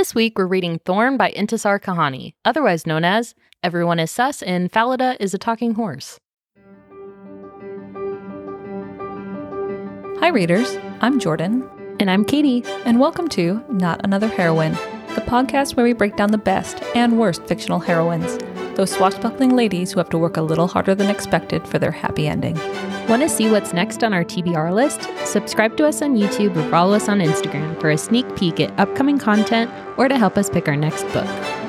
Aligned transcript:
This 0.00 0.14
week 0.14 0.38
we're 0.38 0.46
reading 0.46 0.78
Thorn 0.86 1.18
by 1.18 1.30
Intisar 1.32 1.78
Khanani, 1.78 2.32
otherwise 2.42 2.86
known 2.86 3.04
as 3.04 3.34
Everyone 3.62 3.98
is 3.98 4.10
Sus 4.10 4.40
and 4.42 4.72
Falada 4.72 5.14
is 5.20 5.34
a 5.34 5.38
Talking 5.38 5.74
Horse. 5.74 6.18
Hi, 10.20 10.28
readers. 10.28 10.78
I'm 11.02 11.18
Jordan, 11.18 11.68
And 12.00 12.10
I'm 12.10 12.24
Katie. 12.24 12.64
and 12.86 12.98
welcome 12.98 13.28
to 13.28 13.62
Not 13.68 14.00
Another 14.02 14.26
Heroine, 14.28 14.72
the 15.16 15.20
podcast 15.26 15.76
where 15.76 15.84
we 15.84 15.92
break 15.92 16.16
down 16.16 16.30
the 16.30 16.38
best 16.38 16.82
and 16.94 17.18
worst 17.20 17.42
fictional 17.44 17.80
heroines, 17.80 18.38
those 18.80 18.92
swashbuckling 18.92 19.54
ladies 19.54 19.92
who 19.92 20.00
have 20.00 20.08
to 20.08 20.16
work 20.16 20.38
a 20.38 20.40
little 20.40 20.66
harder 20.66 20.94
than 20.94 21.10
expected 21.10 21.68
for 21.68 21.78
their 21.78 21.90
happy 21.90 22.26
ending. 22.26 22.56
Want 23.10 23.20
to 23.20 23.28
see 23.28 23.50
what's 23.50 23.74
next 23.74 24.02
on 24.02 24.14
our 24.14 24.24
TBR 24.24 24.72
list? 24.72 25.06
Subscribe 25.26 25.76
to 25.76 25.86
us 25.86 26.00
on 26.00 26.16
YouTube 26.16 26.56
or 26.56 26.70
follow 26.70 26.94
us 26.94 27.06
on 27.06 27.18
Instagram 27.18 27.78
for 27.78 27.90
a 27.90 27.98
sneak 27.98 28.34
peek 28.36 28.58
at 28.58 28.80
upcoming 28.80 29.18
content 29.18 29.70
or 29.98 30.08
to 30.08 30.16
help 30.16 30.38
us 30.38 30.48
pick 30.48 30.66
our 30.66 30.76
next 30.76 31.02
book. 31.12 31.59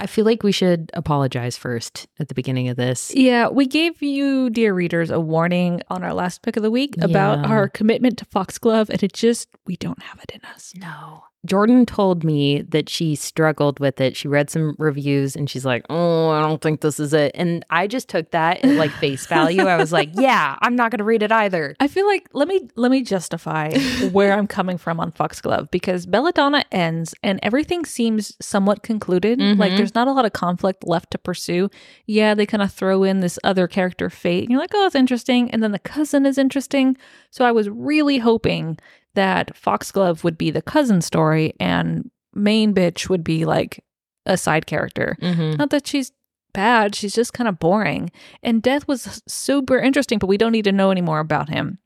I 0.00 0.06
feel 0.06 0.24
like 0.24 0.42
we 0.44 0.52
should 0.52 0.90
apologize 0.94 1.56
first 1.56 2.06
at 2.20 2.28
the 2.28 2.34
beginning 2.34 2.68
of 2.68 2.76
this. 2.76 3.12
Yeah, 3.14 3.48
we 3.48 3.66
gave 3.66 4.00
you, 4.00 4.48
dear 4.48 4.72
readers, 4.72 5.10
a 5.10 5.18
warning 5.18 5.82
on 5.88 6.04
our 6.04 6.14
last 6.14 6.42
pick 6.42 6.56
of 6.56 6.62
the 6.62 6.70
week 6.70 6.96
about 7.02 7.44
our 7.46 7.68
commitment 7.68 8.18
to 8.18 8.24
Foxglove, 8.26 8.90
and 8.90 9.02
it 9.02 9.12
just, 9.12 9.48
we 9.66 9.76
don't 9.76 10.00
have 10.02 10.20
it 10.22 10.30
in 10.34 10.40
us. 10.54 10.72
No. 10.76 11.24
Jordan 11.46 11.86
told 11.86 12.24
me 12.24 12.62
that 12.62 12.88
she 12.88 13.14
struggled 13.14 13.78
with 13.78 14.00
it. 14.00 14.16
She 14.16 14.26
read 14.26 14.50
some 14.50 14.74
reviews 14.78 15.36
and 15.36 15.48
she's 15.48 15.64
like, 15.64 15.84
"Oh, 15.88 16.30
I 16.30 16.40
don't 16.42 16.60
think 16.60 16.80
this 16.80 16.98
is 16.98 17.14
it." 17.14 17.30
And 17.34 17.64
I 17.70 17.86
just 17.86 18.08
took 18.08 18.32
that 18.32 18.64
at 18.64 18.74
like 18.76 18.90
face 18.92 19.24
value. 19.26 19.62
I 19.62 19.76
was 19.76 19.92
like, 19.92 20.10
"Yeah, 20.14 20.56
I'm 20.60 20.74
not 20.74 20.90
going 20.90 20.98
to 20.98 21.04
read 21.04 21.22
it 21.22 21.30
either." 21.30 21.76
I 21.78 21.86
feel 21.86 22.06
like 22.08 22.28
let 22.32 22.48
me 22.48 22.68
let 22.74 22.90
me 22.90 23.02
justify 23.02 23.72
where 24.10 24.32
I'm 24.32 24.48
coming 24.48 24.78
from 24.78 24.98
on 24.98 25.12
Foxglove 25.12 25.70
because 25.70 26.06
Belladonna 26.06 26.64
ends 26.72 27.14
and 27.22 27.38
everything 27.42 27.84
seems 27.84 28.36
somewhat 28.40 28.82
concluded. 28.82 29.38
Like 29.40 29.72
Mhm. 29.72 29.76
there's 29.76 29.94
not 29.94 30.08
a 30.08 30.12
lot 30.12 30.24
of 30.24 30.32
conflict 30.32 30.86
left 30.86 31.12
to 31.12 31.18
pursue. 31.18 31.70
Yeah, 32.06 32.34
they 32.34 32.46
kind 32.46 32.62
of 32.62 32.72
throw 32.72 33.04
in 33.04 33.20
this 33.20 33.38
other 33.44 33.68
character 33.68 34.10
fate, 34.10 34.42
and 34.42 34.50
you're 34.50 34.60
like, 34.60 34.72
oh, 34.74 34.86
it's 34.86 34.94
interesting. 34.96 35.50
And 35.52 35.62
then 35.62 35.70
the 35.72 35.78
cousin 35.78 36.26
is 36.26 36.36
interesting. 36.36 36.96
So 37.30 37.44
I 37.44 37.52
was 37.52 37.68
really 37.68 38.18
hoping 38.18 38.76
that 39.14 39.56
Foxglove 39.56 40.24
would 40.24 40.38
be 40.38 40.50
the 40.50 40.62
cousin 40.62 41.00
story 41.00 41.54
and 41.58 42.10
main 42.34 42.74
bitch 42.74 43.08
would 43.08 43.24
be 43.24 43.44
like 43.44 43.82
a 44.26 44.36
side 44.36 44.66
character. 44.66 45.16
Mm-hmm. 45.20 45.56
Not 45.56 45.70
that 45.70 45.86
she's 45.86 46.12
bad, 46.52 46.94
she's 46.94 47.14
just 47.14 47.32
kind 47.32 47.48
of 47.48 47.58
boring. 47.58 48.10
And 48.42 48.62
Death 48.62 48.86
was 48.86 49.22
super 49.26 49.78
interesting, 49.78 50.18
but 50.18 50.26
we 50.26 50.38
don't 50.38 50.52
need 50.52 50.64
to 50.64 50.72
know 50.72 50.90
any 50.90 51.00
more 51.00 51.20
about 51.20 51.48
him. 51.48 51.78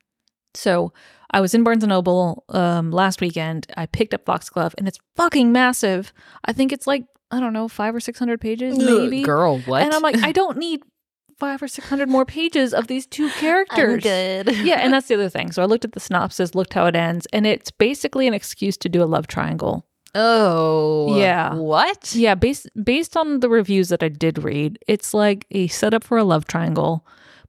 So 0.55 0.93
I 1.31 1.41
was 1.41 1.55
in 1.55 1.65
Barnes 1.65 1.83
and 1.83 1.91
Noble 1.91 2.45
um, 2.51 2.91
last 2.91 3.21
weekend. 3.21 3.67
I 3.77 3.87
picked 3.87 4.13
up 4.13 4.27
Foxglove, 4.27 4.75
and 4.77 4.87
it's 4.87 4.99
fucking 5.17 5.51
massive. 5.51 6.13
I 6.45 6.53
think 6.53 6.73
it's 6.73 6.87
like 6.87 7.05
I 7.31 7.41
don't 7.41 7.55
know, 7.55 7.67
five 7.67 7.95
or 7.95 8.01
six 8.01 8.19
hundred 8.19 8.41
pages, 8.41 8.77
maybe. 8.77 9.23
Girl, 9.23 9.59
what? 9.61 9.83
And 9.83 9.95
I'm 9.95 10.03
like, 10.03 10.19
I 10.23 10.33
don't 10.41 10.59
need 10.59 10.83
five 11.39 11.63
or 11.63 11.69
six 11.69 11.89
hundred 11.89 12.09
more 12.09 12.25
pages 12.25 12.73
of 12.75 12.87
these 12.87 13.07
two 13.07 13.29
characters. 13.41 14.03
good. 14.03 14.57
Yeah, 14.59 14.77
and 14.81 14.93
that's 14.93 15.09
the 15.09 15.15
other 15.15 15.29
thing. 15.29 15.53
So 15.53 15.63
I 15.63 15.67
looked 15.67 15.85
at 15.85 15.93
the 15.93 16.01
synopsis, 16.01 16.55
looked 16.55 16.75
how 16.75 16.87
it 16.87 16.97
ends, 16.97 17.27
and 17.33 17.47
it's 17.47 17.71
basically 17.71 18.27
an 18.29 18.35
excuse 18.35 18.77
to 18.79 18.89
do 18.89 19.03
a 19.03 19.07
love 19.07 19.27
triangle. 19.27 19.87
oh, 20.15 21.17
Yeah. 21.17 21.55
What? 21.55 22.15
Yeah, 22.15 22.35
based 22.35 22.69
based 22.85 23.17
on 23.17 23.41
the 23.41 23.49
reviews 23.49 23.89
that 23.89 24.03
I 24.03 24.09
did 24.09 24.43
read, 24.43 24.79
it's 24.87 25.15
like 25.15 25.47
a 25.51 25.69
setup 25.69 26.05
for 26.05 26.19
a 26.19 26.25
love 26.25 26.47
triangle, 26.47 27.07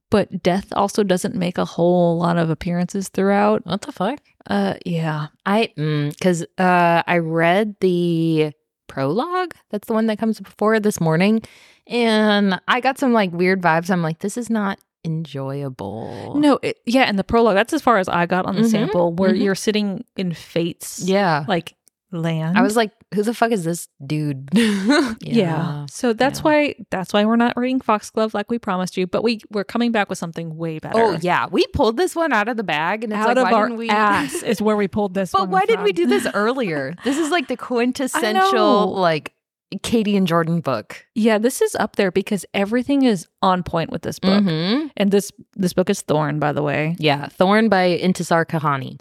but 0.10 0.42
Death 0.44 0.72
also 0.76 1.04
doesn't 1.04 1.36
make 1.36 1.58
a 1.58 1.66
whole 1.66 2.18
lot 2.18 2.38
of 2.38 2.50
appearances 2.50 3.10
throughout. 3.10 3.66
What 3.66 3.82
the 3.82 3.92
fuck? 3.92 4.20
Uh, 4.50 4.76
yeah, 4.86 5.28
I 5.46 5.72
because 5.76 6.44
uh, 6.58 7.04
I 7.08 7.18
read 7.20 7.76
the 7.80 8.52
prologue. 8.88 9.54
That's 9.72 9.88
the 9.88 9.94
one 9.94 10.08
that 10.08 10.18
comes 10.20 10.40
before 10.40 10.80
this 10.80 11.00
morning, 11.02 11.42
and 11.88 12.60
I 12.68 12.80
got 12.80 12.98
some 12.98 13.14
like 13.14 13.32
weird 13.32 13.62
vibes. 13.62 13.90
I'm 13.90 14.02
like, 14.02 14.20
this 14.20 14.38
is 14.38 14.50
not 14.50 14.80
enjoyable. 15.06 16.34
no, 16.38 16.60
it, 16.62 16.78
yeah, 16.86 17.04
and 17.04 17.18
the 17.20 17.24
prologue. 17.24 17.56
That's 17.56 17.74
as 17.74 17.82
far 17.82 17.98
as 17.98 18.08
I 18.08 18.26
got 18.26 18.46
on 18.46 18.56
the 18.56 18.62
Mhm, 18.62 18.72
sample, 18.72 19.14
where 19.14 19.32
mhm. 19.32 19.42
you're 19.44 19.56
sitting 19.56 20.04
in 20.16 20.34
Fate's 20.34 21.02
Yeah. 21.04 21.46
like 21.48 21.76
land. 22.12 22.58
I 22.58 22.62
was 22.62 22.76
like, 22.76 22.92
who 23.14 23.24
the 23.24 23.34
fuck 23.34 23.52
is 23.52 23.64
this 23.64 23.88
dude? 24.06 24.50
yeah. 25.22 25.86
So 25.90 26.14
that's 26.14 26.40
yeah. 26.40 26.44
why 26.44 26.76
that's 26.90 27.14
why 27.14 27.26
we're 27.26 27.36
not 27.36 27.56
reading 27.58 27.80
Foxglove 27.80 28.34
like 28.34 28.50
we 28.50 28.60
promised 28.60 28.98
you, 28.98 29.08
but 29.08 29.24
we 29.24 29.42
we're 29.52 29.64
coming 29.64 29.92
back 29.92 30.10
with 30.10 30.18
something 30.18 30.56
way 30.58 30.80
better. 30.80 30.98
Oh 30.98 31.18
yeah, 31.22 31.48
we 31.52 31.66
pulled 31.68 31.98
this 31.98 32.16
one 32.16 32.34
out 32.34 32.48
of 32.48 32.58
the 32.58 32.64
bag, 32.64 33.04
and 33.04 33.14
it's 33.14 33.20
out 33.20 33.36
like, 33.36 33.38
of 33.38 33.44
why 33.44 33.54
our 33.54 33.68
didn't 33.68 33.80
we? 33.80 33.90
ass 33.90 34.34
is 34.44 34.62
where 34.62 34.76
we 34.76 34.88
pulled 34.88 35.14
this. 35.14 35.32
but 35.32 35.50
why 35.50 35.66
did 35.66 35.82
we 35.82 35.92
do 35.94 36.06
this 36.06 36.28
earlier? 36.34 36.96
This 37.04 37.18
is 37.18 37.30
like 37.32 37.48
the 37.48 37.58
quintessential 37.58 38.94
like 38.94 39.34
Katie 39.82 40.16
and 40.16 40.28
Jordan 40.28 40.62
book. 40.62 41.06
Yeah, 41.16 41.38
this 41.38 41.62
is 41.62 41.76
up 41.76 41.96
there 41.96 42.12
because 42.12 42.46
everything 42.54 43.04
is 43.04 43.28
on 43.42 43.64
point 43.64 43.92
with 43.92 44.04
this 44.04 44.20
book. 44.20 44.44
Mhm. 44.44 44.92
And 44.98 45.12
this 45.12 45.32
this 45.56 45.74
book 45.74 45.90
is 45.90 46.02
Thorn, 46.02 46.40
by 46.40 46.52
the 46.52 46.62
way. 46.62 46.96
Yeah, 47.00 47.28
Thorn 47.28 47.70
by 47.70 47.98
Intisar 47.98 48.46
Khanani. 48.46 49.00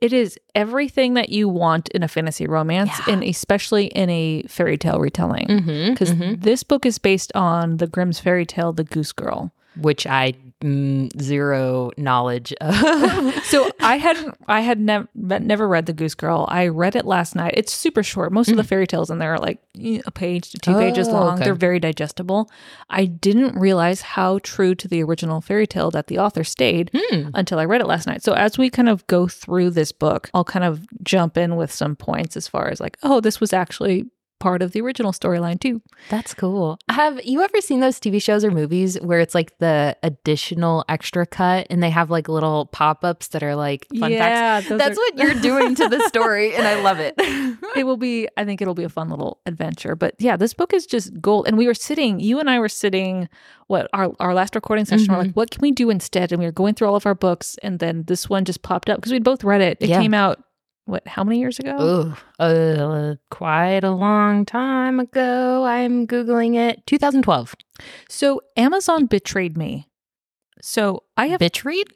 It 0.00 0.12
is 0.12 0.38
everything 0.54 1.14
that 1.14 1.28
you 1.28 1.48
want 1.48 1.88
in 1.90 2.02
a 2.02 2.08
fantasy 2.08 2.46
romance, 2.46 2.90
Yeah. 3.06 3.14
and 3.14 3.22
especially 3.24 3.86
in 3.86 4.08
a 4.10 4.42
fairy 4.48 4.78
tale 4.78 4.98
retelling. 4.98 5.46
Mm-hmm. 5.46 5.90
Because 5.92 6.14
this 6.40 6.62
book 6.62 6.86
is 6.86 6.98
based 6.98 7.30
on 7.34 7.76
the 7.76 7.86
Grimm's 7.86 8.18
fairy 8.18 8.46
tale, 8.46 8.72
The 8.72 8.84
Goose 8.84 9.12
Girl. 9.12 9.52
which 9.76 10.06
I 10.06 10.34
mm, 10.60 11.20
zero 11.20 11.90
knowledge 11.96 12.52
of. 12.60 12.74
So 13.44 13.70
I 13.80 13.96
hadn't, 13.96 14.36
I 14.46 14.60
had 14.60 14.78
nev- 14.78 15.08
never 15.14 15.66
read 15.66 15.86
The 15.86 15.92
Goose 15.92 16.14
Girl. 16.14 16.46
I 16.48 16.68
read 16.68 16.94
it 16.94 17.04
last 17.04 17.34
night. 17.34 17.54
It's 17.56 17.72
super 17.72 18.02
short. 18.02 18.30
Most 18.32 18.48
of 18.48 18.56
the 18.56 18.64
fairy 18.64 18.86
tales 18.86 19.10
in 19.10 19.18
there 19.18 19.34
are 19.34 19.38
like 19.38 19.58
a 20.06 20.10
page 20.10 20.50
to 20.50 20.58
two 20.58 20.74
pages 20.74 21.08
Mm. 21.08 21.10
Oh, 21.10 21.14
long. 21.14 21.34
okay. 21.34 21.44
They're 21.44 21.54
very 21.54 21.80
digestible. 21.80 22.50
I 22.88 23.06
didn't 23.06 23.58
realize 23.58 24.02
how 24.02 24.38
true 24.42 24.74
to 24.76 24.86
the 24.88 25.02
original 25.02 25.40
fairy 25.40 25.66
tale 25.66 25.90
that 25.90 26.06
the 26.08 26.18
author 26.18 26.44
stayed. 26.44 26.90
Hmm. 26.96 27.30
until 27.34 27.58
I 27.58 27.64
read 27.64 27.80
it 27.80 27.86
last 27.86 28.06
night. 28.06 28.22
So 28.22 28.32
as 28.34 28.56
we 28.58 28.70
kind 28.70 28.88
of 28.88 29.06
go 29.06 29.26
through 29.26 29.70
this 29.70 29.90
book, 29.92 30.30
I'll 30.34 30.44
kind 30.44 30.64
of 30.64 30.86
jump 31.02 31.36
in 31.36 31.56
with 31.56 31.72
some 31.72 31.96
points 31.96 32.36
as 32.36 32.46
far 32.46 32.68
as 32.68 32.80
like, 32.80 32.96
oh, 33.02 33.20
this 33.20 33.40
was 33.40 33.52
actually 33.52 34.06
part 34.40 34.62
of 34.62 34.72
the 34.72 34.80
original 34.80 35.12
storyline 35.12 35.60
too. 35.60 35.80
That's 36.08 36.34
cool. 36.34 36.78
Have 36.90 37.24
you 37.24 37.42
ever 37.42 37.60
seen 37.60 37.78
those 37.80 38.00
TV 38.00 38.20
shows 38.20 38.44
or 38.44 38.50
movies 38.50 38.98
where 39.00 39.20
it's 39.20 39.34
like 39.34 39.56
the 39.58 39.96
additional 40.02 40.84
extra 40.88 41.26
cut 41.26 41.66
and 41.70 41.82
they 41.82 41.90
have 41.90 42.10
like 42.10 42.28
little 42.28 42.66
pop 42.66 43.04
ups 43.04 43.28
that 43.28 43.42
are 43.42 43.54
like 43.54 43.86
fun 43.98 44.10
facts? 44.12 44.68
That's 44.68 44.96
are- 44.98 45.00
what 45.00 45.18
you're 45.18 45.34
doing 45.40 45.74
to 45.76 45.88
the 45.88 46.00
story, 46.08 46.54
and 46.54 46.66
I 46.66 46.82
love 46.82 46.98
it. 46.98 47.14
it 47.76 47.84
will 47.84 47.96
be. 47.96 48.26
I 48.36 48.44
think 48.44 48.60
it'll 48.60 48.74
be 48.74 48.84
a 48.84 48.88
fun 48.88 49.08
little 49.10 49.38
adventure. 49.46 49.94
But 49.94 50.14
yeah, 50.18 50.36
this 50.36 50.54
book 50.54 50.72
is 50.74 50.86
just 50.86 51.20
gold. 51.20 51.46
And 51.46 51.56
we 51.56 51.66
were 51.66 51.74
sitting, 51.74 52.18
you 52.20 52.40
and 52.40 52.50
I 52.50 52.58
were 52.58 52.68
sitting. 52.68 53.28
What 53.68 53.88
our 53.92 54.12
our 54.18 54.34
last 54.34 54.54
recording 54.56 54.84
session? 54.84 55.06
We're 55.12 55.18
Mm-hmm. 55.18 55.26
like, 55.28 55.36
what 55.36 55.50
can 55.52 55.60
we 55.62 55.70
do 55.70 55.90
instead? 55.90 56.32
And 56.32 56.40
we 56.40 56.46
were 56.46 56.50
going 56.52 56.74
through 56.74 56.88
all 56.88 56.96
of 56.96 57.06
our 57.06 57.14
books, 57.14 57.56
and 57.62 57.78
then 57.78 58.04
this 58.08 58.28
one 58.28 58.44
just 58.44 58.62
popped 58.62 58.88
up 58.90 58.96
because 58.96 59.12
we'd 59.12 59.22
both 59.22 59.44
read 59.44 59.60
it. 59.60 59.78
It 59.80 59.90
Yeah. 59.90 60.00
came 60.00 60.14
out 60.14 60.42
what? 60.90 61.06
How 61.06 61.24
many 61.24 61.38
years 61.38 61.58
ago? 61.58 61.76
Ooh, 61.80 62.42
uh, 62.42 63.14
quite 63.30 63.84
a 63.84 63.90
long 63.90 64.44
time 64.44 65.00
ago. 65.00 65.64
I'm 65.64 66.06
Googling 66.06 66.56
it. 66.56 66.86
2012. 66.86 67.54
So 68.08 68.40
Amazon 68.56 69.06
betrayed 69.06 69.56
me. 69.56 69.88
So 70.62 71.04
I 71.16 71.26
have 71.26 71.38
betrayed. 71.40 71.86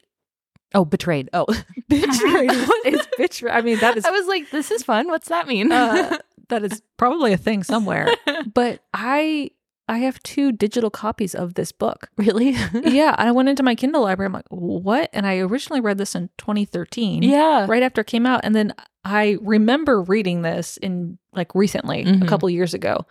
Oh, 0.74 0.84
betrayed. 0.84 1.28
Oh, 1.32 1.46
betrayed. 1.88 2.50
what 2.66 2.86
is 2.86 3.06
betrayed? 3.16 3.52
I 3.52 3.60
mean, 3.60 3.78
that 3.78 3.96
is 3.96 4.04
I 4.04 4.10
was 4.10 4.26
like, 4.26 4.50
this 4.50 4.70
is 4.70 4.82
fun. 4.82 5.08
What's 5.08 5.28
that 5.28 5.46
mean? 5.46 5.70
uh, 5.70 6.16
that 6.48 6.64
is 6.64 6.82
probably 6.96 7.32
a 7.32 7.36
thing 7.36 7.62
somewhere. 7.62 8.08
But 8.52 8.80
I 8.92 9.50
I 9.88 9.98
have 9.98 10.22
two 10.22 10.50
digital 10.52 10.90
copies 10.90 11.34
of 11.34 11.54
this 11.54 11.70
book. 11.72 12.08
really? 12.16 12.50
yeah, 12.84 13.14
I 13.18 13.30
went 13.32 13.48
into 13.48 13.62
my 13.62 13.74
Kindle 13.74 14.02
library. 14.02 14.26
I'm 14.26 14.32
like, 14.32 14.46
what? 14.48 15.10
And 15.12 15.26
I 15.26 15.38
originally 15.38 15.80
read 15.80 15.98
this 15.98 16.14
in 16.14 16.30
2013. 16.38 17.22
yeah. 17.22 17.66
Right 17.68 17.82
after 17.82 18.00
it 18.00 18.06
came 18.06 18.26
out. 18.26 18.40
And 18.44 18.54
then 18.54 18.72
I 19.04 19.36
remember 19.42 20.00
reading 20.02 20.42
this 20.42 20.76
in 20.78 21.18
like 21.32 21.54
recently, 21.54 22.02
a 22.02 22.04
Mhm. 22.06 22.28
couple 22.28 22.48
years 22.48 22.72
ago. 22.74 23.04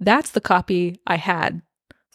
That's 0.00 0.30
the 0.32 0.40
copy 0.40 1.00
I 1.06 1.16
had. 1.16 1.62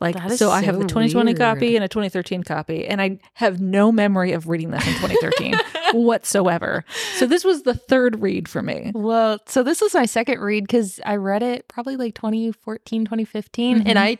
Like, 0.01 0.15
is 0.25 0.39
so, 0.39 0.49
I 0.49 0.61
have 0.63 0.75
so 0.75 0.79
the 0.81 0.87
2020 0.87 1.33
copy 1.35 1.75
and 1.75 1.83
a 1.83 1.87
2013 1.87 2.43
copy, 2.43 2.85
and 2.85 3.01
I 3.01 3.19
have 3.35 3.61
no 3.61 3.91
memory 3.91 4.33
of 4.33 4.47
reading 4.49 4.71
this 4.71 4.85
in 4.85 4.93
2013 4.95 5.55
whatsoever. 5.93 6.83
So, 7.15 7.25
this 7.25 7.43
was 7.45 7.63
the 7.63 7.73
third 7.73 8.21
read 8.21 8.47
for 8.49 8.61
me. 8.61 8.91
Well, 8.93 9.39
so 9.45 9.63
this 9.63 9.81
was 9.81 9.93
my 9.93 10.05
second 10.05 10.39
read 10.41 10.63
because 10.65 10.99
I 11.05 11.15
read 11.17 11.43
it 11.43 11.67
probably 11.67 11.95
like 11.95 12.15
2014, 12.15 13.05
2015. 13.05 13.79
Mhm. 13.79 13.83
And 13.85 13.99
I 13.99 14.17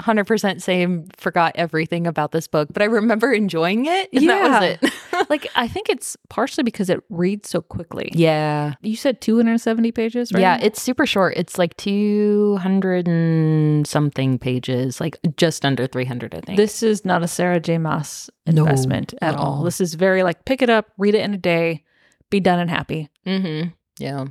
100% 0.00 0.60
same 0.62 1.06
forgot 1.16 1.52
everything 1.54 2.06
about 2.06 2.32
this 2.32 2.46
book, 2.48 2.68
but 2.72 2.82
I 2.82 2.86
remember 2.86 3.32
enjoying 3.44 3.86
it. 3.86 4.08
And 4.12 4.28
that 4.28 4.42
was 4.42 4.50
Yeah. 4.82 4.88
it. 5.20 5.30
like 5.30 5.46
I 5.54 5.68
think 5.68 5.88
it's 5.88 6.16
partially 6.28 6.64
because 6.64 6.88
it 6.90 7.00
reads 7.10 7.48
so 7.50 7.60
quickly. 7.60 8.10
yeah. 8.14 8.74
You 8.82 8.96
said 8.96 9.20
270 9.20 9.92
pages, 9.92 10.32
right? 10.32 10.40
Yeah, 10.40 10.58
it's 10.62 10.80
super 10.80 11.06
short. 11.06 11.34
It's 11.36 11.58
like 11.58 11.76
200 11.76 13.06
and 13.08 13.86
something 13.86 14.38
pages, 14.38 15.00
like 15.00 15.18
just 15.36 15.64
under 15.64 15.86
300, 15.86 16.34
I 16.34 16.40
think. 16.40 16.56
This 16.56 16.82
is 16.82 17.04
not 17.04 17.22
a 17.22 17.28
Sarah 17.28 17.60
J. 17.60 17.78
Maas 17.78 18.30
No, 18.46 18.62
investment 18.62 19.14
at 19.20 19.34
no. 19.34 19.40
all. 19.40 19.62
This 19.64 19.80
is 19.80 19.94
very 19.94 20.22
like 20.22 20.44
pick 20.44 20.62
it 20.62 20.70
up, 20.70 20.86
read 20.98 21.14
it 21.14 21.20
in 21.24 21.34
a 21.34 21.38
day, 21.38 21.84
be 22.30 22.40
done 22.40 22.58
and 22.58 22.70
happy. 22.70 23.08
mm-hmm. 23.26 23.68
Yeah. 23.98 24.24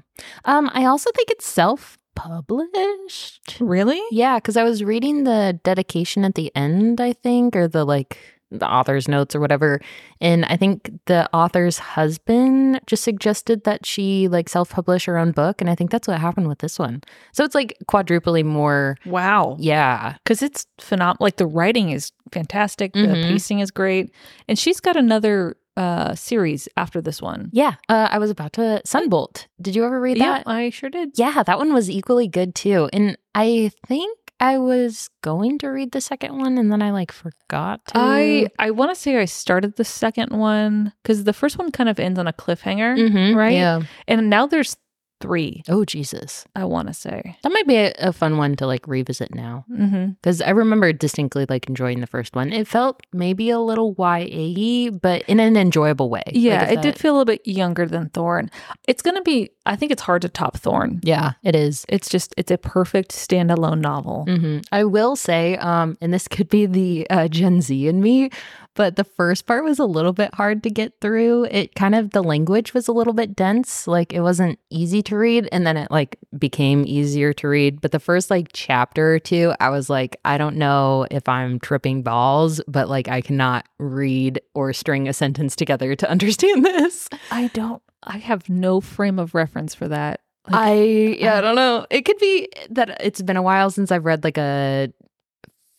Um, 0.46 0.72
I 0.74 0.86
also 0.86 1.12
think 1.16 1.30
it's 1.30 1.46
self 1.46 1.99
published. 2.20 3.58
Really? 3.60 4.02
Yeah, 4.12 4.36
because 4.38 4.58
I 4.58 4.64
was 4.64 4.84
reading 4.84 5.24
the 5.24 5.60
dedication 5.64 6.26
at 6.26 6.36
the 6.36 6.52
end, 6.56 7.00
I 7.02 7.14
think, 7.14 7.56
or 7.56 7.68
the 7.68 7.86
like 7.86 8.18
the 8.52 8.68
author's 8.68 9.08
notes 9.08 9.36
or 9.36 9.40
whatever. 9.40 9.80
And 10.20 10.44
I 10.46 10.58
think 10.58 10.90
the 11.06 11.30
author's 11.36 11.78
husband 11.78 12.82
just 12.88 13.04
suggested 13.04 13.64
that 13.66 13.86
she 13.86 14.28
like 14.28 14.50
self 14.50 14.72
publish 14.72 15.06
her 15.06 15.18
own 15.20 15.32
book. 15.34 15.62
And 15.62 15.70
I 15.70 15.76
think 15.76 15.92
that's 15.92 16.08
what 16.08 16.20
happened 16.20 16.48
with 16.48 16.58
this 16.60 16.80
one. 16.80 17.02
So 17.32 17.44
it's 17.44 17.54
like 17.54 17.78
quadruply 17.88 18.42
more. 18.44 18.98
Wow. 19.06 19.56
Yeah. 19.60 20.16
Because 20.24 20.42
it's 20.42 20.66
phenomenal. 20.80 21.18
Like 21.24 21.38
the 21.38 21.46
writing 21.46 21.92
is 21.92 22.12
fantastic, 22.32 22.94
the 22.94 23.00
Mhm. 23.08 23.24
pacing 23.24 23.60
is 23.60 23.72
great, 23.72 24.12
and 24.48 24.58
she's 24.58 24.80
got 24.80 24.96
another 24.96 25.56
uh 25.80 26.14
series 26.14 26.68
after 26.76 27.00
this 27.02 27.22
one. 27.22 27.50
Yeah. 27.54 27.76
Uh, 27.88 28.08
I 28.12 28.18
was 28.20 28.30
about 28.30 28.54
to 28.60 28.82
Sunbolt. 28.86 29.48
Did 29.62 29.76
you 29.76 29.86
ever 29.86 30.00
read 30.00 30.18
Yeah, 30.18 30.44
that? 30.44 30.44
I 30.48 30.70
sure 30.72 30.90
did. 30.90 31.10
Yeah, 31.16 31.42
that 31.44 31.58
one 31.58 31.74
was 31.74 31.90
equally 31.90 32.28
good 32.28 32.54
too. 32.54 32.90
And 32.92 33.18
I 33.34 33.72
think 33.88 34.12
I 34.42 34.58
was 34.58 35.10
going 35.22 35.58
to 35.60 35.68
read 35.68 35.92
the 35.92 36.02
second 36.02 36.38
one 36.38 36.58
and 36.58 36.72
then 36.72 36.82
I 36.82 36.92
like 36.92 37.12
forgot 37.12 37.80
to. 37.88 37.94
I 37.96 38.48
I 38.60 38.72
want 38.72 38.92
to 38.92 38.96
say 38.96 39.18
I 39.18 39.26
started 39.26 39.76
the 39.76 39.84
second 39.86 40.32
one 40.38 40.92
because 41.04 41.24
the 41.24 41.34
first 41.34 41.58
one 41.58 41.72
kind 41.72 41.90
of 41.90 42.00
ends 42.00 42.20
on 42.20 42.28
a 42.28 42.34
cliffhanger, 42.34 42.96
Mhm, 43.00 43.36
right? 43.36 43.54
Yeah. 43.54 43.82
and 44.08 44.30
now 44.30 44.48
there's 44.48 44.76
three. 45.20 45.64
Oh, 45.70 45.86
Jesus. 45.86 46.46
I 46.56 46.64
want 46.66 46.88
to 46.88 46.94
say. 46.94 47.38
That 47.44 47.52
might 47.52 47.68
be 47.68 47.76
a, 47.76 47.94
a 48.00 48.14
fun 48.14 48.38
one 48.38 48.56
to 48.58 48.66
like 48.68 48.88
revisit 48.88 49.34
now. 49.34 49.66
Mm-hmm. 49.72 50.12
Because 50.12 50.42
I 50.42 50.52
remember 50.52 50.92
distinctly 50.94 51.46
like 51.50 51.68
enjoying 51.68 52.00
the 52.02 52.08
first 52.08 52.36
one. 52.36 52.52
It 52.54 52.68
felt 52.68 53.06
maybe 53.14 53.50
a 53.50 53.60
little 53.60 53.96
YA, 53.98 54.92
but 54.92 55.24
in 55.24 55.40
an 55.40 55.58
enjoyable 55.58 56.10
way. 56.10 56.24
Yeah, 56.32 56.64
if 56.64 56.72
it 56.72 56.76
that- 56.76 56.82
did 56.82 56.98
feel 57.00 57.14
a 57.14 57.16
little 57.16 57.26
bit 57.26 57.46
younger 57.46 57.86
than 57.86 58.10
Thorn. 58.10 58.50
It's 58.88 59.02
gonna 59.02 59.22
be. 59.22 59.50
I 59.70 59.76
think 59.76 59.92
it's 59.92 60.02
hard 60.02 60.24
to 60.24 60.30
top 60.30 60.58
Thorn. 60.58 61.00
Yeah, 61.04 61.34
it 61.44 61.56
is. 61.56 61.86
It's 61.88 62.10
just 62.10 62.34
it's 62.38 62.50
a 62.50 62.58
perfect 62.58 63.12
standalone 63.12 63.82
novel. 63.82 64.26
hmm 64.26 64.60
I 64.72 64.84
will 64.84 65.16
say, 65.16 65.58
um, 65.58 65.96
and 66.02 66.12
this 66.12 66.28
could 66.28 66.50
be 66.50 66.66
the 66.66 67.08
uh, 67.12 67.28
Gen 67.28 67.62
Z 67.62 67.88
in 67.88 68.02
me, 68.02 68.32
but 68.74 68.96
the 68.96 69.04
first 69.04 69.46
part 69.46 69.64
was 69.64 69.78
a 69.78 69.86
little 69.86 70.12
bit 70.12 70.34
hard 70.34 70.64
to 70.64 70.72
get 70.72 70.94
through. 71.02 71.44
It 71.52 71.76
kind 71.76 71.94
of 71.94 72.12
the 72.12 72.24
language 72.24 72.74
was 72.74 72.88
a 72.88 72.92
little 72.92 73.14
bit 73.14 73.36
dense, 73.36 73.88
like 73.88 74.12
it 74.12 74.22
wasn't 74.22 74.58
easy 74.72 75.04
to 75.04 75.16
read, 75.16 75.48
and 75.52 75.68
then 75.68 75.78
it 75.78 75.92
like 75.92 76.18
became 76.38 76.84
easier 76.88 77.32
to 77.34 77.48
read. 77.48 77.80
But 77.80 77.92
the 77.92 78.00
first 78.00 78.32
like 78.32 78.48
chapter 78.54 79.14
or 79.14 79.20
two, 79.20 79.54
I 79.60 79.70
was 79.70 79.88
like, 79.88 80.18
I 80.26 80.40
don't 80.40 80.56
know 80.56 81.06
if 81.12 81.30
I'm 81.30 81.60
tripping 81.60 82.02
balls, 82.02 82.60
but 82.68 82.90
like 82.90 83.08
I 83.08 83.22
cannot 83.22 83.68
read 83.78 84.42
or 84.56 84.74
string 84.74 85.08
a 85.08 85.14
sentence 85.14 85.56
together 85.56 85.96
to 85.96 86.10
understand 86.16 86.66
this. 86.66 87.08
I 87.30 87.52
don't. 87.54 87.84
I 88.04 88.18
have 88.18 88.50
no 88.50 88.82
frame 88.82 89.20
of 89.20 89.36
reference 89.36 89.76
for 89.76 89.88
that. 89.88 90.22
Like, 90.48 90.56
I 90.56 90.74
yeah, 91.20 91.38
I 91.38 91.42
don't 91.42 91.56
know. 91.56 91.86
It 91.90 92.04
could 92.06 92.18
be 92.18 92.48
that 92.72 93.02
it's 93.02 93.22
been 93.22 93.38
a 93.38 93.42
while 93.42 93.70
since 93.70 93.92
I've 93.92 94.06
read 94.06 94.24
like 94.24 94.38
a 94.38 94.92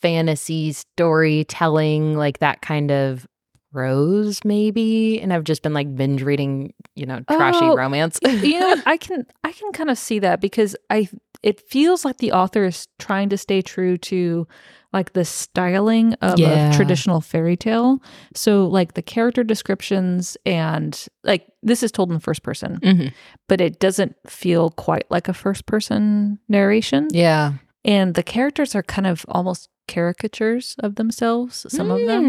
fantasy 0.01 0.71
storytelling, 0.71 2.15
like 2.17 2.39
that 2.39 2.61
kind 2.61 2.91
of 2.91 3.27
prose, 3.73 4.43
maybe. 4.43 5.19
And 5.21 5.33
I've 5.33 5.43
just 5.43 5.61
been 5.63 5.73
like 5.73 5.93
binge 5.95 6.21
reading, 6.23 6.73
you 6.95 7.05
know, 7.05 7.21
trashy 7.29 7.65
Oh, 7.65 7.75
romance. 7.75 8.19
you 8.23 8.59
know. 8.59 8.75
I 8.85 8.97
can 8.97 9.25
I 9.43 9.51
can 9.51 9.71
kind 9.71 9.89
of 9.89 9.97
see 9.97 10.19
that 10.19 10.41
because 10.41 10.75
I 10.89 11.09
it 11.43 11.59
feels 11.59 12.05
like 12.05 12.17
the 12.17 12.31
author 12.33 12.65
is 12.65 12.87
trying 12.99 13.29
to 13.29 13.37
stay 13.37 13.61
true 13.61 13.97
to 13.97 14.47
like 14.93 15.13
the 15.13 15.23
styling 15.25 16.13
of 16.21 16.37
Yeah. 16.39 16.69
a 16.71 16.73
traditional 16.75 17.21
fairy 17.21 17.55
tale. 17.55 18.01
So 18.35 18.67
like 18.67 18.93
the 18.95 19.01
character 19.01 19.43
descriptions 19.43 20.35
and 20.45 21.07
like 21.23 21.47
this 21.63 21.81
is 21.83 21.91
told 21.91 22.11
in 22.11 22.19
first 22.19 22.43
person, 22.43 22.79
Mhm. 22.81 23.13
but 23.47 23.61
it 23.61 23.79
doesn't 23.79 24.15
feel 24.27 24.69
quite 24.71 25.05
like 25.09 25.27
a 25.27 25.33
first 25.33 25.65
person 25.65 26.39
narration. 26.49 27.07
Yeah. 27.11 27.53
And 27.85 28.13
the 28.15 28.23
characters 28.23 28.75
are 28.75 28.83
kind 28.83 29.07
of 29.07 29.25
almost 29.29 29.69
caricatures 29.87 30.75
of 30.79 30.95
themselves, 30.95 31.65
some 31.69 31.91
of 31.91 31.99
them. 32.05 32.23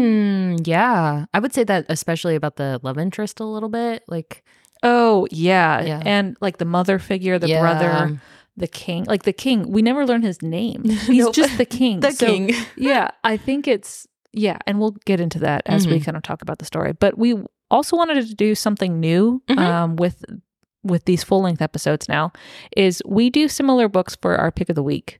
Mm, 0.57 0.67
Yeah. 0.67 1.25
I 1.33 1.39
would 1.39 1.53
say 1.53 1.63
that 1.65 1.85
especially 1.89 2.35
about 2.35 2.55
the 2.57 2.79
love 2.83 2.97
interest 2.97 3.39
a 3.39 3.45
little 3.45 3.69
bit. 3.69 4.03
Like 4.07 4.43
Oh, 4.85 5.27
yeah. 5.31 5.81
Yeah. 5.81 6.01
And 6.05 6.35
like 6.41 6.57
the 6.57 6.65
mother 6.65 6.99
figure, 6.99 7.39
the 7.39 7.47
yeah. 7.47 7.61
brother, 7.61 8.19
the 8.57 8.67
king. 8.67 9.03
Like 9.05 9.23
the 9.23 9.33
king, 9.33 9.71
we 9.71 9.81
never 9.81 10.05
learn 10.05 10.21
his 10.21 10.41
name. 10.41 10.83
He's 10.85 11.25
Nope. 11.25 11.33
just 11.35 11.57
the 11.57 11.65
king. 11.65 11.99
The 12.01 12.11
So, 12.11 12.25
king. 12.27 12.51
yeah, 12.77 13.11
I 13.23 13.37
think 13.37 13.67
it's 13.67 14.07
yeah, 14.31 14.57
and 14.65 14.79
we'll 14.79 14.95
get 15.05 15.19
into 15.19 15.39
that 15.39 15.61
as 15.67 15.85
we 15.87 15.99
Mhm. 15.99 16.05
kind 16.05 16.17
of 16.17 16.23
talk 16.23 16.41
about 16.41 16.57
the 16.59 16.65
story. 16.65 16.93
But 16.93 17.17
we 17.17 17.35
also 17.69 17.95
wanted 17.95 18.27
to 18.27 18.33
do 18.35 18.55
something 18.55 18.99
new 18.99 19.41
Mhm. 19.47 19.57
um, 19.59 19.95
with 19.95 20.23
with 20.83 21.05
these 21.05 21.23
full 21.23 21.41
length 21.41 21.61
episodes. 21.61 22.09
Now, 22.09 22.31
is 22.75 23.01
we 23.05 23.29
do 23.29 23.47
similar 23.47 23.87
books 23.87 24.17
for 24.21 24.35
our 24.35 24.51
pick 24.51 24.69
of 24.69 24.75
the 24.75 24.83
week 24.83 25.19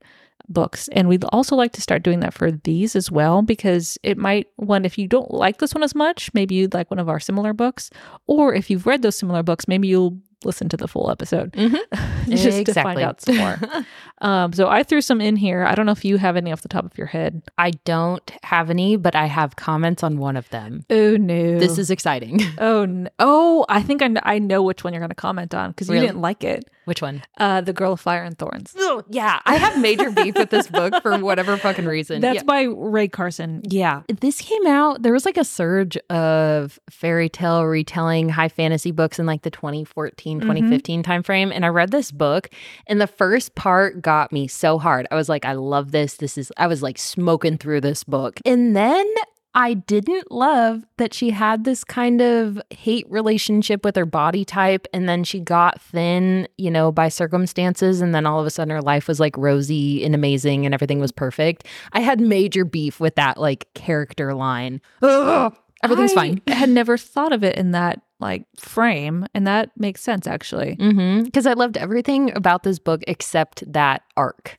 books, 0.49 0.89
and 0.91 1.07
we'd 1.07 1.23
also 1.31 1.55
like 1.55 1.71
to 1.73 1.81
start 1.81 2.03
doing 2.03 2.19
that 2.19 2.33
for 2.33 2.51
these 2.51 2.95
as 2.97 3.09
well 3.09 3.41
because 3.41 3.97
it 4.03 4.17
might 4.17 4.47
one 4.57 4.83
if 4.83 4.97
you 4.97 5.07
don't 5.07 5.31
like 5.33 5.59
this 5.59 5.73
one 5.73 5.83
as 5.83 5.95
much, 5.95 6.29
maybe 6.33 6.55
you'd 6.55 6.73
like 6.73 6.91
one 6.91 6.99
of 6.99 7.07
our 7.07 7.19
similar 7.19 7.53
books, 7.53 7.89
or 8.27 8.53
if 8.53 8.69
you've 8.69 8.85
read 8.85 9.01
those 9.03 9.15
similar 9.15 9.41
books, 9.41 9.67
maybe 9.67 9.87
you'll 9.87 10.17
listen 10.45 10.69
to 10.69 10.77
the 10.77 10.87
full 10.87 11.09
episode 11.11 11.51
Mhm. 11.53 11.77
just 12.29 12.65
to 12.65 12.73
find 12.73 12.99
out 13.01 13.21
some 13.21 13.37
more. 13.37 13.57
Um, 14.21 14.53
so 14.53 14.69
I 14.69 14.83
threw 14.83 15.01
some 15.01 15.19
in 15.19 15.35
here. 15.35 15.65
I 15.65 15.75
don't 15.75 15.85
know 15.85 15.91
if 15.91 16.05
you 16.05 16.15
have 16.17 16.37
any 16.37 16.53
off 16.53 16.61
the 16.61 16.69
top 16.69 16.85
of 16.85 16.97
your 16.97 17.07
head. 17.07 17.41
I 17.57 17.71
don't 17.83 18.31
have 18.43 18.69
any, 18.69 18.95
but 18.95 19.15
I 19.15 19.25
have 19.25 19.57
comments 19.57 20.01
on 20.01 20.17
one 20.17 20.37
of 20.37 20.49
them. 20.49 20.85
Oh 20.89 21.17
no, 21.17 21.59
This 21.59 21.77
is 21.77 21.91
exciting. 21.91 22.39
oh 22.57 22.85
no. 22.85 23.09
oh 23.19 23.65
I 23.67 23.81
think 23.81 24.01
I 24.01 24.07
know, 24.07 24.21
I 24.23 24.39
know 24.39 24.63
which 24.63 24.83
one 24.85 24.93
you're 24.93 25.01
going 25.01 25.09
to 25.09 25.15
comment 25.15 25.53
on 25.53 25.71
because 25.71 25.89
you 25.89 25.99
didn't 25.99 26.21
like 26.21 26.45
it. 26.45 26.69
Which 26.85 27.01
one? 27.01 27.23
Uh, 27.37 27.61
the 27.61 27.73
Girl 27.73 27.93
of 27.93 27.99
Fire 28.01 28.23
and 28.23 28.37
Thorns. 28.37 28.73
Oh, 28.77 29.03
yeah. 29.09 29.39
I 29.45 29.55
have 29.55 29.79
major 29.79 30.11
beef 30.11 30.35
with 30.35 30.49
this 30.49 30.67
book 30.67 31.01
for 31.01 31.17
whatever 31.19 31.57
fucking 31.57 31.85
reason. 31.85 32.21
That's 32.21 32.37
yeah. 32.37 32.43
by 32.43 32.63
Rae 32.63 33.07
Carson. 33.07 33.61
yeah. 33.63 34.01
This 34.21 34.41
came 34.41 34.67
out, 34.67 35.01
there 35.01 35.13
was 35.13 35.25
like 35.25 35.37
a 35.37 35.43
surge 35.43 35.97
of 36.09 36.79
fairy 36.89 37.29
tale 37.29 37.63
retelling 37.63 38.29
high 38.29 38.49
fantasy 38.49 38.91
books 38.91 39.19
in 39.19 39.25
like 39.25 39.41
the 39.43 39.51
2014, 39.51 40.39
Mm-hmm. 40.39 40.47
2015 40.49 41.03
timeframe. 41.03 41.51
And 41.53 41.65
I 41.65 41.69
read 41.69 41.91
this 41.91 42.11
book, 42.11 42.49
and 42.87 42.99
the 42.99 43.07
first 43.07 43.55
part 43.55 44.01
got 44.01 44.31
me 44.31 44.47
so 44.47 44.77
hard. 44.77 45.07
I 45.11 45.15
was 45.15 45.29
like, 45.29 45.45
I 45.45 45.53
love 45.53 45.91
this. 45.91 46.15
This 46.15 46.37
is, 46.37 46.51
I 46.57 46.67
was 46.67 46.81
like 46.81 46.97
smoking 46.97 47.57
through 47.57 47.81
this 47.81 48.03
book. 48.03 48.39
And 48.45 48.75
then 48.75 49.05
I 49.55 49.75
didn't 49.75 50.31
love 50.31 50.83
that 50.97 51.13
she 51.13 51.29
had 51.29 51.63
this 51.63 51.83
kind 51.83 52.21
of 52.21 52.59
hate 52.71 53.05
relationship 53.09 53.85
with 53.85 53.95
her 53.95 54.05
body 54.05 54.43
type 54.43 54.87
and 54.93 55.07
then 55.07 55.23
she 55.23 55.39
got 55.39 55.79
thin, 55.79 56.47
you 56.57 56.71
know, 56.71 56.91
by 56.91 57.09
circumstances 57.09 58.01
and 58.01 58.15
then 58.15 58.25
all 58.25 58.39
of 58.39 58.47
a 58.47 58.49
sudden 58.49 58.71
her 58.71 58.81
life 58.81 59.07
was 59.07 59.19
like 59.19 59.37
rosy 59.37 60.03
and 60.03 60.15
amazing 60.15 60.65
and 60.65 60.73
everything 60.73 60.99
was 60.99 61.11
perfect. 61.11 61.67
I 61.91 61.99
had 61.99 62.19
major 62.19 62.65
beef 62.65 62.99
with 62.99 63.15
that 63.15 63.37
like 63.37 63.71
character 63.75 64.33
line. 64.33 64.81
Ugh, 65.03 65.55
everything's 65.83 66.13
I 66.13 66.15
fine. 66.15 66.41
I 66.47 66.53
had 66.53 66.69
never 66.69 66.97
thought 66.97 67.33
of 67.33 67.43
it 67.43 67.55
in 67.55 67.71
that 67.71 68.01
like 68.19 68.45
frame, 68.57 69.27
and 69.33 69.45
that 69.45 69.69
makes 69.77 70.01
sense 70.01 70.25
actually. 70.25 70.77
Mm-hmm. 70.77 71.23
Because 71.23 71.45
I 71.45 71.53
loved 71.53 71.77
everything 71.77 72.35
about 72.35 72.63
this 72.63 72.79
book 72.79 73.03
except 73.05 73.71
that 73.71 74.03
arc. 74.17 74.57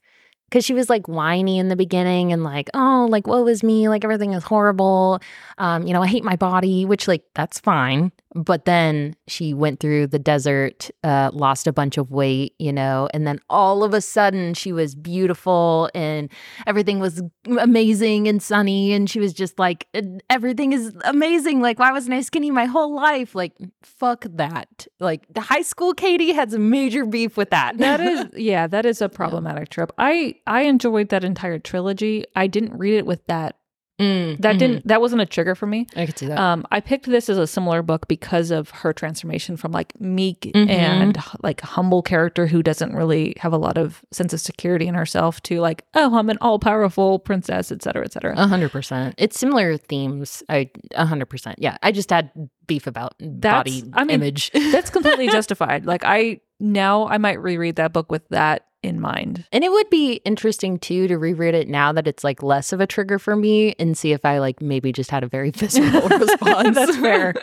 Because 0.55 0.65
she 0.65 0.73
was 0.73 0.89
like 0.89 1.09
whiny 1.09 1.59
in 1.59 1.69
the 1.69 1.75
beginning 1.75 2.33
and 2.33 2.45
like, 2.45 2.71
oh, 2.75 3.09
like, 3.11 3.27
woe 3.27 3.45
is 3.49 3.65
me. 3.65 3.89
Like, 3.89 4.05
everything 4.05 4.35
is 4.35 4.45
horrible. 4.45 5.19
Um, 5.59 5.85
you 5.85 5.93
know, 5.93 6.01
I 6.01 6.07
hate 6.07 6.23
my 6.23 6.37
body, 6.37 6.85
which, 6.85 7.09
like, 7.09 7.25
that's 7.35 7.59
fine. 7.59 8.13
But 8.35 8.65
then 8.65 9.15
she 9.29 9.55
went 9.55 9.79
through 9.79 10.09
the 10.09 10.19
desert, 10.19 10.91
uh, 11.05 11.31
lost 11.33 11.69
a 11.69 11.73
bunch 11.73 11.97
of 11.97 12.11
weight, 12.11 12.55
you 12.59 12.73
know, 12.73 13.09
and 13.15 13.27
then 13.27 13.39
all 13.49 13.85
of 13.85 13.95
a 13.95 14.01
sudden 14.01 14.55
she 14.55 14.73
was 14.73 14.97
beautiful 14.97 15.89
and 15.95 16.29
everything 16.67 16.99
was 16.99 17.23
amazing 17.47 18.27
and 18.27 18.43
sunny. 18.43 18.93
And 18.93 19.09
she 19.09 19.21
was 19.21 19.33
just 19.33 19.59
like, 19.59 19.87
everything 20.29 20.73
is 20.73 20.93
amazing. 21.05 21.61
Like, 21.61 21.79
why 21.79 21.93
wasn't 21.93 22.15
I 22.15 22.23
skinny 22.23 22.51
my 22.51 22.65
whole 22.65 22.95
life? 22.95 23.37
Like, 23.37 23.53
fuck 23.83 24.27
that. 24.31 24.89
Like, 24.99 25.33
the 25.33 25.41
high 25.41 25.63
school 25.63 25.95
Katie 25.95 26.33
had 26.33 26.51
some 26.51 26.71
major 26.71 27.07
beef 27.07 27.37
with 27.37 27.51
that. 27.51 27.79
That 27.79 28.01
is, 28.01 28.27
yeah, 28.35 28.67
that 28.67 28.85
is 28.85 29.01
a 29.01 29.09
problematic 29.09 29.69
trope. 29.69 29.93
I 29.97 30.35
I 30.47 30.63
enjoyed 30.63 31.11
that 31.11 31.23
entire 31.23 31.61
trilogy. 31.61 32.25
I 32.35 32.49
didn't 32.49 32.77
read 32.77 32.95
it 32.95 33.07
with 33.07 33.25
that 33.27 33.57
Mm, 34.01 34.39
That 34.39 34.57
mhm. 34.57 34.59
didn't 34.59 34.89
that 34.89 35.01
wasn't 35.01 35.23
a 35.23 35.27
trigger 35.27 35.55
for 35.55 35.67
me. 35.67 35.87
I 35.95 36.07
could 36.07 36.19
see 36.19 36.27
that. 36.27 36.37
Um, 36.39 36.67
I 36.73 36.81
picked 36.81 37.07
this 37.07 37.29
as 37.29 37.39
a 37.39 37.47
similar 37.47 37.81
book 37.81 38.09
because 38.09 38.51
of 38.51 38.71
her 38.71 38.93
transformation 38.93 39.57
from 39.57 39.71
like 39.71 39.93
meek 40.01 40.51
Mhm. 40.55 40.69
and 40.69 41.17
like 41.45 41.61
humble 41.61 42.03
character 42.03 42.49
who 42.49 42.61
doesn't 42.61 42.93
really 42.93 43.35
have 43.39 43.53
a 43.53 43.57
lot 43.57 43.79
of 43.79 44.03
sense 44.11 44.33
of 44.33 44.41
security 44.41 44.89
in 44.89 44.95
herself 44.97 45.41
to 45.45 45.61
like, 45.61 45.85
oh, 45.95 46.17
I'm 46.19 46.29
an 46.29 46.39
all 46.41 46.59
powerful 46.59 47.21
princess, 47.21 47.71
et 47.71 47.83
cetera, 47.83 48.05
et 48.05 48.13
cetera. 48.13 48.35
A 48.37 48.49
hundred 48.49 48.73
percent. 48.73 49.15
It's 49.17 49.39
similar 49.39 49.77
themes. 49.77 50.43
I 50.49 50.71
a 50.97 51.07
hundred 51.07 51.27
percent. 51.27 51.61
Yeah. 51.61 51.77
I 51.83 51.93
just 51.93 52.11
had 52.11 52.31
beef 52.67 52.89
about 52.89 53.15
body 53.21 53.85
I 53.93 54.03
mean, 54.05 54.15
image. 54.15 54.51
That's 54.53 54.91
completely 54.91 55.29
justified. 55.39 55.87
Like 55.87 56.03
I 56.05 56.41
now 56.59 57.07
I 57.07 57.19
might 57.19 57.41
reread 57.41 57.77
that 57.77 57.93
book 57.93 58.11
with 58.11 58.27
that 58.31 58.67
in 58.85 59.01
mind. 59.01 59.45
and 59.53 59.65
it 59.65 59.71
would 59.73 59.89
be 59.91 60.15
interesting 60.25 60.79
too 60.79 61.09
to 61.09 61.17
reread 61.19 61.55
it 61.55 61.69
now 61.69 61.93
that 61.93 62.07
it's 62.07 62.23
like 62.25 62.43
less 62.43 62.73
of 62.73 62.81
a 62.81 62.87
trigger 62.87 63.19
for 63.19 63.35
me 63.37 63.75
and 63.79 63.97
see 63.97 64.13
if 64.13 64.25
I 64.25 64.39
like 64.39 64.61
maybe 64.61 64.93
just 64.93 65.11
had 65.11 65.25
a 65.25 65.29
very 65.29 65.51
visceral 65.57 66.09
response. 66.19 66.75
That's 66.75 66.97
fair. 67.07 67.35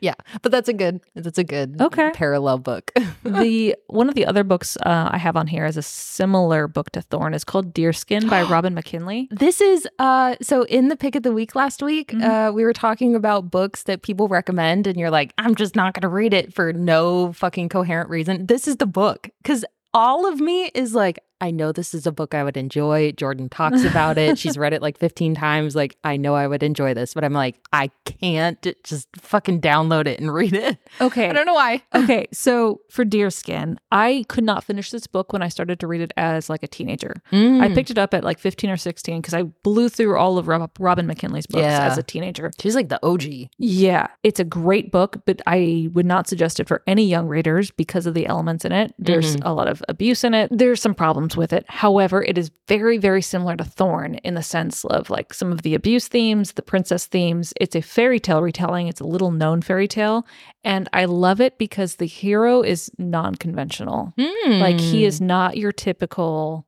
yeah. 0.00 0.14
But 0.42 0.52
that's 0.52 0.68
a 0.68 0.72
good 0.72 1.00
that's 1.14 1.38
a 1.38 1.44
good 1.44 1.80
Okay. 1.80 2.10
parallel 2.14 2.58
book. 2.58 2.92
the 3.24 3.74
one 3.86 4.08
of 4.08 4.14
the 4.14 4.26
other 4.26 4.44
books 4.44 4.76
uh, 4.78 5.08
I 5.12 5.18
have 5.18 5.36
on 5.36 5.46
here 5.46 5.64
is 5.66 5.76
a 5.76 5.82
similar 5.82 6.68
book 6.68 6.90
to 6.92 7.02
Thorn. 7.02 7.34
It's 7.34 7.44
called 7.44 7.72
Deerskin 7.74 8.28
by 8.28 8.42
Robin 8.54 8.74
McKinley. 8.74 9.28
This 9.30 9.60
is 9.60 9.86
uh 9.98 10.36
so 10.42 10.64
in 10.64 10.88
the 10.88 10.96
pick 10.96 11.14
of 11.16 11.22
the 11.22 11.32
week 11.32 11.54
last 11.54 11.82
week, 11.82 12.12
Mhm. 12.12 12.48
uh 12.48 12.52
we 12.52 12.64
were 12.64 12.72
talking 12.72 13.14
about 13.14 13.50
books 13.50 13.84
that 13.84 14.02
people 14.02 14.28
recommend 14.28 14.86
and 14.86 14.98
you're 14.98 15.10
like, 15.10 15.32
I'm 15.38 15.54
just 15.54 15.74
not 15.76 15.94
gonna 15.94 16.12
read 16.12 16.34
it 16.34 16.52
for 16.54 16.72
no 16.72 17.32
fucking 17.32 17.68
coherent 17.68 18.10
reason. 18.10 18.46
This 18.46 18.68
is 18.68 18.76
the 18.76 18.86
book. 18.86 19.30
Cause 19.44 19.64
all 19.94 20.26
of 20.26 20.40
me 20.40 20.70
is 20.74 20.94
like, 20.94 21.20
I 21.44 21.50
know 21.50 21.72
this 21.72 21.92
is 21.92 22.06
a 22.06 22.12
book 22.12 22.34
I 22.34 22.42
would 22.42 22.56
enjoy. 22.56 23.12
Jordan 23.12 23.50
talks 23.50 23.84
about 23.84 24.16
it. 24.16 24.38
She's 24.38 24.56
read 24.64 24.72
it 24.72 24.80
like 24.80 24.96
15 24.98 25.34
times. 25.34 25.76
Like, 25.76 25.96
I 26.02 26.16
know 26.16 26.34
I 26.34 26.46
would 26.46 26.62
enjoy 26.62 26.94
this, 26.94 27.12
but 27.12 27.22
I'm 27.22 27.34
like, 27.34 27.56
I 27.70 27.90
can't 28.06 28.60
just 28.82 29.08
fucking 29.16 29.60
download 29.60 30.06
it 30.06 30.18
and 30.20 30.32
read 30.32 30.54
it. 30.54 30.78
Okay. 31.02 31.28
I 31.28 31.32
don't 31.34 31.44
know 31.44 31.52
why. 31.54 31.82
okay, 31.94 32.26
so 32.32 32.80
for 32.90 33.04
Deerskin, 33.04 33.76
I 33.92 34.24
could 34.28 34.44
not 34.44 34.64
finish 34.64 34.90
this 34.90 35.06
book 35.06 35.34
when 35.34 35.42
I 35.42 35.48
started 35.48 35.80
to 35.80 35.86
read 35.86 36.00
it 36.00 36.12
as 36.16 36.48
like 36.48 36.62
a 36.62 36.66
teenager. 36.68 37.14
I 37.30 37.34
Mm. 37.36 37.74
picked 37.74 37.90
it 37.90 37.98
up 37.98 38.14
at 38.14 38.24
like 38.24 38.38
15 38.38 38.70
or 38.70 38.76
16 38.78 39.20
because 39.20 39.34
I 39.34 39.42
blew 39.42 39.88
through 39.90 40.16
all 40.16 40.38
of 40.38 40.48
Rob- 40.48 40.70
Robin 40.78 41.06
McKinley's 41.06 41.46
books 41.46 41.60
Yeah. 41.62 41.86
as 41.86 41.98
a 41.98 42.02
teenager. 42.02 42.50
She's 42.58 42.74
like 42.74 42.88
the 42.88 42.98
OG. 43.06 43.50
Yeah, 43.58 44.06
it's 44.22 44.40
a 44.40 44.44
great 44.44 44.90
book, 44.90 45.18
but 45.26 45.42
I 45.46 45.88
would 45.92 46.06
not 46.06 46.26
suggest 46.26 46.58
it 46.60 46.68
for 46.68 46.82
any 46.86 47.04
young 47.06 47.26
readers 47.28 47.70
because 47.70 48.06
of 48.06 48.14
the 48.14 48.26
elements 48.26 48.64
in 48.64 48.72
it. 48.72 48.94
There's 48.98 49.34
a 49.42 49.52
lot 49.52 49.68
of 49.68 49.82
abuse 49.88 50.24
in 50.24 50.32
it. 50.32 50.48
There's 50.50 50.80
some 50.80 50.94
problems 50.94 51.33
with 51.36 51.52
it. 51.52 51.64
However, 51.68 52.22
it 52.22 52.38
is 52.38 52.50
very, 52.68 52.98
very 52.98 53.22
similar 53.22 53.56
to 53.56 53.64
Thorn 53.64 54.16
in 54.16 54.34
the 54.34 54.42
sense 54.42 54.84
of 54.84 55.10
like 55.10 55.34
some 55.34 55.52
of 55.52 55.62
the 55.62 55.74
abuse 55.74 56.08
themes, 56.08 56.52
the 56.52 56.62
princess 56.62 57.06
themes. 57.06 57.52
It's 57.60 57.76
a 57.76 57.82
fairy 57.82 58.20
tale 58.20 58.42
retelling, 58.42 58.88
it's 58.88 59.00
a 59.00 59.06
little 59.06 59.30
known 59.30 59.62
fairy 59.62 59.88
tale. 59.88 60.26
And 60.62 60.88
I 60.92 61.04
love 61.04 61.40
it 61.40 61.58
because 61.58 61.96
the 61.96 62.06
hero 62.06 62.62
is 62.62 62.90
non 62.98 63.34
conventional. 63.34 64.14
Like 64.60 64.80
he 64.80 65.04
is 65.04 65.20
not 65.20 65.56
your 65.56 65.72
typical 65.72 66.66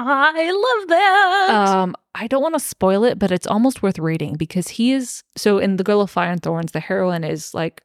I 0.00 0.50
love 0.52 0.88
that. 0.88 1.48
um, 1.50 1.96
I 2.14 2.28
don't 2.28 2.42
want 2.42 2.54
to 2.54 2.60
spoil 2.60 3.04
it, 3.04 3.18
but 3.18 3.32
it's 3.32 3.46
almost 3.46 3.82
worth 3.82 3.98
reading 3.98 4.36
because 4.36 4.68
he 4.68 4.92
is 4.92 5.24
so 5.36 5.58
in 5.58 5.76
The 5.76 5.84
Girl 5.84 6.00
of 6.00 6.10
Fire 6.10 6.30
and 6.30 6.42
Thorns, 6.42 6.72
the 6.72 6.80
heroine 6.80 7.24
is 7.24 7.52
like 7.52 7.82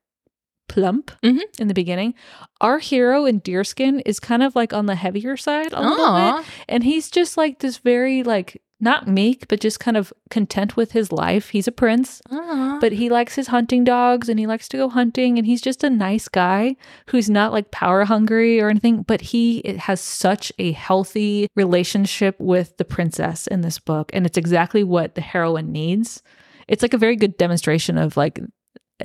plump 0.68 1.12
Mhm. 1.24 1.42
in 1.60 1.68
the 1.68 1.74
beginning. 1.74 2.14
Our 2.62 2.80
hero 2.80 3.26
in 3.26 3.42
Deerskin 3.42 4.02
is 4.06 4.20
kind 4.20 4.42
of 4.44 4.56
like 4.56 4.74
on 4.74 4.86
the 4.86 4.96
heavier 4.96 5.38
side 5.38 5.72
a 5.74 5.82
little 5.82 6.16
bit. 6.40 6.46
And 6.70 6.84
he's 6.84 7.10
just 7.12 7.38
like 7.38 7.60
this 7.60 7.78
very 7.78 8.24
like 8.24 8.62
not 8.80 9.08
meek, 9.08 9.48
but 9.48 9.62
just 9.62 9.80
kind 9.80 9.96
of 9.96 10.12
content 10.30 10.76
with 10.76 10.92
his 10.92 11.10
life. 11.10 11.50
He's 11.52 11.70
a 11.70 11.72
prince, 11.72 12.22
Aw. 12.30 12.80
but 12.82 12.92
he 12.92 13.08
likes 13.10 13.36
his 13.36 13.48
hunting 13.48 13.86
dogs 13.86 14.28
and 14.28 14.38
he 14.38 14.46
likes 14.46 14.68
to 14.70 14.78
go 14.78 14.90
hunting 14.90 15.38
and 15.38 15.48
he's 15.48 15.62
just 15.62 15.86
a 15.86 15.90
nice 15.90 16.28
guy 16.28 16.76
who's 17.08 17.30
not 17.30 17.54
like 17.54 17.72
power 17.72 18.04
hungry 18.04 18.60
or 18.60 18.70
anything, 18.70 19.04
but 19.04 19.22
he 19.22 19.62
has 19.80 20.02
such 20.02 20.52
a 20.60 20.74
healthy 20.74 21.48
relationship 21.56 22.36
with 22.40 22.76
the 22.76 22.84
princess 22.84 23.48
in 23.48 23.62
this 23.62 23.80
book 23.80 24.10
and 24.14 24.26
it's 24.26 24.38
exactly 24.38 24.84
what 24.84 25.16
the 25.16 25.22
heroine 25.22 25.72
needs. 25.72 26.22
It's 26.68 26.82
like 26.82 26.94
a 26.94 26.98
very 26.98 27.16
good 27.16 27.38
demonstration 27.38 27.98
of 27.98 28.18
like 28.18 28.40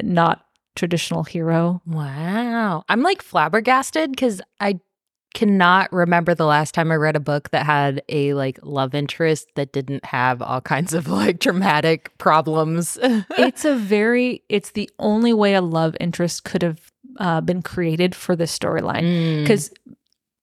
not 0.02 0.44
traditional 0.78 1.24
hero. 1.24 1.82
Wow. 1.84 2.84
I'm 2.88 3.02
like 3.02 3.20
flabbergasted 3.22 4.10
because 4.12 4.40
I 4.60 4.80
cannot 5.34 5.92
remember 5.92 6.34
the 6.34 6.46
last 6.46 6.72
time 6.74 6.90
I 6.90 6.94
read 6.96 7.14
a 7.14 7.20
book 7.20 7.50
that 7.50 7.66
had 7.66 8.02
a 8.08 8.32
like 8.34 8.58
love 8.62 8.94
interest 8.94 9.48
that 9.56 9.72
didn't 9.72 10.04
have 10.06 10.40
all 10.40 10.60
kinds 10.62 10.94
of 10.94 11.06
like 11.08 11.38
dramatic 11.38 12.16
problems. 12.18 12.96
it's 13.02 13.64
a 13.66 13.76
very 13.76 14.42
it's 14.48 14.70
the 14.70 14.88
only 14.98 15.32
way 15.34 15.54
a 15.54 15.60
love 15.60 15.96
interest 16.00 16.44
could 16.44 16.62
have 16.62 16.80
uh, 17.18 17.40
been 17.42 17.60
created 17.62 18.14
for 18.14 18.34
this 18.36 18.56
storyline 18.56 19.02
Mm. 19.02 19.42
because 19.42 19.70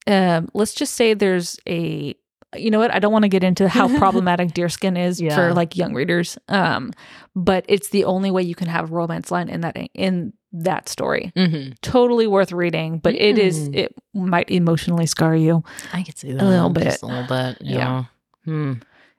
um, 0.07 0.49
let's 0.53 0.73
just 0.75 0.93
say 0.93 1.13
there's 1.15 1.57
a 1.67 2.15
you 2.57 2.71
know 2.71 2.79
what 2.79 2.93
i 2.93 2.99
don't 2.99 3.11
want 3.11 3.23
to 3.23 3.29
get 3.29 3.43
into 3.43 3.67
how 3.67 3.87
problematic 3.97 4.53
deerskin 4.53 4.97
is 4.97 5.19
Yeah. 5.21 5.35
for 5.35 5.53
like 5.53 5.75
young 5.75 5.93
readers 5.93 6.37
um 6.49 6.91
but 7.35 7.65
it's 7.67 7.89
the 7.89 8.05
only 8.05 8.31
way 8.31 8.43
you 8.43 8.55
can 8.55 8.67
have 8.67 8.91
a 8.91 8.93
romance 8.93 9.31
line 9.31 9.49
in 9.49 9.61
that 9.61 9.75
in 9.93 10.33
that 10.53 10.87
story 10.89 11.31
Mhm. 11.35 11.75
totally 11.81 12.27
worth 12.27 12.51
reading 12.51 12.99
but 12.99 13.13
it 13.15 13.37
is 13.37 13.69
Mm. 13.69 13.75
it 13.75 13.95
might 14.13 14.49
emotionally 14.49 15.05
scar 15.05 15.35
you 15.35 15.63
I 15.93 16.03
could 16.03 16.17
see 16.17 16.31
that 16.33 16.41
a 16.41 16.45
little 16.45 16.69
bit. 16.69 16.83
just 16.85 17.03
a 17.03 17.07
little 17.07 17.27
bit. 17.27 17.57
Yeah. 17.61 17.77
Yeah. 17.77 18.03
Hmm. 18.45 18.73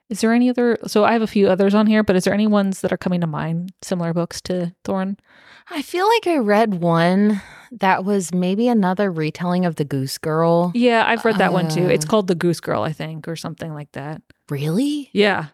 Is 0.09 0.21
there 0.21 0.33
any 0.33 0.49
other 0.49 0.77
so 0.87 1.03
i 1.03 1.13
have 1.13 1.21
a 1.21 1.27
few 1.27 1.47
others 1.49 1.73
on 1.75 1.85
here 1.87 2.03
but 2.03 2.15
is 2.15 2.23
there 2.23 2.33
any 2.33 2.47
ones 2.47 2.81
that 2.81 2.91
are 2.93 2.97
coming 2.97 3.21
to 3.21 3.27
mind 3.27 3.71
similar 3.81 4.13
books 4.13 4.41
to 4.41 4.73
thorn 4.83 5.17
I 5.69 5.81
feel 5.81 6.07
like 6.07 6.27
I 6.27 6.37
read 6.37 6.75
one 6.75 7.41
that 7.73 8.05
was 8.05 8.33
maybe 8.33 8.69
another 8.69 9.11
retelling 9.11 9.65
of 9.65 9.75
the 9.75 9.83
Goose 9.83 10.17
Girl. 10.17 10.71
yeah 10.75 11.03
i've 11.05 11.25
read 11.25 11.37
that 11.39 11.51
one 11.51 11.67
too 11.67 11.87
it's 11.89 12.05
Uh. 12.05 12.09
called 12.09 12.27
the 12.27 12.35
goose 12.35 12.61
girl 12.61 12.83
i 12.83 12.93
think 12.93 13.27
or 13.27 13.35
something 13.35 13.73
like 13.73 13.91
that 13.91 14.21
Really? 14.49 15.09
yeah 15.11 15.47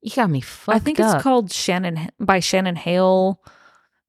You 0.00 0.10
got 0.14 0.30
me 0.30 0.40
fucked 0.40 0.74
I 0.76 0.78
think 0.78 0.98
up. 1.00 1.16
it's 1.16 1.22
called 1.22 1.52
Shannon 1.52 2.08
by 2.18 2.40
Shannon 2.40 2.76
Hale. 2.76 3.42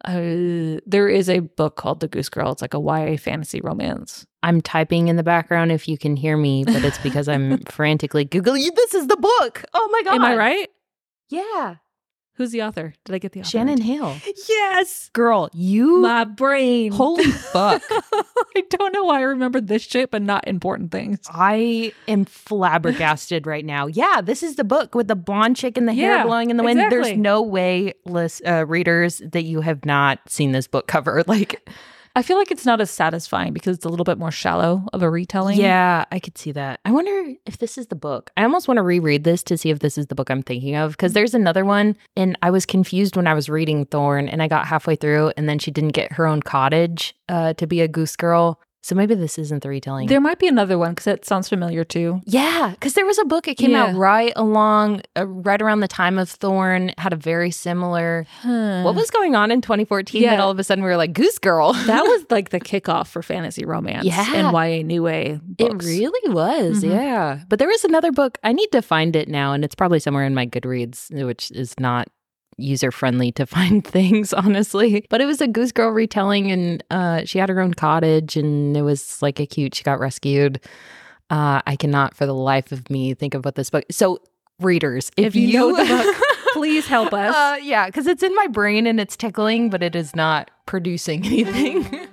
Uh, 0.06 0.80
there 0.86 1.10
is 1.10 1.30
a 1.30 1.40
book 1.40 1.76
called 1.76 2.00
The 2.00 2.08
Goose 2.08 2.30
Girl. 2.30 2.52
It's 2.52 2.62
like 2.62 2.74
a 2.74 2.80
YA 2.80 3.18
fantasy 3.18 3.60
romance. 3.62 4.26
I'm 4.44 4.62
typing 4.62 5.10
in 5.10 5.18
the 5.18 5.24
background 5.24 5.72
if 5.72 5.88
you 5.88 5.98
can 5.98 6.16
hear 6.16 6.38
me, 6.38 6.64
but 6.64 6.84
it's 6.86 6.98
because 7.00 7.28
I'm 7.28 7.58
frantically 7.70 8.26
Googling. 8.26 8.74
This 8.76 8.94
is 8.94 9.08
the 9.08 9.18
book. 9.18 9.64
Oh 9.74 9.90
my 9.92 10.02
God. 10.04 10.16
Am 10.16 10.24
I 10.24 10.36
right? 10.36 10.70
Yeah. 11.30 11.76
Who's 12.40 12.52
the 12.52 12.64
author? 12.64 12.94
Did 13.04 13.14
I 13.14 13.18
get 13.18 13.34
the 13.34 13.42
author? 13.42 13.50
Shannon 13.50 13.76
right? 13.76 13.84
Hale. 13.84 14.16
Yes. 14.48 15.10
Girl, 15.12 15.50
you. 15.52 15.98
My 15.98 16.24
brain. 16.24 16.94
Holy 16.94 17.26
fuck. 17.52 17.84
I 17.92 18.64
don't 18.70 18.94
know 18.94 19.04
why 19.04 19.20
I 19.20 19.24
remember 19.24 19.60
this 19.60 19.82
shit, 19.82 20.10
but 20.10 20.22
not 20.22 20.48
important 20.48 20.90
things. 20.90 21.20
I 21.30 21.92
am 22.08 22.24
flabbergasted 22.24 23.46
right 23.46 23.66
now. 23.66 23.88
Yeah, 23.88 24.22
this 24.24 24.42
is 24.42 24.56
the 24.56 24.64
book 24.64 24.96
with 24.96 25.10
the 25.10 25.18
blonde 25.18 25.58
chick 25.58 25.78
and 25.78 25.86
the 25.86 25.94
hair 25.94 26.24
blowing 26.24 26.50
in 26.50 26.56
the 26.56 26.64
wind. 26.64 26.80
There's 26.80 27.18
no 27.18 27.42
way, 27.42 27.94
list, 28.06 28.42
uh, 28.48 28.66
readers, 28.66 29.22
that 29.34 29.44
you 29.44 29.60
have 29.60 29.84
not 29.84 30.20
seen 30.30 30.54
this 30.54 30.66
book 30.66 30.88
cover. 30.88 31.22
Like, 31.30 31.70
I 32.20 32.22
feel 32.22 32.38
like 32.38 32.52
it's 32.52 32.66
not 32.66 32.82
as 32.82 32.92
satisfying 32.92 33.54
because 33.54 33.78
it's 33.78 33.86
a 33.86 33.88
little 33.88 34.04
bit 34.04 34.18
more 34.18 34.30
shallow 34.30 34.84
of 34.92 35.02
a 35.02 35.10
retelling. 35.10 35.58
yeah, 35.58 36.04
I 36.12 36.20
could 36.20 36.38
see 36.38 36.52
that. 36.52 36.82
I 36.84 36.92
wonder 36.92 37.34
if 37.46 37.60
this 37.60 37.78
is 37.78 37.88
the 37.88 37.96
book. 37.96 38.30
I 38.36 38.44
almost 38.44 38.68
want 38.68 38.78
to 38.78 38.82
reread 38.82 39.24
this 39.24 39.42
to 39.44 39.58
see 39.58 39.70
if 39.70 39.80
this 39.80 39.98
is 39.98 40.08
the 40.08 40.16
book 40.16 40.30
I'm 40.30 40.44
thinking 40.44 40.76
of 40.76 40.92
because 40.92 41.14
there's 41.14 41.34
another 41.34 41.64
one, 41.64 41.96
and 42.18 42.38
I 42.42 42.52
was 42.52 42.66
confused 42.66 43.16
when 43.16 43.26
I 43.26 43.34
was 43.34 43.48
reading 43.48 43.86
Thorn, 43.86 44.28
and 44.28 44.44
I 44.44 44.50
got 44.50 44.68
halfway 44.68 44.98
through, 44.98 45.32
and 45.38 45.48
then 45.48 45.60
she 45.60 45.72
didn't 45.72 45.94
get 45.94 46.12
her 46.12 46.28
own 46.28 46.42
cottage 46.42 47.16
uh, 47.30 47.54
to 47.54 47.66
be 47.66 47.80
a 47.80 47.88
goose 47.88 48.18
girl. 48.18 48.60
So 48.82 48.96
maybe 48.96 49.14
this 49.14 49.38
isn't 49.38 49.62
the 49.62 49.68
retelling. 49.70 50.08
There 50.08 50.22
might 50.22 50.40
be 50.40 50.48
another 50.48 50.78
one 50.78 50.92
because 50.92 51.08
it 51.08 51.26
sounds 51.26 51.50
familiar 51.50 51.84
too. 51.84 52.22
Yeah, 52.26 52.70
because 52.72 52.94
there 52.94 53.06
was 53.06 53.20
a 53.20 53.26
book. 53.26 53.48
It 53.48 53.56
came 53.56 53.76
out 53.76 53.94
right 53.94 54.32
along, 54.38 55.02
uh, 55.18 55.28
right 55.28 55.62
around 55.62 55.82
the 55.82 55.88
time 55.90 56.18
of 56.18 56.30
Thorn. 56.30 56.94
Had 56.98 57.12
a 57.12 57.18
very 57.18 57.52
similar. 57.52 58.26
What 58.44 58.96
was 58.96 59.12
going 59.12 59.36
on 59.36 59.52
in 59.52 59.62
2014 59.62 60.22
that 60.24 60.34
Yeah. 60.36 60.42
all 60.42 60.50
of 60.50 60.58
a 60.60 60.64
sudden 60.64 60.84
we 60.84 60.90
were 60.90 60.96
like 60.98 61.12
Goose 61.14 61.40
Girl? 61.40 61.74
that 61.88 62.04
was 62.04 62.26
like 62.32 62.50
the 62.50 62.60
kickoff 62.62 63.08
for 63.08 63.22
fantasy 63.22 63.66
romance 63.66 64.06
Yeah. 64.06 64.34
and 64.34 64.54
YA 64.56 64.84
new 64.84 65.08
A 65.08 65.40
it 65.58 65.84
really 65.84 66.34
was. 66.34 66.82
Mhm. 66.84 66.90
Yeah, 66.92 67.40
but 67.50 67.60
there 67.60 67.68
was 67.68 67.84
another 67.84 68.12
book. 68.14 68.38
I 68.46 68.54
need 68.54 68.72
to 68.72 68.82
find 68.82 69.14
it 69.16 69.28
now, 69.28 69.52
and 69.52 69.66
it's 69.66 69.76
probably 69.76 70.00
somewhere 70.00 70.24
in 70.26 70.34
my 70.34 70.48
Goodreads, 70.48 71.12
which 71.26 71.52
is 71.52 71.76
not 71.80 72.08
user 72.60 72.92
friendly 72.92 73.32
to 73.34 73.46
find 73.58 73.86
things 73.86 74.34
honestly. 74.34 75.06
But 75.10 75.22
it 75.22 75.26
was 75.26 75.42
a 75.42 75.48
goose 75.48 75.72
girl 75.72 75.90
retelling 75.92 76.52
and 76.52 76.84
uh 76.92 77.24
she 77.26 77.40
had 77.40 77.50
her 77.50 77.60
own 77.60 77.74
cottage 77.74 78.36
and 78.38 78.76
it 78.78 78.82
was 78.84 79.22
like 79.22 79.40
a 79.40 79.46
cute 79.46 79.76
she 79.76 79.84
got 79.84 80.00
rescued. 80.00 80.60
Uh 81.30 81.62
i 81.68 81.76
cannot 81.76 82.16
for 82.16 82.26
the 82.26 82.34
life 82.34 82.72
of 82.72 82.90
me 82.90 83.14
think 83.14 83.34
of 83.36 83.46
what 83.46 83.56
this 83.56 83.70
book 83.70 83.84
so 83.92 84.20
readers 84.60 85.12
if, 85.16 85.28
If 85.28 85.36
you 85.36 85.54
know 85.54 85.76
the 85.76 85.86
book, 85.86 86.16
please 86.54 86.88
help 86.88 87.14
us. 87.14 87.34
uh 87.36 87.58
yeah 87.62 87.86
because 87.86 88.08
it's 88.08 88.24
in 88.24 88.34
my 88.36 88.48
brain 88.48 88.88
and 88.88 89.00
it's 89.00 89.16
tickling 89.16 89.70
but 89.70 89.84
it 89.84 89.96
is 89.96 90.16
not 90.16 90.50
producing 90.66 91.26
anything. 91.26 92.08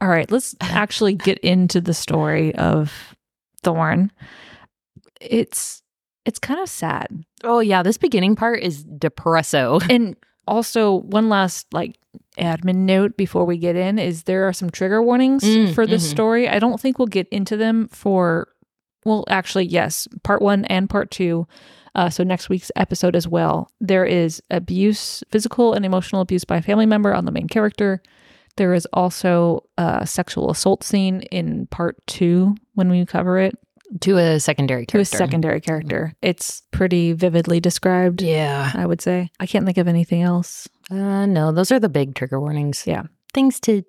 All 0.00 0.08
right, 0.08 0.30
let's 0.30 0.54
actually 0.60 1.14
get 1.14 1.38
into 1.38 1.80
the 1.80 1.94
story 1.94 2.54
of 2.54 3.15
Thorn. 3.66 4.12
It's 5.20 5.82
it's 6.24 6.38
kind 6.38 6.60
of 6.60 6.68
sad. 6.68 7.08
Oh 7.44 7.60
yeah, 7.60 7.82
this 7.82 7.98
beginning 7.98 8.36
part 8.36 8.62
is 8.62 8.84
depresso. 8.84 9.82
And 9.90 10.16
also 10.48 11.00
one 11.00 11.28
last 11.28 11.66
like 11.72 11.96
admin 12.38 12.86
note 12.86 13.16
before 13.16 13.44
we 13.44 13.58
get 13.58 13.74
in 13.74 13.98
is 13.98 14.22
there 14.24 14.46
are 14.46 14.52
some 14.52 14.70
trigger 14.70 15.02
warnings 15.02 15.42
Mm, 15.42 15.74
for 15.74 15.86
this 15.86 16.06
mhm. 16.06 16.10
story. 16.10 16.48
I 16.48 16.58
don't 16.60 16.80
think 16.80 16.98
we'll 16.98 17.06
get 17.08 17.28
into 17.30 17.56
them 17.56 17.88
for 17.88 18.48
well, 19.04 19.24
actually, 19.28 19.66
yes, 19.66 20.08
part 20.24 20.42
1 20.42 20.64
and 20.64 20.90
part 20.90 21.12
2. 21.12 21.46
Uh, 21.94 22.10
so 22.10 22.24
next 22.24 22.48
week's 22.48 22.72
episode 22.74 23.14
as 23.14 23.28
well. 23.28 23.70
There 23.80 24.04
is 24.04 24.42
abuse, 24.50 25.22
physical 25.30 25.74
and 25.74 25.84
emotional 25.86 26.20
abuse 26.22 26.44
by 26.44 26.56
a 26.56 26.62
family 26.62 26.86
member 26.86 27.14
on 27.14 27.24
the 27.24 27.30
main 27.32 27.46
character. 27.46 28.02
There 28.56 28.72
is 28.74 28.86
also 28.92 29.64
a 29.78 30.06
sexual 30.06 30.50
assault 30.50 30.82
scene 30.84 31.22
in 31.30 31.66
part 31.68 31.96
2 32.06 32.54
when 32.74 32.88
we 32.90 33.04
cover 33.06 33.38
it 33.38 33.54
to 34.00 34.18
a 34.18 34.40
secondary 34.40 34.84
to 34.86 34.92
character. 34.92 35.14
a 35.14 35.18
secondary 35.18 35.60
character. 35.60 36.14
It's 36.22 36.62
pretty 36.72 37.12
vividly 37.12 37.60
described. 37.60 38.20
Yeah. 38.22 38.72
I 38.74 38.84
would 38.86 39.00
say. 39.00 39.30
I 39.38 39.46
can't 39.46 39.64
think 39.64 39.78
of 39.78 39.86
anything 39.88 40.22
else. 40.22 40.68
Uh, 40.90 41.26
no, 41.26 41.52
those 41.52 41.70
are 41.70 41.78
the 41.78 41.88
big 41.88 42.14
trigger 42.14 42.40
warnings. 42.40 42.84
Yeah. 42.86 43.02
Things 43.34 43.60
to 43.60 43.84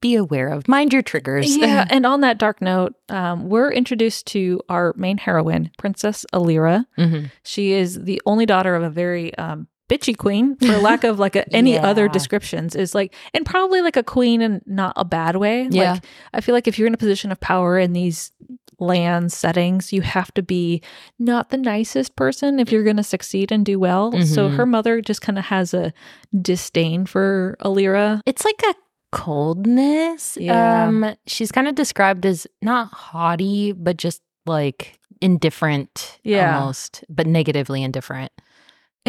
be 0.00 0.14
aware 0.14 0.48
of. 0.48 0.68
Mind 0.68 0.92
your 0.92 1.02
triggers. 1.02 1.56
Yeah. 1.56 1.86
and 1.90 2.04
on 2.04 2.20
that 2.20 2.38
dark 2.38 2.60
note, 2.60 2.94
um, 3.08 3.48
we're 3.48 3.72
introduced 3.72 4.26
to 4.28 4.60
our 4.68 4.92
main 4.96 5.16
heroine, 5.18 5.70
Princess 5.78 6.26
Alyrra. 6.32 6.84
hmm 6.96 7.24
She 7.42 7.72
is 7.72 8.02
the 8.04 8.20
only 8.26 8.46
daughter 8.46 8.74
of 8.76 8.82
a 8.82 8.90
very 8.90 9.34
um, 9.36 9.66
bitchy 9.90 10.16
queen, 10.16 10.56
for 10.56 10.78
lack 10.78 11.02
of 11.04 11.18
like 11.18 11.34
a, 11.36 11.44
any 11.54 11.76
other 11.76 12.08
descriptions. 12.08 12.76
Is 12.76 12.94
like, 12.94 13.14
and 13.34 13.44
probably 13.44 13.82
like 13.82 13.96
a 13.96 14.02
queen 14.04 14.40
in 14.40 14.62
not 14.66 14.92
a 14.96 15.04
bad 15.04 15.36
way. 15.36 15.66
Yeah. 15.70 15.94
Like, 15.94 16.04
I 16.32 16.40
feel 16.40 16.54
like 16.54 16.68
if 16.68 16.78
you're 16.78 16.86
in 16.88 16.94
a 16.94 16.98
position 16.98 17.32
of 17.32 17.40
power 17.40 17.78
in 17.78 17.92
these 17.92 18.30
land 18.78 19.30
settings, 19.30 19.92
you 19.92 20.00
have 20.00 20.32
to 20.32 20.42
be 20.42 20.80
not 21.18 21.50
the 21.50 21.58
nicest 21.58 22.16
person 22.16 22.58
if 22.58 22.72
you're 22.72 22.84
going 22.84 22.96
to 22.96 23.02
succeed 23.02 23.52
and 23.52 23.66
do 23.66 23.78
well. 23.78 24.10
So 24.24 24.48
Mhm. 24.48 24.56
her 24.56 24.64
mother 24.64 25.02
just 25.02 25.20
kind 25.20 25.38
of 25.38 25.44
has 25.46 25.74
a 25.74 25.92
disdain 26.40 27.04
for 27.04 27.56
Alyrra. 27.62 28.22
It's 28.24 28.44
like 28.44 28.62
a 28.70 28.74
coldness. 29.12 30.38
Yeah. 30.40 30.86
Um, 30.86 31.14
she's 31.26 31.52
kind 31.52 31.68
of 31.68 31.74
described 31.74 32.24
as 32.24 32.46
not 32.62 32.88
haughty, 32.92 33.72
but 33.72 33.96
just 33.96 34.22
like 34.46 34.98
indifferent. 35.20 36.18
Yeah. 36.24 36.58
Almost, 36.60 37.04
but 37.08 37.26
negatively 37.26 37.82
indifferent. 37.82 38.32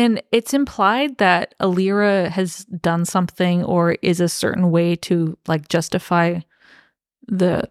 And 0.01 0.19
it's 0.31 0.51
implied 0.55 1.19
that 1.19 1.53
Alyrra 1.59 2.27
has 2.29 2.65
done 2.65 3.05
something 3.05 3.63
or 3.63 3.97
is 4.01 4.19
a 4.19 4.27
certain 4.27 4.71
way 4.71 4.95
to 4.95 5.37
like 5.47 5.67
justify 5.69 6.39
the 7.27 7.69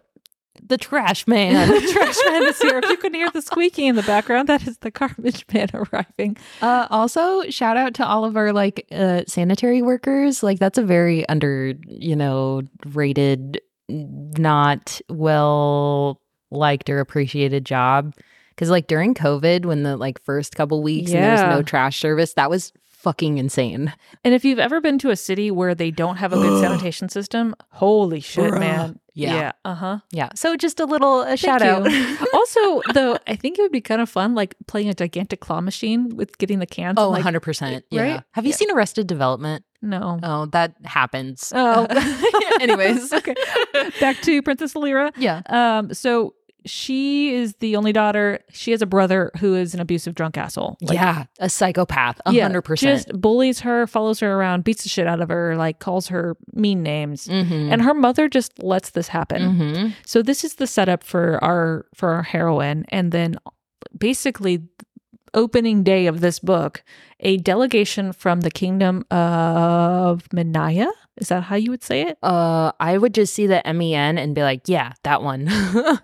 The 0.65 0.77
trash 0.77 1.27
man. 1.27 1.67
the 1.81 1.91
trash 1.91 2.15
man 2.27 2.43
is 2.43 2.61
here. 2.61 2.79
If 2.81 2.89
you 2.89 2.95
can 2.95 3.13
hear 3.13 3.29
the 3.29 3.41
squeaking 3.41 3.87
in 3.87 3.95
the 3.97 4.03
background, 4.03 4.47
that 4.47 4.65
is 4.65 4.77
the 4.77 4.91
garbage 4.91 5.45
man 5.53 5.67
arriving. 5.73 6.37
Uh, 6.61 6.87
also, 6.89 7.49
shout 7.49 7.75
out 7.75 7.93
to 7.95 8.07
all 8.07 8.23
of 8.23 8.37
our 8.37 8.53
like 8.53 8.87
uh, 8.93 9.23
sanitary 9.27 9.81
workers. 9.81 10.41
Like 10.41 10.57
that's 10.57 10.77
a 10.77 10.83
very 10.83 11.27
under, 11.27 11.73
you 11.85 12.15
know, 12.15 12.61
rated, 12.93 13.59
not 13.89 15.01
well 15.09 16.21
liked 16.49 16.89
or 16.89 17.01
appreciated 17.01 17.65
job. 17.65 18.13
Because 18.61 18.69
like 18.69 18.85
during 18.85 19.15
COVID, 19.15 19.65
when 19.65 19.81
the 19.81 19.97
like 19.97 20.21
first 20.21 20.53
couple 20.53 20.83
weeks 20.83 21.11
and 21.11 21.23
there 21.23 21.31
was 21.31 21.41
no 21.41 21.63
trash 21.63 21.99
service, 21.99 22.33
that 22.35 22.47
was 22.47 22.71
fucking 22.85 23.39
insane. 23.39 23.91
And 24.23 24.35
if 24.35 24.45
you've 24.45 24.59
ever 24.59 24.79
been 24.79 24.99
to 24.99 25.09
a 25.09 25.15
city 25.15 25.49
where 25.49 25.73
they 25.73 25.89
don't 25.89 26.17
have 26.17 26.31
a 26.31 26.35
good 26.35 26.61
sanitation 26.61 27.09
system, 27.09 27.55
holy 27.71 28.19
shit, 28.19 28.51
Bruh. 28.53 28.59
man. 28.59 28.99
Yeah. 29.15 29.53
Uh 29.65 29.73
huh. 29.73 29.99
Yeah. 30.11 30.29
So 30.35 30.55
just 30.55 30.79
a 30.79 30.85
little 30.85 31.21
a 31.21 31.35
shout 31.35 31.63
out. 31.63 31.85
also, 32.33 32.81
though, 32.93 33.17
I 33.27 33.35
think 33.35 33.57
it 33.57 33.63
would 33.63 33.71
be 33.71 33.81
kind 33.81 33.99
of 33.99 34.09
fun, 34.09 34.35
like 34.35 34.53
playing 34.67 34.89
a 34.89 34.93
gigantic 34.93 35.39
claw 35.41 35.59
machine 35.59 36.15
with 36.15 36.37
getting 36.37 36.59
the 36.59 36.67
cans. 36.67 36.95
oh, 36.99 37.11
and, 37.11 37.25
like, 37.25 37.33
100%. 37.41 37.81
Yeah. 37.89 38.21
Have 38.33 38.45
you 38.45 38.51
Yeah. 38.51 38.55
seen 38.55 38.71
Arrested 38.71 39.07
Development? 39.07 39.65
No. 39.81 40.19
Oh, 40.21 40.45
that 40.47 40.75
happens. 40.85 41.51
Oh. 41.55 41.87
Anyways. 42.61 43.11
okay. 43.19 43.33
Back 43.99 44.21
to 44.21 44.41
Princess 44.43 44.75
Alyrra. 44.75 45.11
Yeah. 45.17 45.41
Um, 45.47 45.93
so 45.93 46.35
she 46.65 47.33
is 47.33 47.55
the 47.55 47.75
only 47.75 47.91
daughter. 47.91 48.39
She 48.51 48.71
has 48.71 48.81
a 48.81 48.85
brother 48.85 49.31
who 49.39 49.55
is 49.55 49.73
an 49.73 49.79
abusive 49.79 50.13
drunk 50.15 50.37
asshole. 50.37 50.77
Like, 50.81 50.95
yeah. 50.95 51.25
A 51.39 51.49
psychopath. 51.49 52.19
A 52.25 52.33
yeah, 52.33 52.47
100%. 52.49 52.77
Just 52.77 53.11
bullies 53.19 53.61
her, 53.61 53.87
follows 53.87 54.19
her 54.19 54.33
around, 54.33 54.63
beats 54.63 54.83
the 54.83 54.89
shit 54.89 55.07
out 55.07 55.21
of 55.21 55.29
her, 55.29 55.55
like 55.55 55.79
calls 55.79 56.07
her 56.09 56.37
mean 56.53 56.83
names. 56.83 57.27
Mhm. 57.27 57.71
And 57.71 57.81
her 57.81 57.93
mother 57.93 58.27
just 58.29 58.61
lets 58.61 58.91
this 58.91 59.07
happen. 59.07 59.41
Mhm. 59.41 59.93
So 60.05 60.21
this 60.21 60.43
is 60.43 60.55
the 60.55 60.67
setup 60.67 61.03
for 61.03 61.43
our 61.43 61.85
for 61.95 62.09
our 62.13 62.23
heroine, 62.23 62.85
and 62.89 63.11
then 63.11 63.37
basically 63.97 64.61
opening 65.33 65.81
day 65.83 66.07
of 66.07 66.19
this 66.19 66.39
book, 66.39 66.83
a 67.21 67.37
delegation 67.37 68.11
from 68.11 68.41
the 68.41 68.51
kingdom 68.51 69.05
of 69.09 70.27
Menaiya. 70.29 70.87
Is 71.17 71.29
that 71.29 71.43
how 71.43 71.55
you 71.55 71.71
would 71.71 71.83
say 71.83 72.01
it? 72.01 72.17
Uh, 72.23 72.71
I 72.79 72.97
would 72.97 73.13
just 73.13 73.33
see 73.33 73.47
the 73.47 73.65
M 73.65 73.81
E 73.81 73.93
N 73.93 74.17
and 74.17 74.33
be 74.35 74.43
like, 74.43 74.61
yeah, 74.67 74.93
that 75.03 75.21
one. 75.21 75.47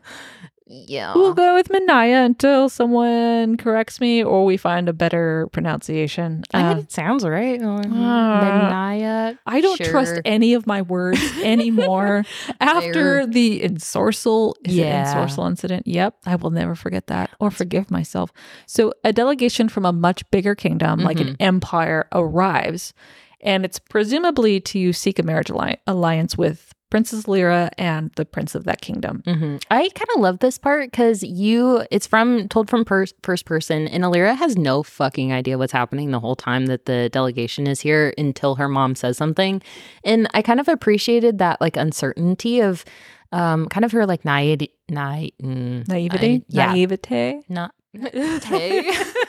yeah. 0.69 1.13
We'll 1.15 1.33
go 1.33 1.55
with 1.55 1.69
Menaiya 1.69 2.25
until 2.25 2.67
someone 2.69 3.57
corrects 3.57 3.99
me 4.01 4.23
or 4.23 4.45
we 4.45 4.57
find 4.57 4.89
a 4.89 4.93
better 4.93 5.47
pronunciation. 5.53 6.43
I 6.53 6.57
mean, 6.63 6.71
Um, 6.73 6.77
it 6.79 6.91
sounds 6.91 7.25
right. 7.25 7.61
Uh, 7.61 7.75
uh, 7.75 7.81
Menaiya. 7.83 9.37
I 9.45 9.61
don't 9.61 9.79
trust 9.79 10.19
any 10.25 10.53
of 10.53 10.67
my 10.67 10.81
words 10.81 11.19
anymore 11.43 12.25
after 12.59 13.19
Fair. 13.21 13.27
the 13.27 13.61
ensorcel, 13.61 14.53
is 14.65 14.73
it 14.77 14.81
Yeah. 14.81 15.05
ensorcel 15.15 15.47
incident. 15.47 15.87
Yep, 15.87 16.15
I 16.25 16.35
will 16.35 16.51
never 16.51 16.75
forget 16.75 17.07
that 17.07 17.29
or 17.39 17.49
forgive 17.51 17.89
myself. 17.91 18.31
So, 18.65 18.93
a 19.03 19.13
delegation 19.13 19.69
from 19.69 19.85
a 19.85 19.93
much 19.93 20.29
bigger 20.31 20.55
kingdom, 20.55 20.99
like 20.99 21.19
an 21.19 21.37
empire, 21.39 22.07
arrives, 22.11 22.93
and 23.41 23.63
it's 23.65 23.79
presumably 23.79 24.59
to 24.59 24.91
seek 24.93 25.19
a 25.19 25.23
marriage 25.23 25.51
alliance 25.85 26.37
with 26.37 26.66
Princess 26.89 27.27
Lyra 27.27 27.69
and 27.77 28.11
the 28.15 28.23
prince 28.25 28.55
of 28.55 28.63
that 28.63 28.81
kingdom. 28.81 29.21
Mhm. 29.25 29.61
I 29.69 29.89
kind 29.89 30.07
of 30.15 30.21
love 30.21 30.39
this 30.39 30.57
part 30.57 30.89
because 30.89 31.21
you, 31.21 31.83
it's 31.91 32.07
from 32.07 32.47
told 32.47 32.69
from 32.69 32.85
pers- 32.85 33.13
first 33.23 33.45
person, 33.45 33.87
and 33.89 34.03
Alyrra 34.05 34.35
has 34.35 34.57
no 34.57 34.83
fucking 34.83 35.33
idea 35.33 35.57
what's 35.57 35.73
happening 35.73 36.11
the 36.11 36.19
whole 36.19 36.35
time 36.37 36.67
that 36.67 36.85
the 36.85 37.09
delegation 37.09 37.67
is 37.67 37.81
here 37.81 38.13
until 38.17 38.55
her 38.55 38.69
mom 38.69 38.95
says 38.95 39.17
something, 39.17 39.61
and 40.03 40.27
I 40.33 40.41
kind 40.41 40.59
of 40.59 40.67
appreciated 40.69 41.39
that 41.39 41.59
like 41.59 41.75
uncertainty 41.75 42.61
of, 42.61 42.85
um, 43.33 43.67
kind 43.67 43.83
of 43.83 43.91
her 43.91 44.05
like 44.05 44.23
naivety, 44.23 44.71
na- 44.89 45.27
mm, 45.43 45.87
Naivete, 45.87 46.35
I- 46.35 46.41
yeah, 46.47 46.71
naivete. 46.71 47.41
not. 47.49 47.73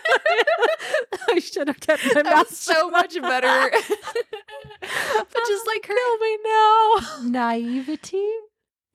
I 1.35 1.38
should 1.41 1.69
have 1.69 1.81
kept 1.81 2.05
my 2.07 2.23
That 2.23 2.27
mouth 2.27 2.51
so 2.55 2.91
much 2.91 3.14
better. 3.21 3.71
but 4.81 5.41
just 5.47 5.67
like 5.67 5.87
her 5.87 5.95
Kill 5.95 6.19
me 6.19 6.38
now. 6.45 6.95
naivety. 7.23 8.29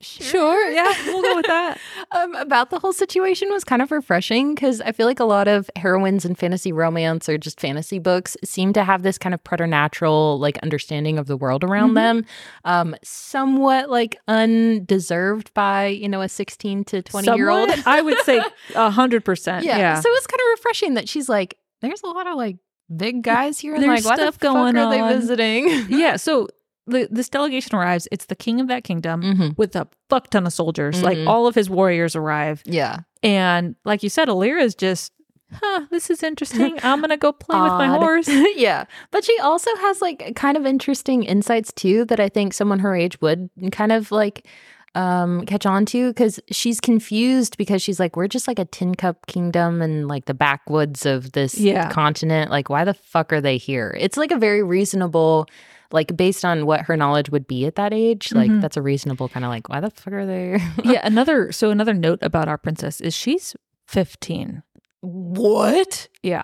Sure, 0.00 0.68
yeah, 0.70 0.92
we'll 1.06 1.22
go 1.22 1.36
with 1.36 1.46
that. 1.46 1.78
um, 2.10 2.34
about 2.34 2.68
the 2.68 2.78
whole 2.78 2.92
situation 2.92 3.48
was 3.50 3.64
kind 3.64 3.80
of 3.80 3.90
refreshing 3.90 4.54
because 4.54 4.82
I 4.82 4.92
feel 4.92 5.06
like 5.06 5.18
a 5.20 5.24
lot 5.24 5.48
of 5.48 5.70
heroines 5.76 6.26
in 6.26 6.34
fantasy 6.34 6.72
romance 6.72 7.26
or 7.26 7.38
just 7.38 7.58
fantasy 7.58 7.98
books 7.98 8.36
seem 8.44 8.74
to 8.74 8.84
have 8.84 9.02
this 9.02 9.16
kind 9.16 9.32
of 9.32 9.42
preternatural 9.44 10.38
like 10.38 10.58
understanding 10.58 11.16
of 11.16 11.26
the 11.26 11.38
world 11.38 11.64
around 11.64 11.92
Mhm. 11.92 11.94
them, 11.94 12.26
um, 12.66 12.94
somewhat 13.02 13.88
like 13.88 14.18
undeserved 14.28 15.54
by 15.54 15.86
you 15.86 16.08
know 16.10 16.20
a 16.20 16.28
sixteen 16.28 16.84
to 16.84 17.00
twenty 17.00 17.34
year 17.34 17.48
old. 17.48 17.70
I 17.86 18.02
would 18.02 18.18
say 18.24 18.42
a 18.74 18.90
hundred 18.90 19.24
percent. 19.24 19.64
Yeah. 19.64 19.78
Yeah. 19.78 20.00
So 20.00 20.10
it's 20.12 20.26
kind 20.26 20.40
of 20.40 20.58
refreshing 20.58 20.94
that 20.94 21.08
she's 21.08 21.30
like, 21.30 21.56
there's 21.84 22.02
a 22.02 22.06
lot 22.06 22.26
of 22.26 22.36
like 22.36 22.56
big 22.94 23.22
guys 23.22 23.58
here, 23.58 23.74
and 23.74 23.82
There's 23.82 24.04
like, 24.04 24.18
why 24.18 24.22
stuff 24.22 24.38
going 24.38 24.76
are 24.76 24.90
they 24.90 25.00
visiting? 25.16 25.68
yeah. 25.88 26.16
So 26.16 26.48
the, 26.86 27.08
this 27.10 27.28
delegation 27.28 27.74
arrives. 27.76 28.06
It's 28.12 28.26
the 28.26 28.36
king 28.36 28.60
of 28.60 28.68
that 28.68 28.84
kingdom 28.84 29.22
mm-hmm. 29.22 29.48
with 29.56 29.74
a 29.76 29.88
fuck 30.10 30.28
ton 30.30 30.46
of 30.46 30.52
soldiers. 30.52 31.02
Like 31.02 31.16
Mhm. 31.18 31.26
all 31.28 31.46
of 31.46 31.54
his 31.54 31.70
warriors 31.70 32.14
arrive, 32.14 32.62
Yeah. 32.66 33.00
and 33.22 33.74
like 33.84 34.02
you 34.02 34.08
said, 34.10 34.28
Alyrra 34.28 34.60
is 34.62 34.74
just, 34.74 35.12
huh, 35.52 35.86
this 35.90 36.10
is 36.10 36.22
interesting. 36.22 36.78
I'm 36.82 37.00
gonna 37.00 37.16
go 37.16 37.32
play 37.32 37.58
with 37.60 37.72
my 37.72 37.86
horse. 37.98 38.28
yeah. 38.56 38.84
But 39.10 39.24
she 39.24 39.38
also 39.38 39.70
has 39.76 40.02
like 40.02 40.34
kind 40.36 40.56
of 40.58 40.66
interesting 40.66 41.22
insights 41.22 41.72
too 41.72 42.04
that 42.06 42.20
I 42.20 42.28
think 42.28 42.52
someone 42.52 42.80
her 42.80 42.94
age 42.94 43.18
would 43.22 43.48
kind 43.72 43.92
of 43.92 44.10
like 44.12 44.46
um 44.94 45.44
catch 45.46 45.66
on 45.66 45.84
to 45.86 46.08
because 46.10 46.38
she's 46.50 46.80
confused 46.80 47.56
because 47.56 47.82
she's 47.82 47.98
like 47.98 48.16
we're 48.16 48.28
just 48.28 48.46
like 48.46 48.58
a 48.58 48.64
tin 48.64 48.94
cup 48.94 49.26
kingdom 49.26 49.82
and 49.82 50.06
like 50.08 50.26
the 50.26 50.34
backwoods 50.34 51.04
of 51.04 51.32
this 51.32 51.58
Yeah. 51.58 51.90
continent 51.90 52.50
like 52.50 52.68
why 52.68 52.84
the 52.84 52.94
fuck 52.94 53.32
are 53.32 53.40
they 53.40 53.56
here 53.56 53.96
it's 53.98 54.16
like 54.16 54.30
a 54.30 54.38
very 54.38 54.62
reasonable 54.62 55.46
like 55.92 56.16
based 56.16 56.44
on 56.44 56.64
what 56.66 56.80
her 56.82 56.96
knowledge 56.96 57.30
would 57.30 57.46
be 57.46 57.66
at 57.66 57.74
that 57.76 57.92
age 57.92 58.32
like 58.32 58.50
Mhm. 58.50 58.60
that's 58.60 58.76
a 58.76 58.82
reasonable 58.82 59.28
kind 59.28 59.44
of 59.44 59.50
like 59.50 59.68
why 59.68 59.80
the 59.80 59.90
fuck 59.90 60.12
are 60.12 60.26
they 60.26 60.58
yeah. 60.84 61.00
Another. 61.06 61.50
So 61.52 61.70
another 61.70 61.94
note 61.94 62.18
about 62.22 62.48
our 62.48 62.58
princess 62.58 63.00
is 63.00 63.14
she's 63.14 63.54
15. 63.88 64.62
what 65.00 66.08
Yeah. 66.22 66.42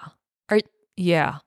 Are- 0.50 0.60
yeah. 0.96 1.38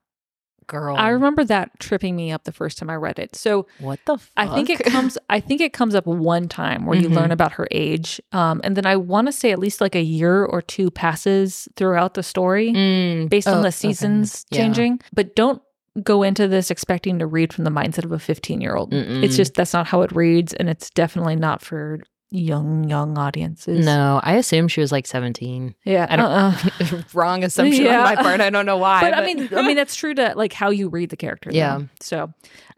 Girl. 0.66 0.96
I 0.96 1.08
remember 1.10 1.44
that 1.44 1.78
tripping 1.80 2.16
me 2.16 2.32
up 2.32 2.44
the 2.44 2.52
first 2.52 2.78
time 2.78 2.90
I 2.90 2.96
read 2.96 3.18
it. 3.18 3.34
So 3.36 3.66
what 3.78 4.00
the 4.06 4.18
fuck? 4.18 4.30
I 4.36 4.48
think 4.48 4.70
it 4.70 4.78
comes 4.84 5.18
I 5.28 5.40
think 5.40 5.60
it 5.60 5.72
comes 5.72 5.94
up 5.94 6.06
one 6.06 6.48
time 6.48 6.86
where 6.86 6.98
you 6.98 7.08
Mhm. 7.08 7.14
learn 7.16 7.30
about 7.32 7.52
her 7.52 7.66
age. 7.70 8.20
Um, 8.32 8.60
and 8.64 8.76
then 8.76 8.86
I 8.86 8.96
want 8.96 9.28
to 9.28 9.32
say 9.32 9.50
at 9.52 9.58
least 9.58 9.80
like 9.80 9.94
a 9.94 10.02
year 10.02 10.44
or 10.44 10.62
two 10.62 10.90
passes 10.90 11.68
throughout 11.76 12.14
the 12.14 12.22
story 12.22 12.72
Mm, 12.72 13.28
based 13.28 13.48
on 13.48 13.58
oh, 13.58 13.62
the 13.62 13.68
okay. 13.68 13.70
seasons 13.76 14.46
Yeah. 14.50 14.58
changing. 14.58 15.00
But 15.12 15.34
don't 15.36 15.60
go 16.02 16.22
into 16.24 16.48
this 16.48 16.70
expecting 16.72 17.20
to 17.20 17.26
read 17.26 17.52
from 17.52 17.62
the 17.64 17.70
mindset 17.70 18.04
of 18.04 18.10
a 18.12 18.18
15 18.18 18.60
year 18.60 18.74
old. 18.74 18.92
It's 18.92 19.36
just 19.36 19.54
that's 19.54 19.72
not 19.72 19.86
how 19.86 20.02
it 20.02 20.10
reads, 20.12 20.52
and 20.52 20.68
it's 20.68 20.90
definitely 20.90 21.36
not 21.36 21.62
for 21.62 22.00
young 22.34 22.88
young 22.88 23.16
audiences. 23.16 23.84
No, 23.86 24.20
I 24.22 24.34
assume 24.34 24.68
she 24.68 24.80
was 24.80 24.90
like 24.92 25.06
17. 25.06 25.74
yeah, 25.84 26.06
I 26.10 26.16
don't- 26.16 26.30
uh-uh. 26.30 27.02
Wrong 27.14 27.44
assumption 27.44 27.84
Yeah. 27.84 27.98
on 27.98 28.04
my 28.04 28.16
part. 28.16 28.40
I 28.40 28.50
don't 28.50 28.66
know 28.66 28.76
why. 28.76 29.00
but, 29.00 29.14
I 29.14 29.24
mean, 29.24 29.48
I 29.54 29.62
mean 29.66 29.76
that's 29.76 29.94
true 29.94 30.14
to 30.14 30.32
like 30.36 30.52
how 30.52 30.70
you 30.70 30.88
read 30.88 31.10
the 31.10 31.16
character. 31.16 31.50
though. 31.50 31.56
Yeah. 31.56 31.80
So, 32.00 32.32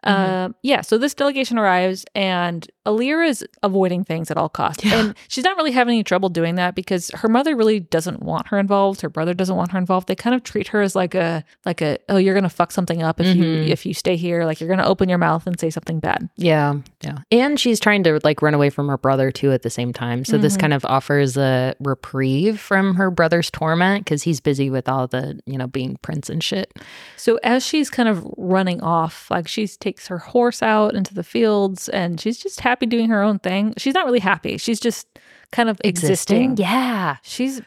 Mhm. 0.04 0.10
um, 0.46 0.54
yeah. 0.62 0.82
So 0.82 0.98
this 0.98 1.14
delegation 1.14 1.58
arrives, 1.58 2.04
and 2.14 2.66
Alyrra 2.86 3.28
is 3.28 3.44
avoiding 3.62 4.04
things 4.04 4.30
at 4.30 4.36
all 4.36 4.48
costs, 4.48 4.84
Yeah. 4.84 5.00
and 5.00 5.14
she's 5.28 5.44
not 5.44 5.56
really 5.56 5.72
having 5.72 5.94
any 5.94 6.04
trouble 6.04 6.28
doing 6.28 6.54
that 6.54 6.74
because 6.74 7.10
her 7.14 7.28
mother 7.28 7.54
really 7.56 7.80
doesn't 7.80 8.22
want 8.22 8.48
her 8.48 8.58
involved. 8.58 9.00
Her 9.02 9.08
brother 9.10 9.34
doesn't 9.34 9.56
want 9.56 9.72
her 9.72 9.78
involved. 9.78 10.08
They 10.08 10.14
kind 10.14 10.34
of 10.34 10.42
treat 10.42 10.68
her 10.68 10.80
as 10.80 10.94
like 10.94 11.14
a 11.14 11.44
like 11.64 11.82
a 11.82 11.98
oh 12.08 12.16
you're 12.16 12.34
gonna 12.34 12.48
fuck 12.48 12.72
something 12.72 13.02
up 13.02 13.20
if 13.20 13.36
you 13.36 13.44
Mhm. 13.44 13.68
if 13.68 13.84
you 13.84 13.92
stay 13.92 14.16
here. 14.16 14.44
Like 14.44 14.60
you're 14.60 14.68
gonna 14.70 14.86
open 14.86 15.08
your 15.08 15.18
mouth 15.18 15.46
and 15.46 15.58
say 15.58 15.70
something 15.70 16.00
bad. 16.00 16.28
yeah, 16.36 16.74
yeah. 17.02 17.18
And 17.32 17.58
she's 17.58 17.80
trying 17.80 18.04
to 18.04 18.20
like 18.24 18.40
run 18.42 18.54
away 18.54 18.70
from 18.70 18.88
her 18.88 18.96
brother 18.98 19.30
too 19.30 19.52
at 19.52 19.62
the 19.62 19.70
same 19.70 19.92
time. 19.92 20.24
So 20.24 20.38
this 20.38 20.56
Mhm. 20.56 20.60
kind 20.60 20.72
of 20.74 20.84
offers 20.84 21.36
a 21.36 21.74
reprieve 21.80 22.60
from 22.60 22.94
her 22.96 23.10
brother's 23.10 23.50
torment 23.50 24.04
because 24.04 24.22
he's 24.22 24.40
busy 24.40 24.70
with 24.70 24.88
all 24.88 25.06
the, 25.06 25.40
you 25.46 25.56
know, 25.58 25.66
being 25.66 25.96
prince 26.02 26.28
and 26.30 26.42
shit. 26.42 26.72
So 27.16 27.38
as 27.42 27.64
she's 27.66 27.90
kind 27.90 28.08
of 28.08 28.24
running 28.36 28.80
off, 28.82 29.30
like 29.30 29.48
she 29.48 29.66
takes 29.66 30.06
her 30.08 30.18
horse 30.18 30.62
out 30.62 30.94
into 30.94 31.14
the 31.14 31.22
fields 31.24 31.88
and 31.88 32.20
she's 32.20 32.38
just 32.38 32.60
happy 32.60 32.75
doing 32.84 33.08
her 33.08 33.22
own 33.22 33.38
thing. 33.38 33.72
She's 33.78 33.94
not 33.94 34.04
really 34.04 34.18
happy. 34.18 34.58
She's 34.58 34.78
just 34.80 35.06
kind 35.52 35.68
of 35.70 35.80
existing. 35.84 36.56
Yeah. 36.58 37.16
She's 37.22 37.62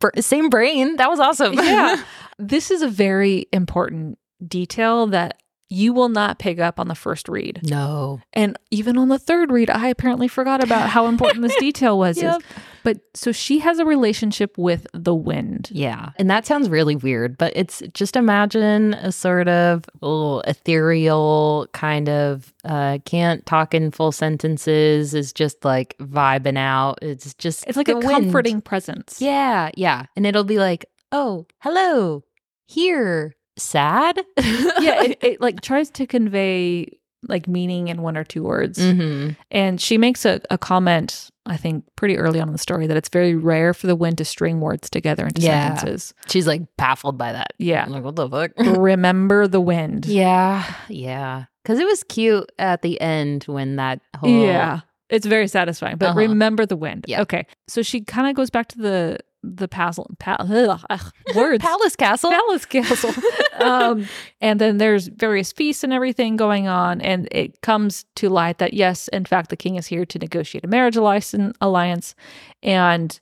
Br- 0.00 0.08
same 0.20 0.48
brain. 0.48 0.96
That 0.96 1.10
was 1.10 1.20
awesome. 1.20 1.52
yeah. 1.54 2.02
This 2.38 2.70
is 2.70 2.82
a 2.82 2.88
very 2.88 3.46
important 3.52 4.18
detail 4.46 5.06
that 5.08 5.40
you 5.68 5.92
will 5.92 6.08
not 6.08 6.38
pick 6.38 6.58
up 6.60 6.78
on 6.78 6.88
the 6.88 6.94
first 6.94 7.28
read. 7.28 7.60
no. 7.68 8.20
And 8.32 8.56
even 8.70 8.96
on 8.96 9.08
the 9.08 9.18
third 9.18 9.50
read, 9.50 9.68
I 9.68 9.88
apparently 9.88 10.28
forgot 10.28 10.62
about 10.62 10.88
how 10.90 11.06
important 11.08 11.42
this 11.42 11.56
detail 11.60 11.98
was. 11.98 12.22
Yep. 12.22 12.42
But 12.86 13.00
so 13.14 13.32
she 13.32 13.58
has 13.58 13.80
a 13.80 13.84
relationship 13.84 14.56
with 14.56 14.86
the 14.94 15.12
wind. 15.12 15.70
Yeah. 15.72 16.10
And 16.20 16.30
that 16.30 16.46
sounds 16.46 16.68
really 16.68 16.94
weird, 16.94 17.36
but 17.36 17.52
it's 17.56 17.82
just 17.94 18.14
imagine 18.14 18.94
a 18.94 19.10
sort 19.10 19.48
of 19.48 19.84
oh, 20.02 20.38
ethereal 20.46 21.66
kind 21.72 22.08
of 22.08 22.54
uh 22.64 22.98
can't 23.04 23.44
talk 23.44 23.74
in 23.74 23.90
full 23.90 24.12
sentences 24.12 25.14
is 25.14 25.32
just 25.32 25.64
like 25.64 25.96
vibing 25.98 26.56
out. 26.56 27.00
It's 27.02 27.34
just 27.34 27.66
It's 27.66 27.76
like 27.76 27.88
a 27.88 27.96
wind. 27.96 28.08
comforting 28.08 28.60
presence. 28.60 29.20
Yeah, 29.20 29.70
yeah. 29.76 30.06
And 30.14 30.24
it'll 30.24 30.44
be 30.44 30.58
like, 30.58 30.84
"Oh, 31.10 31.46
hello. 31.58 32.22
Here. 32.68 33.34
Sad?" 33.58 34.18
yeah, 34.38 35.02
it, 35.02 35.18
it 35.22 35.40
like 35.40 35.60
tries 35.60 35.90
to 35.90 36.06
convey 36.06 36.86
like 37.28 37.48
meaning 37.48 37.88
in 37.88 38.02
one 38.02 38.16
or 38.16 38.22
two 38.24 38.44
words. 38.44 38.78
hmm 38.78 39.30
And 39.50 39.80
she 39.80 39.98
makes 39.98 40.24
a, 40.24 40.40
a 40.50 40.58
comment, 40.58 41.30
I 41.46 41.56
think, 41.56 41.84
pretty 41.96 42.18
early 42.18 42.40
on 42.40 42.48
in 42.48 42.52
the 42.52 42.58
story 42.58 42.86
that 42.88 42.96
it's 42.96 43.08
very 43.08 43.34
rare 43.34 43.72
for 43.72 43.86
the 43.86 43.94
wind 43.96 44.18
to 44.18 44.24
string 44.24 44.60
words 44.60 44.90
together 44.90 45.24
into 45.26 45.40
Yeah. 45.42 45.74
sentences. 45.76 46.12
She's 46.28 46.46
like 46.46 46.62
baffled 46.76 47.16
by 47.16 47.32
that. 47.32 47.52
Yeah. 47.58 47.84
I'm 47.84 47.92
like, 47.92 48.02
"What 48.04 48.16
the 48.16 48.28
fuck?" 48.28 48.50
Remember 48.58 49.46
the 49.48 49.60
wind. 49.60 50.06
yeah. 50.06 50.64
Yeah. 50.88 51.44
Cuz 51.64 51.78
it 51.78 51.86
was 51.86 52.02
cute 52.04 52.50
at 52.58 52.82
the 52.82 53.00
end 53.00 53.44
when 53.44 53.76
that 53.76 54.00
whole 54.16 54.28
Yeah. 54.30 54.80
It's 55.08 55.24
very 55.26 55.46
satisfying. 55.46 55.96
But 55.98 56.10
Uh-huh. 56.10 56.18
remember 56.20 56.66
the 56.66 56.76
wind. 56.76 57.04
Yeah. 57.06 57.22
Okay. 57.22 57.46
So 57.68 57.82
she 57.82 58.00
kind 58.00 58.28
of 58.28 58.34
goes 58.34 58.50
back 58.50 58.66
to 58.68 58.78
the 58.78 59.18
the 59.54 59.68
pasel, 59.68 60.06
pa- 60.18 60.36
ugh, 60.40 60.80
ugh, 60.90 61.12
words. 61.34 61.62
Palace 61.64 61.96
Castle. 61.96 62.30
Palace 62.30 62.66
Castle. 62.66 63.12
um, 63.60 64.06
and 64.40 64.60
then 64.60 64.78
there's 64.78 65.08
various 65.08 65.52
feasts 65.52 65.84
and 65.84 65.92
everything 65.92 66.36
going 66.36 66.68
on. 66.68 67.00
And 67.00 67.28
it 67.30 67.60
comes 67.62 68.04
to 68.16 68.28
light 68.28 68.58
that, 68.58 68.74
yes, 68.74 69.08
in 69.08 69.24
fact, 69.24 69.50
the 69.50 69.56
king 69.56 69.76
is 69.76 69.86
here 69.86 70.04
to 70.04 70.18
negotiate 70.18 70.64
a 70.64 70.68
marriage 70.68 70.96
alliance. 70.96 71.34
alliance. 71.60 72.14
And 72.62 73.18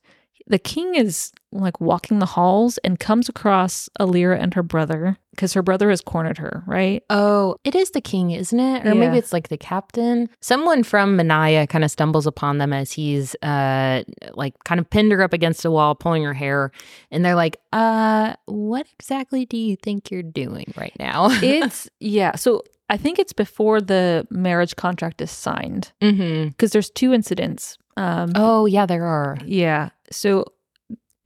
the 0.46 0.58
king 0.58 0.94
is 0.94 1.32
like 1.52 1.80
walking 1.80 2.18
the 2.18 2.26
halls 2.26 2.78
and 2.78 2.98
comes 3.00 3.28
across 3.28 3.88
Alyrra 3.98 4.38
and 4.38 4.52
her 4.54 4.62
brother 4.62 5.16
because 5.30 5.52
her 5.54 5.62
brother 5.62 5.90
has 5.90 6.00
cornered 6.00 6.38
her, 6.38 6.62
right? 6.66 7.02
Oh, 7.10 7.56
it 7.64 7.74
is 7.74 7.90
the 7.90 8.00
king, 8.00 8.30
isn't 8.30 8.58
it? 8.58 8.86
Or 8.86 8.94
maybe 8.94 9.16
it's 9.16 9.32
like 9.32 9.48
the 9.48 9.56
captain. 9.56 10.28
Someone 10.40 10.82
from 10.82 11.16
Menaiya 11.16 11.68
kind 11.68 11.82
of 11.84 11.90
stumbles 11.90 12.26
upon 12.26 12.58
them 12.58 12.72
as 12.72 12.92
he's 12.92 13.34
uh 13.36 14.02
like 14.34 14.54
kind 14.64 14.80
of 14.80 14.88
pinned 14.90 15.12
her 15.12 15.22
up 15.22 15.32
against 15.32 15.64
a 15.64 15.70
wall, 15.70 15.94
pulling 15.94 16.24
her 16.24 16.34
hair, 16.34 16.72
and 17.10 17.24
they're 17.24 17.34
like, 17.34 17.56
"Uh, 17.72 18.34
what 18.46 18.86
exactly 18.98 19.46
do 19.46 19.56
you 19.56 19.76
think 19.76 20.10
you're 20.10 20.22
doing 20.22 20.72
right 20.76 20.96
now?" 20.98 21.28
It's, 21.42 21.88
yeah. 22.00 22.34
So 22.36 22.62
I 22.88 22.96
think 22.96 23.18
it's 23.18 23.32
before 23.32 23.80
the 23.80 24.26
marriage 24.30 24.76
contract 24.76 25.20
is 25.20 25.30
signed 25.30 25.92
mm-hmm. 26.02 26.48
because 26.48 26.72
there's 26.72 26.90
two 26.90 27.12
incidents. 27.12 27.78
Um, 27.96 28.32
Oh, 28.34 28.66
yeah, 28.66 28.86
there 28.86 29.04
are. 29.04 29.38
Yeah. 29.44 29.90
So 30.10 30.44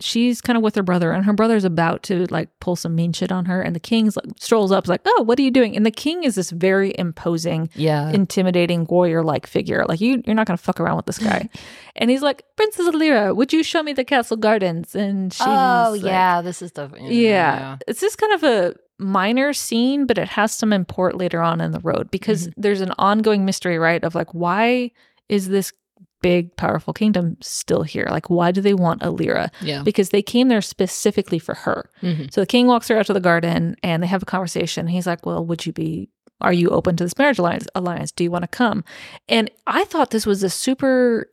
she's 0.01 0.41
kind 0.41 0.57
of 0.57 0.63
with 0.63 0.75
her 0.77 0.83
brother, 0.83 1.13
and 1.13 1.25
her 1.25 1.33
brother's 1.33 1.65
about 1.65 2.03
to 2.05 2.27
like 2.31 2.49
pull 2.61 2.77
some 2.77 2.95
mean 2.95 3.13
shit 3.13 3.33
on 3.33 3.47
her, 3.47 3.61
and 3.61 3.75
the 3.75 3.81
king's 3.81 4.17
like 4.17 4.27
strolls 4.39 4.73
up, 4.73 4.87
like, 4.89 5.01
"Oh, 5.05 5.23
what 5.23 5.39
are 5.39 5.43
you 5.43 5.51
doing?" 5.51 5.77
And 5.77 5.85
the 5.85 5.91
king 5.91 6.25
is 6.25 6.35
this 6.35 6.51
very 6.51 6.95
imposing, 6.99 7.69
Yeah. 7.75 8.11
intimidating 8.11 8.85
warrior 8.85 9.23
like 9.23 9.47
figure. 9.47 9.85
Like 9.89 10.01
you, 10.01 10.23
you're 10.25 10.37
not 10.37 10.47
gonna 10.47 10.57
fuck 10.57 10.81
around 10.81 10.97
with 10.97 11.07
this 11.07 11.19
guy. 11.19 11.49
and 11.97 12.11
he's 12.11 12.23
like, 12.23 12.45
"Princess 12.57 12.89
Alyrra, 12.89 13.35
would 13.35 13.53
you 13.53 13.63
show 13.63 13.83
me 13.83 13.93
the 13.93 14.05
castle 14.05 14.37
gardens?" 14.37 14.95
And 14.95 15.33
oh, 15.33 15.35
she's 15.35 15.47
oh, 15.47 15.91
like- 15.93 16.03
yeah, 16.03 16.43
this 16.43 16.63
is 16.63 16.73
the 16.73 16.91
yeah. 17.01 17.79
It's 17.87 18.01
just 18.01 18.19
kind 18.19 18.33
of 18.33 18.43
a 18.45 18.75
minor 18.99 19.53
scene, 19.53 20.07
but 20.07 20.19
it 20.19 20.29
has 20.29 20.53
some 20.53 20.73
import 20.73 21.17
later 21.17 21.41
on 21.41 21.61
in 21.61 21.71
the 21.73 21.81
road 21.81 22.11
because 22.11 22.49
mm-hmm. 22.49 22.61
there's 22.61 22.81
an 22.81 22.93
ongoing 22.99 23.45
mystery, 23.45 23.79
right? 23.79 24.03
Of 24.03 24.15
like, 24.15 24.33
why 24.35 24.91
is 25.29 25.49
this 25.49 25.73
big, 26.21 26.57
powerful 26.57 26.93
kingdom 26.93 27.37
still 27.41 27.83
here? 27.83 28.07
Like, 28.11 28.29
why 28.31 28.51
do 28.53 28.61
they 28.61 28.75
want 28.75 29.03
Alyrra? 29.03 29.51
Yeah. 29.61 29.83
Because 29.83 30.11
they 30.11 30.23
came 30.23 30.49
there 30.49 30.61
specifically 30.63 31.39
for 31.39 31.55
her. 31.55 31.91
Mhm. 32.03 32.33
So 32.33 32.41
the 32.41 32.47
king 32.47 32.67
walks 32.67 32.89
her 32.89 32.99
out 32.99 33.07
to 33.07 33.13
the 33.13 33.21
garden 33.21 33.77
and 33.83 34.03
they 34.03 34.07
have 34.09 34.23
a 34.23 34.27
conversation. 34.27 34.87
He's 34.89 35.07
like, 35.07 35.25
Well, 35.27 35.45
would 35.45 35.67
you 35.67 35.73
be 35.73 36.11
are 36.41 36.53
you 36.53 36.69
open 36.71 36.95
to 36.97 37.05
this 37.05 37.19
marriage 37.19 37.39
alliance 37.41 37.67
alliance? 37.75 38.13
Do 38.13 38.23
you 38.23 38.31
want 38.31 38.43
to 38.45 38.49
come? 38.49 38.85
And 39.29 39.51
I 39.67 39.85
thought 39.85 40.11
this 40.11 40.25
was 40.27 40.43
a 40.45 40.51
super 40.51 41.29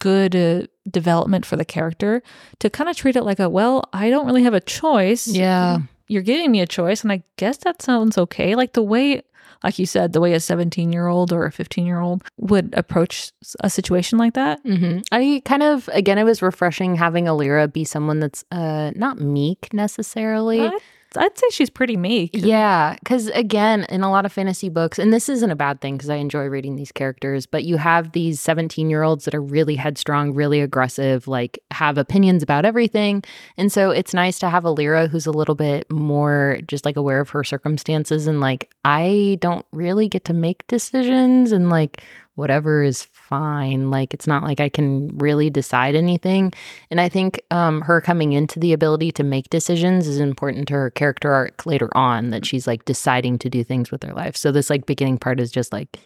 good 0.00 0.34
uh, 0.34 0.62
development 0.90 1.44
for 1.44 1.56
the 1.56 1.64
character 1.64 2.22
to 2.58 2.70
kind 2.70 2.88
of 2.88 2.96
treat 2.96 3.16
it 3.16 3.22
like 3.24 3.38
a 3.38 3.48
well, 3.48 3.84
I 3.92 4.08
don't 4.10 4.26
really 4.26 4.42
have 4.44 4.54
a 4.54 4.60
choice. 4.60 5.26
Yeah. 5.28 5.80
You're 6.08 6.22
giving 6.22 6.50
me 6.50 6.60
a 6.60 6.66
choice 6.66 7.02
and 7.02 7.12
I 7.12 7.22
guess 7.36 7.58
that 7.58 7.82
sounds 7.82 8.16
okay. 8.18 8.54
Like 8.54 8.72
the 8.72 8.82
way 8.82 9.22
like 9.62 9.78
you 9.78 9.86
said, 9.86 10.12
the 10.12 10.20
way 10.20 10.32
a 10.34 10.40
17 10.40 10.92
year 10.92 11.06
old 11.06 11.32
or 11.32 11.44
a 11.44 11.52
15 11.52 11.86
year 11.86 12.00
old 12.00 12.24
would 12.38 12.72
approach 12.76 13.32
a 13.60 13.68
situation 13.70 14.18
like 14.18 14.34
that. 14.34 14.60
hmm 14.64 14.98
I 15.12 15.42
kind 15.44 15.62
of 15.62 15.88
again, 15.92 16.18
it 16.18 16.24
was 16.24 16.42
refreshing 16.42 16.96
having 16.96 17.26
Alyrra 17.26 17.72
be 17.72 17.84
someone 17.84 18.20
that's 18.20 18.44
uh 18.50 18.92
not 18.94 19.18
meek 19.20 19.72
necessarily. 19.72 20.66
I- 20.66 20.78
I'd 21.16 21.36
say 21.36 21.46
she's 21.50 21.70
pretty 21.70 21.96
meek. 21.96 22.30
Yeah, 22.34 22.96
because 23.00 23.28
again, 23.28 23.84
in 23.88 24.02
a 24.02 24.10
lot 24.10 24.24
of 24.24 24.32
fantasy 24.32 24.68
books, 24.68 24.98
and 24.98 25.12
this 25.12 25.28
isn't 25.28 25.50
a 25.50 25.56
bad 25.56 25.80
thing 25.80 25.96
because 25.96 26.10
I 26.10 26.16
enjoy 26.16 26.44
reading 26.46 26.76
these 26.76 26.92
characters, 26.92 27.46
but 27.46 27.64
you 27.64 27.76
have 27.78 28.12
these 28.12 28.40
17 28.40 28.88
year 28.88 29.02
olds 29.02 29.24
that 29.24 29.34
are 29.34 29.42
really 29.42 29.76
headstrong, 29.76 30.32
really 30.32 30.60
aggressive, 30.60 31.26
like 31.26 31.58
have 31.70 31.98
opinions 31.98 32.42
about 32.42 32.64
everything. 32.64 33.24
And 33.56 33.72
so 33.72 33.90
it's 33.90 34.14
nice 34.14 34.38
to 34.40 34.48
have 34.50 34.64
a 34.64 34.70
Lyra 34.70 35.08
who's 35.08 35.26
a 35.26 35.32
little 35.32 35.54
bit 35.56 35.90
more 35.90 36.58
just 36.66 36.84
like 36.84 36.96
aware 36.96 37.20
of 37.20 37.30
her 37.30 37.44
circumstances 37.44 38.26
and 38.26 38.40
like, 38.40 38.70
I 38.84 39.38
don't 39.40 39.66
really 39.72 40.08
get 40.08 40.24
to 40.26 40.32
make 40.32 40.66
decisions 40.66 41.52
and 41.52 41.70
like, 41.70 42.02
whatever 42.36 42.82
is 42.82 43.06
fine 43.30 43.90
like 43.90 44.12
it's 44.12 44.26
not 44.26 44.42
like 44.42 44.60
i 44.60 44.68
can 44.68 45.08
really 45.16 45.48
decide 45.48 45.94
anything 45.94 46.52
and 46.90 47.00
i 47.00 47.08
think 47.08 47.40
um 47.50 47.80
her 47.82 48.00
coming 48.00 48.32
into 48.32 48.58
the 48.60 48.72
ability 48.72 49.10
to 49.12 49.22
make 49.22 49.48
decisions 49.48 50.06
is 50.08 50.18
important 50.20 50.66
to 50.68 50.74
her 50.74 50.90
character 50.90 51.32
arc 51.32 51.64
later 51.64 51.88
on 51.96 52.30
that 52.30 52.44
she's 52.44 52.66
like 52.66 52.84
deciding 52.84 53.38
to 53.38 53.48
do 53.48 53.62
things 53.64 53.90
with 53.90 54.02
her 54.02 54.12
life 54.12 54.36
so 54.36 54.50
this 54.52 54.68
like 54.68 54.84
beginning 54.84 55.16
part 55.16 55.40
is 55.40 55.50
just 55.50 55.72
like 55.72 55.96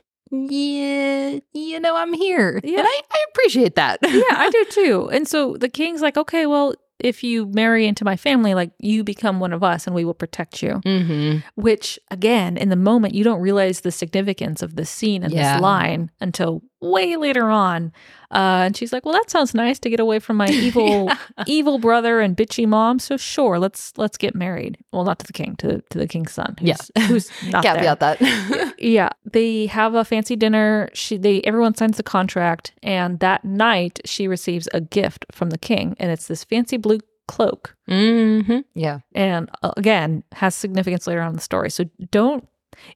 yeah 0.48 1.38
you 1.52 1.80
know 1.80 1.96
i'm 1.96 2.12
here 2.12 2.60
Yeah. 2.62 2.78
and 2.80 2.86
i, 2.86 3.00
I 3.10 3.24
appreciate 3.30 3.74
that 3.76 3.98
yeah, 4.02 4.22
I 4.30 4.50
do 4.50 4.64
too. 4.70 5.10
And 5.12 5.26
so 5.26 5.56
the 5.56 5.68
king's 5.68 6.02
like, 6.02 6.16
okay, 6.16 6.46
well, 6.46 6.74
if 7.00 7.22
you 7.24 7.46
marry 7.46 7.86
into 7.86 8.04
my 8.04 8.16
family, 8.16 8.54
like 8.54 8.70
you 8.78 9.02
become 9.04 9.40
one 9.40 9.52
of 9.52 9.62
us 9.64 9.86
and 9.86 9.94
we 9.94 10.04
will 10.04 10.14
protect 10.14 10.62
you. 10.62 10.80
mm-hmm. 10.84 11.38
Which, 11.60 11.98
again, 12.10 12.56
in 12.56 12.68
the 12.68 12.76
moment, 12.76 13.14
you 13.14 13.24
don't 13.24 13.40
realize 13.40 13.80
the 13.80 13.90
significance 13.90 14.62
of 14.62 14.76
this 14.76 14.88
scene 14.90 15.22
and 15.24 15.32
Yeah. 15.32 15.54
this 15.54 15.62
line 15.62 16.10
until 16.20 16.62
way 16.84 17.16
later 17.16 17.48
on. 17.50 17.92
Uh, 18.30 18.64
and 18.66 18.76
she's 18.76 18.92
like, 18.92 19.04
"Well, 19.04 19.14
that 19.14 19.30
sounds 19.30 19.54
nice 19.54 19.78
to 19.80 19.90
get 19.90 20.00
away 20.00 20.18
from 20.18 20.36
my 20.36 20.48
evil, 20.50 21.08
evil 21.46 21.78
brother 21.78 22.20
and 22.20 22.36
bitchy 22.36 22.66
mom. 22.66 22.98
So 22.98 23.16
sure, 23.16 23.58
let's 23.60 23.92
let's 23.96 24.16
get 24.16 24.34
married. 24.34 24.76
Well, 24.92 25.04
not 25.04 25.18
to 25.20 25.26
the 25.26 25.32
king, 25.32 25.54
to 25.56 25.80
to 25.90 25.98
the 25.98 26.08
king's 26.08 26.32
son. 26.32 26.56
Who's, 26.58 26.90
Yeah. 26.96 27.02
who's 27.06 27.30
not 27.50 27.62
there. 27.62 27.74
Caveat 27.76 28.00
that. 28.00 28.74
Yeah, 28.78 29.10
they 29.30 29.66
have 29.66 29.94
a 29.94 30.04
fancy 30.04 30.34
dinner. 30.36 30.88
She 30.94 31.16
they 31.16 31.42
everyone 31.42 31.74
signs 31.76 31.96
the 31.96 32.02
contract, 32.02 32.72
and 32.82 33.20
that 33.20 33.44
night 33.44 34.00
she 34.04 34.26
receives 34.26 34.68
a 34.74 34.80
gift 34.80 35.26
from 35.30 35.50
the 35.50 35.58
king, 35.58 35.94
and 36.00 36.10
it's 36.10 36.26
this 36.26 36.42
fancy 36.44 36.76
blue 36.76 36.98
cloak. 37.28 37.74
hmm 37.88 38.58
Yeah. 38.74 38.98
And 39.14 39.48
uh, 39.62 39.72
again, 39.76 40.24
has 40.32 40.54
significance 40.56 41.06
later 41.06 41.20
on 41.22 41.30
in 41.30 41.36
the 41.36 41.40
story. 41.42 41.70
So 41.70 41.84
don't. 42.10 42.46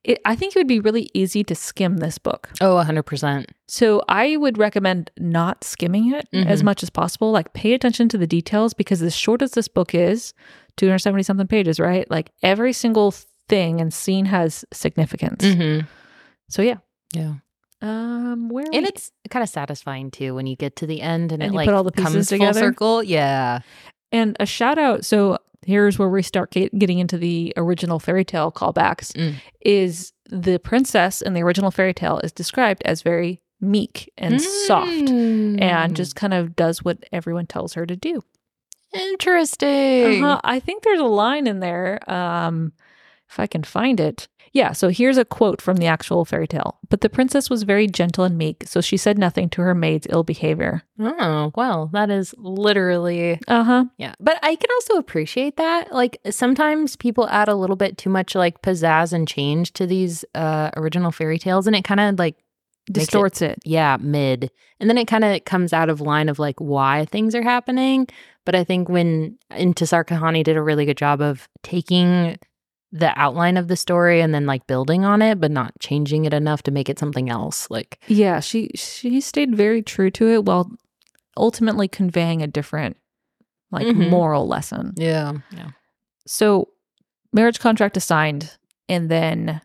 It, 0.04 0.18
I 0.24 0.34
think 0.36 0.54
it 0.54 0.58
would 0.58 0.66
be 0.68 0.80
really 0.80 1.08
easy 1.14 1.42
to 1.44 1.54
skim 1.54 1.98
this 1.98 2.18
book. 2.18 2.48
Oh, 2.60 2.76
100%. 2.76 3.46
So 3.66 4.02
I 4.08 4.36
would 4.36 4.58
recommend 4.58 5.10
not 5.18 5.64
skimming 5.64 6.12
it 6.14 6.28
as 6.32 6.60
Mhm. 6.62 6.64
much 6.64 6.82
as 6.82 6.90
possible. 6.90 7.30
Like 7.32 7.52
pay 7.52 7.74
attention 7.74 8.08
to 8.10 8.18
the 8.18 8.26
details 8.26 8.74
because 8.74 9.02
as 9.02 9.14
short 9.16 9.42
as 9.42 9.52
this 9.52 9.68
book 9.68 9.94
is, 9.94 10.32
270 10.76 11.22
something 11.22 11.46
pages, 11.46 11.78
right? 11.80 12.10
Like 12.10 12.30
every 12.42 12.72
single 12.72 13.12
thing 13.48 13.80
and 13.80 13.92
scene 13.92 14.26
has 14.26 14.64
significance. 14.72 15.44
hmm 15.44 15.80
So 16.48 16.62
yeah. 16.62 16.76
Yeah. 17.14 17.34
Um 17.80 18.48
where 18.48 18.64
And 18.72 18.82
we? 18.82 18.88
it's 18.88 19.10
kind 19.30 19.42
of 19.42 19.48
satisfying 19.48 20.10
too 20.10 20.34
when 20.34 20.46
you 20.46 20.56
get 20.56 20.76
to 20.76 20.86
the 20.86 21.00
end 21.00 21.30
and, 21.32 21.42
And 21.42 21.50
it 21.50 21.52
you 21.52 21.56
like 21.56 21.66
put 21.66 21.74
all 21.74 21.84
the 21.84 21.92
pieces 21.92 22.12
comes 22.14 22.28
together? 22.28 22.52
full 22.52 22.68
circle. 22.70 23.02
Yeah. 23.04 23.60
and 24.10 24.36
a 24.40 24.46
shout 24.46 24.78
out 24.78 25.04
so 25.04 25.38
here's 25.66 25.98
where 25.98 26.08
we 26.08 26.22
start 26.22 26.50
get, 26.50 26.76
getting 26.78 26.98
into 26.98 27.18
the 27.18 27.52
original 27.56 27.98
fairy 27.98 28.24
tale 28.24 28.50
callbacks 28.52 29.12
Mm. 29.12 29.34
is 29.60 30.12
the 30.26 30.58
princess 30.58 31.20
in 31.22 31.34
the 31.34 31.42
original 31.42 31.70
fairy 31.70 31.94
tale 31.94 32.18
is 32.20 32.32
described 32.32 32.82
as 32.84 33.02
very 33.02 33.40
meek 33.60 34.12
and 34.16 34.40
soft 34.40 34.88
Mm. 34.90 35.60
and 35.60 35.96
just 35.96 36.14
kind 36.16 36.32
of 36.34 36.54
does 36.54 36.84
what 36.84 36.98
everyone 37.12 37.46
tells 37.46 37.74
her 37.74 37.84
to 37.86 37.96
do. 37.96 38.22
interesting. 38.94 40.24
Uh-huh. 40.24 40.40
I 40.44 40.60
think 40.60 40.82
there's 40.82 41.00
a 41.00 41.04
line 41.04 41.46
in 41.46 41.60
there. 41.60 41.98
Um, 42.10 42.72
if 43.30 43.38
I 43.38 43.46
can 43.46 43.62
find 43.62 44.00
it. 44.00 44.28
Yeah, 44.52 44.72
so 44.72 44.88
here's 44.88 45.18
a 45.18 45.24
quote 45.24 45.60
from 45.60 45.76
the 45.76 45.86
actual 45.86 46.24
fairy 46.24 46.46
tale. 46.48 46.78
But 46.88 47.00
the 47.02 47.08
princess 47.08 47.50
was 47.50 47.62
very 47.64 47.86
gentle 47.86 48.24
and 48.24 48.36
meek, 48.38 48.64
so 48.66 48.80
she 48.80 48.96
said 48.96 49.18
nothing 49.18 49.48
to 49.50 49.62
her 49.62 49.74
maid's 49.74 50.06
ill 50.10 50.22
behavior. 50.24 50.82
Oh, 50.98 51.52
well, 51.54 51.90
that 51.92 52.10
is 52.10 52.34
literally 52.38 53.40
Uh 53.48 53.64
huh. 53.64 53.84
Yeah. 53.98 54.14
But 54.20 54.38
I 54.42 54.56
can 54.56 54.70
also 54.74 54.94
appreciate 54.94 55.56
that. 55.56 55.92
Like 55.92 56.18
sometimes 56.30 56.96
people 56.96 57.28
add 57.28 57.48
a 57.48 57.54
little 57.54 57.76
bit 57.76 57.98
too 57.98 58.10
much 58.10 58.34
like 58.34 58.62
pizzazz 58.62 59.12
and 59.12 59.26
change 59.28 59.72
to 59.74 59.86
these 59.86 60.24
uh 60.34 60.70
original 60.76 61.10
fairy 61.12 61.38
tales 61.38 61.66
and 61.66 61.76
it 61.76 61.84
kind 61.84 62.00
of 62.00 62.18
like 62.18 62.34
makes 62.36 62.44
it- 62.88 62.92
Distorts 62.92 63.42
it. 63.42 63.58
yeah, 63.64 63.96
mid. 64.00 64.50
And 64.80 64.88
then 64.88 64.96
it 64.98 65.06
kind 65.06 65.24
of 65.24 65.44
comes 65.44 65.72
out 65.72 65.90
of 65.90 66.00
line 66.00 66.28
of 66.28 66.38
like 66.38 66.58
why 66.58 67.04
things 67.06 67.34
are 67.34 67.42
happening. 67.42 68.06
But 68.46 68.54
I 68.54 68.64
think 68.64 68.88
when 68.88 69.36
Intisar 69.52 70.04
Khanani 70.06 70.42
did 70.42 70.56
a 70.56 70.62
really 70.62 70.86
good 70.86 70.96
job 70.96 71.20
of 71.20 71.48
taking 71.62 72.38
the 72.90 73.12
outline 73.20 73.56
of 73.56 73.68
the 73.68 73.76
story 73.76 74.20
and 74.20 74.34
then 74.34 74.46
like 74.46 74.66
building 74.66 75.04
on 75.04 75.20
it, 75.22 75.38
but 75.40 75.50
not 75.50 75.72
changing 75.78 76.24
it 76.24 76.32
enough 76.32 76.62
to 76.62 76.70
make 76.70 76.88
it 76.88 76.98
something 76.98 77.28
else. 77.28 77.70
Like 77.70 77.98
Yeah, 78.08 78.40
she 78.40 78.70
she 78.74 79.20
stayed 79.20 79.54
very 79.54 79.82
true 79.82 80.10
to 80.12 80.28
it 80.28 80.44
while 80.44 80.70
ultimately 81.36 81.86
conveying 81.88 82.42
a 82.42 82.46
different 82.46 82.96
like 83.70 83.86
Mhm. 83.86 84.08
moral 84.10 84.46
lesson. 84.48 84.94
Yeah. 84.96 85.32
Yeah. 85.50 85.70
So 86.26 86.68
marriage 87.32 87.60
contract 87.60 87.96
is 87.98 88.04
signed 88.04 88.56
and 88.88 89.10
then 89.10 89.60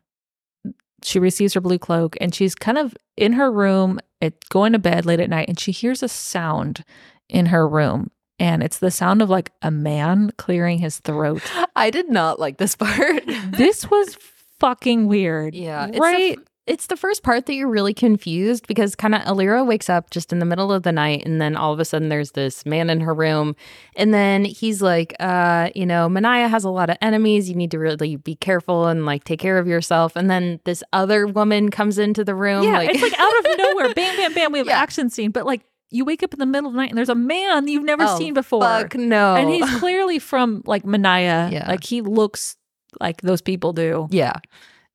she 1.01 1.19
receives 1.19 1.53
her 1.53 1.62
blue 1.62 1.79
cloak 1.79 2.17
and 2.21 2.33
she's 2.36 2.55
kind 2.55 2.77
of 2.77 2.95
in 3.17 3.33
her 3.33 3.51
room 3.51 3.99
at 4.21 4.33
going 4.49 4.73
to 4.73 4.79
bed 4.79 5.05
late 5.05 5.19
at 5.19 5.29
night 5.29 5.47
and 5.47 5.59
she 5.59 5.71
hears 5.71 6.03
a 6.03 6.07
sound 6.09 6.83
in 7.29 7.47
her 7.47 7.67
room 7.67 8.12
and 8.39 8.63
it's 8.63 8.80
the 8.80 8.91
sound 8.91 9.22
of 9.22 9.30
like 9.30 9.52
a 9.62 9.72
man 9.72 10.32
clearing 10.38 10.80
his 10.80 11.00
throat. 11.00 11.41
I 11.76 11.89
did 11.89 12.10
not 12.10 12.39
like 12.39 12.58
this 12.58 12.76
part. 12.76 13.24
this 13.48 13.89
was 13.89 14.17
fucking 14.60 15.08
weird. 15.08 15.56
Yeah, 15.56 15.88
it's 15.88 16.00
right. 16.00 16.38
It's 16.65 16.88
the 16.88 16.96
first 16.96 17.24
part 17.24 17.46
that 17.48 17.56
you're 17.56 17.67
really 17.67 17.93
confused 17.93 18.67
because 18.67 18.96
kind 18.96 19.13
of 19.13 19.22
Alyrra 19.24 19.65
wakes 19.67 19.89
up 19.89 20.12
just 20.12 20.32
in 20.32 20.39
the 20.39 20.46
middle 20.46 20.72
of 20.72 20.84
the 20.84 20.93
night, 20.93 21.26
and 21.26 21.41
then 21.41 21.58
all 21.58 21.74
of 21.74 21.80
a 21.82 21.84
sudden 21.84 22.08
there's 22.08 22.32
this 22.32 22.65
man 22.65 22.89
in 22.89 23.02
her 23.02 23.13
room, 23.13 23.58
and 23.98 24.13
then 24.13 24.46
he's 24.46 24.82
like, 24.82 25.13
uh, 25.19 25.72
you 25.76 25.86
know, 25.86 26.08
Menaiya 26.08 26.50
has 26.50 26.63
a 26.63 26.69
lot 26.69 26.89
of 26.89 26.96
enemies. 27.02 27.50
You 27.50 27.56
need 27.56 27.72
to 27.72 27.80
really 27.80 28.15
be 28.15 28.36
careful 28.36 28.88
and 28.88 29.06
like 29.06 29.26
take 29.26 29.41
care 29.41 29.58
of 29.58 29.67
yourself. 29.67 30.15
And 30.15 30.32
then 30.32 30.62
this 30.63 30.82
other 30.93 31.28
woman 31.28 31.69
comes 31.69 31.98
into 31.98 32.24
the 32.24 32.34
room, 32.34 32.63
yeah, 32.63 32.78
like, 32.78 32.91
it's 32.93 33.02
like 33.02 33.19
out 33.19 33.39
of 33.39 33.46
nowhere, 33.58 33.93
bam, 33.93 34.15
bam, 34.15 34.34
bam. 34.34 34.52
We 34.54 34.60
have 34.60 34.67
Yeah. 34.67 34.80
action 34.80 35.10
scene, 35.10 35.32
but 35.32 35.46
like 35.46 35.65
you 35.93 36.03
wake 36.06 36.23
up 36.23 36.34
in 36.34 36.39
the 36.39 36.45
middle 36.45 36.67
of 36.69 36.73
the 36.73 36.77
night 36.82 36.89
and 36.89 36.97
there's 36.97 37.10
a 37.10 37.15
man 37.15 37.67
you've 37.67 37.84
never 37.86 38.03
Oh, 38.06 38.17
seen 38.17 38.34
before, 38.34 38.62
fuck 38.62 38.95
no, 38.95 39.36
and 39.36 39.49
he's 39.49 39.69
clearly 39.79 40.19
from 40.19 40.62
like 40.65 40.84
Menaiya. 40.84 41.51
Yeah. 41.51 41.67
like 41.69 41.84
he 41.84 42.01
looks 42.01 42.58
like 42.99 43.21
those 43.21 43.41
people 43.41 43.71
do. 43.73 44.08
yeah, 44.12 44.34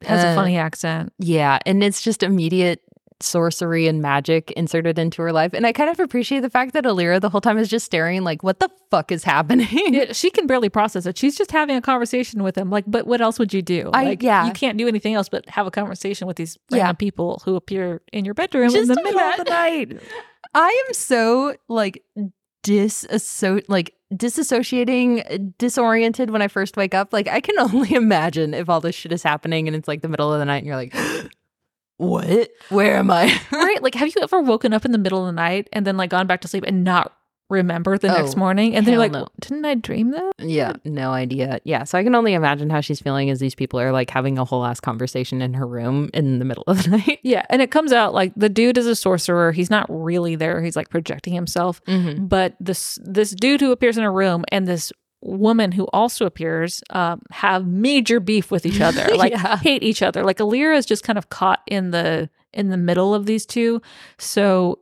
Has 0.03 0.23
a 0.25 0.29
Uh, 0.29 0.35
funny 0.35 0.57
accent. 0.59 1.13
Yeah, 1.19 1.59
and 1.67 1.83
it's 1.83 2.03
just 2.03 2.23
immediate 2.23 2.81
sorcery 3.21 3.89
and 3.89 4.01
magic 4.01 4.53
inserted 4.53 4.97
into 4.97 5.21
her 5.23 5.33
life. 5.33 5.53
And 5.53 5.67
I 5.67 5.73
kind 5.73 5.91
of 5.91 5.99
appreciate 5.99 6.39
the 6.39 6.49
fact 6.51 6.73
that 6.75 6.85
Alyrra 6.85 7.21
the 7.21 7.29
whole 7.29 7.41
time 7.41 7.59
is 7.59 7.69
just 7.69 7.85
staring 7.85 8.23
like, 8.23 8.45
what 8.45 8.61
the 8.61 8.69
fuck 8.93 9.11
is 9.11 9.25
happening? 9.25 9.67
Yeah, 9.93 10.13
she 10.13 10.31
can 10.31 10.47
barely 10.47 10.69
process 10.69 11.05
it. 11.05 11.19
She's 11.19 11.37
just 11.37 11.51
having 11.51 11.75
a 11.77 11.81
conversation 11.81 12.45
with 12.45 12.57
him. 12.57 12.71
Like, 12.71 12.85
but 12.87 13.09
what 13.09 13.21
else 13.21 13.41
would 13.41 13.53
you 13.53 13.61
do? 13.61 13.91
I- 13.93 14.05
like, 14.05 14.23
yeah. 14.23 14.47
you 14.47 14.53
can't 14.53 14.79
do 14.79 14.87
anything 14.87 15.15
else 15.15 15.29
but 15.29 15.49
have 15.49 15.67
a 15.67 15.71
conversation 15.73 16.29
with 16.29 16.37
these 16.37 16.57
Yeah. 16.71 16.93
people 16.93 17.43
who 17.45 17.57
appear 17.57 18.03
in 18.13 18.25
your 18.25 18.35
bedroom 18.35 18.73
in 18.73 18.87
the 18.87 19.03
middle 19.03 19.19
of 19.19 19.37
the 19.39 19.45
night. 19.51 20.01
I 20.55 20.85
am 20.87 20.95
so 20.95 21.57
like 21.69 22.05
disasso 22.65 23.63
like 23.69 23.95
disassociating 24.13 25.25
uh, 25.31 25.53
disoriented 25.59 26.31
when 26.31 26.43
I 26.43 26.49
first 26.49 26.77
wake 26.77 26.95
up. 26.95 27.13
Like 27.13 27.29
I 27.29 27.41
can 27.41 27.59
only 27.75 27.95
imagine 27.95 28.55
if 28.55 28.69
all 28.69 28.81
this 28.81 28.95
shit 28.95 29.13
is 29.13 29.23
happening 29.23 29.67
and 29.67 29.77
it's 29.77 29.89
like 29.89 30.03
the 30.03 30.09
middle 30.09 30.33
of 30.33 30.39
the 30.39 30.45
night 30.45 30.59
and 30.59 30.67
you're 30.67 30.77
like, 30.77 30.95
what? 31.97 32.51
Where 32.69 32.97
am 32.97 33.11
I? 33.11 33.39
right? 33.53 33.83
Like, 33.83 33.95
have 33.95 34.09
you 34.09 34.23
ever 34.23 34.41
woken 34.41 34.73
up 34.73 34.85
in 34.85 34.93
the 34.93 34.99
middle 34.99 35.21
of 35.21 35.27
the 35.27 35.33
night 35.33 35.69
and 35.73 35.87
then 35.87 35.97
like 35.97 36.11
gone 36.11 36.27
back 36.27 36.41
to 36.43 36.49
sleep 36.49 36.65
and 36.67 36.85
not 36.85 37.18
remember 37.51 37.97
the 37.99 38.09
next 38.09 38.35
Oh, 38.35 38.39
morning? 38.39 38.75
And 38.75 38.87
then 38.87 38.93
you're 38.93 38.99
like, 39.01 39.13
no. 39.13 39.29
didn't 39.41 39.65
I 39.65 39.75
dream 39.75 40.11
that? 40.11 40.33
yeah, 40.39 40.75
no 40.85 41.11
idea. 41.13 41.61
Yeah, 41.65 41.85
so 41.85 41.97
I 41.99 42.03
can 42.05 42.15
only 42.15 42.35
imagine 42.35 42.71
how 42.71 42.81
she's 42.81 43.01
feeling 43.01 43.31
as 43.31 43.41
these 43.41 43.55
people 43.55 43.81
are 43.81 43.91
like 43.93 44.11
having 44.11 44.39
a 44.39 44.45
whole 44.45 44.65
ass 44.65 44.81
conversation 44.81 45.41
in 45.41 45.55
her 45.55 45.67
room 45.67 46.11
in 46.13 46.39
the 46.39 46.45
middle 46.45 46.65
of 46.67 46.83
the 46.85 46.91
night. 46.99 47.21
Yeah. 47.23 47.45
And 47.51 47.63
it 47.63 47.71
comes 47.71 47.93
out 47.93 48.13
like 48.15 48.33
the 48.37 48.49
dude 48.49 48.77
is 48.79 48.87
a 48.87 48.95
sorcerer. 48.97 49.53
He's 49.53 49.71
not 49.71 49.87
really 49.89 50.35
there. 50.37 50.63
He's 50.63 50.77
like 50.77 50.91
projecting 50.91 51.33
himself. 51.35 51.83
Mm-hmm. 51.87 52.27
But 52.27 52.55
this 52.61 52.99
this 53.03 53.31
dude 53.31 53.61
who 53.61 53.73
appears 53.73 53.97
in 53.97 54.05
a 54.05 54.11
room 54.13 54.45
and 54.53 54.67
this 54.69 54.93
woman 55.21 55.73
who 55.73 55.85
also 55.93 56.27
appears 56.27 56.81
um, 56.91 57.21
have 57.33 57.67
major 57.67 58.21
beef 58.21 58.51
with 58.53 58.65
each 58.67 58.81
other. 58.81 59.09
Like 59.17 59.33
Yeah. 59.33 59.57
hate 59.57 59.83
each 59.83 60.03
other. 60.03 60.23
Like 60.23 60.39
Alyrra 60.39 60.77
is 60.77 60.87
just 60.87 61.03
kind 61.03 61.19
of 61.19 61.29
caught 61.31 61.61
in 61.67 61.91
the 61.91 62.31
in 62.53 62.69
the 62.69 62.77
middle 62.77 63.15
of 63.15 63.27
these 63.27 63.45
two. 63.45 63.83
So 64.19 64.79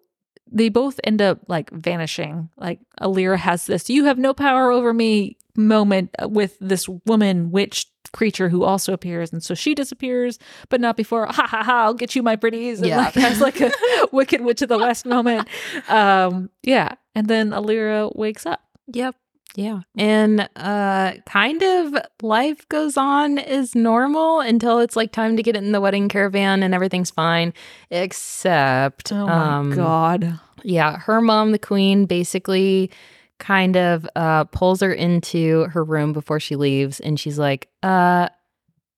they 0.51 0.69
both 0.69 1.01
end 1.05 1.21
up 1.23 1.41
like 1.49 1.71
vanishing. 1.71 2.49
Like 2.57 2.81
Alyrra 3.01 3.37
has 3.39 3.67
this 3.67 3.89
"you 3.91 4.05
have 4.05 4.19
no 4.19 4.33
power 4.35 4.71
over 4.71 4.93
me" 4.93 5.37
moment 5.57 6.11
with 6.23 6.57
this 6.61 6.87
woman 7.07 7.51
witch 7.51 7.87
creature 8.13 8.49
who 8.49 8.63
also 8.63 8.93
appears, 8.93 9.33
and 9.33 9.43
so 9.43 9.55
she 9.55 9.75
disappears, 9.75 10.39
but 10.69 10.81
not 10.81 10.97
before 10.97 11.27
"ha 11.27 11.47
ha 11.47 11.63
ha, 11.63 11.83
I'll 11.85 11.95
get 11.95 12.15
you, 12.15 12.23
my 12.23 12.37
pretties." 12.37 12.79
And 12.81 12.89
Yeah. 12.89 12.99
like 12.99 13.15
has 13.15 13.41
like 13.41 13.61
a 13.61 13.71
Wicked 14.13 14.41
Witch 14.43 14.63
of 14.63 14.69
the 14.69 14.79
West 14.79 15.05
moment. 15.07 15.49
Um, 15.89 16.51
yeah, 16.63 16.95
and 17.15 17.27
then 17.29 17.51
Alyrra 17.51 18.15
wakes 18.17 18.47
up. 18.47 18.61
Yep. 18.93 19.17
Yeah. 19.57 19.81
And 19.97 20.49
uh 20.55 21.15
kind 21.27 21.63
of 21.63 21.95
life 22.23 22.69
goes 22.69 22.97
on 22.97 23.39
as 23.39 23.75
normal 23.75 24.41
until 24.41 24.79
it's 24.81 24.97
like 24.97 25.13
time 25.13 25.37
to 25.37 25.43
get 25.43 25.57
in 25.57 25.73
the 25.73 25.81
wedding 25.81 26.09
caravan 26.09 26.63
and 26.63 26.75
everything's 26.75 27.11
fine. 27.11 27.55
Except 27.91 29.13
Oh 29.13 29.27
my 29.27 29.57
um, 29.57 29.75
god! 29.75 30.39
Yeah, 30.63 30.99
her 30.99 31.21
mom, 31.21 31.53
the 31.53 31.59
queen, 31.59 32.05
basically 32.05 32.91
kind 33.39 33.77
of 33.77 34.07
uh 34.15 34.45
pulls 34.45 34.81
her 34.81 34.93
into 34.93 35.65
her 35.65 35.83
room 35.83 36.13
before 36.13 36.39
she 36.39 36.55
leaves 36.55 37.01
and 37.01 37.19
she's 37.19 37.39
like, 37.39 37.69
uh 37.83 38.29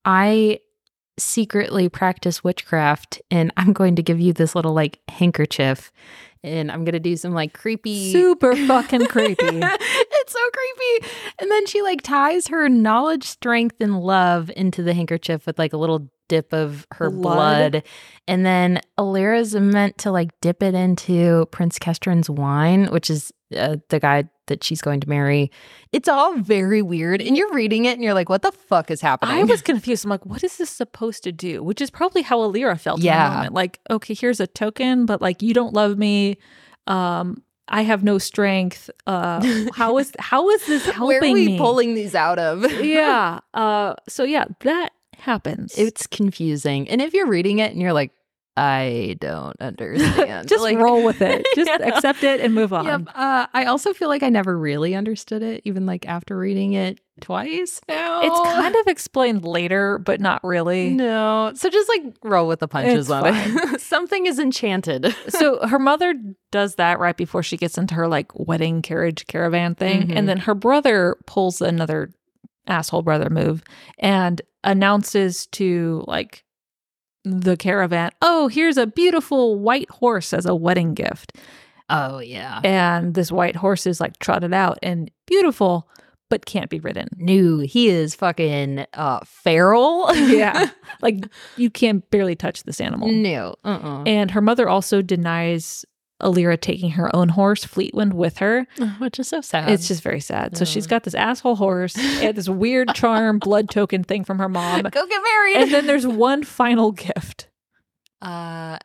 I 0.04 0.58
secretly 1.18 1.88
practice 1.88 2.42
witchcraft 2.42 3.20
and 3.30 3.52
I'm 3.56 3.72
going 3.72 3.96
to 3.96 4.02
give 4.02 4.20
you 4.20 4.32
this 4.32 4.54
little 4.54 4.72
like 4.72 5.00
handkerchief 5.08 5.92
and 6.44 6.70
I'm 6.70 6.84
going 6.84 6.92
to 6.92 7.00
do 7.00 7.16
some 7.16 7.34
like 7.34 7.52
creepy 7.52 8.12
Super 8.12 8.54
fucking 8.54 9.06
creepy. 9.06 9.62
it's 10.28 10.32
so 10.32 10.50
creepy. 10.52 11.14
And 11.38 11.50
then 11.50 11.66
she 11.66 11.82
like 11.82 12.02
ties 12.02 12.48
her 12.48 12.68
knowledge, 12.68 13.24
strength, 13.24 13.76
and 13.80 14.00
love 14.00 14.50
into 14.56 14.82
the 14.82 14.94
handkerchief 14.94 15.46
with 15.46 15.58
like 15.58 15.72
a 15.72 15.76
little 15.76 16.08
dip 16.28 16.52
of 16.52 16.86
her 16.92 17.10
Blood. 17.10 17.72
blood. 17.72 17.82
And 18.26 18.44
then 18.44 18.80
Alyrra's 18.98 19.54
meant 19.54 19.98
to 19.98 20.10
like 20.10 20.38
dip 20.40 20.62
it 20.62 20.74
into 20.74 21.46
Prince 21.50 21.78
Kestrin's 21.78 22.28
wine, 22.28 22.86
which 22.86 23.08
is 23.08 23.32
uh, 23.56 23.76
the 23.88 23.98
guy 23.98 24.28
that 24.48 24.62
she's 24.62 24.82
going 24.82 25.00
to 25.00 25.08
marry. 25.08 25.50
It's 25.92 26.08
all 26.08 26.36
very 26.36 26.82
weird. 26.82 27.22
And 27.22 27.36
you're 27.36 27.52
reading 27.52 27.86
it 27.86 27.92
and 27.94 28.02
you're 28.02 28.14
like, 28.14 28.28
what 28.28 28.42
the 28.42 28.52
fuck 28.52 28.90
is 28.90 29.00
happening? 29.00 29.36
I 29.36 29.44
was 29.44 29.62
confused. 29.62 30.04
I'm 30.04 30.10
like, 30.10 30.26
what 30.26 30.44
is 30.44 30.58
this 30.58 30.70
supposed 30.70 31.22
to 31.24 31.32
do? 31.32 31.62
Which 31.62 31.80
is 31.80 31.90
probably 31.90 32.22
how 32.22 32.38
Alyrra 32.40 32.78
felt. 32.78 33.00
Yeah. 33.00 33.24
In 33.26 33.30
the 33.30 33.36
moment. 33.36 33.54
Like, 33.54 33.78
okay, 33.90 34.14
here's 34.14 34.40
a 34.40 34.46
token, 34.46 35.06
but 35.06 35.22
like, 35.22 35.42
you 35.42 35.54
don't 35.54 35.72
love 35.72 35.96
me. 35.96 36.36
Um, 36.86 37.42
I 37.68 37.82
have 37.82 38.02
no 38.02 38.18
strength. 38.18 38.90
Uh, 39.06 39.66
how 39.74 39.98
is 39.98 40.12
how 40.18 40.48
is 40.50 40.66
this 40.66 40.84
helping 40.86 41.06
Where 41.06 41.18
are 41.30 41.32
we 41.32 41.46
me? 41.46 41.58
pulling 41.58 41.94
these 41.94 42.14
out 42.14 42.38
of? 42.38 42.70
yeah. 42.82 43.40
Uh, 43.54 43.94
so 44.08 44.24
yeah, 44.24 44.44
that 44.60 44.92
happens. 45.16 45.76
It's 45.76 46.06
confusing. 46.06 46.88
And 46.88 47.00
if 47.02 47.12
you're 47.14 47.26
reading 47.28 47.58
it 47.58 47.72
and 47.72 47.80
you're 47.80 47.92
like, 47.92 48.12
I 48.58 49.16
don't 49.20 49.56
understand. 49.60 50.48
Just 50.48 50.62
like, 50.62 50.78
roll 50.78 51.04
with 51.04 51.22
it. 51.22 51.46
Just 51.54 51.68
yeah. 51.68 51.86
accept 51.86 52.24
it 52.24 52.40
and 52.40 52.54
move 52.54 52.72
on. 52.72 52.84
Yep. 52.84 53.02
Uh, 53.14 53.46
I 53.54 53.66
also 53.66 53.92
feel 53.94 54.08
like 54.08 54.22
I 54.22 54.28
never 54.28 54.58
really 54.58 54.94
understood 54.94 55.42
it, 55.42 55.62
even 55.64 55.86
like 55.86 56.08
after 56.08 56.36
reading 56.36 56.72
it 56.72 57.00
twice 57.20 57.80
now. 57.88 58.20
It's 58.22 58.40
kind 58.40 58.74
of 58.74 58.86
explained 58.86 59.44
later, 59.44 59.98
but 59.98 60.20
not 60.20 60.42
really. 60.42 60.90
No. 60.90 61.52
So 61.54 61.68
just 61.70 61.88
like 61.88 62.14
roll 62.24 62.48
with 62.48 62.60
the 62.60 62.68
punches 62.68 63.06
It's 63.06 63.10
on 63.10 63.24
it. 63.26 63.80
Something 63.80 64.26
is 64.26 64.38
enchanted. 64.38 65.14
so 65.28 65.64
her 65.66 65.78
mother 65.78 66.14
does 66.50 66.76
that 66.76 66.98
right 66.98 67.16
before 67.16 67.42
she 67.42 67.56
gets 67.56 67.78
into 67.78 67.94
her 67.94 68.08
like 68.08 68.26
wedding 68.34 68.82
carriage 68.82 69.26
caravan 69.28 69.74
thing. 69.74 70.08
Mhm. 70.08 70.16
And 70.16 70.28
then 70.28 70.38
her 70.38 70.54
brother 70.54 71.16
pulls 71.26 71.60
another 71.60 72.10
asshole 72.66 73.02
brother 73.02 73.30
move 73.30 73.62
and 73.98 74.42
announces 74.64 75.46
to 75.46 76.04
like 76.06 76.44
the 77.24 77.56
caravan, 77.56 78.10
oh, 78.22 78.48
here's 78.48 78.76
a 78.76 78.86
beautiful 78.86 79.58
white 79.58 79.90
horse 79.90 80.32
as 80.32 80.46
a 80.46 80.54
wedding 80.54 80.94
gift. 80.94 81.36
Oh, 81.90 82.18
yeah. 82.18 82.60
And 82.64 83.14
this 83.14 83.32
white 83.32 83.56
horse 83.56 83.86
is 83.86 84.00
like 84.00 84.18
trotted 84.18 84.52
out 84.52 84.78
and 84.82 85.10
beautiful, 85.26 85.88
but 86.28 86.44
can't 86.44 86.68
be 86.68 86.80
ridden. 86.80 87.08
No, 87.16 87.58
he 87.60 87.88
is 87.88 88.14
fucking 88.14 88.84
uh, 88.94 89.20
feral. 89.24 90.14
Yeah. 90.14 90.70
like 91.02 91.24
you 91.56 91.70
can 91.70 92.02
barely 92.10 92.36
touch 92.36 92.64
this 92.64 92.80
animal. 92.80 93.08
no. 93.08 93.54
Uh-uh. 93.64 94.02
And 94.04 94.30
her 94.30 94.42
mother 94.42 94.68
also 94.68 95.00
denies 95.00 95.84
Alyrra 96.20 96.60
taking 96.60 96.90
her 96.92 97.14
own 97.14 97.28
horse, 97.30 97.64
Fleetwind, 97.64 98.12
with 98.12 98.38
her. 98.38 98.66
Which 98.98 99.18
is 99.20 99.28
so 99.28 99.40
sad. 99.40 99.70
It's 99.70 99.86
just 99.86 100.02
very 100.02 100.20
sad. 100.20 100.56
So 100.56 100.64
she's 100.64 100.86
got 100.86 101.04
this 101.04 101.14
asshole 101.14 101.56
horse 101.56 101.96
and 101.96 102.36
this 102.36 102.48
weird 102.48 102.92
charm 102.94 103.38
blood 103.40 103.70
token 103.70 104.02
thing 104.04 104.24
from 104.24 104.38
her 104.40 104.48
mom. 104.48 104.82
go 104.82 105.06
get 105.06 105.22
married. 105.22 105.56
And 105.58 105.72
then 105.72 105.86
there's 105.86 106.06
one 106.06 106.42
final 106.42 106.92
gift. 106.92 107.48
uh, 108.22 108.78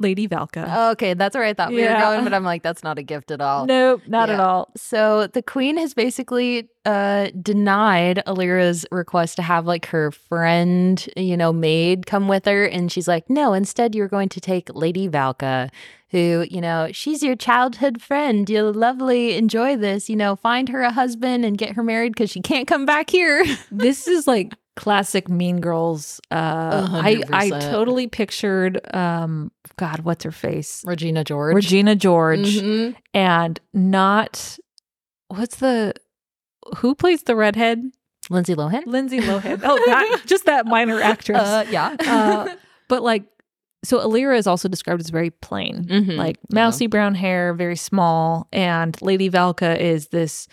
Lady 0.00 0.26
Valka. 0.26 0.90
okay, 0.92 1.14
that's 1.14 1.36
where 1.36 1.44
I 1.44 1.54
thought 1.54 1.70
we 1.70 1.80
were 1.82 1.88
going, 1.88 2.24
but 2.24 2.34
I'm 2.34 2.42
like, 2.44 2.62
that's 2.64 2.82
not 2.82 2.98
a 2.98 3.02
gift 3.02 3.30
at 3.30 3.40
all. 3.40 3.64
nope, 3.64 4.02
not 4.08 4.28
at 4.28 4.40
all. 4.40 4.72
So 4.76 5.28
the 5.28 5.40
queen 5.42 5.76
has 5.76 5.94
basically 5.94 6.68
uh, 6.84 7.30
denied 7.40 8.22
Alyrra's 8.26 8.84
request 8.90 9.36
to 9.36 9.42
have 9.42 9.66
like 9.66 9.86
her 9.86 10.10
friend, 10.10 11.06
you 11.16 11.36
know, 11.36 11.52
maid 11.52 12.06
come 12.06 12.28
with 12.28 12.44
her. 12.44 12.64
And 12.66 12.90
she's 12.92 13.08
like, 13.08 13.28
no, 13.30 13.52
instead 13.54 13.94
you're 13.94 14.08
going 14.08 14.28
to 14.30 14.40
take 14.40 14.68
Lady 14.74 15.08
Valka, 15.08 15.70
who, 16.10 16.46
you 16.50 16.60
know, 16.60 16.88
she's 16.92 17.22
your 17.22 17.36
childhood 17.36 18.02
friend. 18.02 18.48
You'll 18.50 18.72
lovely 18.74 19.34
enjoy 19.36 19.76
this, 19.76 20.08
you 20.10 20.16
know, 20.16 20.36
find 20.36 20.68
her 20.68 20.82
a 20.82 20.92
husband 20.92 21.44
and 21.44 21.56
get 21.58 21.72
her 21.76 21.82
married 21.82 22.12
because 22.12 22.30
she 22.30 22.40
can't 22.40 22.68
come 22.68 22.84
back 22.86 23.10
here. 23.10 23.44
This 23.70 24.06
is 24.06 24.26
like 24.26 24.52
classic 24.76 25.28
Mean 25.28 25.60
Girls. 25.60 26.20
Uh, 26.30 26.36
A 26.36 26.36
I 26.36 27.14
hundred 27.14 27.30
I 27.32 27.50
percent. 27.50 27.72
totally 27.72 28.06
pictured, 28.08 28.94
um, 28.94 29.50
God, 29.76 30.00
what's 30.00 30.24
her 30.24 30.32
face? 30.32 30.82
Regina 30.86 31.24
George. 31.24 31.54
Regina 31.54 31.94
George, 31.96 32.58
Mhm. 32.60 32.94
and 33.14 33.58
not 33.72 34.58
what's 35.28 35.56
the 35.56 35.94
who 36.78 36.94
plays 36.94 37.22
the 37.24 37.36
redhead? 37.36 37.82
Lindsay 38.30 38.54
Lohan. 38.54 38.86
Lindsay 38.86 39.20
Lohan. 39.20 39.60
Oh, 39.64 39.76
that 39.86 40.22
just 40.26 40.46
that 40.46 40.66
minor 40.66 41.00
actress. 41.00 41.38
Uh, 41.38 41.64
yeah. 41.70 41.94
Uh, 42.00 42.54
but 42.88 43.02
like, 43.02 43.24
so 43.84 43.98
Alyrra 43.98 44.38
is 44.38 44.46
also 44.46 44.66
described 44.68 45.00
as 45.02 45.10
very 45.10 45.28
plain, 45.30 45.84
Mhm. 45.84 46.16
like 46.16 46.36
Yeah. 46.48 46.54
mousy 46.54 46.86
brown 46.86 47.14
hair, 47.14 47.52
very 47.52 47.76
small, 47.76 48.48
and 48.52 48.96
Lady 49.02 49.28
Valka 49.28 49.78
is 49.78 50.08
this 50.08 50.48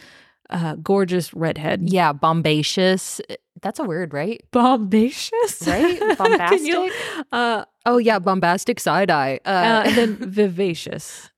uh, 0.50 0.76
gorgeous 0.76 1.34
redhead. 1.34 1.90
yeah, 1.90 2.12
bombacious. 2.12 3.22
That's 3.62 3.80
a 3.80 3.86
word, 3.86 4.14
right? 4.14 4.44
Bombacious, 4.52 5.62
Right? 5.68 6.18
Bombastic. 6.18 6.62
you- 6.68 6.92
uh, 7.32 7.64
Oh 7.86 7.98
yeah, 8.00 8.20
bombastic 8.20 8.80
side 8.82 9.10
eye. 9.10 9.40
Uh, 9.46 9.50
uh, 9.50 9.84
and 9.88 9.96
then 9.96 10.16
vivacious. 10.30 11.31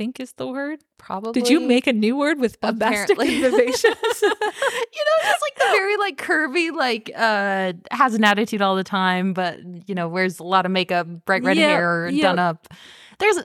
Think 0.00 0.18
is 0.18 0.32
the 0.32 0.46
word. 0.46 0.80
probably. 0.96 1.32
Did 1.32 1.50
you 1.50 1.60
make 1.60 1.86
a 1.86 1.92
new 1.92 2.16
word 2.16 2.40
with 2.40 2.58
bombastic 2.58 3.18
vivacious? 3.18 3.82
you 3.84 4.28
know, 4.30 5.18
just 5.24 5.42
like 5.42 5.54
the 5.58 5.68
very 5.72 5.96
like 5.98 6.16
curvy, 6.16 6.72
like 6.74 7.10
uh 7.14 7.74
has 7.90 8.14
an 8.14 8.24
attitude 8.24 8.62
all 8.62 8.76
the 8.76 8.82
time, 8.82 9.34
but 9.34 9.58
you 9.86 9.94
know, 9.94 10.08
wears 10.08 10.38
a 10.40 10.42
lot 10.42 10.64
of 10.64 10.72
makeup, 10.72 11.06
bright 11.26 11.42
red 11.42 11.58
Yeah, 11.58 11.68
hair, 11.68 12.08
yeah. 12.08 12.22
done 12.22 12.38
up. 12.38 12.68
There's 13.18 13.36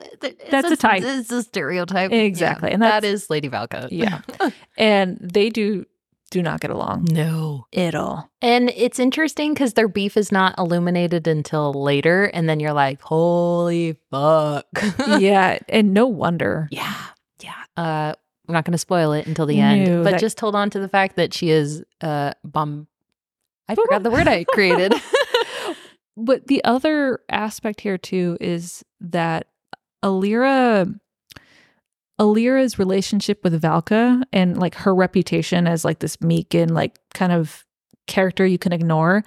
That's 0.50 0.70
a 0.70 0.76
type. 0.78 1.02
It's 1.04 1.30
a 1.30 1.42
stereotype. 1.42 2.10
Exactly, 2.10 2.70
Yeah, 2.70 2.74
and 2.74 2.82
that's- 2.82 3.28
Lady 3.30 3.50
Valka. 3.50 3.88
yeah, 3.90 4.22
and 4.78 5.18
they 5.20 5.50
do 5.50 5.84
do 6.30 6.42
not 6.42 6.60
get 6.60 6.70
along 6.70 7.06
No. 7.10 7.66
at 7.74 7.94
all. 7.94 8.28
And 8.42 8.70
it's 8.76 8.98
interesting 8.98 9.54
because 9.54 9.74
their 9.74 9.88
beef 9.88 10.16
is 10.16 10.32
not 10.32 10.58
illuminated 10.58 11.26
until 11.28 11.72
later, 11.72 12.24
and 12.24 12.48
then 12.48 12.58
you're 12.60 12.72
like, 12.72 13.00
holy 13.00 13.96
fuck. 14.10 14.66
yeah, 15.18 15.58
and 15.68 15.94
no 15.94 16.06
wonder. 16.06 16.68
Yeah. 16.70 16.94
Yeah. 17.42 17.54
Uh 17.76 18.14
I'm 18.48 18.52
not 18.52 18.64
gonna 18.64 18.78
spoil 18.78 19.12
it 19.12 19.26
until 19.26 19.46
the 19.46 19.58
end. 19.60 20.04
But 20.04 20.12
that- 20.12 20.20
just 20.20 20.38
hold 20.40 20.54
on 20.54 20.70
to 20.70 20.78
the 20.80 20.88
fact 20.88 21.16
that 21.16 21.32
she 21.34 21.50
is 21.50 21.82
uh 22.00 22.32
bomb 22.44 22.86
I 23.68 23.74
forgot 23.74 24.02
the 24.04 24.10
word 24.12 24.28
I 24.28 24.44
created. 24.52 24.94
But 26.16 26.46
the 26.46 26.62
other 26.64 27.20
aspect 27.28 27.80
here 27.80 27.98
too 27.98 28.38
is 28.40 28.84
that 29.00 29.48
Alyrra 30.04 30.98
Alyrra's 32.18 32.78
relationship 32.78 33.40
with 33.44 33.60
Valka 33.60 34.22
and 34.32 34.56
like 34.58 34.74
her 34.74 34.94
reputation 34.94 35.66
as 35.66 35.84
like 35.84 35.98
this 35.98 36.20
meek 36.20 36.54
and 36.54 36.72
like 36.72 36.98
kind 37.14 37.32
of 37.32 37.64
character 38.06 38.46
you 38.46 38.58
can 38.58 38.72
ignore 38.72 39.22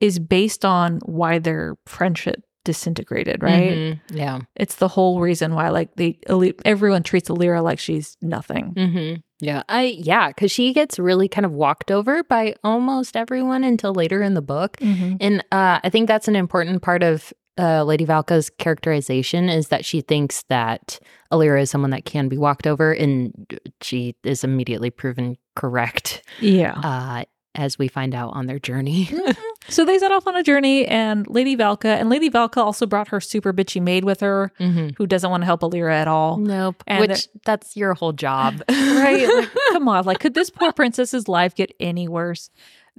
is 0.00 0.18
based 0.18 0.64
on 0.64 1.00
why 1.04 1.38
their 1.38 1.76
friendship 1.86 2.42
disintegrated, 2.64 3.42
right? 3.42 3.70
Mhm. 3.72 4.00
Yeah. 4.10 4.40
It's 4.54 4.76
the 4.76 4.88
whole 4.88 5.20
reason 5.20 5.54
why 5.54 5.70
like 5.70 5.96
the 5.96 6.18
everyone 6.64 7.02
treats 7.02 7.28
Alyrra 7.28 7.62
like 7.62 7.78
she's 7.78 8.16
nothing. 8.22 8.74
Mm-hmm. 8.74 9.20
Yeah. 9.40 9.62
I 9.68 9.96
yeah, 9.98 10.28
because 10.28 10.50
she 10.52 10.72
gets 10.74 10.98
really 10.98 11.26
kind 11.28 11.46
of 11.46 11.52
walked 11.52 11.90
over 11.90 12.22
by 12.22 12.54
almost 12.62 13.16
everyone 13.16 13.64
until 13.64 13.94
later 13.94 14.22
in 14.22 14.34
the 14.34 14.42
book. 14.42 14.76
And 14.80 15.40
uh, 15.50 15.80
I 15.82 15.88
think 15.90 16.06
that's 16.06 16.28
an 16.28 16.36
important 16.36 16.82
part 16.82 17.02
of 17.02 17.32
uh, 17.60 17.84
Lady 17.84 18.06
Valka's 18.06 18.50
characterization 18.50 19.48
is 19.48 19.68
that 19.68 19.84
she 19.84 20.00
thinks 20.00 20.42
that 20.48 20.98
Alyrra 21.30 21.62
is 21.62 21.70
someone 21.70 21.90
that 21.90 22.04
can 22.04 22.28
be 22.28 22.38
walked 22.38 22.66
over, 22.66 22.92
and 22.92 23.60
she 23.80 24.16
is 24.24 24.44
immediately 24.44 24.90
proven 24.90 25.36
correct 25.56 26.22
Yeah. 26.40 26.72
uh, 26.82 27.24
as 27.54 27.78
we 27.78 27.88
find 27.88 28.14
out 28.14 28.32
on 28.34 28.46
their 28.46 28.58
journey. 28.58 29.10
So 29.68 29.84
they 29.84 29.98
set 29.98 30.10
off 30.10 30.26
on 30.26 30.34
a 30.34 30.42
journey, 30.42 30.86
and 30.86 31.28
Lady 31.28 31.56
Valka 31.56 31.84
and 31.84 32.08
Lady 32.08 32.30
Valka 32.30 32.56
also 32.56 32.86
brought 32.86 33.08
her 33.08 33.20
super 33.20 33.52
bitchy 33.52 33.80
maid 33.80 34.04
with 34.04 34.20
her, 34.20 34.52
mm-hmm. 34.58 34.88
who 34.96 35.06
doesn't 35.06 35.30
want 35.30 35.42
to 35.42 35.44
help 35.44 35.60
Alyrra 35.60 35.92
at 35.92 36.08
all. 36.08 36.38
Nope. 36.38 36.82
And 36.86 37.00
Which 37.02 37.28
that's 37.44 37.76
your 37.76 37.94
whole 37.94 38.12
job, 38.12 38.62
right? 38.68 39.28
Like, 39.28 39.48
come 39.72 39.86
on, 39.88 40.04
like 40.06 40.18
could 40.18 40.34
this 40.34 40.50
poor 40.50 40.72
princess's 40.72 41.28
life 41.28 41.54
get 41.54 41.72
any 41.78 42.08
worse? 42.08 42.50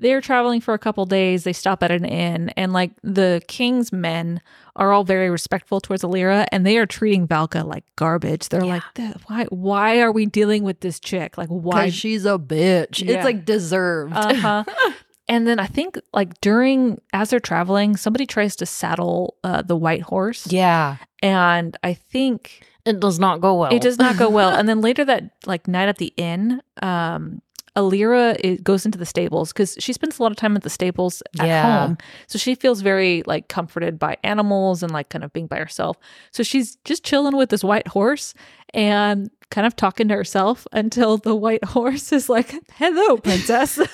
They're 0.02 0.20
traveling 0.20 0.60
for 0.62 0.74
a 0.74 0.80
couple 0.80 1.06
days. 1.06 1.44
They 1.46 1.54
stop 1.54 1.82
at 1.84 1.92
an 1.92 2.04
inn, 2.06 2.50
and 2.58 2.74
like 2.74 2.92
the 3.04 3.42
king's 3.48 3.94
men 3.94 4.42
are 4.76 4.92
all 4.92 5.04
very 5.04 5.30
respectful 5.30 5.80
towards 5.80 6.04
Alyrra, 6.04 6.46
and 6.52 6.66
they 6.66 6.78
are 6.78 6.86
treating 6.86 7.28
Valka 7.28 7.64
like 7.66 7.84
garbage. 7.96 8.50
They're 8.50 8.66
Yeah. 8.66 8.82
like, 8.98 9.20
why? 9.28 9.46
Why 9.46 10.02
are 10.02 10.12
we 10.12 10.26
dealing 10.26 10.64
with 10.64 10.80
this 10.82 11.00
chick? 11.00 11.38
Like, 11.38 11.50
why? 11.50 11.90
She's 11.90 12.26
a 12.26 12.38
bitch. 12.40 13.06
Yeah. 13.08 13.16
It's 13.18 13.26
like 13.26 13.46
deserved. 13.46 14.14
Uh 14.16 14.34
huh. 14.36 14.64
and 15.30 15.48
then 15.48 15.60
I 15.60 15.68
think 15.68 16.00
like 16.14 16.40
during 16.42 17.00
as 17.14 17.30
they're 17.30 17.40
traveling, 17.40 17.96
somebody 17.96 18.26
tries 18.26 18.56
to 18.58 18.66
saddle 18.66 19.36
uh, 19.44 19.62
the 19.62 19.76
white 19.78 20.02
horse, 20.02 20.52
yeah. 20.52 20.98
and 21.22 21.78
I 21.84 21.94
think 21.94 22.64
It 22.86 23.00
does 23.00 23.20
not 23.20 23.40
go 23.40 23.54
well. 23.56 23.72
it 23.74 23.82
does 23.84 24.00
not 24.00 24.18
go 24.18 24.30
well. 24.38 24.50
and 24.50 24.68
then 24.68 24.82
later 24.82 25.06
that 25.06 25.30
like 25.46 25.68
night 25.68 25.90
at 25.90 25.98
the 26.00 26.12
inn, 26.18 26.62
um, 26.82 27.42
Alyrra 27.78 28.36
it 28.40 28.64
goes 28.64 28.86
into 28.86 28.98
the 28.98 29.06
stables 29.06 29.54
because 29.54 29.78
she 29.80 29.94
spends 29.94 30.20
a 30.20 30.24
lot 30.24 30.32
of 30.32 30.38
time 30.38 30.56
at 30.58 30.64
the 30.64 30.70
stables 30.70 31.24
at 31.40 31.46
Yeah. 31.48 31.62
home. 31.88 31.98
So 32.28 32.38
she 32.38 32.56
feels 32.56 32.82
very 32.82 33.24
like 33.26 33.48
comforted 33.48 33.98
by 33.98 34.18
animals 34.24 34.84
and 34.84 34.92
like 34.92 35.10
kind 35.10 35.24
of 35.24 35.32
being 35.32 35.48
by 35.48 35.58
herself. 35.58 35.98
So 36.32 36.44
she's 36.44 36.76
just 36.84 37.04
chilling 37.04 37.38
with 37.38 37.50
this 37.50 37.64
white 37.64 37.88
horse 37.88 38.34
and 38.74 39.30
kind 39.52 39.66
of 39.68 39.76
talking 39.76 40.08
to 40.10 40.16
herself 40.16 40.66
until 40.74 41.18
the 41.18 41.36
white 41.36 41.64
horse 41.76 42.12
is 42.12 42.28
like, 42.30 42.54
"Hello, 42.76 43.18
princess." 43.18 43.80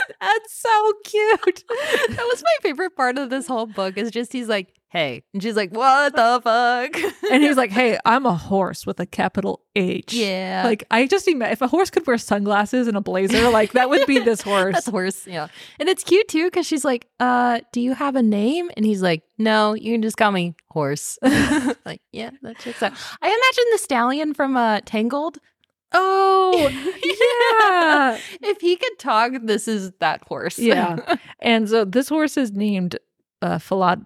That's 0.20 0.52
so 0.52 0.92
cute. 1.04 1.64
that 1.68 2.26
was 2.30 2.42
my 2.42 2.56
favorite 2.62 2.96
part 2.96 3.18
of 3.18 3.30
this 3.30 3.46
whole 3.46 3.66
book 3.66 3.96
is 3.96 4.10
just 4.10 4.32
he's 4.32 4.48
like, 4.48 4.74
hey. 4.88 5.22
And 5.32 5.42
she's 5.42 5.56
like, 5.56 5.70
what 5.70 6.14
the 6.14 6.40
fuck? 6.44 7.30
And 7.30 7.42
he 7.42 7.48
was 7.48 7.56
like, 7.56 7.70
"Hey, 7.70 7.98
I'm 8.04 8.26
a 8.26 8.34
horse 8.34 8.86
with 8.86 9.00
a 9.00 9.06
capital 9.06 9.60
H." 9.76 10.12
yeah. 10.14 10.62
Like 10.64 10.84
I 10.90 11.06
just 11.06 11.28
imagine 11.28 11.52
if 11.52 11.60
a 11.60 11.68
horse 11.68 11.90
could 11.90 12.06
wear 12.06 12.18
sunglasses 12.18 12.88
and 12.88 12.96
a 12.96 13.00
blazer, 13.00 13.50
like 13.50 13.72
that 13.72 13.90
would 13.90 14.06
be 14.06 14.18
this 14.18 14.40
horse. 14.40 14.74
That's 14.74 14.86
horse. 14.88 15.26
Yeah. 15.26 15.48
And 15.78 15.88
it's 15.88 16.04
cute 16.04 16.28
too 16.28 16.44
because 16.46 16.66
she's 16.66 16.84
like, 16.84 17.08
uh, 17.20 17.60
do 17.72 17.80
you 17.80 17.94
have 17.94 18.16
a 18.16 18.22
name? 18.22 18.70
And 18.76 18.84
he's 18.84 19.02
like, 19.02 19.22
no, 19.36 19.74
you 19.74 19.92
can 19.92 20.02
just 20.02 20.16
call 20.16 20.32
me 20.32 20.54
horse. 20.70 21.18
like, 21.22 22.00
yeah, 22.12 22.30
that 22.42 22.58
checks 22.58 22.82
out. 22.82 22.92
I 23.20 23.26
imagine 23.26 23.64
the 23.72 23.78
stallion 23.78 24.34
from 24.34 24.56
uh, 24.56 24.80
Tangled. 24.84 25.38
Oh, 25.92 26.68
yeah. 26.72 28.18
if 28.48 28.60
he 28.60 28.76
could 28.76 28.98
talk, 28.98 29.32
this 29.42 29.68
is 29.68 29.92
that 30.00 30.22
horse. 30.26 30.58
Yeah. 30.58 31.16
and 31.40 31.68
so 31.68 31.84
this 31.84 32.08
horse 32.08 32.36
is 32.36 32.52
named 32.52 32.98
uh 33.42 33.58
Falad 33.58 34.04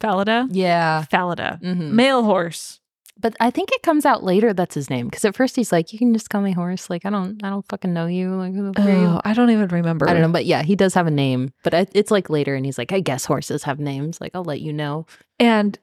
Falada. 0.00 0.46
yeah. 0.50 1.04
Falada. 1.04 1.58
Mhm. 1.62 1.92
Male 1.92 2.22
horse. 2.24 2.80
But 3.18 3.34
I 3.40 3.50
think 3.50 3.72
it 3.72 3.82
comes 3.82 4.04
out 4.04 4.22
later 4.24 4.52
that's 4.52 4.74
his 4.74 4.90
name 4.90 5.06
because 5.08 5.24
at 5.24 5.34
first 5.34 5.56
he's 5.56 5.72
like, 5.72 5.90
you 5.90 5.98
can 5.98 6.12
just 6.12 6.28
call 6.28 6.42
me 6.42 6.52
horse. 6.52 6.90
Like, 6.90 7.06
I 7.06 7.10
don't, 7.10 7.42
I 7.42 7.48
don't 7.48 7.66
fucking 7.66 7.94
know 7.94 8.04
you. 8.04 8.34
Like, 8.34 8.52
who 8.52 8.66
the 8.66 8.74
fuck 8.74 8.84
are 8.86 8.90
you? 8.92 9.06
Oh, 9.06 9.20
I 9.24 9.32
don't 9.32 9.48
even 9.48 9.68
remember. 9.68 10.06
I 10.06 10.12
don't 10.12 10.20
know, 10.20 10.28
but 10.28 10.44
yeah, 10.44 10.62
he 10.62 10.76
does 10.76 10.92
have 10.92 11.06
a 11.06 11.10
name, 11.10 11.50
but 11.64 11.72
I- 11.72 11.86
it's 11.94 12.10
like 12.10 12.28
later, 12.28 12.54
and 12.54 12.66
he's 12.66 12.76
like, 12.76 12.92
I 12.92 13.00
guess 13.00 13.24
horses 13.24 13.62
have 13.62 13.80
names. 13.80 14.20
Like, 14.20 14.32
I'll 14.34 14.44
let 14.44 14.60
you 14.60 14.70
know. 14.70 15.06
And 15.38 15.78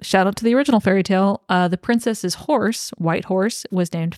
shout 0.00 0.26
out 0.26 0.36
to 0.36 0.44
the 0.44 0.54
original 0.54 0.80
fairy 0.80 1.02
tale. 1.02 1.42
Uh, 1.50 1.68
the 1.68 1.76
princess's 1.76 2.34
horse, 2.34 2.88
white 2.96 3.26
horse, 3.26 3.66
was 3.70 3.92
named 3.92 4.14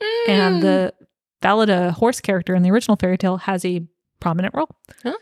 Falada. 0.00 0.30
And 0.32 0.62
the 0.62 0.94
Falada 1.42 1.92
horse 1.92 2.20
character 2.20 2.54
in 2.54 2.62
the 2.62 2.70
original 2.70 2.96
fairy 2.96 3.18
tale 3.18 3.36
has 3.38 3.64
a 3.64 3.82
prominent 4.20 4.54
role. 4.54 4.68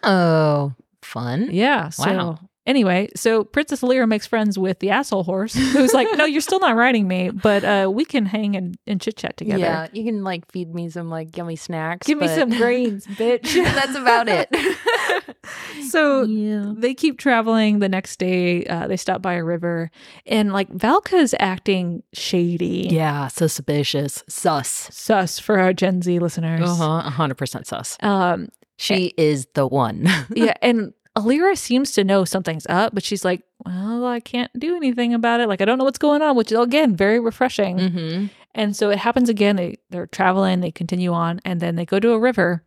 oh, 0.02 0.72
fun. 1.02 1.48
Yeah. 1.50 1.88
So 1.90 2.04
Wow. 2.04 2.38
anyway, 2.66 3.08
so 3.16 3.44
Princess 3.44 3.82
Lyra 3.82 4.06
makes 4.06 4.26
friends 4.26 4.58
with 4.58 4.78
the 4.78 4.90
asshole 4.90 5.24
horse, 5.24 5.54
who's 5.54 5.92
like, 5.92 6.08
"No, 6.16 6.24
you're 6.24 6.40
still 6.40 6.60
not 6.60 6.76
riding 6.76 7.06
me, 7.08 7.30
but 7.30 7.64
uh, 7.64 7.90
we 7.92 8.04
can 8.04 8.24
hang 8.26 8.56
and, 8.56 8.76
and 8.86 9.00
chit 9.00 9.16
chat 9.16 9.36
together. 9.36 9.58
Yeah, 9.58 9.88
you 9.92 10.04
can 10.04 10.22
like 10.24 10.50
feed 10.50 10.72
me 10.74 10.88
some 10.88 11.10
like 11.10 11.36
yummy 11.36 11.56
snacks. 11.56 12.06
Give 12.06 12.18
me 12.18 12.28
some 12.28 12.50
grains, 12.56 13.06
bitch." 13.06 13.52
That's 13.52 13.96
about 13.96 14.28
it. 14.28 14.48
so 15.90 16.22
yeah. 16.22 16.72
they 16.76 16.94
keep 16.94 17.18
traveling. 17.18 17.78
The 17.78 17.88
next 17.88 18.18
day, 18.18 18.64
uh, 18.66 18.86
they 18.86 18.96
stop 18.96 19.22
by 19.22 19.34
a 19.34 19.44
river, 19.44 19.90
and 20.26 20.52
like 20.52 20.68
Valka's 20.70 21.34
acting 21.38 22.02
shady. 22.12 22.88
Yeah, 22.90 23.28
suspicious. 23.28 24.22
Sus. 24.28 24.88
Sus 24.92 25.38
for 25.38 25.58
our 25.58 25.72
Gen 25.72 26.02
Z 26.02 26.18
listeners. 26.18 26.62
Uh 26.62 27.00
huh. 27.00 27.10
100% 27.10 27.66
sus. 27.66 27.96
Um, 28.00 28.48
She 28.76 29.14
is 29.16 29.46
the 29.54 29.66
one. 29.66 30.08
yeah, 30.34 30.54
and 30.62 30.92
Alyrra 31.16 31.56
seems 31.56 31.92
to 31.92 32.02
know 32.04 32.24
something's 32.24 32.66
up, 32.68 32.92
but 32.94 33.04
she's 33.04 33.24
like, 33.24 33.42
"Well, 33.64 34.04
I 34.04 34.20
can't 34.20 34.50
do 34.58 34.74
anything 34.76 35.14
about 35.14 35.40
it. 35.40 35.48
Like, 35.48 35.60
I 35.60 35.64
don't 35.64 35.78
know 35.78 35.84
what's 35.84 35.98
going 35.98 36.22
on," 36.22 36.36
which 36.36 36.50
is 36.50 36.58
again 36.58 36.96
very 36.96 37.20
refreshing. 37.20 37.78
mm-hmm. 37.78 38.26
And 38.56 38.76
so 38.76 38.90
it 38.90 38.98
happens 38.98 39.28
again. 39.28 39.56
They 39.56 39.76
they're 39.90 40.06
traveling, 40.06 40.60
they 40.60 40.70
continue 40.70 41.12
on, 41.12 41.40
and 41.44 41.60
then 41.60 41.76
they 41.76 41.84
go 41.84 42.00
to 42.00 42.12
a 42.12 42.18
river. 42.18 42.64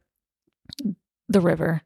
The 1.29 1.41
river. 1.41 1.81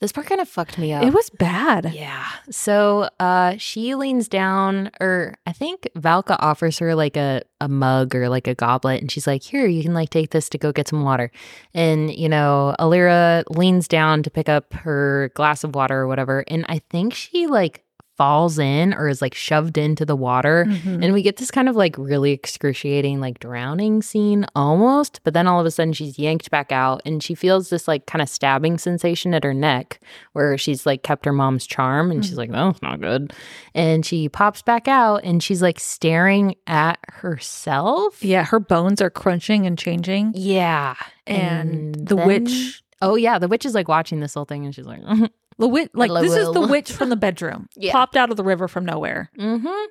This 0.00 0.12
part 0.12 0.26
kind 0.26 0.40
of 0.40 0.48
fucked 0.48 0.78
me 0.78 0.94
up. 0.94 1.04
It 1.04 1.12
was 1.12 1.28
bad. 1.30 1.92
Yeah. 1.92 2.26
So 2.50 3.10
uh 3.20 3.56
she 3.58 3.94
leans 3.94 4.28
down 4.28 4.90
or 4.98 5.34
I 5.46 5.52
think 5.52 5.88
Valka 5.96 6.36
offers 6.38 6.78
her 6.78 6.94
like 6.94 7.18
a, 7.18 7.42
a 7.60 7.68
mug 7.68 8.14
or 8.14 8.30
like 8.30 8.46
a 8.48 8.54
goblet 8.54 9.02
and 9.02 9.10
she's 9.10 9.26
like, 9.26 9.42
Here, 9.42 9.66
you 9.66 9.82
can 9.82 9.92
like 9.92 10.08
take 10.08 10.30
this 10.30 10.48
to 10.50 10.58
go 10.58 10.72
get 10.72 10.88
some 10.88 11.02
water. 11.02 11.30
And, 11.74 12.14
you 12.14 12.28
know, 12.28 12.74
Alyrra 12.78 13.44
leans 13.50 13.86
down 13.88 14.22
to 14.22 14.30
pick 14.30 14.48
up 14.48 14.72
her 14.72 15.30
glass 15.34 15.64
of 15.64 15.74
water 15.74 15.98
or 16.00 16.06
whatever. 16.06 16.44
And 16.48 16.64
I 16.68 16.80
think 16.90 17.12
she 17.12 17.46
like 17.46 17.84
falls 18.20 18.58
in 18.58 18.92
or 18.92 19.08
is 19.08 19.22
like 19.22 19.32
shoved 19.34 19.78
into 19.78 20.04
the 20.04 20.14
water. 20.14 20.66
Mhm. 20.68 21.02
And 21.02 21.14
we 21.14 21.22
get 21.22 21.38
this 21.38 21.50
kind 21.50 21.70
of 21.70 21.74
like 21.74 21.96
really 21.96 22.32
excruciating, 22.32 23.18
like 23.18 23.38
drowning 23.38 24.02
scene 24.02 24.44
almost. 24.54 25.20
But 25.24 25.32
then 25.32 25.46
all 25.46 25.58
of 25.58 25.64
a 25.64 25.70
sudden 25.70 25.94
she's 25.94 26.18
yanked 26.18 26.50
back 26.50 26.70
out 26.70 27.00
and 27.06 27.22
she 27.22 27.34
feels 27.34 27.70
this 27.70 27.88
like 27.88 28.04
kind 28.04 28.20
of 28.20 28.28
stabbing 28.28 28.76
sensation 28.76 29.32
at 29.32 29.42
her 29.42 29.54
neck 29.54 30.00
where 30.34 30.58
she's 30.58 30.84
like 30.84 31.02
kept 31.02 31.24
her 31.24 31.32
mom's 31.32 31.66
charm. 31.66 32.10
And 32.10 32.22
she's 32.22 32.36
like, 32.36 32.50
oh, 32.52 32.68
it's 32.68 32.82
not 32.82 33.00
good. 33.00 33.32
And 33.74 34.04
she 34.04 34.28
pops 34.28 34.60
back 34.60 34.86
out 34.86 35.22
and 35.24 35.42
she's 35.42 35.62
like 35.62 35.80
staring 35.80 36.56
at 36.66 36.98
herself. 37.08 38.22
Yeah, 38.22 38.44
her 38.44 38.60
bones 38.60 39.00
are 39.00 39.08
crunching 39.10 39.64
and 39.66 39.78
changing. 39.78 40.32
Yeah. 40.34 40.94
And, 41.26 41.94
the 41.94 42.16
then- 42.16 42.26
witch, 42.26 42.82
Oh, 43.02 43.14
yeah. 43.14 43.38
The 43.38 43.48
witch 43.48 43.64
is 43.64 43.74
like 43.74 43.88
watching 43.88 44.20
this 44.20 44.34
whole 44.34 44.44
thing 44.44 44.66
and 44.66 44.74
she's 44.74 44.84
like, 44.84 45.00
the 45.60 45.68
witch, 45.68 45.90
like 45.94 46.10
this 46.22 46.34
is 46.34 46.52
the 46.52 46.60
witch 46.60 46.90
from 46.92 47.08
the 47.10 47.16
bedroom, 47.16 47.68
Yeah. 47.76 47.92
popped 47.92 48.16
out 48.16 48.30
of 48.30 48.36
the 48.36 48.44
river 48.44 48.66
from 48.68 48.84
nowhere, 48.84 49.30
mm 49.38 49.60
hmm. 49.60 49.84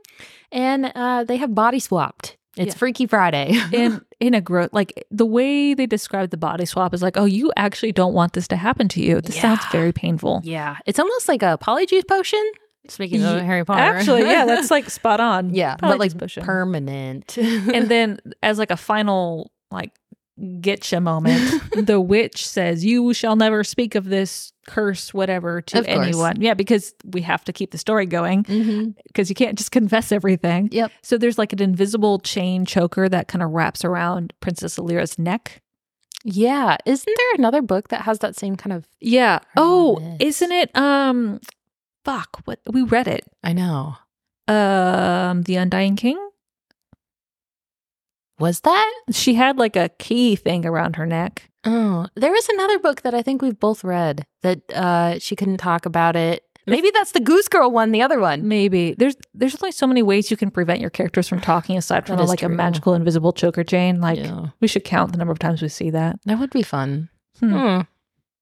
And 0.51 0.91
uh, 0.95 1.23
they 1.25 1.37
have 1.37 1.53
body 1.53 1.79
swapped. 1.79 2.35
It's 2.57 2.73
Yeah. 2.73 2.79
Freaky 2.79 3.05
Friday. 3.07 3.57
in 3.71 4.01
in 4.19 4.33
a 4.33 4.41
growth. 4.41 4.71
Like 4.73 5.05
the 5.11 5.25
way 5.25 5.73
they 5.75 5.85
describe 5.85 6.31
the 6.31 6.37
body 6.37 6.65
swap 6.65 6.93
is 6.93 7.01
like, 7.01 7.15
oh, 7.17 7.25
you 7.25 7.51
actually 7.55 7.91
don't 7.93 8.13
want 8.13 8.33
this 8.33 8.47
to 8.49 8.55
happen 8.57 8.87
to 8.89 9.01
you. 9.01 9.21
This 9.21 9.39
sounds 9.39 9.61
very 9.71 9.93
painful. 9.93 10.41
Yeah, 10.43 10.77
it's 10.85 10.99
almost 10.99 11.27
like 11.29 11.43
a 11.43 11.57
polyjuice 11.61 12.07
potion. 12.07 12.43
Speaking 12.87 13.23
of 13.23 13.39
Harry 13.41 13.63
Potter, 13.63 13.81
Actually, 13.81 14.21
yeah, 14.23 14.45
that's 14.45 14.71
like 14.75 14.89
spot 14.89 15.19
on. 15.19 15.53
yeah, 15.53 15.75
Probably 15.75 15.97
but 15.97 15.99
like 15.99 16.17
potion. 16.17 16.43
permanent. 16.43 17.37
and 17.37 17.87
then 17.87 18.19
as 18.41 18.57
like 18.57 18.71
a 18.71 18.77
final 18.77 19.51
like 19.69 19.91
getcha 20.39 21.01
moment, 21.01 21.61
the 21.87 21.99
witch 21.99 22.47
says, 22.47 22.83
"You 22.85 23.13
shall 23.13 23.35
never 23.35 23.63
speak 23.63 23.95
of 23.95 24.05
this 24.05 24.53
curse, 24.67 25.13
whatever, 25.13 25.61
to 25.61 25.87
anyone." 25.87 26.41
Yeah, 26.41 26.53
because 26.53 26.93
we 27.05 27.21
have 27.21 27.43
to 27.45 27.53
keep 27.53 27.71
the 27.71 27.77
story 27.77 28.05
going 28.05 28.95
because 29.07 29.29
you 29.29 29.35
can't 29.35 29.57
just 29.57 29.71
confess 29.71 30.11
everything. 30.11 30.69
Yep. 30.71 30.91
So 31.01 31.17
there's 31.17 31.37
like 31.37 31.53
an 31.53 31.61
invisible 31.61 32.19
chain 32.19 32.65
choker 32.65 33.09
that 33.09 33.27
kind 33.27 33.43
of 33.43 33.51
wraps 33.51 33.83
around 33.83 34.33
Princess 34.39 34.77
Alyrra's 34.77 35.17
neck. 35.19 35.61
Yeah, 36.23 36.77
isn't 36.85 37.17
there 37.17 37.35
another 37.37 37.61
book 37.61 37.89
that 37.89 38.01
has 38.01 38.19
that 38.19 38.35
same 38.35 38.55
kind 38.55 38.73
of? 38.73 38.85
Yeah. 38.99 39.39
Oh, 39.55 40.17
isn't 40.19 40.51
it? 40.51 40.75
Um, 40.75 41.39
fuck. 42.03 42.41
What 42.45 42.59
we 42.69 42.83
read 42.83 43.07
it. 43.07 43.23
I 43.43 43.53
know. 43.53 43.95
Um, 44.47 45.43
The 45.43 45.55
Undying 45.55 45.95
King. 45.95 46.28
Was 48.39 48.61
that? 48.61 49.01
She 49.11 49.33
had 49.33 49.57
like 49.57 49.75
a 49.75 49.89
key 49.99 50.35
thing 50.35 50.65
around 50.65 50.95
her 50.95 51.05
neck. 51.05 51.49
Oh, 51.65 52.07
there 52.15 52.31
was 52.31 52.47
another 52.49 52.79
book 52.79 53.01
that 53.01 53.13
I 53.13 53.21
think 53.21 53.41
we've 53.41 53.59
both 53.59 53.83
read 53.83 54.25
that 54.43 54.61
uh 54.73 55.19
she 55.19 55.35
couldn't 55.35 55.57
talk 55.57 55.85
about 55.85 56.15
it. 56.15 56.43
Maybe 56.67 56.91
that's 56.91 57.13
the 57.13 57.19
Goose 57.19 57.47
Girl 57.47 57.71
one. 57.71 57.91
The 57.91 58.01
other 58.01 58.19
one. 58.19 58.47
Maybe 58.47 58.93
there's 58.93 59.15
there's 59.33 59.55
only 59.61 59.71
so 59.71 59.87
many 59.87 60.03
ways 60.03 60.29
you 60.31 60.37
can 60.37 60.51
prevent 60.51 60.79
your 60.81 60.91
characters 60.91 61.27
from 61.27 61.41
talking 61.41 61.77
aside 61.77 62.05
from 62.05 62.19
is 62.19 62.29
like 62.29 62.43
a 62.43 62.49
magical 62.49 62.93
invisible 62.93 63.33
choker 63.33 63.63
chain. 63.63 63.99
Like 63.99 64.19
Yeah. 64.19 64.47
we 64.61 64.67
should 64.67 64.83
count 64.83 65.11
the 65.11 65.17
number 65.17 65.31
of 65.31 65.39
times 65.39 65.61
we 65.61 65.67
see 65.67 65.89
that. 65.89 66.19
That 66.25 66.39
would 66.39 66.51
be 66.51 66.61
fun. 66.63 67.09
Hmm. 67.39 67.53
Hmm. 67.57 67.81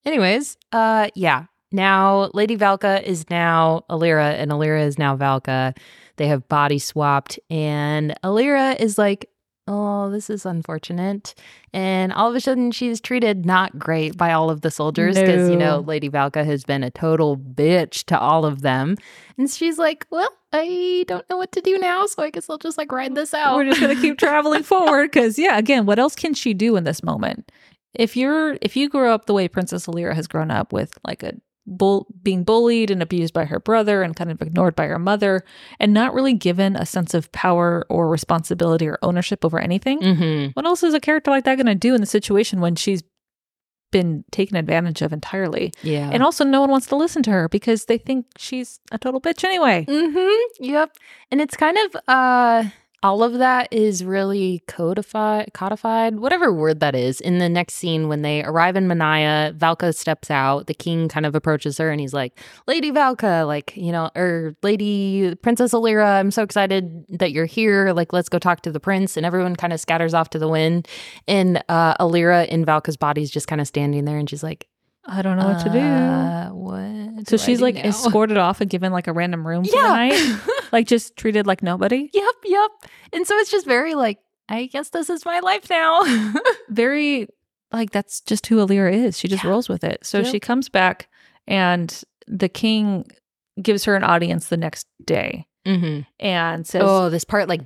Anyways, 0.06 0.58
uh 0.72 1.10
yeah. 1.16 1.46
Now 1.72 2.30
Lady 2.34 2.56
Valka 2.58 3.02
is 3.04 3.30
now 3.30 3.84
Alyrra 3.90 4.34
and 4.36 4.52
Alyrra 4.52 4.86
is 4.86 4.98
now 4.98 5.16
Valka. 5.18 5.76
They 6.18 6.28
have 6.28 6.48
body 6.48 6.80
swapped 6.80 7.40
and 7.50 8.14
Alyrra 8.24 8.80
is 8.80 8.98
like, 8.98 9.30
"Oh, 9.68 10.10
this 10.10 10.30
is 10.30 10.46
unfortunate." 10.46 11.36
And 11.74 12.14
all 12.14 12.30
of 12.30 12.36
a 12.36 12.40
sudden 12.40 12.72
she's 12.72 13.02
treated 13.02 13.46
not 13.46 13.78
great 13.78 14.18
by 14.18 14.32
all 14.32 14.50
of 14.50 14.62
the 14.62 14.72
soldiers 14.72 15.16
because 15.16 15.50
you 15.50 15.56
know 15.56 15.80
Lady 15.80 16.10
Valka 16.10 16.46
has 16.46 16.64
been 16.64 16.84
a 16.84 16.92
total 16.92 17.38
bitch 17.38 18.04
to 18.06 18.20
all 18.20 18.46
of 18.46 18.62
them. 18.62 18.96
And 19.38 19.50
she's 19.50 19.78
like, 19.78 20.06
"Well, 20.10 20.30
I 20.54 21.06
don't 21.08 21.30
know 21.30 21.38
what 21.38 21.52
to 21.54 21.62
do 21.62 21.78
now, 21.78 22.06
so 22.06 22.24
I 22.24 22.30
guess 22.30 22.50
I'll 22.50 22.58
just 22.58 22.78
like 22.78 22.92
ride 22.92 23.16
this 23.16 23.34
out." 23.34 23.58
We're 23.58 23.66
just 23.66 23.82
gonna 23.82 23.96
keep 23.96 24.18
traveling 24.18 24.64
forward 24.74 25.12
because 25.12 25.38
yeah, 25.38 25.58
again, 25.58 25.86
what 25.86 26.00
else 26.00 26.16
can 26.16 26.34
she 26.34 26.54
do 26.54 26.76
in 26.76 26.84
this 26.84 27.04
moment? 27.04 27.52
If 27.94 28.16
you're 28.16 28.58
if 28.62 28.76
you 28.76 28.90
grew 28.90 29.10
up 29.10 29.26
the 29.26 29.34
way 29.34 29.48
Princess 29.48 29.88
Alyrra 29.88 30.14
has 30.14 30.28
grown 30.28 30.52
up 30.52 30.72
with 30.72 30.98
like 31.06 31.24
a 31.24 31.34
bull 31.68 32.08
being 32.24 32.44
bullied 32.46 32.90
and 32.90 33.04
abused 33.04 33.34
by 33.34 33.44
her 33.46 33.60
brother 33.60 34.02
and 34.02 34.16
kind 34.16 34.32
of 34.32 34.42
ignored 34.42 34.74
by 34.76 34.88
her 34.88 34.98
mother 34.98 35.44
and 35.80 35.94
not 35.94 36.14
really 36.14 36.34
given 36.34 36.76
a 36.78 36.86
sense 36.86 37.14
of 37.14 37.30
power 37.34 37.86
or 37.90 38.08
responsibility 38.08 38.88
or 38.88 38.98
ownership 39.02 39.44
over 39.44 39.60
anything, 39.60 40.00
Mhm. 40.00 40.56
what 40.56 40.66
else 40.66 40.82
is 40.82 40.94
a 40.94 41.00
character 41.02 41.30
like 41.30 41.44
that 41.44 41.56
going 41.56 41.66
to 41.66 41.76
do 41.76 41.94
in 41.94 42.00
the 42.02 42.08
situation 42.08 42.62
when 42.62 42.76
she's 42.76 43.04
been 43.92 44.24
taken 44.32 44.56
advantage 44.58 45.02
of 45.02 45.12
entirely? 45.14 45.74
Yeah. 45.84 46.10
And 46.12 46.24
also, 46.24 46.44
no 46.44 46.62
one 46.62 46.70
wants 46.70 46.88
to 46.88 46.96
listen 46.96 47.22
to 47.24 47.32
her 47.32 47.48
because 47.50 47.86
they 47.86 47.98
think 47.98 48.26
she's 48.38 48.80
a 48.92 48.98
total 48.98 49.20
bitch 49.22 49.44
anyway. 49.44 49.86
Mm-hmm. 49.88 50.64
Yep. 50.64 50.92
And 51.32 51.42
it's 51.42 51.56
kind 51.58 51.78
of 51.78 52.02
uh 52.08 52.64
all 53.08 53.24
of 53.24 53.34
that 53.40 53.68
is 53.72 54.04
really 54.04 54.62
codified 54.68 55.52
codified, 55.54 56.20
whatever 56.20 56.52
word 56.54 56.80
that 56.82 56.94
is, 56.96 57.22
in 57.22 57.38
the 57.40 57.48
next 57.48 57.76
scene 57.76 58.08
when 58.10 58.22
they 58.22 58.44
arrive 58.44 58.76
in 58.76 58.88
Menaiya, 58.88 59.58
Valka 59.58 59.96
steps 59.96 60.30
out, 60.30 60.68
the 60.68 60.74
king 60.74 61.08
kind 61.08 61.26
of 61.26 61.34
approaches 61.36 61.78
her 61.78 61.90
and 61.90 62.02
he's 62.02 62.14
like, 62.14 62.38
Lady 62.68 62.92
Valka, 62.92 63.48
like, 63.48 63.74
you 63.76 63.92
know, 63.92 64.10
or 64.16 64.56
Lady 64.62 65.34
Princess 65.36 65.74
Alyrra, 65.74 66.20
I'm 66.20 66.32
so 66.32 66.44
excited 66.44 67.06
that 67.10 67.32
you're 67.32 67.46
here. 67.46 67.94
Like, 67.94 68.12
let's 68.12 68.30
go 68.30 68.40
talk 68.40 68.62
to 68.62 68.72
the 68.72 68.80
prince. 68.80 69.16
And 69.18 69.26
everyone 69.26 69.56
kind 69.56 69.72
of 69.74 69.80
scatters 69.80 70.14
off 70.14 70.30
to 70.32 70.40
the 70.40 70.48
wind. 70.50 70.88
And 71.28 71.64
uh 71.70 71.96
Alyrra 72.00 72.46
in 72.48 72.66
Valka's 72.66 72.98
body 72.98 73.22
is 73.22 73.32
just 73.32 73.48
kind 73.48 73.62
of 73.62 73.68
standing 73.68 74.04
there 74.06 74.18
and 74.18 74.30
she's 74.30 74.44
like, 74.44 74.68
I 75.06 75.22
don't 75.22 75.38
know 75.38 75.48
what 75.48 75.64
to 75.64 75.70
do. 75.70 75.80
Uh, 75.80 76.50
what? 76.50 77.28
So 77.30 77.38
do 77.38 77.44
she's 77.44 77.62
like 77.62 77.76
now? 77.76 77.84
escorted 77.90 78.38
off 78.38 78.60
and 78.60 78.70
given 78.70 78.92
like 78.92 79.08
a 79.08 79.14
random 79.14 79.48
room 79.48 79.64
for 79.64 79.72
the 79.72 79.78
night, 79.78 80.14
Yeah. 80.14 80.38
like 80.72 80.88
just 80.88 81.16
treated 81.18 81.48
like 81.48 81.64
nobody. 81.64 82.10
yep. 82.14 82.36
Yep. 82.44 82.72
And 83.14 83.28
so 83.28 83.36
it's 83.38 83.52
just 83.52 83.66
very 83.66 83.96
like, 83.96 84.20
I 84.50 84.66
guess 84.68 84.90
this 84.90 85.10
is 85.10 85.26
my 85.26 85.40
life 85.40 85.70
now. 85.70 86.02
Very 86.70 87.28
like 87.74 87.92
that's 87.92 88.22
just 88.22 88.48
who 88.48 88.58
Alyrra 88.66 88.94
is. 88.94 89.18
She 89.20 89.28
just 89.28 89.44
Yeah. 89.44 89.50
rolls 89.50 89.68
with 89.68 89.84
it. 89.84 90.06
So 90.06 90.20
Yep. 90.20 90.28
she 90.32 90.40
comes 90.40 90.70
back, 90.70 91.10
and 91.48 92.02
the 92.28 92.48
king 92.48 93.06
gives 93.62 93.84
her 93.84 93.96
an 93.96 94.04
audience 94.04 94.48
the 94.48 94.56
next 94.58 94.88
day 95.06 95.46
mm-hmm. 95.66 96.02
and 96.20 96.66
says, 96.66 96.84
Oh, 96.86 97.10
this 97.10 97.26
part 97.26 97.50
like 97.50 97.62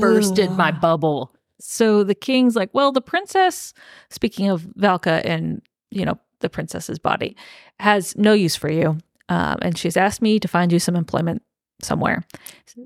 bursted 0.00 0.50
my 0.50 0.70
bubble. 0.70 1.34
So 1.60 2.02
the 2.04 2.14
king's 2.14 2.56
like, 2.56 2.70
well, 2.72 2.90
the 2.92 3.00
princess, 3.00 3.72
speaking 4.10 4.48
of 4.50 4.62
Valka 4.78 5.22
and, 5.24 5.62
you 5.90 6.04
know, 6.04 6.18
the 6.40 6.50
princess's 6.50 6.98
body, 6.98 7.36
has 7.78 8.16
no 8.16 8.32
use 8.32 8.56
for 8.56 8.70
you. 8.70 8.98
Um, 9.28 9.58
and 9.62 9.78
she's 9.78 9.96
asked 9.96 10.20
me 10.20 10.40
to 10.40 10.48
find 10.48 10.72
you 10.72 10.80
some 10.80 10.96
employment 10.96 11.42
somewhere. 11.82 12.24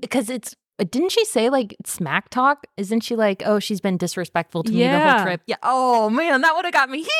Because 0.01 0.29
it's, 0.29 0.55
didn't 0.91 1.11
she 1.11 1.25
say 1.25 1.49
like 1.49 1.75
smack 1.85 2.29
talk? 2.29 2.67
Isn't 2.77 3.01
she 3.01 3.15
like, 3.15 3.41
oh, 3.45 3.57
she's 3.59 3.81
been 3.81 3.97
disrespectful 3.97 4.63
to 4.63 4.71
me 4.71 4.77
the 4.77 4.83
Yeah. 4.83 5.15
whole 5.17 5.25
trip? 5.25 5.41
Yeah. 5.47 5.55
Oh, 5.63 6.09
man, 6.09 6.41
that 6.41 6.55
would 6.55 6.65
have 6.65 6.73
got 6.73 6.89
me 6.89 6.99
heated. 6.99 7.11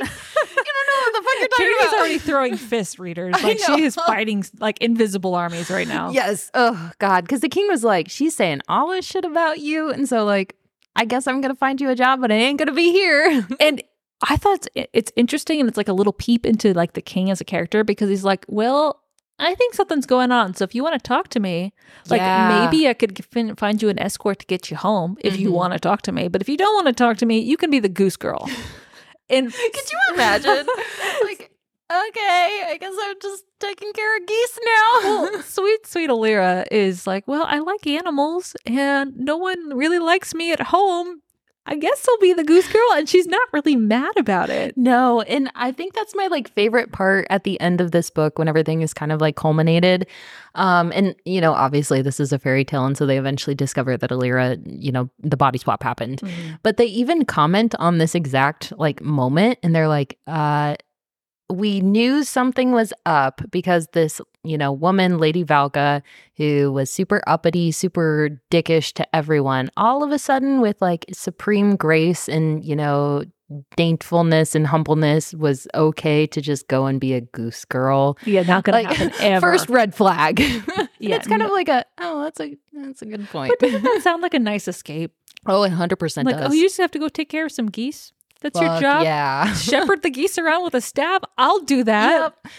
Like, 0.00 0.10
you 0.10 0.64
don't 0.64 0.86
know 0.88 1.00
what 1.00 1.12
the 1.12 1.22
fuck 1.22 1.38
you're 1.38 1.48
talking 1.48 1.66
Katie's 1.66 1.88
about. 1.88 1.94
already 1.98 2.18
throwing 2.18 2.56
fists, 2.56 2.98
readers. 2.98 3.34
Like 3.42 3.58
she 3.60 3.82
is 3.84 3.94
fighting 3.94 4.44
like 4.58 4.78
invisible 4.80 5.34
armies 5.36 5.70
right 5.70 5.86
now. 5.86 6.10
Yes. 6.10 6.50
Oh 6.54 6.90
God. 6.98 7.20
Because 7.22 7.40
the 7.40 7.48
king 7.48 7.68
was 7.68 7.84
like, 7.84 8.08
she's 8.10 8.34
saying 8.34 8.62
all 8.68 8.88
this 8.90 9.04
shit 9.04 9.24
about 9.24 9.60
you, 9.60 9.90
and 9.90 10.08
so 10.08 10.24
like, 10.24 10.56
I 10.96 11.04
guess 11.04 11.26
I'm 11.28 11.40
gonna 11.40 11.54
find 11.54 11.80
you 11.80 11.90
a 11.90 11.94
job, 11.94 12.20
but 12.20 12.32
I 12.32 12.34
ain't 12.36 12.58
gonna 12.58 12.72
be 12.72 12.90
here. 12.90 13.46
And 13.60 13.82
I 14.28 14.36
thought 14.36 14.66
it's, 14.74 14.88
it's 14.92 15.12
interesting 15.16 15.60
and 15.60 15.68
it's 15.68 15.76
like 15.76 15.88
a 15.88 15.92
little 15.92 16.12
peep 16.12 16.46
into 16.46 16.72
like 16.72 16.94
the 16.94 17.02
king 17.02 17.30
as 17.30 17.40
a 17.40 17.44
character 17.44 17.84
because 17.84 18.08
he's 18.08 18.24
like, 18.24 18.44
well, 18.48 19.02
I 19.38 19.54
think 19.54 19.74
something's 19.74 20.06
going 20.06 20.30
on. 20.32 20.54
So 20.54 20.62
if 20.64 20.74
you 20.74 20.82
want 20.84 20.94
to 20.94 21.06
talk 21.08 21.28
to 21.30 21.40
me, 21.40 21.72
like 22.08 22.20
Yeah. 22.22 22.48
maybe 22.48 22.88
I 22.88 22.94
could 22.94 23.24
fin- 23.26 23.56
find 23.56 23.82
you 23.82 23.88
an 23.88 23.98
escort 23.98 24.38
to 24.40 24.46
get 24.46 24.70
you 24.70 24.76
home 24.76 25.16
if 25.20 25.36
you 25.38 25.50
Mhm. 25.50 25.54
want 25.54 25.72
to 25.72 25.78
talk 25.80 26.02
to 26.02 26.12
me. 26.12 26.28
But 26.28 26.40
if 26.40 26.48
you 26.48 26.56
don't 26.56 26.74
want 26.74 26.86
to 26.86 26.92
talk 26.92 27.16
to 27.18 27.26
me, 27.26 27.38
you 27.40 27.56
can 27.56 27.70
be 27.70 27.80
the 27.80 27.88
goose 27.88 28.16
girl. 28.16 28.48
And 29.30 29.50
Could 29.52 29.90
you 29.92 29.98
imagine? 30.14 30.66
like, 31.24 31.50
okay, 31.90 32.62
I 32.68 32.76
guess 32.78 32.92
I'm 33.02 33.16
just 33.22 33.44
taking 33.58 33.90
care 33.94 34.16
of 34.18 34.26
geese 34.26 34.58
now. 34.64 34.90
well, 35.02 35.42
sweet, 35.56 35.86
sweet 35.86 36.10
Alyrra 36.10 36.64
is 36.70 37.06
like, 37.06 37.26
well, 37.26 37.44
I 37.48 37.58
like 37.60 37.86
animals 37.86 38.54
and 38.66 39.16
no 39.16 39.38
one 39.38 39.74
really 39.76 39.98
likes 39.98 40.34
me 40.34 40.52
at 40.52 40.60
home. 40.60 41.22
I 41.66 41.76
guess 41.76 42.06
I'll 42.08 42.18
be 42.18 42.32
the 42.34 42.44
goose 42.44 42.70
girl. 42.70 42.92
And 42.94 43.08
she's 43.08 43.26
not 43.26 43.48
really 43.52 43.76
mad 43.76 44.12
about 44.18 44.50
it. 44.50 44.76
No, 44.76 45.22
and 45.22 45.50
I 45.54 45.72
think 45.72 45.94
that's 45.94 46.14
my 46.14 46.26
like 46.26 46.48
favorite 46.50 46.92
part 46.92 47.26
at 47.30 47.44
the 47.44 47.58
end 47.60 47.80
of 47.80 47.90
this 47.90 48.10
book 48.10 48.38
when 48.38 48.48
everything 48.48 48.82
is 48.82 48.92
kind 48.92 49.12
of 49.12 49.20
like 49.20 49.36
culminated. 49.36 50.06
Um 50.54 50.92
and 50.94 51.14
you 51.24 51.40
know, 51.40 51.52
obviously 51.52 52.02
this 52.02 52.20
is 52.20 52.32
a 52.32 52.38
fairy 52.38 52.64
tale 52.64 52.84
and 52.84 52.96
so 52.96 53.06
they 53.06 53.18
eventually 53.18 53.54
discover 53.54 53.96
that 53.96 54.10
Alyrra, 54.10 54.60
you 54.66 54.92
know, 54.92 55.08
the 55.20 55.36
body 55.36 55.58
swap 55.58 55.82
happened. 55.82 56.20
But 56.62 56.76
they 56.76 56.86
even 56.86 57.24
comment 57.24 57.74
on 57.78 57.98
this 57.98 58.14
exact 58.14 58.72
like 58.78 59.02
moment 59.02 59.58
and 59.62 59.74
they're 59.74 59.88
like, 59.88 60.18
uh 60.26 60.76
we 61.50 61.80
knew 61.80 62.24
something 62.24 62.72
was 62.72 62.92
up 63.06 63.42
because 63.50 63.86
this, 63.92 64.20
you 64.44 64.56
know, 64.56 64.72
woman, 64.72 65.18
Lady 65.18 65.44
Valka, 65.44 66.02
who 66.36 66.72
was 66.72 66.90
super 66.90 67.22
uppity, 67.26 67.70
super 67.70 68.40
dickish 68.50 68.92
to 68.94 69.16
everyone, 69.16 69.70
all 69.76 70.02
of 70.02 70.10
a 70.10 70.18
sudden 70.18 70.60
with 70.60 70.80
like 70.80 71.04
supreme 71.12 71.76
grace 71.76 72.28
and, 72.28 72.64
you 72.64 72.74
know, 72.74 73.24
daintfulness 73.76 74.54
and 74.54 74.66
humbleness 74.66 75.34
was 75.34 75.68
okay 75.74 76.26
to 76.26 76.40
just 76.40 76.66
go 76.68 76.86
and 76.86 77.00
be 77.00 77.12
a 77.12 77.20
goose 77.20 77.64
girl. 77.66 78.16
Yeah, 78.24 78.42
not 78.42 78.64
gonna 78.64 78.78
Like, 78.82 78.96
happen 78.96 79.12
ever. 79.20 79.52
First 79.52 79.68
red 79.68 79.94
flag. 79.94 80.40
Yeah, 81.00 81.16
it's 81.16 81.26
kind 81.26 81.40
no- 81.40 81.46
of 81.48 81.52
like 81.52 81.68
a 81.68 81.84
oh, 81.98 82.22
that's 82.22 82.40
a 82.40 82.56
that's 82.72 83.02
a 83.02 83.04
good 83.06 83.28
point. 83.28 83.50
But 83.50 83.58
doesn't 83.66 83.82
that 83.82 84.00
sound 84.02 84.22
like 84.22 84.32
a 84.32 84.38
nice 84.38 84.66
escape? 84.68 85.12
oh, 85.46 85.62
it 85.64 85.70
hundred 85.72 85.96
percent 85.96 86.24
Like, 86.24 86.36
oh, 86.36 86.38
does. 86.38 86.50
oh, 86.50 86.54
you 86.54 86.62
just 86.62 86.78
have 86.78 86.90
to 86.92 86.98
go 86.98 87.08
take 87.10 87.28
care 87.28 87.44
of 87.44 87.52
some 87.52 87.66
geese. 87.66 88.12
That's 88.44 88.60
your 88.60 88.80
job. 88.80 89.02
Yeah. 89.02 89.52
Shepherd 89.54 90.02
the 90.02 90.10
geese 90.10 90.38
around 90.38 90.62
with 90.64 90.74
a 90.74 90.80
staff. 90.80 91.22
I'll 91.38 91.60
do 91.60 91.82
that. 91.84 92.20
Yep. 92.44 92.52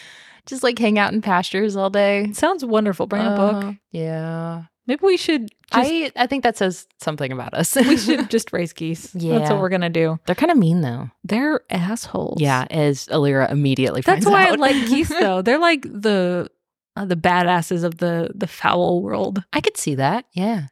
Just 0.45 0.63
like 0.63 0.77
hang 0.77 0.99
out 0.99 1.13
in 1.13 1.21
pastures 1.21 1.75
all 1.75 1.89
day. 1.89 2.31
Sounds 2.33 2.65
wonderful. 2.65 3.07
Bring 3.07 3.21
a 3.25 3.35
book. 3.35 3.63
Uh, 3.63 3.73
Yeah. 3.91 4.63
Maybe 4.87 4.99
we 5.03 5.17
should. 5.17 5.47
Just, 5.73 5.91
I 5.91 6.11
I 6.15 6.27
think 6.27 6.43
that 6.43 6.57
says 6.57 6.85
something 7.01 7.31
about 7.31 7.55
us. 7.55 7.75
we 7.75 7.97
should 8.05 8.29
just 8.29 8.53
raise 8.53 8.71
geese. 8.71 9.15
Yeah, 9.15 9.39
That's 9.39 9.49
what 9.51 9.59
we're 9.59 9.69
gonna 9.69 9.89
do. 9.89 10.19
They're 10.27 10.35
kind 10.35 10.51
of 10.51 10.57
mean 10.59 10.81
though. 10.81 11.09
They're 11.23 11.61
assholes. 11.71 12.39
Yeah, 12.39 12.67
as 12.69 13.07
Alyrra 13.07 13.49
immediately 13.51 14.01
That's 14.01 14.27
why 14.27 14.47
I 14.47 14.51
like 14.51 14.75
geese 14.87 15.09
though. 15.19 15.41
They're 15.41 15.57
like 15.57 15.81
the 15.83 16.51
uh, 16.95 17.05
the 17.05 17.15
badasses 17.15 17.83
of 17.83 17.97
the 17.97 18.29
the 18.35 18.45
fowl 18.47 19.01
world. 19.01 19.43
I 19.53 19.59
could 19.61 19.75
see 19.77 19.95
that. 19.95 20.25
Yeah. 20.33 20.67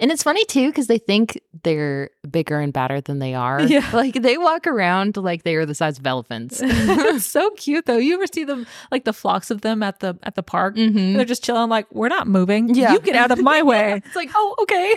And 0.00 0.10
it's 0.10 0.22
funny 0.22 0.44
too 0.46 0.68
because 0.68 0.86
they 0.86 0.98
think 0.98 1.40
they're 1.62 2.10
bigger 2.30 2.58
and 2.58 2.72
badder 2.72 3.00
than 3.00 3.18
they 3.18 3.34
are. 3.34 3.60
Yeah. 3.62 3.88
Like 4.00 4.14
they 4.14 4.38
walk 4.38 4.66
around 4.66 5.16
like 5.16 5.42
they 5.42 5.56
are 5.56 5.66
the 5.66 5.74
size 5.74 5.98
of 5.98 6.06
elephants. 6.06 6.60
it's 6.64 7.26
so 7.30 7.50
cute 7.50 7.84
though. 7.86 7.98
You 7.98 8.14
ever 8.14 8.26
see 8.32 8.44
them 8.44 8.66
like 8.90 9.04
the 9.04 9.12
flocks 9.12 9.50
of 9.50 9.60
them 9.60 9.82
at 9.82 10.00
the 10.00 10.18
at 10.22 10.34
the 10.36 10.42
park? 10.42 10.76
Mhm. 10.76 11.16
They're 11.16 11.24
just 11.26 11.44
chilling 11.44 11.68
like 11.68 11.86
we're 11.92 12.08
not 12.08 12.26
moving. 12.26 12.74
Yeah. 12.74 12.92
You 12.92 13.00
get 13.00 13.14
out 13.14 13.30
of 13.30 13.40
my 13.42 13.62
way. 13.62 14.00
It's 14.04 14.16
like, 14.16 14.30
oh, 14.34 14.54
okay. 14.62 14.96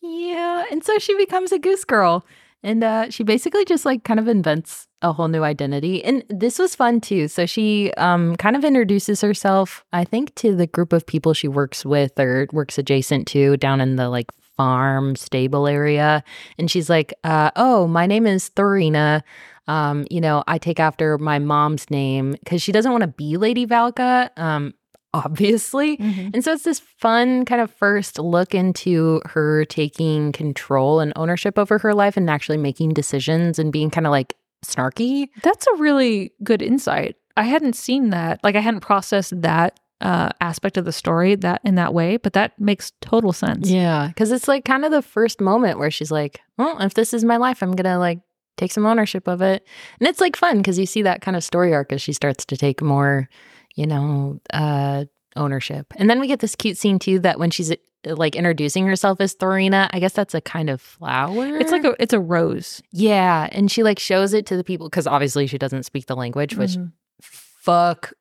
yeah. 0.00 0.64
And 0.70 0.82
so 0.82 0.98
she 0.98 1.16
becomes 1.16 1.52
a 1.52 1.58
goose 1.58 1.84
girl. 1.84 2.24
And 2.62 2.84
uh, 2.84 3.10
she 3.10 3.22
basically 3.24 3.64
just 3.64 3.84
like 3.84 4.04
kind 4.04 4.20
of 4.20 4.28
invents 4.28 4.86
a 5.02 5.12
whole 5.12 5.28
new 5.28 5.42
identity. 5.42 6.04
And 6.04 6.24
this 6.28 6.58
was 6.58 6.74
fun 6.74 7.00
too. 7.00 7.28
So 7.28 7.46
she 7.46 7.92
um, 7.94 8.36
kind 8.36 8.56
of 8.56 8.64
introduces 8.64 9.20
herself, 9.20 9.84
I 9.92 10.04
think, 10.04 10.34
to 10.36 10.54
the 10.54 10.66
group 10.66 10.92
of 10.92 11.06
people 11.06 11.34
she 11.34 11.48
works 11.48 11.84
with 11.84 12.18
or 12.18 12.48
works 12.52 12.78
adjacent 12.78 13.26
to 13.28 13.56
down 13.56 13.80
in 13.80 13.96
the 13.96 14.08
like 14.08 14.30
farm 14.56 15.16
stable 15.16 15.66
area. 15.66 16.22
And 16.58 16.70
she's 16.70 16.90
like, 16.90 17.14
uh, 17.24 17.50
oh, 17.56 17.86
my 17.86 18.06
name 18.06 18.26
is 18.26 18.50
Thorina. 18.50 19.22
Um, 19.66 20.06
you 20.10 20.20
know, 20.20 20.44
I 20.46 20.58
take 20.58 20.80
after 20.80 21.16
my 21.16 21.38
mom's 21.38 21.90
name 21.90 22.32
because 22.32 22.60
she 22.60 22.72
doesn't 22.72 22.90
want 22.90 23.02
to 23.02 23.08
be 23.08 23.36
Lady 23.36 23.66
Valka, 23.66 24.28
um, 24.36 24.74
obviously. 25.14 25.96
And 26.34 26.44
so 26.44 26.52
it's 26.52 26.64
this 26.64 26.80
fun 26.80 27.44
kind 27.44 27.60
of 27.60 27.70
first 27.70 28.18
look 28.18 28.54
into 28.54 29.22
her 29.24 29.64
taking 29.64 30.32
control 30.32 31.00
and 31.00 31.12
ownership 31.16 31.58
over 31.58 31.78
her 31.78 31.94
life 31.94 32.16
and 32.16 32.28
actually 32.28 32.58
making 32.58 32.90
decisions 32.90 33.58
and 33.58 33.72
being 33.72 33.90
kind 33.90 34.06
of 34.06 34.10
like 34.10 34.34
snarky. 34.64 35.28
That's 35.42 35.66
a 35.66 35.76
really 35.76 36.32
good 36.42 36.62
insight. 36.62 37.16
I 37.36 37.44
hadn't 37.44 37.74
seen 37.74 38.10
that. 38.10 38.40
Like 38.42 38.56
I 38.56 38.60
hadn't 38.60 38.80
processed 38.80 39.40
that 39.42 39.80
uh, 40.00 40.30
aspect 40.40 40.76
of 40.76 40.84
the 40.84 40.92
story 40.92 41.34
that 41.36 41.60
in 41.64 41.74
that 41.74 41.92
way, 41.92 42.16
but 42.16 42.32
that 42.32 42.58
makes 42.58 42.92
total 43.00 43.32
sense. 43.32 43.68
Yeah. 43.68 44.10
Cause 44.16 44.30
it's 44.32 44.48
like 44.48 44.64
kind 44.64 44.84
of 44.84 44.90
the 44.90 45.02
first 45.02 45.40
moment 45.40 45.78
where 45.78 45.90
she's 45.90 46.10
like, 46.10 46.40
well, 46.56 46.80
if 46.80 46.94
this 46.94 47.12
is 47.12 47.24
my 47.24 47.36
life, 47.36 47.62
I'm 47.62 47.72
going 47.72 47.84
to 47.84 47.98
like 47.98 48.20
take 48.56 48.72
some 48.72 48.86
ownership 48.86 49.26
of 49.28 49.42
it. 49.42 49.66
And 49.98 50.08
it's 50.08 50.20
like 50.20 50.36
fun 50.36 50.58
because 50.58 50.78
you 50.78 50.86
see 50.86 51.02
that 51.02 51.22
kind 51.22 51.36
of 51.36 51.44
story 51.44 51.74
arc 51.74 51.92
as 51.92 52.02
she 52.02 52.12
starts 52.12 52.44
to 52.46 52.56
take 52.56 52.82
more, 52.82 53.28
you 53.74 53.86
know, 53.86 54.40
uh, 54.52 55.04
ownership. 55.36 55.92
And 55.96 56.08
then 56.08 56.20
we 56.20 56.26
get 56.26 56.40
this 56.40 56.54
cute 56.54 56.76
scene 56.76 56.98
too 56.98 57.18
that 57.20 57.38
when 57.38 57.50
she's 57.50 57.72
like 58.06 58.34
introducing 58.36 58.86
herself 58.86 59.20
as 59.20 59.34
Thorina, 59.34 59.88
I 59.92 60.00
guess 60.00 60.12
that's 60.14 60.34
a 60.34 60.40
kind 60.40 60.70
of 60.70 60.80
flower. 60.80 61.56
It's 61.58 61.70
like 61.72 61.84
a 61.84 61.94
it's 62.00 62.12
a 62.14 62.20
rose. 62.20 62.82
Yeah, 62.92 63.48
and 63.52 63.70
she 63.70 63.82
like 63.82 63.98
shows 63.98 64.32
it 64.32 64.46
to 64.46 64.56
the 64.56 64.64
people 64.64 64.88
because 64.88 65.06
obviously 65.06 65.46
she 65.46 65.58
doesn't 65.58 65.82
speak 65.84 66.06
the 66.06 66.16
language, 66.16 66.56
which 66.56 66.72
Mhm. 66.72 66.92
fuck, 67.22 68.12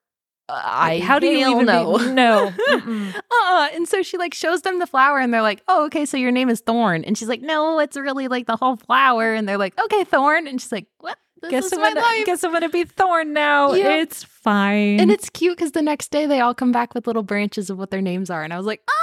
uh, 0.50 0.62
I 0.64 1.00
how 1.00 1.20
do 1.20 1.28
you 1.28 1.50
even 1.52 1.66
know? 1.66 1.98
Be, 1.98 2.12
no. 2.12 2.52
Mm-mm. 2.70 3.16
uh, 3.16 3.68
and 3.74 3.88
so 3.88 4.02
she 4.04 4.18
like 4.18 4.34
shows 4.34 4.64
them 4.64 4.80
the 4.80 4.88
flower, 4.88 5.20
and 5.20 5.34
they're 5.34 5.42
like, 5.42 5.62
"Oh, 5.68 5.86
okay, 5.86 6.06
so 6.06 6.18
your 6.18 6.32
name 6.32 6.50
is 6.50 6.60
Thorn," 6.62 7.04
and 7.06 7.18
she's 7.18 7.28
like, 7.30 7.42
"No, 7.42 7.80
it's 7.80 7.96
really 7.98 8.28
like 8.28 8.48
the 8.48 8.56
whole 8.58 8.76
flower," 8.78 9.34
and 9.34 9.48
they're 9.48 9.58
like, 9.58 9.80
"Okay, 9.80 10.04
Thorn," 10.04 10.48
and 10.48 10.60
she's 10.62 10.72
like, 10.72 10.88
"What? 11.00 11.18
This 11.42 11.52
guess 11.52 11.66
is 11.68 11.74
I'm 11.74 11.80
my 11.82 11.90
gonna, 11.90 12.02
life." 12.02 12.26
guess 12.26 12.44
I'm 12.44 12.52
gonna 12.52 12.68
be 12.68 12.84
Thorn 12.84 13.32
now. 13.32 13.72
It's 13.72 14.24
fine. 14.26 15.00
and 15.00 15.10
it's 15.12 15.30
cute 15.30 15.56
because 15.56 15.72
the 15.72 15.82
next 15.82 16.12
day 16.12 16.26
they 16.26 16.42
all 16.42 16.54
come 16.54 16.72
back 16.74 16.94
with 16.94 17.08
little 17.08 17.24
branches 17.24 17.70
of 17.70 17.78
what 17.78 17.92
their 17.92 18.02
names 18.02 18.30
are, 18.30 18.44
and 18.44 18.52
I 18.52 18.58
was 18.58 18.66
like, 18.66 18.82
"Oh, 18.90 18.94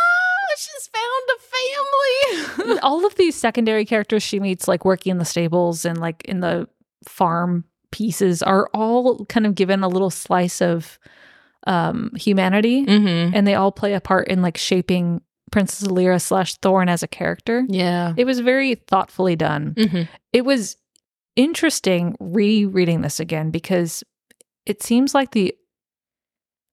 she's 0.57 0.89
found 0.89 1.29
a 1.35 2.65
family." 2.65 2.79
all 2.83 3.05
of 3.07 3.15
these 3.17 3.35
secondary 3.35 3.85
characters 3.85 4.23
she 4.23 4.41
meets, 4.41 4.69
like 4.69 4.85
working 4.85 5.13
in 5.13 5.19
the 5.19 5.25
stables 5.25 5.85
and 5.85 5.99
like 5.99 6.25
in 6.25 6.41
the 6.41 6.69
farm 7.09 7.65
pieces, 7.91 8.43
are 8.43 8.69
all 8.75 9.25
kind 9.27 9.47
of 9.47 9.55
given 9.55 9.83
a 9.83 9.89
little 9.89 10.11
slice 10.11 10.61
of 10.61 10.99
um, 11.67 12.11
humanity, 12.17 12.87
mm-hmm. 12.87 13.35
and 13.35 13.47
they 13.47 13.55
all 13.55 13.73
play 13.73 13.95
a 13.95 14.01
part 14.01 14.29
in 14.29 14.43
like 14.43 14.57
shaping 14.57 15.21
Princess 15.51 15.89
Lyra 15.89 16.21
slash 16.21 16.57
Thorn 16.57 16.89
as 16.89 17.03
a 17.03 17.09
character. 17.09 17.65
Yeah. 17.69 18.15
It 18.17 18.25
was 18.25 18.41
very 18.41 18.75
thoughtfully 18.75 19.37
done. 19.37 19.75
Mm-hmm. 19.75 20.03
It 20.33 20.45
was 20.45 20.77
interesting 21.37 22.17
rereading 22.19 23.03
this 23.03 23.21
again 23.21 23.51
because 23.51 24.03
it 24.65 24.83
seems 24.83 25.15
like 25.15 25.33
the 25.33 25.55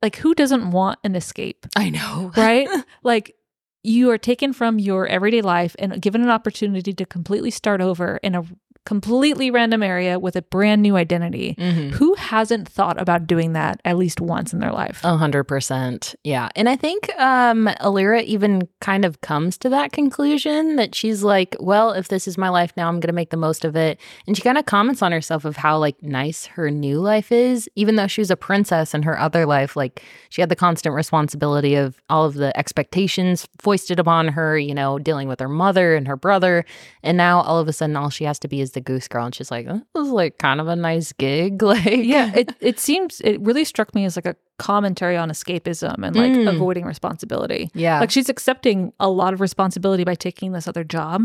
like 0.01 0.17
who 0.17 0.33
doesn't 0.33 0.71
want 0.71 0.99
an 1.03 1.15
escape, 1.15 1.65
I 1.75 1.89
know. 1.89 2.31
right? 2.35 2.67
like 3.03 3.35
you 3.83 4.09
are 4.09 4.17
taken 4.17 4.53
from 4.53 4.79
your 4.79 5.07
everyday 5.07 5.41
life 5.41 5.75
and 5.77 6.01
given 6.01 6.21
an 6.21 6.29
opportunity 6.29 6.93
to 6.93 7.05
completely 7.05 7.51
start 7.51 7.81
over 7.81 8.17
in 8.17 8.33
a 8.35 8.43
completely 8.85 9.49
random 9.49 9.81
area 9.81 10.19
with 10.19 10.35
a 10.35 10.41
brand 10.41 10.81
new 10.81 10.95
identity. 10.95 11.55
Mhm. 11.57 11.91
Who 11.91 12.15
hasn't 12.15 12.67
thought 12.67 13.01
about 13.01 13.27
doing 13.27 13.53
that 13.53 13.79
at 13.85 13.97
least 13.97 14.19
once 14.19 14.51
in 14.53 14.59
their 14.59 14.71
life? 14.71 14.99
A 15.03 15.15
hundred 15.17 15.45
percent. 15.45 16.15
Yeah. 16.23 16.49
And 16.55 16.67
I 16.67 16.75
think 16.75 17.09
um 17.17 17.67
Alyrra 17.79 18.21
even 18.23 18.67
kind 18.81 19.05
of 19.05 19.21
comes 19.21 19.57
to 19.59 19.69
that 19.69 19.91
conclusion 19.93 20.75
that 20.75 20.95
she's 20.95 21.23
like, 21.23 21.55
well, 21.59 21.91
if 21.91 22.09
this 22.09 22.27
is 22.27 22.37
my 22.37 22.49
life 22.49 22.73
now, 22.75 22.89
I'm 22.89 22.99
gonna 22.99 23.13
make 23.13 23.29
the 23.29 23.37
most 23.37 23.63
of 23.63 23.75
it. 23.75 23.99
And 24.27 24.35
she 24.35 24.43
kind 24.43 24.57
of 24.57 24.65
comments 24.65 25.01
on 25.01 25.11
herself 25.13 25.45
of 25.45 25.55
how 25.57 25.77
like 25.77 26.01
nice 26.03 26.45
her 26.47 26.69
new 26.69 26.99
life 26.99 27.31
is, 27.31 27.69
even 27.75 27.95
though 27.95 28.07
she 28.07 28.19
was 28.21 28.31
a 28.31 28.35
princess 28.35 28.93
in 28.93 29.03
her 29.03 29.17
other 29.19 29.45
life, 29.45 29.75
like 29.77 30.03
she 30.29 30.41
had 30.41 30.49
the 30.49 30.55
constant 30.55 30.93
responsibility 30.93 31.75
of 31.75 32.01
all 32.09 32.25
of 32.25 32.33
the 32.33 32.55
expectations 32.57 33.47
foisted 33.61 33.99
upon 33.99 34.27
her, 34.29 34.57
you 34.57 34.73
know, 34.73 34.99
dealing 34.99 35.27
with 35.29 35.39
her 35.39 35.47
mother 35.47 35.95
and 35.95 36.07
her 36.07 36.17
brother. 36.17 36.65
And 37.01 37.17
now 37.17 37.41
all 37.41 37.59
of 37.59 37.67
a 37.69 37.73
sudden 37.73 37.95
all 37.95 38.09
she 38.09 38.25
has 38.25 38.39
to 38.39 38.47
be 38.49 38.59
is 38.59 38.72
the 38.73 38.81
goose 38.81 39.07
girl. 39.07 39.25
And 39.25 39.33
she's 39.33 39.49
like, 39.49 39.65
this 39.67 39.81
is 39.95 40.09
like 40.09 40.37
kind 40.37 40.59
of 40.61 40.67
a 40.67 40.75
nice 40.75 41.11
gig. 41.13 41.61
Like 41.73 41.85
yeah, 41.85 42.31
it 42.35 42.53
it 42.59 42.79
seems 42.79 43.21
it 43.21 43.39
really 43.41 43.63
struck 43.63 43.95
me 43.95 44.05
as 44.05 44.15
like 44.15 44.25
a 44.27 44.35
commentary 44.59 45.17
on 45.17 45.29
escapism 45.31 46.05
and 46.05 46.15
like 46.15 46.31
Mm. 46.33 46.53
avoiding 46.53 46.85
responsibility. 46.85 47.69
Yeah. 47.73 47.99
Like 47.99 48.11
she's 48.11 48.29
accepting 48.29 48.93
a 48.99 49.09
lot 49.09 49.33
of 49.33 49.41
responsibility 49.41 50.03
by 50.03 50.15
taking 50.15 50.51
this 50.51 50.67
other 50.67 50.83
job, 50.83 51.23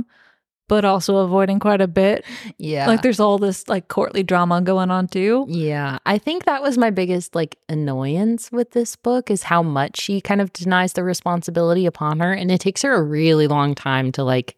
but 0.69 0.85
also 0.85 1.17
avoiding 1.19 1.59
quite 1.61 1.81
a 1.81 1.89
bit. 1.89 2.25
yeah. 2.59 2.87
Like 2.87 3.03
there's 3.03 3.21
all 3.21 3.39
this 3.39 3.69
like 3.69 3.89
courtly 3.89 4.23
drama 4.23 4.61
going 4.63 4.91
on 4.91 5.07
too. 5.09 5.47
Yeah, 5.49 5.99
I 6.07 6.19
think 6.19 6.45
that 6.45 6.63
was 6.63 6.77
my 6.79 6.91
biggest 6.91 7.35
like 7.35 7.57
annoyance 7.69 8.51
with 8.53 8.71
this 8.73 8.97
book 8.97 9.31
is 9.31 9.45
how 9.45 9.63
much 9.63 10.01
she 10.01 10.21
kind 10.21 10.41
of 10.41 10.53
denies 10.53 10.93
the 10.95 11.05
responsibility 11.05 11.87
upon 11.87 12.21
her 12.21 12.33
and 12.33 12.51
it 12.51 12.61
takes 12.61 12.83
her 12.83 12.95
a 12.95 13.03
really 13.03 13.47
long 13.47 13.75
time 13.75 14.13
to 14.13 14.25
like 14.25 14.57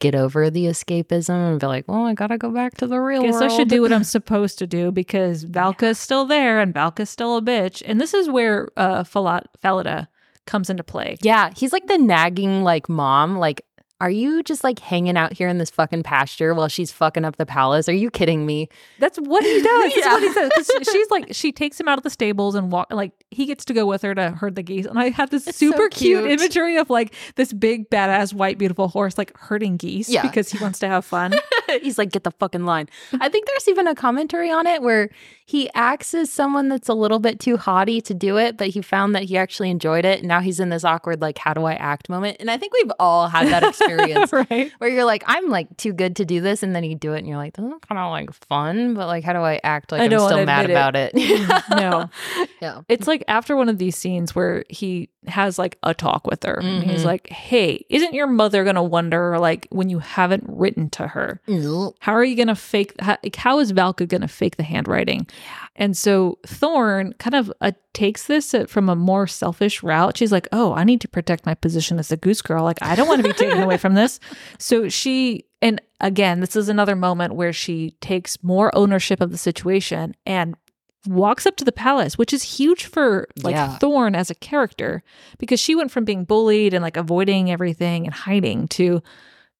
get 0.00 0.14
over 0.14 0.50
the 0.50 0.66
escapism 0.66 1.50
and 1.50 1.60
be 1.60 1.66
like, 1.66 1.86
"Well, 1.88 2.06
I 2.06 2.14
got 2.14 2.28
to 2.28 2.38
go 2.38 2.50
back 2.50 2.76
to 2.78 2.86
the 2.86 3.00
real 3.00 3.22
Guess 3.22 3.34
world." 3.34 3.44
I 3.44 3.56
should 3.56 3.68
do 3.68 3.82
what 3.82 3.92
I'm 3.92 4.04
supposed 4.16 4.58
to 4.58 4.66
do 4.66 4.90
because 4.90 5.44
Valka's 5.44 5.98
still 5.98 6.24
there 6.24 6.60
and 6.60 6.74
Valka's 6.74 7.10
still 7.10 7.36
a 7.36 7.42
bitch. 7.42 7.82
And 7.86 8.00
this 8.00 8.14
is 8.14 8.28
where 8.28 8.68
uh 8.76 9.04
Falat 9.04 9.44
Falada 9.62 10.08
comes 10.46 10.68
into 10.70 10.84
play. 10.84 11.16
Yeah, 11.22 11.50
he's 11.56 11.72
like 11.72 11.86
the 11.86 11.98
nagging 11.98 12.62
like 12.62 12.88
mom 12.88 13.38
like 13.38 13.64
are 14.04 14.10
you 14.10 14.42
just 14.42 14.62
like 14.62 14.80
hanging 14.80 15.16
out 15.16 15.32
here 15.32 15.48
in 15.48 15.56
this 15.56 15.70
fucking 15.70 16.02
pasture 16.02 16.52
while 16.52 16.68
she's 16.68 16.92
fucking 16.92 17.24
up 17.24 17.36
the 17.36 17.46
palace? 17.46 17.88
Are 17.88 17.94
you 17.94 18.10
kidding 18.10 18.44
me? 18.44 18.68
That's 18.98 19.16
what 19.16 19.42
he 19.42 19.62
does. 19.62 19.94
That's 19.94 20.06
what 20.06 20.22
he 20.22 20.32
says. 20.64 20.88
she's 20.92 21.10
like, 21.10 21.28
she 21.30 21.52
takes 21.52 21.80
him 21.80 21.88
out 21.88 21.96
of 21.96 22.04
the 22.04 22.10
stables 22.10 22.54
and 22.54 22.70
walk. 22.70 22.88
Like 22.92 23.12
he 23.30 23.46
gets 23.46 23.64
to 23.64 23.72
go 23.72 23.86
with 23.86 24.02
her 24.02 24.14
to 24.14 24.32
herd 24.32 24.56
the 24.56 24.62
geese. 24.62 24.84
And 24.84 24.98
I 24.98 25.08
have 25.08 25.30
this 25.30 25.46
It's 25.46 25.56
so 25.56 25.70
super 25.70 25.88
cute. 25.88 26.22
cute. 26.26 26.38
imagery 26.38 26.76
of 26.76 26.90
like 26.90 27.14
this 27.36 27.50
big 27.54 27.88
badass 27.88 28.34
white 28.34 28.58
beautiful 28.58 28.88
horse 28.88 29.16
like 29.16 29.34
herding 29.38 29.78
geese 29.78 30.10
Yeah. 30.10 30.20
because 30.20 30.50
he 30.50 30.58
wants 30.58 30.78
to 30.80 30.86
have 30.88 31.06
fun. 31.06 31.32
He's 31.82 31.96
like, 31.96 32.12
get 32.12 32.24
the 32.24 32.30
fucking 32.32 32.66
line. 32.66 32.90
I 33.18 33.30
think 33.30 33.46
there's 33.46 33.66
even 33.68 33.86
a 33.86 33.94
commentary 33.94 34.50
on 34.50 34.66
it 34.66 34.82
where 34.82 35.08
he 35.46 35.70
acts 35.74 36.12
as 36.14 36.30
someone 36.30 36.68
that's 36.68 36.88
a 36.90 36.94
little 36.94 37.18
bit 37.18 37.40
too 37.40 37.56
haughty 37.56 38.00
to 38.02 38.12
do 38.14 38.36
it, 38.36 38.56
but 38.58 38.68
he 38.68 38.82
found 38.82 39.14
that 39.14 39.24
he 39.24 39.36
actually 39.38 39.70
enjoyed 39.70 40.04
it. 40.04 40.18
And 40.20 40.28
now 40.28 40.40
he's 40.40 40.60
in 40.60 40.68
this 40.68 40.84
awkward, 40.84 41.20
like, 41.22 41.38
how 41.38 41.54
do 41.54 41.64
I 41.64 41.72
act 41.74 42.08
moment? 42.10 42.36
And 42.40 42.50
I 42.50 42.58
think 42.58 42.74
we've 42.74 42.92
all 43.00 43.28
had 43.28 43.48
that 43.48 43.62
experience 43.62 43.93
right. 44.32 44.72
where 44.78 44.90
you're 44.90 45.04
like, 45.04 45.24
I'm 45.26 45.48
like 45.48 45.76
too 45.76 45.92
good 45.92 46.16
to 46.16 46.24
do 46.24 46.40
this. 46.40 46.62
And 46.62 46.74
then 46.74 46.84
you 46.84 46.94
do 46.94 47.12
it 47.12 47.18
and 47.18 47.28
you're 47.28 47.36
like, 47.36 47.54
this 47.54 47.64
is 47.64 47.72
kind 47.88 47.98
of 47.98 48.10
like 48.10 48.32
fun, 48.32 48.94
but 48.94 49.06
like, 49.06 49.24
how 49.24 49.32
do 49.32 49.40
I 49.40 49.60
act 49.62 49.92
like 49.92 50.00
I 50.00 50.04
I'm 50.04 50.10
still 50.10 50.44
mad 50.44 50.66
it. 50.66 50.70
about 50.70 50.96
it? 50.96 51.14
No. 51.70 52.10
yeah. 52.60 52.82
It's 52.88 53.06
like 53.06 53.24
after 53.28 53.56
one 53.56 53.68
of 53.68 53.78
these 53.78 53.96
scenes 53.96 54.34
where 54.34 54.64
he 54.68 55.10
has 55.26 55.58
like 55.58 55.78
a 55.82 55.94
talk 55.94 56.26
with 56.26 56.42
her. 56.44 56.60
And 56.60 56.82
he's 56.90 57.04
like, 57.04 57.28
Hey, 57.28 57.84
isn't 57.88 58.14
your 58.14 58.26
mother 58.26 58.64
gonna 58.64 58.82
wonder 58.82 59.38
like 59.38 59.66
when 59.70 59.88
you 59.88 59.98
haven't 59.98 60.44
written 60.46 60.90
to 60.90 61.08
her? 61.08 61.40
How 62.00 62.12
are 62.14 62.24
you 62.24 62.36
going 62.36 62.48
to 62.48 62.54
fake? 62.54 62.94
How, 63.00 63.16
like, 63.22 63.36
how 63.36 63.58
is 63.58 63.72
Valka 63.72 64.06
going 64.06 64.20
to 64.20 64.28
fake 64.28 64.56
the 64.56 64.62
handwriting? 64.62 65.26
And 65.76 65.96
so 65.96 66.38
Thorn 66.46 67.14
kind 67.18 67.34
of 67.34 67.52
uh, 67.60 67.72
takes 67.94 68.26
this 68.26 68.54
from 68.68 68.88
a 68.90 68.94
more 68.96 69.26
selfish 69.26 69.82
route. 69.82 70.16
She's 70.18 70.32
like, 70.32 70.46
"Oh, 70.52 70.74
I 70.74 70.84
need 70.84 71.00
to 71.00 71.08
protect 71.08 71.46
my 71.46 71.54
position 71.54 71.98
as 71.98 72.12
a 72.12 72.16
goose 72.16 72.42
girl. 72.42 72.62
Like, 72.64 72.78
I 72.82 72.94
don't 72.94 73.08
want 73.08 73.22
to 73.22 73.28
be 73.28 73.32
taken 73.34 73.62
away 73.62 73.76
from 73.78 73.94
this." 73.94 74.20
So 74.58 74.88
she, 74.88 75.46
and 75.62 75.80
again, 76.00 76.40
this 76.40 76.56
is 76.56 76.68
another 76.68 76.96
moment 76.96 77.34
where 77.34 77.52
she 77.52 77.92
takes 78.00 78.42
more 78.42 78.74
ownership 78.76 79.20
of 79.20 79.30
the 79.30 79.38
situation 79.38 80.14
and 80.26 80.54
walks 81.06 81.44
up 81.46 81.56
to 81.56 81.64
the 81.64 81.72
palace, 81.72 82.16
which 82.16 82.32
is 82.32 82.42
huge 82.58 82.84
for 82.86 83.28
like 83.42 83.54
Yeah. 83.54 83.76
Thorn 83.78 84.14
as 84.14 84.30
a 84.30 84.34
character 84.34 85.02
because 85.38 85.60
she 85.60 85.74
went 85.74 85.90
from 85.90 86.04
being 86.04 86.24
bullied 86.24 86.72
and 86.74 86.82
like 86.82 86.96
avoiding 86.96 87.50
everything 87.50 88.06
and 88.06 88.14
hiding 88.14 88.68
to 88.68 89.02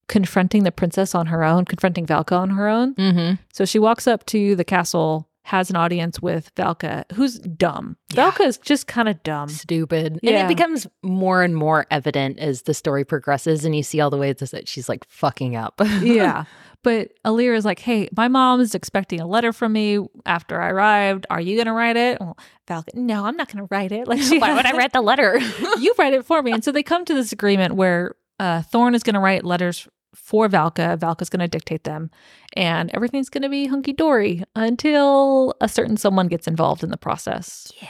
confronting 0.08 0.64
the 0.64 0.72
princess 0.72 1.14
on 1.14 1.26
her 1.26 1.44
own, 1.44 1.64
confronting 1.64 2.06
Valka 2.06 2.32
on 2.38 2.50
her 2.50 2.68
own. 2.68 2.94
Mm-hmm. 2.94 3.34
So 3.52 3.64
she 3.64 3.78
walks 3.78 4.06
up 4.06 4.24
to 4.26 4.54
the 4.56 4.64
castle, 4.64 5.28
has 5.44 5.68
an 5.68 5.76
audience 5.76 6.22
with 6.22 6.54
Valka, 6.54 7.04
who's 7.12 7.38
dumb. 7.38 7.98
Yeah. 8.14 8.30
Valka 8.30 8.46
is 8.46 8.56
just 8.58 8.86
kind 8.86 9.10
of 9.10 9.22
dumb. 9.22 9.50
Stupid. 9.50 10.18
And 10.22 10.36
it 10.36 10.48
becomes 10.48 10.86
more 11.02 11.42
and 11.42 11.54
more 11.54 11.86
evident 11.90 12.38
as 12.38 12.62
the 12.62 12.72
story 12.72 13.04
progresses 13.04 13.64
and 13.64 13.76
you 13.76 13.82
see 13.82 14.00
all 14.00 14.08
the 14.08 14.16
ways 14.16 14.36
that 14.36 14.66
she's 14.68 14.88
like 14.88 15.04
fucking 15.08 15.54
up. 15.54 15.80
yeah. 16.00 16.44
But 16.82 17.12
Alir 17.26 17.54
is 17.54 17.66
like, 17.66 17.78
hey, 17.78 18.08
my 18.16 18.28
mom 18.28 18.60
is 18.60 18.74
expecting 18.74 19.20
a 19.20 19.26
letter 19.26 19.52
from 19.52 19.74
me 19.74 19.98
after 20.24 20.60
I 20.60 20.70
arrived. 20.70 21.26
Are 21.28 21.40
you 21.40 21.56
going 21.56 21.66
to 21.66 21.72
write 21.72 21.96
it? 21.96 22.20
Well, 22.20 22.38
Valka, 22.66 22.94
no, 22.94 23.26
I'm 23.26 23.36
not 23.36 23.48
going 23.52 23.66
to 23.66 23.68
write 23.70 23.92
it. 23.92 24.08
Like, 24.14 24.20
Why 24.40 24.54
would 24.54 24.66
I 24.66 24.72
write 24.72 24.92
the 24.92 25.02
letter? 25.02 25.38
you 25.78 25.94
write 25.98 26.14
it 26.14 26.24
for 26.24 26.42
me. 26.42 26.52
And 26.52 26.64
so 26.64 26.72
they 26.72 26.82
come 26.82 27.04
to 27.04 27.14
this 27.14 27.32
agreement 27.32 27.74
where 27.74 28.14
uh, 28.40 28.62
Thorn 28.62 28.94
is 28.94 29.02
going 29.02 29.14
to 29.14 29.20
write 29.20 29.44
letters 29.44 29.88
for 30.14 30.48
Valka. 30.48 30.96
Valka's 30.98 31.28
going 31.28 31.40
to 31.40 31.48
dictate 31.48 31.84
them, 31.84 32.10
and 32.54 32.90
everything's 32.94 33.28
going 33.28 33.42
to 33.42 33.48
be 33.48 33.66
hunky 33.66 33.92
dory 33.92 34.42
until 34.56 35.54
a 35.60 35.68
certain 35.68 35.96
someone 35.96 36.28
gets 36.28 36.46
involved 36.46 36.82
in 36.82 36.90
the 36.90 36.96
process. 36.96 37.70
Yeah. 37.82 37.88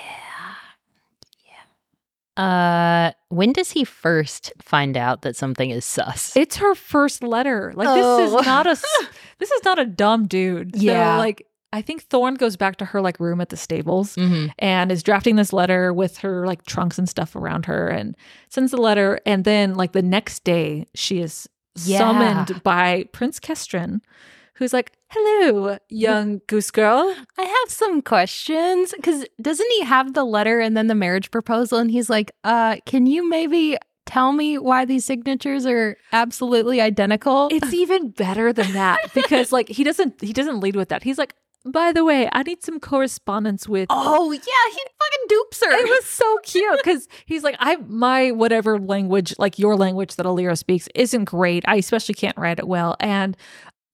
Yeah. 2.36 2.42
Uh 2.42 3.12
when 3.28 3.52
does 3.52 3.70
he 3.70 3.84
first 3.84 4.52
find 4.60 4.96
out 4.96 5.22
that 5.22 5.36
something 5.36 5.70
is 5.70 5.84
sus? 5.84 6.36
It's 6.36 6.56
her 6.56 6.74
first 6.74 7.22
letter. 7.22 7.72
Like 7.76 7.88
this 7.88 8.04
Oh. 8.06 8.38
is 8.40 8.46
not 8.46 8.66
a 8.66 8.76
this 9.38 9.50
is 9.50 9.64
not 9.64 9.78
a 9.78 9.84
dumb 9.86 10.26
dude. 10.26 10.74
So, 10.76 10.82
Yeah. 10.82 11.16
like 11.18 11.46
I 11.72 11.82
think 11.82 12.02
Thorn 12.04 12.34
goes 12.36 12.56
back 12.56 12.76
to 12.76 12.84
her 12.84 13.00
like 13.00 13.18
room 13.18 13.40
at 13.40 13.48
the 13.48 13.56
stables 13.56 14.14
Mhm. 14.16 14.50
and 14.60 14.92
is 14.92 15.02
drafting 15.02 15.34
this 15.36 15.52
letter 15.52 15.92
with 15.92 16.18
her 16.18 16.46
like 16.46 16.64
trunks 16.64 16.98
and 16.98 17.08
stuff 17.08 17.34
around 17.34 17.66
her 17.66 17.88
and 17.88 18.16
sends 18.48 18.70
the 18.70 18.80
letter 18.80 19.20
and 19.26 19.44
then 19.44 19.74
like 19.74 19.92
the 19.92 20.02
next 20.02 20.44
day 20.44 20.86
she 20.94 21.20
is 21.20 21.48
Yeah. 21.76 21.98
summoned 21.98 22.62
by 22.62 23.04
Prince 23.12 23.40
Kestrin 23.40 24.00
who's 24.54 24.72
like, 24.72 24.92
"Hello, 25.10 25.78
young 25.88 26.40
goose 26.46 26.70
girl." 26.70 27.14
I 27.38 27.42
have 27.42 27.70
some 27.70 28.02
questions 28.02 28.94
cuz 29.02 29.24
doesn't 29.40 29.70
he 29.72 29.82
have 29.84 30.14
the 30.14 30.24
letter 30.24 30.60
and 30.60 30.76
then 30.76 30.86
the 30.86 30.94
marriage 30.94 31.30
proposal 31.30 31.78
and 31.78 31.90
he's 31.90 32.08
like, 32.08 32.32
"Uh, 32.44 32.76
can 32.86 33.06
you 33.06 33.28
maybe 33.28 33.76
tell 34.06 34.32
me 34.32 34.58
why 34.58 34.84
these 34.84 35.04
signatures 35.04 35.66
are 35.66 35.96
absolutely 36.12 36.80
identical?" 36.80 37.48
It's 37.50 37.72
even 37.74 38.10
better 38.10 38.52
than 38.52 38.72
that 38.72 39.12
because 39.14 39.52
like 39.56 39.68
he 39.68 39.84
doesn't 39.84 40.20
he 40.20 40.32
doesn't 40.32 40.60
lead 40.60 40.76
with 40.76 40.88
that. 40.90 41.02
He's 41.02 41.18
like, 41.18 41.34
"By 41.64 41.92
the 41.92 42.04
way, 42.04 42.28
I 42.32 42.42
need 42.42 42.62
some 42.62 42.78
correspondence 42.80 43.68
with 43.68 43.86
oh, 43.90 44.32
yeah, 44.32 44.38
he 44.38 44.78
fucking 44.78 45.26
dupes 45.28 45.62
her. 45.64 45.72
It 45.72 45.88
was 45.88 46.04
so 46.04 46.38
cute 46.42 46.78
because 46.82 47.08
he's 47.26 47.42
like, 47.42 47.56
I 47.58 47.76
my 47.76 48.30
whatever 48.32 48.78
language, 48.78 49.34
like 49.38 49.58
your 49.58 49.76
language 49.76 50.16
that 50.16 50.26
Alyrra 50.26 50.56
speaks, 50.56 50.88
isn't 50.94 51.24
great. 51.24 51.64
I 51.66 51.76
especially 51.76 52.14
can't 52.14 52.36
write 52.36 52.58
it 52.58 52.68
well, 52.68 52.96
and 53.00 53.36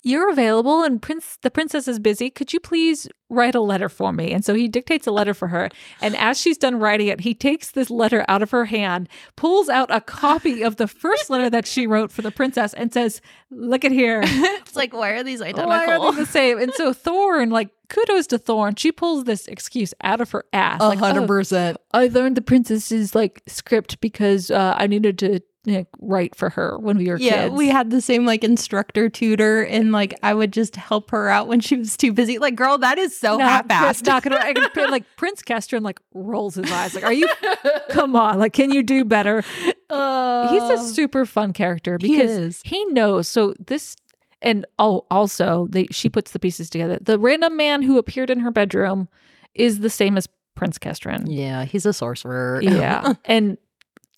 you're 0.02 0.30
available, 0.30 0.82
and 0.82 1.00
Prince 1.00 1.38
the 1.42 1.50
princess 1.50 1.86
is 1.86 1.98
busy. 1.98 2.30
Could 2.30 2.52
you 2.52 2.60
please 2.60 3.08
write 3.28 3.54
a 3.54 3.60
letter 3.60 3.88
for 3.88 4.12
me? 4.12 4.32
And 4.32 4.44
so 4.44 4.54
he 4.54 4.66
dictates 4.68 5.06
a 5.06 5.10
letter 5.10 5.34
for 5.34 5.48
her, 5.48 5.68
and 6.00 6.16
as 6.16 6.38
she's 6.40 6.56
done 6.58 6.78
writing 6.78 7.08
it, 7.08 7.20
he 7.20 7.34
takes 7.34 7.70
this 7.70 7.90
letter 7.90 8.24
out 8.28 8.42
of 8.42 8.50
her 8.50 8.64
hand, 8.64 9.08
pulls 9.36 9.68
out 9.68 9.94
a 9.94 10.00
copy 10.00 10.62
of 10.62 10.76
the 10.76 10.88
first 10.88 11.30
letter 11.30 11.50
that 11.50 11.66
she 11.66 11.86
wrote 11.86 12.10
for 12.10 12.22
the 12.22 12.30
princess, 12.30 12.72
and 12.74 12.92
says, 12.92 13.20
"Look 13.50 13.84
at 13.84 13.92
here." 13.92 14.22
it's 14.24 14.76
like, 14.76 14.92
why 14.92 15.10
are 15.10 15.22
these 15.22 15.42
identical? 15.42 15.68
Why 15.68 15.86
are 15.86 16.12
they 16.12 16.20
the 16.20 16.26
same? 16.26 16.58
And 16.58 16.72
so 16.74 16.92
Thorn, 17.00 17.50
like, 17.50 17.70
kudos 17.88 18.26
to 18.28 18.38
Thorn. 18.38 18.76
She 18.76 18.92
pulls 18.92 19.24
this 19.24 19.46
excuse 19.48 19.92
out 20.02 20.20
of 20.20 20.30
her 20.30 20.44
ass. 20.52 20.80
A 20.80 20.88
like, 20.88 20.98
hundred 20.98 21.24
"Oh, 21.24 21.26
percent. 21.26 21.76
I 21.92 22.06
learned 22.08 22.36
the 22.36 22.42
princess's 22.42 23.14
like 23.14 23.42
script 23.46 24.00
because 24.00 24.50
uh, 24.50 24.74
I 24.76 24.86
needed 24.86 25.18
to 25.18 25.40
know, 25.66 25.84
write 26.00 26.34
for 26.34 26.50
her 26.50 26.78
when 26.78 26.96
we 26.98 27.08
were 27.08 27.18
Yeah, 27.18 27.42
kids. 27.44 27.54
we 27.54 27.68
had 27.68 27.90
the 27.90 28.00
same 28.00 28.24
like 28.24 28.42
instructor 28.44 29.08
tutor, 29.10 29.62
and 29.62 29.92
like 29.92 30.14
I 30.22 30.32
would 30.34 30.52
just 30.52 30.76
help 30.76 31.10
her 31.10 31.28
out 31.28 31.48
when 31.48 31.60
she 31.60 31.76
was 31.76 31.96
too 31.96 32.12
busy. 32.12 32.38
Like, 32.38 32.54
girl, 32.56 32.78
that 32.78 32.96
is 32.98 33.16
so 33.18 33.36
not, 33.36 33.70
half-assed. 33.70 34.06
not 34.06 34.22
gonna 34.22 34.36
I 34.36 34.52
can- 34.54 34.90
like 34.90 35.04
Prince 35.16 35.42
Kestrin 35.42 35.82
like 35.82 36.00
rolls 36.14 36.54
his 36.54 36.70
eyes 36.72 36.94
like, 36.94 37.04
"Are 37.04 37.12
you? 37.12 37.28
Come 37.90 38.16
on, 38.16 38.38
like, 38.38 38.52
can 38.54 38.70
you 38.72 38.82
do 38.82 39.04
better?" 39.04 39.44
Uh, 39.90 40.48
He's 40.50 40.62
a 40.80 40.82
super 40.94 41.26
fun 41.26 41.52
character 41.52 41.98
he 42.00 42.12
because 42.12 42.30
is. 42.30 42.62
he 42.64 42.84
knows. 42.86 43.28
So 43.28 43.54
this. 43.66 43.96
And 44.42 44.64
oh, 44.78 45.04
also, 45.10 45.66
they, 45.68 45.86
she 45.90 46.08
puts 46.08 46.30
the 46.30 46.38
pieces 46.38 46.70
together. 46.70 46.98
The 46.98 47.18
random 47.18 47.58
man 47.58 47.82
who 47.82 47.98
appeared 47.98 48.30
in 48.30 48.40
her 48.40 48.50
bedroom 48.50 49.06
is 49.54 49.80
the 49.80 49.90
same 49.90 50.16
as 50.16 50.26
Prince 50.54 50.78
Kestrin. 50.78 51.24
yeah, 51.26 51.66
he's 51.66 51.84
a 51.84 51.92
sorcerer. 51.92 52.58
Yeah. 52.62 53.12
and 53.26 53.58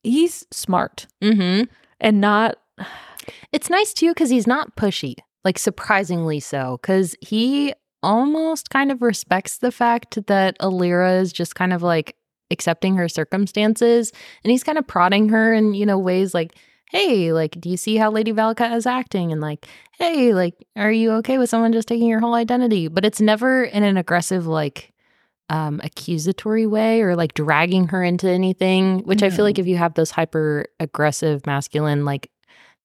he's 0.02 0.46
smart 0.50 1.06
mm-hmm. 1.22 1.64
and 2.00 2.20
not 2.20 2.56
It's 3.52 3.70
nice 3.70 3.92
too 3.92 4.10
because 4.10 4.30
he's 4.30 4.46
not 4.46 4.74
pushy. 4.76 5.14
like 5.44 5.58
surprisingly 5.58 6.40
so, 6.40 6.78
because 6.80 7.16
he 7.20 7.74
almost 8.02 8.70
kind 8.70 8.90
of 8.90 9.02
respects 9.02 9.58
the 9.58 9.70
fact 9.72 10.26
that 10.26 10.58
Alyrra 10.58 11.20
is 11.20 11.32
just 11.32 11.54
kind 11.54 11.72
of 11.72 11.82
like 11.82 12.16
accepting 12.50 12.96
her 12.96 13.08
circumstances, 13.08 14.12
and 14.44 14.50
he's 14.50 14.64
kind 14.64 14.78
of 14.78 14.86
prodding 14.86 15.28
her 15.30 15.52
in 15.54 15.74
you 15.74 15.86
know 15.86 15.98
ways 15.98 16.34
like. 16.34 16.56
Hey, 16.90 17.32
like, 17.32 17.58
do 17.58 17.70
you 17.70 17.78
see 17.78 17.96
how 17.96 18.10
Lady 18.10 18.34
Valka 18.34 18.76
is 18.76 18.84
acting? 18.84 19.32
And 19.32 19.40
like, 19.40 19.66
hey, 19.98 20.34
like, 20.34 20.52
are 20.76 20.92
you 20.92 21.12
okay 21.12 21.38
with 21.38 21.48
someone 21.48 21.72
just 21.72 21.88
taking 21.88 22.06
your 22.06 22.20
whole 22.20 22.34
identity? 22.34 22.88
But 22.88 23.06
it's 23.06 23.18
never 23.18 23.64
in 23.64 23.82
an 23.82 23.96
aggressive, 23.96 24.46
like, 24.46 24.91
um, 25.52 25.80
accusatory 25.84 26.66
way 26.66 27.02
or 27.02 27.14
like 27.14 27.34
dragging 27.34 27.88
her 27.88 28.02
into 28.02 28.28
anything, 28.28 29.00
which 29.04 29.22
I 29.22 29.30
feel 29.30 29.44
like 29.44 29.58
if 29.58 29.66
you 29.66 29.76
have 29.76 29.94
those 29.94 30.10
hyper 30.10 30.66
aggressive 30.80 31.46
masculine, 31.46 32.04
like 32.04 32.30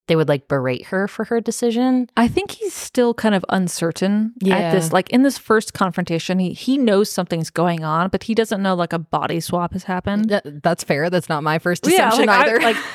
they 0.06 0.16
would 0.16 0.28
like 0.28 0.48
berate 0.48 0.86
her 0.86 1.06
for 1.08 1.24
her 1.24 1.40
decision. 1.40 2.08
I 2.16 2.28
think 2.28 2.52
he's 2.52 2.72
still 2.72 3.12
kind 3.14 3.34
of 3.34 3.44
uncertain 3.50 4.32
at 4.50 4.72
this. 4.72 4.92
Like 4.92 5.10
in 5.10 5.22
this 5.22 5.36
first 5.36 5.74
confrontation, 5.74 6.38
he 6.38 6.52
he 6.54 6.78
knows 6.78 7.10
something's 7.10 7.50
going 7.50 7.84
on, 7.84 8.08
but 8.08 8.22
he 8.22 8.34
doesn't 8.34 8.62
know 8.62 8.74
like 8.74 8.92
a 8.94 8.98
body 8.98 9.40
swap 9.40 9.72
has 9.74 9.84
happened. 9.84 10.30
That, 10.30 10.62
that's 10.62 10.82
fair. 10.84 11.10
That's 11.10 11.28
not 11.28 11.42
my 11.42 11.58
first 11.58 11.86
Yeah, 11.86 12.08
assumption 12.08 12.26
like, 12.26 12.38
I- 12.38 12.42
either. 12.46 12.60
like- 12.60 12.76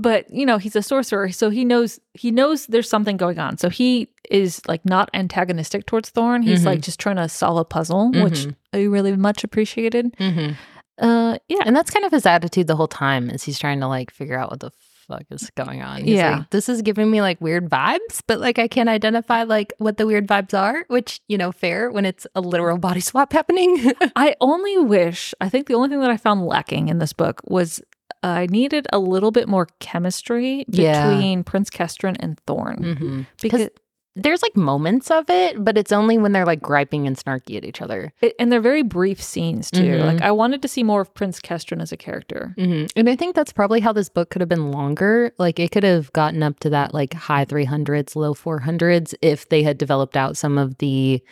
But 0.00 0.32
you 0.32 0.46
know, 0.46 0.58
he's 0.58 0.76
a 0.76 0.82
sorcerer, 0.82 1.30
so 1.32 1.50
he 1.50 1.64
knows 1.64 1.98
he 2.14 2.30
knows 2.30 2.66
there's 2.66 2.88
something 2.88 3.16
going 3.16 3.38
on. 3.38 3.58
So 3.58 3.68
he 3.68 4.08
is 4.30 4.62
like 4.68 4.84
not 4.84 5.10
antagonistic 5.12 5.86
towards 5.86 6.10
Thorn. 6.10 6.42
He's 6.42 6.62
Mhm. 6.62 6.66
like 6.66 6.80
just 6.82 7.00
trying 7.00 7.16
to 7.16 7.28
solve 7.28 7.58
a 7.58 7.64
puzzle, 7.64 8.10
which 8.12 8.46
Mhm. 8.46 8.54
I 8.72 8.82
really 8.84 9.16
much 9.16 9.42
appreciated. 9.44 10.14
Mhm. 10.18 10.54
Uh, 11.00 11.38
yeah, 11.48 11.62
And 11.66 11.76
that's 11.76 11.90
kind 11.90 12.04
of 12.04 12.12
his 12.12 12.26
attitude 12.26 12.66
the 12.66 12.76
whole 12.76 12.88
time 12.88 13.30
is 13.30 13.42
he's 13.44 13.58
trying 13.58 13.80
to 13.80 13.86
like 13.88 14.10
figure 14.10 14.38
out 14.38 14.50
what 14.50 14.60
the 14.60 14.70
fuck 15.06 15.22
is 15.30 15.48
going 15.56 15.80
on. 15.80 16.02
He's 16.04 16.16
Yeah. 16.16 16.38
like, 16.38 16.50
this 16.50 16.68
is 16.68 16.82
giving 16.82 17.10
me 17.10 17.22
like 17.22 17.40
weird 17.40 17.70
vibes, 17.70 18.20
but 18.26 18.40
like 18.40 18.58
I 18.58 18.68
can't 18.68 18.88
identify 18.90 19.44
like 19.44 19.72
what 19.78 19.96
the 19.96 20.06
weird 20.06 20.26
vibes 20.26 20.52
are, 20.58 20.84
which, 20.88 21.20
you 21.28 21.38
know, 21.38 21.50
fair 21.52 21.90
when 21.90 22.04
it's 22.04 22.26
a 22.34 22.40
literal 22.42 22.76
body 22.78 23.00
swap 23.00 23.32
happening. 23.32 23.92
I 24.16 24.34
only 24.40 24.76
wish, 24.78 25.32
I 25.40 25.48
think 25.48 25.66
the 25.66 25.74
only 25.74 25.88
thing 25.88 26.00
that 26.00 26.10
I 26.10 26.16
found 26.18 26.44
lacking 26.44 26.88
in 26.88 26.98
this 26.98 27.12
book 27.14 27.40
was 27.46 27.80
I 28.22 28.46
needed 28.46 28.86
a 28.92 28.98
little 28.98 29.30
bit 29.30 29.48
more 29.48 29.68
chemistry 29.80 30.64
Yeah. 30.68 31.10
between 31.10 31.44
Prince 31.44 31.70
Kestrin 31.70 32.16
and 32.20 32.38
Thorn. 32.46 32.78
mm-hmm. 32.78 33.20
Because 33.40 33.68
there's 34.16 34.42
like 34.42 34.56
moments 34.56 35.12
of 35.12 35.30
it, 35.30 35.62
but 35.64 35.78
it's 35.78 35.92
only 35.92 36.18
when 36.18 36.32
they're 36.32 36.44
like 36.46 36.60
griping 36.60 37.06
and 37.06 37.16
snarky 37.16 37.56
at 37.56 37.64
each 37.64 37.80
other. 37.80 38.12
it, 38.20 38.34
and 38.40 38.50
they're 38.50 38.60
very 38.60 38.82
brief 38.82 39.22
scenes 39.22 39.70
too. 39.70 39.82
Mhm. 39.82 40.04
Like 40.04 40.22
I 40.22 40.32
wanted 40.32 40.60
to 40.62 40.68
see 40.68 40.82
more 40.82 41.00
of 41.00 41.14
Prince 41.14 41.38
Kestrin 41.40 41.80
as 41.80 41.92
a 41.92 41.96
character. 41.96 42.52
Mm-hmm. 42.58 42.86
And 42.96 43.08
I 43.08 43.14
think 43.14 43.36
that's 43.36 43.52
probably 43.52 43.78
how 43.78 43.92
this 43.92 44.08
book 44.08 44.30
could 44.30 44.40
have 44.42 44.48
been 44.48 44.72
longer. 44.72 45.32
Like 45.38 45.60
it 45.60 45.70
could 45.70 45.84
have 45.84 46.12
gotten 46.14 46.42
up 46.42 46.58
to 46.60 46.70
that 46.70 46.92
like 46.92 47.14
high 47.14 47.44
300s, 47.44 48.16
low 48.16 48.34
400s 48.34 49.14
if 49.22 49.48
they 49.50 49.62
had 49.62 49.78
developed 49.78 50.16
out 50.16 50.36
some 50.36 50.58
of 50.58 50.78
the 50.78 51.22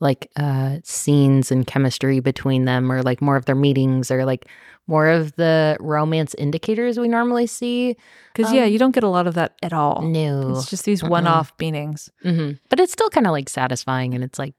like 0.00 0.28
uh 0.34 0.78
scenes 0.82 1.52
and 1.52 1.68
chemistry 1.68 2.18
between 2.18 2.64
them 2.64 2.90
or 2.90 3.00
like 3.02 3.22
more 3.22 3.36
of 3.36 3.44
their 3.44 3.54
meetings 3.54 4.10
or 4.10 4.24
like 4.24 4.48
more 4.86 5.08
of 5.08 5.34
the 5.36 5.76
romance 5.80 6.34
indicators 6.34 6.98
we 6.98 7.08
normally 7.08 7.46
see. 7.46 7.96
Because 8.34 8.52
yeah, 8.52 8.64
Um, 8.64 8.70
you 8.72 8.78
don't 8.78 8.92
get 8.92 9.04
a 9.04 9.08
lot 9.08 9.26
of 9.26 9.34
that 9.34 9.54
at 9.62 9.72
all. 9.72 10.02
No. 10.02 10.50
It's 10.50 10.68
just 10.68 10.84
these 10.84 11.02
Mm-mm. 11.02 11.08
one-off 11.10 11.52
meetings. 11.58 12.10
hmm 12.22 12.52
But 12.68 12.80
it's 12.80 12.92
still 12.92 13.08
kind 13.10 13.26
of 13.26 13.32
like 13.32 13.48
satisfying 13.48 14.14
and 14.14 14.22
it's 14.22 14.38
like 14.38 14.54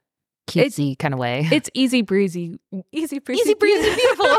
cutesy 0.48 0.98
kind 0.98 1.14
of 1.14 1.20
way. 1.20 1.48
It's 1.52 1.70
easy 1.74 2.02
breezy, 2.02 2.60
easy 2.92 3.20
breezy, 3.20 3.42
Easy 3.42 3.54
breezy, 3.56 3.96
beautiful. 3.96 4.38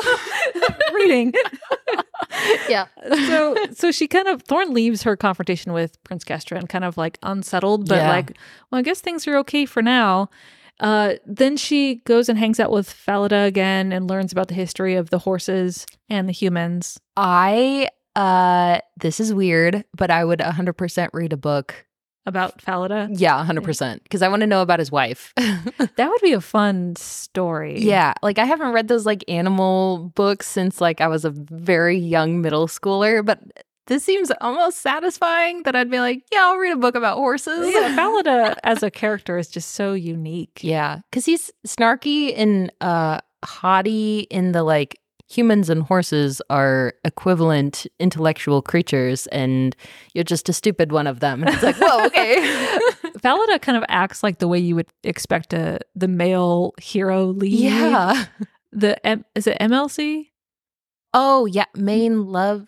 reading. 0.95 1.32
yeah. 2.68 2.87
so 3.26 3.57
so 3.72 3.91
she 3.93 4.07
kind 4.09 4.28
of 4.28 4.43
Thorn 4.43 4.72
leaves 4.72 5.03
her 5.03 5.16
confrontation 5.16 5.72
with 5.72 6.03
Prince 6.05 6.24
Kestrin 6.24 6.68
kind 6.68 6.84
of 6.84 6.97
like 6.97 7.18
unsettled, 7.22 7.89
but 7.89 7.97
Yeah. 7.97 8.09
like, 8.09 8.37
well, 8.70 8.78
I 8.78 8.82
guess 8.82 9.01
things 9.01 9.26
are 9.26 9.37
okay 9.39 9.66
for 9.66 9.82
now. 9.82 10.30
Uh, 10.81 11.14
then 11.24 11.57
she 11.57 11.97
goes 12.05 12.29
and 12.29 12.39
hangs 12.39 12.61
out 12.61 12.70
with 12.70 12.89
Falada 12.91 13.45
again 13.45 13.93
and 13.93 14.09
learns 14.11 14.33
about 14.33 14.49
the 14.49 14.55
history 14.55 14.95
of 14.95 15.11
the 15.11 15.18
horses 15.20 15.87
and 16.09 16.29
the 16.29 16.33
humans. 16.33 16.99
I 17.16 17.89
uh 18.14 18.81
this 18.99 19.20
is 19.20 19.33
weird, 19.35 19.85
but 19.97 20.11
I 20.11 20.24
would 20.24 20.41
100% 20.41 21.09
read 21.12 21.33
a 21.33 21.37
book. 21.37 21.87
About 22.29 22.61
Falada. 22.61 23.09
Yeah, 23.12 23.45
100% 23.47 24.03
because 24.03 24.20
I 24.20 24.29
want 24.29 24.41
to 24.41 24.49
know 24.49 24.61
about 24.61 24.81
his 24.81 24.91
wife. 24.91 25.33
That 25.97 26.09
would 26.11 26.20
be 26.20 26.33
a 26.33 26.41
fun 26.41 26.95
story. 26.97 27.81
yeah, 27.81 28.12
like 28.22 28.39
I 28.39 28.45
haven't 28.45 28.72
read 28.72 28.89
those 28.89 29.07
like 29.07 29.24
animal 29.29 30.12
books 30.14 30.47
since 30.47 30.81
like 30.81 31.01
I 31.01 31.07
was 31.09 31.24
a 31.24 31.31
very 31.31 31.97
young 31.99 32.41
middle 32.43 32.66
schooler, 32.66 33.24
but 33.24 33.39
this 33.87 34.05
seems 34.05 34.30
almost 34.41 34.78
satisfying 34.82 35.62
that 35.64 35.76
I'd 35.76 35.91
be 35.91 36.01
like, 36.01 36.24
yeah, 36.32 36.41
I'll 36.45 36.57
read 36.57 36.72
a 36.72 36.76
book 36.76 36.95
about 36.95 37.16
horses. 37.18 37.72
Yeah, 37.72 37.95
Falada 37.97 38.57
as 38.64 38.82
a 38.82 38.91
character 38.91 39.39
is 39.39 39.49
just 39.49 39.72
so 39.72 39.93
unique. 39.95 40.61
Yeah, 40.62 41.01
because 41.11 41.24
he's 41.24 41.51
snarky 41.66 42.32
and 42.37 42.72
uh 42.80 43.20
haughty 43.45 44.20
in 44.30 44.53
the 44.53 44.62
like 44.64 44.99
humans 45.28 45.68
and 45.68 45.82
horses 45.82 46.41
are 46.51 46.95
equivalent 47.05 47.87
intellectual 47.99 48.62
creatures, 48.62 49.26
and 49.28 49.74
you're 50.14 50.24
just 50.24 50.49
a 50.49 50.53
stupid 50.53 50.93
one 50.93 51.07
of 51.07 51.20
them. 51.20 51.43
And 51.43 51.53
it's 51.53 51.62
like, 51.62 51.76
whoa, 51.76 52.07
okay. 52.07 52.37
Falada 53.22 53.59
kind 53.61 53.76
of 53.76 53.84
acts 53.89 54.22
like 54.22 54.39
the 54.39 54.47
way 54.49 54.59
you 54.59 54.74
would 54.76 54.87
expect 55.05 55.53
a 55.53 55.80
the 55.95 56.09
male 56.09 56.74
hero 56.80 57.26
lead. 57.26 57.53
yeah. 57.59 58.26
The 58.72 59.05
M- 59.07 59.24
is 59.34 59.47
it 59.47 59.57
MLC? 59.61 60.28
Oh 61.14 61.47
yeah, 61.47 61.64
main 61.74 62.26
love 62.26 62.66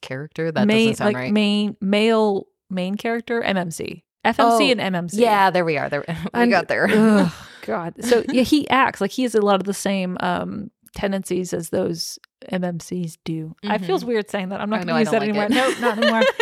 character. 0.00 0.50
That 0.52 0.66
main 0.66 0.88
doesn't 0.90 0.96
sound 0.96 1.14
like 1.14 1.22
right. 1.22 1.32
main 1.32 1.76
male 1.80 2.46
main 2.68 2.96
character 2.96 3.40
MMC. 3.42 4.02
FMC 4.24 4.34
Oh, 4.38 4.60
and 4.60 4.80
MMC. 4.94 5.14
yeah, 5.18 5.50
there 5.50 5.64
we 5.64 5.78
are. 5.78 5.88
There 5.88 6.04
we 6.08 6.14
And- 6.34 6.50
got 6.50 6.68
there. 6.68 6.88
Ugh, 6.90 7.32
God. 7.62 7.94
So 8.04 8.22
yeah, 8.28 8.42
he 8.42 8.68
acts 8.68 9.00
like 9.00 9.10
he 9.12 9.22
has 9.22 9.34
a 9.34 9.40
lot 9.40 9.56
of 9.60 9.64
the 9.66 9.74
same 9.74 10.16
um 10.20 10.70
tendencies 10.94 11.52
as 11.54 11.70
those 11.70 12.18
MMCs 12.50 13.16
do. 13.24 13.54
I 13.64 13.78
Mhm. 13.78 13.86
feels 13.86 14.04
weird 14.04 14.28
saying 14.28 14.48
that. 14.48 14.60
I'm 14.60 14.68
not 14.70 14.84
going 14.84 14.88
to 14.88 14.98
use 14.98 15.10
that 15.10 15.20
like 15.20 15.28
anymore. 15.28 15.44
it. 15.44 15.50
Nope, 15.50 15.80
not 15.80 15.98
anymore. 15.98 16.22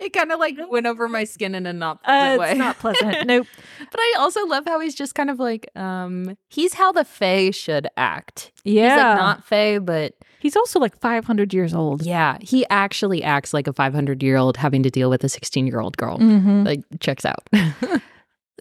it 0.00 0.12
kind 0.14 0.32
of 0.32 0.38
like 0.40 0.56
went 0.70 0.86
over 0.86 1.06
my 1.06 1.24
skin 1.24 1.54
in 1.54 1.66
a 1.66 1.72
not 1.74 1.98
Uh, 2.04 2.36
pleasant 2.36 2.40
way. 2.40 2.50
it's 2.52 2.58
not 2.58 2.78
pleasant. 2.78 3.26
Nope. 3.26 3.46
But 3.78 4.00
I 4.00 4.14
also 4.18 4.46
love 4.46 4.64
how 4.66 4.80
he's 4.80 4.94
just 4.94 5.14
kind 5.14 5.28
of 5.28 5.38
like, 5.38 5.68
um, 5.76 6.36
he's 6.48 6.72
how 6.74 6.92
the 6.92 7.04
Fae 7.04 7.50
should 7.50 7.88
act. 7.98 8.52
Yeah. 8.64 8.94
He's 8.94 8.96
like 9.04 9.16
not 9.18 9.44
Fae, 9.44 9.78
but 9.80 10.14
He's 10.40 10.56
also 10.56 10.80
like 10.80 10.98
500 10.98 11.52
years 11.54 11.74
old. 11.74 12.02
yeah, 12.02 12.38
he 12.40 12.66
actually 12.70 13.22
acts 13.22 13.52
like 13.54 13.66
a 13.66 13.72
500 13.72 14.22
year 14.22 14.36
old 14.36 14.56
having 14.56 14.82
to 14.82 14.90
deal 14.90 15.10
with 15.10 15.22
a 15.22 15.28
16 15.28 15.66
year 15.66 15.80
old 15.80 15.96
girl. 15.96 16.18
Mhm. 16.18 16.66
Like, 16.66 16.82
checks 17.00 17.24
out. 17.24 17.46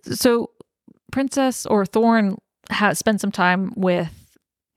So 0.03 0.51
Princess 1.11 1.65
or 1.65 1.85
Thorn 1.85 2.37
has 2.69 2.97
spent 2.99 3.19
some 3.21 3.31
time 3.31 3.73
with 3.75 4.09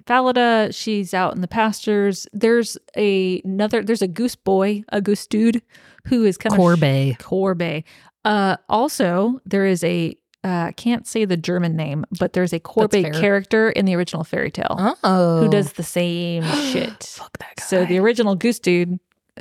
Falada. 0.07 0.72
She's 0.72 1.14
out 1.14 1.34
in 1.34 1.40
the 1.42 1.48
pastures. 1.48 2.26
There's 2.32 2.76
a 2.96 3.40
another. 3.44 3.82
There's 3.84 4.03
a 4.03 4.09
goose 4.09 4.34
boy, 4.34 4.82
a 4.88 5.00
goose 5.00 5.26
dude, 5.28 5.62
who 6.07 6.24
is 6.24 6.36
kind 6.36 6.53
of 6.53 6.59
Corbet. 6.59 7.18
Corbe. 7.20 7.84
Uh, 8.24 8.57
also, 8.68 9.40
there 9.46 9.64
is 9.66 9.84
a 9.84 10.16
uh, 10.45 10.49
I 10.68 10.72
can't 10.72 11.07
say 11.07 11.24
the 11.24 11.36
German 11.36 11.76
name, 11.76 12.05
but 12.18 12.32
there's 12.32 12.53
a 12.53 12.59
Corbe 12.61 12.90
character 13.12 13.70
in 13.70 13.84
the 13.84 13.95
original 13.95 14.24
fairy 14.24 14.51
tale 14.51 14.97
Oh. 15.05 15.40
who 15.40 15.49
does 15.49 15.74
the 15.74 15.82
same 15.82 16.43
shit. 16.72 17.03
Fuck 17.05 17.38
that 17.38 17.57
guy. 17.57 17.62
So 17.64 17.84
the 17.84 17.99
original 17.99 18.34
goose 18.34 18.59
dude, 18.59 18.99
uh, 19.36 19.40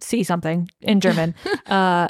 see 0.00 0.22
something 0.22 0.68
in 0.80 1.00
German, 1.00 1.34
uh, 1.66 2.08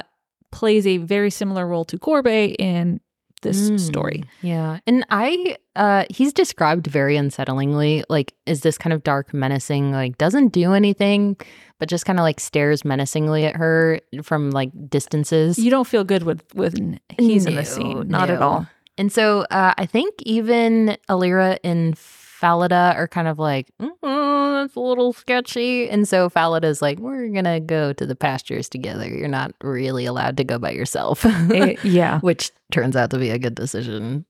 plays 0.51 0.85
a 0.87 0.97
very 0.97 1.29
similar 1.29 1.65
role 1.67 1.85
to 1.85 1.97
Corbe 1.97 2.27
in 2.59 2.99
this 3.45 3.69
Mm, 3.69 3.79
story. 3.79 4.23
Yeah. 4.41 4.79
And 4.85 5.05
I 5.09 5.55
uh 5.77 6.03
he's 6.09 6.33
described 6.33 6.87
very 6.87 7.15
unsettlingly. 7.15 8.03
Like, 8.09 8.33
is 8.45 8.61
this 8.61 8.77
kind 8.77 8.91
of 8.93 9.03
dark, 9.03 9.33
menacing, 9.33 9.91
like 9.93 10.17
doesn't 10.17 10.49
do 10.49 10.73
anything, 10.73 11.37
but 11.79 11.87
just 11.87 12.05
kind 12.05 12.19
of 12.19 12.23
like 12.23 12.39
stares 12.39 12.83
menacingly 12.83 13.45
at 13.45 13.55
her 13.55 13.99
from 14.23 14.51
like 14.51 14.71
distances. 14.89 15.57
You 15.57 15.71
don't 15.71 15.87
feel 15.87 16.03
good 16.03 16.23
with 16.23 16.43
with 16.53 16.75
he's 17.17 17.45
in 17.45 17.55
the 17.55 17.63
scene, 17.65 18.07
not 18.09 18.29
at 18.29 18.41
all. 18.41 18.67
And 18.97 19.11
so 19.11 19.45
uh 19.51 19.73
I 19.77 19.85
think 19.85 20.13
even 20.23 20.97
Alyrra 21.07 21.57
and 21.63 21.97
Falada 22.35 22.93
are 22.97 23.07
kind 23.07 23.29
of 23.29 23.39
like, 23.39 23.71
oh, 23.79 24.53
that's 24.61 24.75
a 24.75 24.79
little 24.79 25.13
sketchy. 25.13 25.89
And 25.89 26.05
so 26.05 26.27
Falada's 26.29 26.81
like, 26.81 26.99
we're 26.99 27.29
gonna 27.29 27.61
go 27.61 27.93
to 27.93 28.05
the 28.05 28.15
pastures 28.15 28.67
together. 28.67 29.07
You're 29.07 29.29
not 29.29 29.53
really 29.63 30.05
allowed 30.05 30.35
to 30.37 30.43
go 30.43 30.59
by 30.59 30.71
yourself. 30.71 31.25
It- 31.25 31.83
yeah, 31.85 32.19
Which 32.21 32.51
turns 32.71 32.95
out 32.95 33.11
to 33.11 33.17
be 33.17 33.29
a 33.29 33.39
good 33.39 33.55
decision 33.55 34.25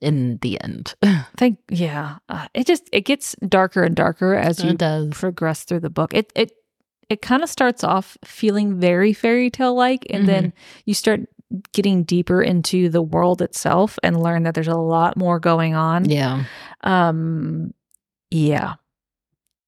in 0.00 0.38
the 0.40 0.58
end. 0.62 0.94
think 1.36 1.58
yeah. 1.70 2.16
Uh, 2.28 2.46
it 2.54 2.66
just 2.66 2.88
it 2.90 3.02
gets 3.02 3.34
darker 3.46 3.82
and 3.82 3.94
darker 3.94 4.34
as 4.34 4.64
you 4.64 4.72
does. 4.72 5.10
progress 5.10 5.64
through 5.64 5.80
the 5.80 5.90
book. 5.90 6.14
It 6.14 6.32
it 6.34 6.52
it 7.10 7.20
kind 7.20 7.42
of 7.42 7.50
starts 7.50 7.84
off 7.84 8.16
feeling 8.24 8.80
very 8.80 9.12
fairy 9.12 9.50
tale 9.50 9.74
like, 9.74 10.06
and 10.08 10.26
then 10.26 10.44
mm-hmm. 10.48 10.80
you 10.86 10.94
start 10.94 11.20
getting 11.72 12.02
deeper 12.02 12.42
into 12.42 12.88
the 12.88 13.02
world 13.02 13.40
itself 13.40 13.98
and 14.02 14.20
learn 14.20 14.42
that 14.42 14.54
there's 14.54 14.66
a 14.66 14.76
lot 14.76 15.16
more 15.16 15.38
going 15.38 15.74
on. 15.74 16.08
Yeah. 16.08 16.44
Um, 16.86 17.74
yeah. 18.30 18.74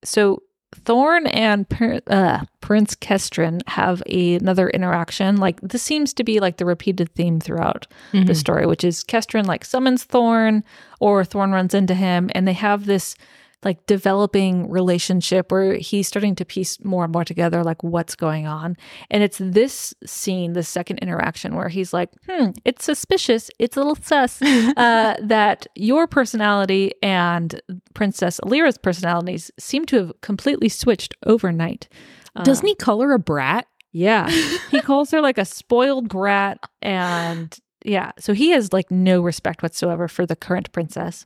So 0.03 0.41
Thorn 0.73 1.25
and 1.27 1.65
uh, 2.07 2.41
Prince 2.61 2.95
Kestrin 2.95 3.61
have 3.67 4.01
a, 4.05 4.35
another 4.35 4.69
interaction. 4.69 5.37
Like 5.37 5.59
this 5.61 5.81
seems 5.83 6.13
to 6.13 6.23
be 6.23 6.39
like 6.39 6.57
the 6.57 6.65
repeated 6.65 7.13
theme 7.15 7.39
throughout 7.39 7.87
Mm-hmm. 8.13 8.25
the 8.25 8.35
story, 8.35 8.65
which 8.65 8.83
is 8.83 9.03
Kestrin 9.03 9.45
like 9.45 9.63
summons 9.65 10.03
Thorn, 10.03 10.63
or 10.99 11.23
Thorn 11.25 11.51
runs 11.51 11.73
into 11.73 11.93
him, 11.93 12.29
and 12.33 12.47
they 12.47 12.53
have 12.53 12.85
this 12.85 13.15
like 13.63 13.85
developing 13.87 14.69
relationship 14.69 15.51
where 15.51 15.73
he's 15.75 16.07
starting 16.07 16.35
to 16.35 16.45
piece 16.45 16.81
more 16.83 17.03
and 17.03 17.11
more 17.13 17.25
together, 17.25 17.63
like 17.63 17.83
what's 17.83 18.15
going 18.15 18.47
on. 18.47 18.77
And 19.11 19.21
it's 19.21 19.37
this 19.37 19.93
scene, 20.05 20.53
the 20.53 20.63
second 20.63 20.99
interaction, 20.99 21.55
where 21.55 21.69
he's 21.69 21.93
like, 21.93 22.09
"Hmm, 22.29 22.51
it's 22.63 22.85
suspicious. 22.85 23.51
It's 23.59 23.75
a 23.75 23.81
little 23.81 23.97
sus 24.01 24.41
uh, 24.41 25.15
that 25.21 25.67
your 25.75 26.07
personality 26.07 26.93
and 27.03 27.61
Princess 27.93 28.39
Alyrra's 28.43 28.77
personalities 28.77 29.51
seem 29.59 29.85
to 29.87 29.97
have 29.97 30.21
completely 30.21 30.69
switched 30.69 31.15
overnight." 31.25 31.89
Uh, 32.35 32.43
Doesn't 32.43 32.67
he 32.67 32.75
call 32.75 33.01
her 33.01 33.13
a 33.13 33.19
brat? 33.19 33.67
yeah. 33.91 34.29
he 34.71 34.81
calls 34.81 35.11
her 35.11 35.19
like 35.21 35.37
a 35.37 35.45
spoiled 35.45 36.09
brat 36.09 36.59
and 36.81 37.57
yeah, 37.83 38.11
so 38.19 38.33
he 38.33 38.51
has 38.51 38.73
like 38.73 38.91
no 38.91 39.21
respect 39.21 39.63
whatsoever 39.63 40.07
for 40.07 40.25
the 40.25 40.35
current 40.35 40.71
princess. 40.71 41.25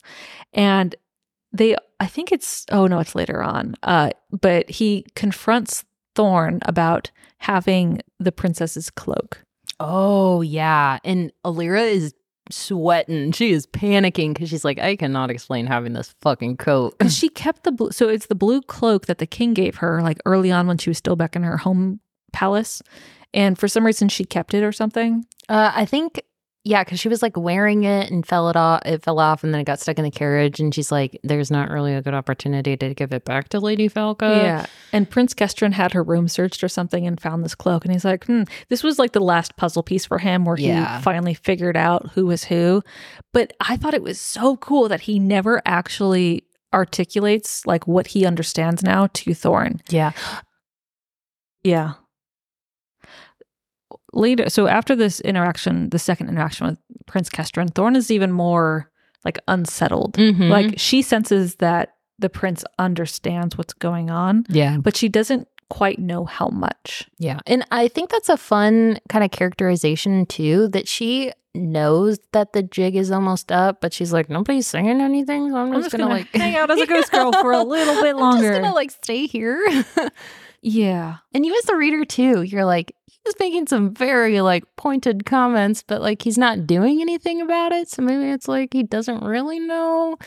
And 0.53 0.95
they 1.51 1.75
I 2.03 2.07
think 2.07 2.31
it's 2.33 2.65
oh 2.71 2.85
no, 2.87 2.99
it's 2.99 3.15
later 3.15 3.41
on. 3.41 3.75
Uh 3.81 4.09
but 4.29 4.69
he 4.69 5.05
confronts 5.15 5.85
Thorn 6.15 6.59
about 6.63 7.11
having 7.37 8.01
the 8.19 8.31
princess's 8.31 8.89
cloak. 8.89 9.43
Oh 9.79 10.41
yeah, 10.41 10.99
and 11.03 11.31
Alyrra 11.45 11.87
is 11.87 12.13
sweating. 12.51 13.31
She 13.31 13.51
is 13.51 13.65
panicking 13.65 14.33
because 14.33 14.49
she's 14.49 14.65
like, 14.65 14.79
I 14.79 14.97
cannot 14.97 15.31
explain 15.31 15.65
having 15.65 15.93
this 15.93 16.13
fucking 16.21 16.57
coat. 16.57 16.95
She 17.09 17.29
kept 17.29 17.63
the 17.63 17.71
blue 17.71 17.91
so 17.91 18.09
it's 18.09 18.25
the 18.27 18.35
blue 18.35 18.61
cloak 18.61 19.05
that 19.05 19.19
the 19.19 19.25
king 19.25 19.53
gave 19.53 19.77
her 19.77 20.01
like 20.01 20.19
early 20.25 20.51
on 20.51 20.67
when 20.67 20.77
she 20.77 20.89
was 20.89 20.97
still 20.97 21.15
back 21.15 21.35
in 21.37 21.43
her 21.43 21.57
home 21.57 22.01
palace. 22.33 22.81
And 23.33 23.57
for 23.57 23.67
some 23.69 23.85
reason 23.85 24.09
she 24.09 24.25
kept 24.25 24.53
it 24.53 24.63
or 24.63 24.73
something. 24.73 25.25
Uh, 25.47 25.71
I 25.73 25.85
think 25.85 26.21
yeah, 26.65 26.83
because 26.83 26.99
she 26.99 27.09
was 27.09 27.21
like 27.21 27.35
wearing 27.35 27.83
it 27.83 28.09
and 28.09 28.25
fell 28.25 28.49
it 28.49 28.55
off. 28.55 28.81
It 28.85 29.03
fell 29.03 29.19
off, 29.19 29.43
and 29.43 29.53
then 29.53 29.59
it 29.61 29.65
got 29.65 29.79
stuck 29.81 29.97
in 29.97 30.03
the 30.05 30.11
carriage. 30.11 30.59
And 30.61 30.73
she's 30.73 30.91
like, 30.91 31.19
"There's 31.23 31.51
not 31.51 31.69
really 31.69 31.93
a 31.93 32.01
good 32.01 32.13
opportunity 32.13 32.77
to 32.77 32.93
give 32.93 33.11
it 33.11 33.25
back 33.25 33.49
to 33.49 33.59
Lady 33.59 33.87
Falco." 33.89 34.29
Yeah. 34.41 34.65
And 34.93 35.09
Prince 35.09 35.33
Kestrin 35.33 35.73
had 35.73 35.91
her 35.93 36.01
room 36.03 36.27
searched 36.27 36.63
or 36.63 36.69
something 36.69 37.05
and 37.05 37.19
found 37.19 37.43
this 37.43 37.55
cloak. 37.55 37.83
And 37.83 37.93
he's 37.93 38.05
like, 38.05 38.25
hmm, 38.25 38.43
this 38.69 38.81
was 38.83 38.97
like 38.99 39.11
the 39.11 39.19
last 39.19 39.57
puzzle 39.57 39.83
piece 39.83 40.05
for 40.05 40.19
him 40.19 40.45
where 40.45 40.57
Yeah. 40.57 40.97
he 40.97 41.03
finally 41.03 41.33
figured 41.33 41.75
out 41.75 42.11
who 42.13 42.25
was 42.27 42.45
who. 42.45 42.81
But 43.33 43.53
I 43.59 43.75
thought 43.75 43.93
it 43.93 44.03
was 44.03 44.19
so 44.19 44.55
cool 44.57 44.87
that 44.87 45.01
he 45.01 45.19
never 45.19 45.61
actually 45.65 46.43
articulates 46.73 47.65
like 47.67 47.87
what 47.87 48.07
he 48.07 48.25
understands 48.25 48.81
now 48.83 49.07
to 49.13 49.33
Thorn. 49.33 49.81
yeah. 49.89 50.11
Yeah. 51.63 51.93
Later, 54.13 54.49
so 54.49 54.67
after 54.67 54.95
this 54.95 55.19
interaction, 55.21 55.89
the 55.89 55.99
second 55.99 56.29
interaction 56.29 56.67
with 56.67 56.77
Prince 57.05 57.29
Kestrin, 57.29 57.73
Thorn 57.73 57.95
is 57.95 58.11
even 58.11 58.31
more 58.31 58.89
like 59.25 59.39
unsettled. 59.47 60.13
Mhm. 60.17 60.49
Like 60.49 60.75
she 60.77 61.01
senses 61.01 61.55
that 61.55 61.95
the 62.19 62.29
prince 62.29 62.63
understands 62.79 63.57
what's 63.57 63.73
going 63.73 64.09
on, 64.11 64.45
yeah, 64.49 64.77
but 64.77 64.95
she 64.95 65.09
doesn't 65.09 65.47
quite 65.69 65.97
know 65.97 66.25
how 66.25 66.49
much. 66.49 67.09
yeah, 67.17 67.39
and 67.47 67.65
I 67.71 67.87
think 67.87 68.11
that's 68.11 68.29
a 68.29 68.37
fun 68.37 68.99
kind 69.09 69.23
of 69.23 69.31
characterization 69.31 70.25
too. 70.27 70.67
That 70.69 70.87
she 70.87 71.31
knows 71.55 72.19
that 72.31 72.53
the 72.53 72.63
jig 72.63 72.95
is 72.95 73.11
almost 73.11 73.51
up, 73.51 73.79
but 73.81 73.93
she's 73.93 74.11
like, 74.11 74.29
nobody's 74.29 74.67
saying 74.67 75.01
anything. 75.01 75.49
So 75.51 75.57
I'm, 75.57 75.71
I'm 75.73 75.81
just, 75.81 75.91
gonna, 75.95 76.07
like 76.07 76.27
hang 76.33 76.55
out 76.55 76.69
as 76.71 76.79
a 76.81 76.85
ghost 76.87 77.11
girl 77.11 77.31
for 77.31 77.51
a 77.51 77.63
little 77.63 78.01
bit 78.03 78.15
longer. 78.15 78.37
I'm 78.47 78.53
just 78.53 78.61
gonna 78.61 78.73
like 78.75 78.91
stay 78.91 79.25
here. 79.27 79.59
yeah. 80.63 81.17
And 81.33 81.45
you 81.45 81.55
as 81.57 81.65
the 81.65 81.75
reader 81.75 82.05
too, 82.05 82.41
you're 82.41 82.65
like, 82.65 82.95
he's 83.05 83.33
making 83.39 83.67
some 83.67 83.93
very 83.93 84.41
like 84.41 84.63
pointed 84.75 85.25
comments, 85.25 85.83
but 85.85 86.01
like 86.01 86.21
he's 86.21 86.37
not 86.37 86.65
doing 86.65 87.01
anything 87.01 87.41
about 87.41 87.71
it. 87.71 87.89
So 87.89 88.01
maybe 88.01 88.31
it's 88.31 88.47
like 88.47 88.73
he 88.73 88.83
doesn't 88.83 89.23
really 89.23 89.59
know. 89.59 90.17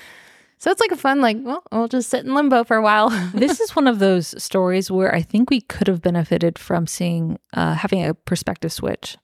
So 0.58 0.70
it's 0.70 0.80
like 0.80 0.90
a 0.92 0.96
fun, 0.96 1.20
like, 1.20 1.36
well, 1.42 1.62
we'll 1.70 1.88
just 1.88 2.08
sit 2.08 2.24
in 2.24 2.34
limbo 2.34 2.64
for 2.64 2.76
a 2.76 2.82
while. 2.82 3.10
this 3.34 3.60
is 3.60 3.76
one 3.76 3.86
of 3.86 3.98
those 3.98 4.42
stories 4.42 4.90
where 4.90 5.14
I 5.14 5.20
think 5.20 5.50
we 5.50 5.60
could 5.60 5.86
have 5.86 6.00
benefited 6.00 6.58
from 6.58 6.86
seeing 6.86 7.38
uh, 7.52 7.74
having 7.74 8.04
a 8.04 8.14
perspective 8.14 8.72
switch. 8.72 9.18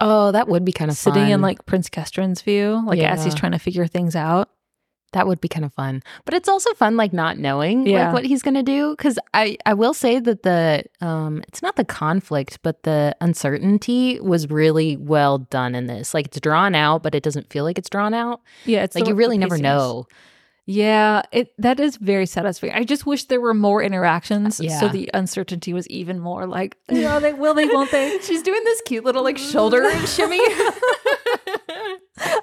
oh, 0.00 0.32
that 0.32 0.48
would 0.48 0.64
be 0.64 0.72
kind 0.72 0.90
of 0.90 0.96
Sitting 0.96 1.24
fun. 1.24 1.32
in 1.32 1.40
like 1.42 1.66
Prince 1.66 1.88
Kestrin's 1.90 2.40
view, 2.42 2.82
like 2.86 2.98
as 3.00 3.24
he's 3.24 3.34
trying 3.34 3.52
to 3.52 3.58
figure 3.58 3.86
things 3.86 4.16
out. 4.16 4.48
That 5.14 5.26
would 5.26 5.40
be 5.40 5.48
kind 5.48 5.64
of 5.64 5.72
fun. 5.74 6.02
But 6.24 6.34
it's 6.34 6.48
also 6.48 6.72
fun, 6.74 6.96
like 6.96 7.12
not 7.12 7.38
knowing 7.38 7.86
Yeah. 7.86 8.04
like 8.06 8.14
what 8.14 8.24
he's 8.24 8.42
gonna 8.42 8.62
do. 8.62 8.94
Because 8.96 9.18
I, 9.32 9.56
I 9.66 9.74
will 9.74 9.94
say 9.94 10.20
that 10.20 10.42
the, 10.44 10.84
um, 11.00 11.42
it's 11.48 11.62
not 11.62 11.76
the 11.76 11.84
conflict, 11.84 12.58
but 12.62 12.82
the 12.84 13.16
uncertainty 13.20 14.20
was 14.20 14.50
really 14.50 14.96
well 14.96 15.38
done 15.38 15.74
in 15.74 15.86
this. 15.86 16.14
Like 16.14 16.26
it's 16.26 16.40
drawn 16.40 16.74
out, 16.74 17.02
but 17.02 17.14
it 17.14 17.22
doesn't 17.22 17.50
feel 17.50 17.64
like 17.64 17.78
it's 17.78 17.88
drawn 17.90 18.14
out. 18.14 18.40
Yeah, 18.64 18.84
it's 18.84 18.94
like 18.94 19.04
the- 19.04 19.10
you 19.10 19.16
really 19.16 19.38
never 19.38 19.58
know. 19.58 20.06
Yeah, 20.66 21.22
it 21.30 21.52
that 21.58 21.78
is 21.78 21.98
very 21.98 22.24
satisfying. 22.24 22.72
I 22.72 22.84
just 22.84 23.04
wish 23.04 23.24
there 23.24 23.40
were 23.40 23.52
more 23.52 23.82
interactions, 23.82 24.60
yeah. 24.60 24.80
so 24.80 24.88
the 24.88 25.10
uncertainty 25.12 25.74
was 25.74 25.86
even 25.88 26.18
more 26.18 26.46
like, 26.46 26.78
you 26.90 27.02
know, 27.02 27.20
they 27.20 27.34
will 27.34 27.52
they, 27.52 27.66
won't 27.66 27.90
they? 27.90 28.18
She's 28.22 28.42
doing 28.42 28.64
this 28.64 28.80
cute 28.86 29.04
little 29.04 29.22
like 29.22 29.36
shoulder 29.36 29.90
shimmy. 30.06 30.40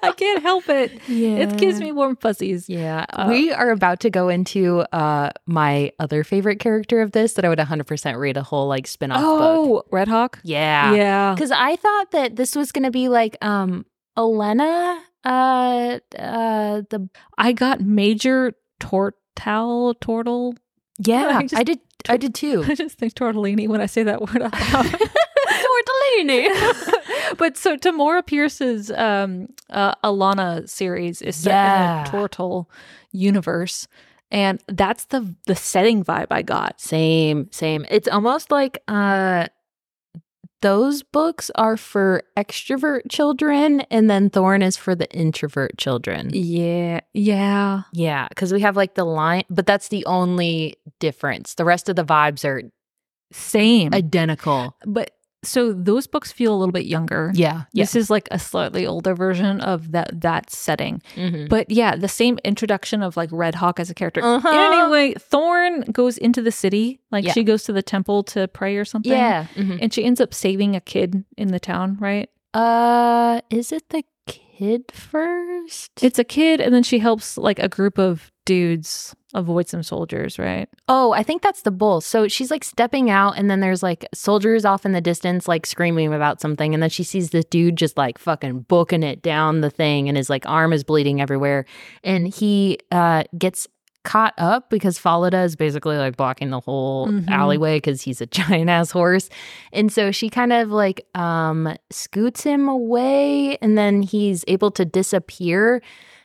I 0.04 0.12
can't 0.16 0.42
help 0.42 0.68
it. 0.68 0.92
yeah. 1.08 1.38
It 1.38 1.56
gives 1.58 1.80
me 1.80 1.90
warm 1.90 2.16
fuzzies. 2.16 2.68
Yeah. 2.68 3.06
Uh, 3.08 3.26
we 3.28 3.52
are 3.52 3.70
about 3.70 4.00
to 4.00 4.10
go 4.10 4.28
into 4.28 4.80
uh 4.92 5.30
my 5.46 5.92
other 5.98 6.22
favorite 6.22 6.60
character 6.60 7.00
of 7.02 7.12
this 7.12 7.32
that 7.34 7.44
I 7.44 7.48
would 7.48 7.58
100% 7.58 8.18
rate 8.18 8.36
a 8.36 8.42
whole 8.42 8.68
like 8.68 8.86
spin-off 8.86 9.20
book. 9.20 9.40
Oh, 9.40 9.82
Red 9.90 10.08
Hawk. 10.08 10.38
Yeah. 10.44 10.94
Yeah. 10.94 11.34
Cuz 11.36 11.50
I 11.50 11.76
thought 11.76 12.10
that 12.12 12.36
this 12.36 12.54
was 12.54 12.70
going 12.70 12.84
to 12.84 12.90
be 12.90 13.08
like 13.08 13.36
um 13.42 13.84
Elena 14.16 15.00
uh 15.24 15.98
uh 16.18 16.82
the 16.90 17.08
I 17.38 17.52
got 17.52 17.80
Major 17.80 18.52
Tortall 18.80 19.94
Tortall. 20.00 20.56
yeah, 20.98 21.28
I 21.38 21.42
just- 21.42 21.56
I 21.56 21.62
did 21.62 21.80
I 22.08 22.16
did 22.16 22.34
too. 22.34 22.64
I 22.68 22.74
just 22.74 22.98
think 22.98 23.14
tortellini 23.14 23.68
when 23.68 23.80
I 23.80 23.86
say 23.86 24.02
that 24.02 24.20
word 24.20 24.42
out 24.42 24.52
loud. 24.72 24.86
Tortellini. 25.52 27.36
but 27.38 27.56
so 27.56 27.76
Tamora 27.76 28.24
Pierce's 28.26 28.90
um, 28.90 29.48
uh, 29.70 29.94
Alanna 30.04 30.68
series 30.68 31.22
is 31.22 31.36
set 31.36 31.50
Yeah. 31.52 32.00
in 32.00 32.06
a 32.06 32.10
Tortall 32.10 32.66
universe, 33.12 33.86
and 34.30 34.62
that's 34.68 35.04
the 35.06 35.34
the 35.46 35.54
setting 35.54 36.04
vibe 36.04 36.28
I 36.30 36.42
got. 36.42 36.80
Same, 36.80 37.48
same. 37.52 37.86
It's 37.90 38.08
almost 38.08 38.50
like 38.50 38.82
uh 38.88 39.46
those 40.62 41.02
books 41.02 41.50
are 41.56 41.76
for 41.76 42.22
extrovert 42.36 43.02
children 43.10 43.82
and 43.90 44.08
then 44.08 44.30
Thorn 44.30 44.62
is 44.62 44.76
for 44.76 44.94
the 44.94 45.10
introvert 45.12 45.76
children. 45.76 46.30
Yeah, 46.32 47.00
yeah. 47.12 47.82
Yeah, 47.92 48.28
because 48.28 48.52
we 48.52 48.60
have 48.62 48.76
like 48.76 48.94
the 48.94 49.04
line, 49.04 49.44
but 49.50 49.66
that's 49.66 49.88
the 49.88 50.06
only 50.06 50.76
difference. 51.00 51.54
The 51.54 51.64
rest 51.64 51.88
of 51.88 51.96
the 51.96 52.04
vibes 52.04 52.44
are 52.44 52.62
Same. 53.32 53.92
identical. 53.92 54.76
but 54.86 55.10
so 55.44 55.72
those 55.72 56.06
books 56.06 56.30
feel 56.30 56.54
a 56.54 56.58
little 56.58 56.72
bit 56.72 56.86
younger. 56.86 57.32
Yeah. 57.34 57.64
This 57.74 57.96
is 57.96 58.10
like 58.10 58.28
a 58.30 58.38
slightly 58.38 58.86
older 58.86 59.14
version 59.14 59.60
of 59.60 59.90
that 59.92 60.20
that 60.20 60.50
setting. 60.50 61.02
Mhm. 61.16 61.48
But 61.48 61.70
yeah, 61.70 61.96
the 61.96 62.08
same 62.08 62.38
introduction 62.44 63.02
of 63.02 63.16
like 63.16 63.28
Red 63.32 63.56
Hawk 63.56 63.80
as 63.80 63.90
a 63.90 63.94
character. 63.94 64.20
Uh-huh. 64.22 64.48
Anyway, 64.48 65.14
Thorn 65.18 65.80
goes 65.92 66.16
into 66.16 66.42
the 66.42 66.52
city. 66.52 67.00
Like 67.10 67.24
Yeah. 67.24 67.32
she 67.32 67.42
goes 67.42 67.64
to 67.64 67.72
the 67.72 67.82
temple 67.82 68.22
to 68.24 68.46
pray 68.48 68.76
or 68.76 68.84
something. 68.84 69.10
Yeah. 69.12 69.46
mhm. 69.56 69.78
And 69.82 69.92
she 69.92 70.04
ends 70.04 70.20
up 70.20 70.32
saving 70.32 70.76
a 70.76 70.80
kid 70.80 71.24
in 71.36 71.48
the 71.48 71.60
town, 71.60 71.96
right? 72.00 72.30
Uh, 72.54 73.40
is 73.50 73.72
it 73.72 73.88
the 73.88 74.04
kid 74.62 74.92
first? 74.92 75.90
It's 76.02 76.18
a 76.18 76.24
kid, 76.24 76.60
and 76.60 76.72
then 76.74 76.82
she 76.82 76.98
helps 76.98 77.36
like 77.36 77.58
a 77.58 77.68
group 77.68 77.98
of 77.98 78.30
dudes 78.44 79.14
avoid 79.34 79.68
some 79.68 79.82
soldiers, 79.82 80.38
right? 80.38 80.68
oh, 80.88 81.12
I 81.12 81.22
think 81.22 81.42
that's 81.42 81.62
the 81.62 81.70
bull. 81.70 82.00
So 82.00 82.28
she's 82.28 82.50
like 82.50 82.64
stepping 82.64 83.10
out, 83.10 83.38
and 83.38 83.50
then 83.50 83.60
there's 83.60 83.82
like 83.82 84.06
soldiers 84.14 84.64
off 84.64 84.84
in 84.84 84.92
the 84.92 85.00
distance, 85.00 85.48
like 85.48 85.66
screaming 85.66 86.12
about 86.12 86.40
something. 86.40 86.74
And 86.74 86.82
then 86.82 86.90
she 86.90 87.02
sees 87.02 87.30
this 87.30 87.44
dude 87.46 87.76
just 87.76 87.96
like 87.96 88.18
fucking 88.18 88.60
booking 88.62 89.02
it 89.02 89.22
down 89.22 89.62
the 89.62 89.70
thing, 89.70 90.08
and 90.08 90.16
his 90.16 90.30
like 90.30 90.46
arm 90.46 90.72
is 90.72 90.84
bleeding 90.84 91.20
everywhere. 91.20 91.64
And 92.04 92.28
he 92.28 92.78
uh 92.90 93.24
gets 93.36 93.66
caught 94.04 94.34
up 94.36 94.68
because 94.70 94.98
Falada 94.98 95.42
is 95.42 95.54
basically 95.56 95.96
like 95.96 96.16
blocking 96.16 96.50
the 96.50 96.60
whole 96.60 97.06
Mhm. 97.08 97.28
alleyway 97.30 97.76
because 97.76 98.02
he's 98.02 98.20
a 98.20 98.26
giant 98.38 98.68
ass 98.70 98.90
horse. 98.90 99.28
And 99.72 99.92
so 99.92 100.10
she 100.10 100.28
kind 100.28 100.52
of 100.52 100.70
like 100.70 101.06
um 101.14 101.76
scoots 101.90 102.42
him 102.42 102.68
away 102.68 103.56
and 103.58 103.78
then 103.78 104.02
he's 104.02 104.44
able 104.48 104.70
to 104.72 104.84
disappear. 104.84 105.82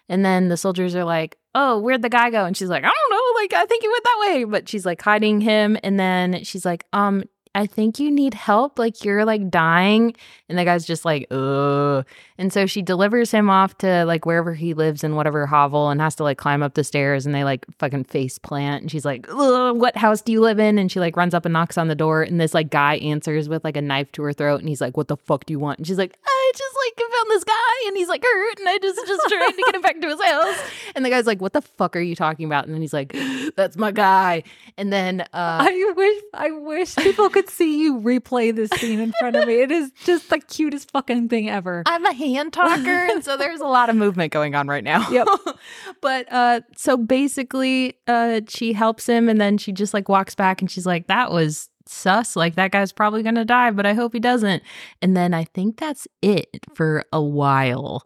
And 0.09 0.25
then 0.25 0.47
the 0.49 0.57
soldiers 0.57 0.95
are 0.95 1.03
like, 1.03 1.37
Oh, 1.53 1.79
where'd 1.79 2.01
the 2.03 2.09
guy 2.09 2.29
go? 2.29 2.45
And 2.45 2.55
she's 2.55 2.69
like, 2.69 2.83
I 2.83 2.87
don't 2.87 3.11
know. 3.11 3.41
Like, 3.41 3.53
I 3.53 3.65
think 3.65 3.81
he 3.83 3.89
went 3.89 4.03
that 4.03 4.17
way. 4.27 4.43
But 4.43 4.69
she's 4.69 4.85
like 4.85 5.01
hiding 5.01 5.41
him. 5.41 5.77
And 5.83 5.99
then 5.99 6.43
she's 6.43 6.65
like, 6.65 6.85
Um, 6.93 7.23
I 7.55 7.65
think 7.65 7.99
you 7.99 8.11
need 8.11 8.33
help. 8.33 8.79
Like 8.79 9.03
you're 9.03 9.25
like 9.25 9.49
dying. 9.49 10.15
And 10.49 10.57
the 10.57 10.63
guy's 10.63 10.85
just 10.85 11.05
like, 11.05 11.27
ugh. 11.31 12.05
And 12.37 12.53
so 12.53 12.65
she 12.65 12.81
delivers 12.81 13.31
him 13.31 13.49
off 13.49 13.77
to 13.79 14.05
like 14.05 14.25
wherever 14.25 14.53
he 14.53 14.73
lives 14.73 15.03
in 15.03 15.15
whatever 15.15 15.45
hovel 15.45 15.89
and 15.89 15.99
has 15.99 16.15
to 16.15 16.23
like 16.23 16.37
climb 16.37 16.63
up 16.63 16.75
the 16.75 16.83
stairs 16.83 17.25
and 17.25 17.33
they 17.33 17.43
like 17.43 17.65
fucking 17.79 18.05
face 18.05 18.37
plant. 18.37 18.83
And 18.83 18.91
she's 18.91 19.05
like, 19.05 19.27
ugh, 19.29 19.77
what 19.77 19.97
house 19.97 20.21
do 20.21 20.31
you 20.31 20.41
live 20.41 20.59
in? 20.59 20.77
And 20.77 20.91
she 20.91 20.99
like 20.99 21.17
runs 21.17 21.33
up 21.33 21.45
and 21.45 21.53
knocks 21.53 21.77
on 21.77 21.87
the 21.87 21.95
door. 21.95 22.21
And 22.21 22.39
this 22.39 22.53
like 22.53 22.69
guy 22.69 22.95
answers 22.97 23.49
with 23.49 23.63
like 23.63 23.77
a 23.77 23.81
knife 23.81 24.11
to 24.13 24.23
her 24.23 24.33
throat. 24.33 24.59
And 24.59 24.69
he's 24.69 24.81
like, 24.81 24.95
what 24.95 25.07
the 25.07 25.17
fuck 25.17 25.45
do 25.45 25.53
you 25.53 25.59
want? 25.59 25.79
And 25.79 25.87
she's 25.87 25.97
like, 25.97 26.17
I 26.25 26.51
just 26.55 26.75
like 26.85 27.07
found 27.17 27.31
this 27.31 27.43
guy 27.43 27.87
and 27.87 27.97
he's 27.97 28.07
like 28.07 28.23
hurt. 28.23 28.59
And 28.59 28.69
I 28.69 28.77
just 28.77 29.07
just 29.07 29.21
trying 29.27 29.51
to 29.51 29.63
get 29.65 29.75
him 29.75 29.81
back 29.81 30.01
to 30.01 30.07
his 30.07 30.21
house. 30.21 30.57
And 30.95 31.05
the 31.05 31.09
guy's 31.09 31.27
like, 31.27 31.41
what 31.41 31.53
the 31.53 31.61
fuck 31.61 31.95
are 31.95 32.01
you 32.01 32.15
talking 32.15 32.45
about? 32.45 32.65
And 32.65 32.73
then 32.73 32.81
he's 32.81 32.93
like, 32.93 33.15
that's 33.55 33.77
my 33.77 33.91
guy. 33.91 34.43
And 34.77 34.91
then, 34.93 35.21
uh, 35.21 35.25
I 35.33 35.93
wish 35.95 36.23
I 36.33 36.51
wish 36.51 36.95
people 36.95 37.29
could 37.29 37.46
see 37.49 37.81
you 37.81 37.99
replay 37.99 38.55
this 38.55 38.69
scene 38.71 38.99
in 38.99 39.13
front 39.19 39.35
of 39.35 39.47
me. 39.47 39.61
It 39.61 39.71
is 39.71 39.91
just 40.05 40.29
the 40.29 40.39
cutest 40.39 40.91
fucking 40.91 41.29
thing 41.29 41.49
ever. 41.49 41.83
I'm 41.87 42.05
a 42.05 42.13
hand 42.13 42.53
talker, 42.53 43.07
and 43.11 43.23
so 43.23 43.37
there's 43.37 43.59
a 43.61 43.67
lot 43.67 43.89
of 43.89 43.95
movement 43.95 44.31
going 44.31 44.55
on 44.55 44.67
right 44.67 44.83
now. 44.83 45.09
Yep. 45.09 45.27
but 46.01 46.31
uh 46.31 46.61
so 46.75 46.97
basically 46.97 47.97
uh 48.07 48.41
she 48.47 48.73
helps 48.73 49.07
him 49.07 49.29
and 49.29 49.39
then 49.41 49.57
she 49.57 49.71
just 49.71 49.93
like 49.93 50.09
walks 50.09 50.35
back 50.35 50.61
and 50.61 50.69
she's 50.69 50.85
like, 50.85 51.07
that 51.07 51.31
was 51.31 51.69
sus. 51.87 52.35
Like 52.35 52.55
that 52.55 52.71
guy's 52.71 52.91
probably 52.91 53.23
gonna 53.23 53.45
die, 53.45 53.71
but 53.71 53.85
I 53.85 53.93
hope 53.93 54.13
he 54.13 54.19
doesn't. 54.19 54.63
And 55.01 55.15
then 55.15 55.33
I 55.33 55.45
think 55.45 55.77
that's 55.77 56.07
it 56.21 56.47
for 56.75 57.03
a 57.13 57.21
while. 57.21 58.03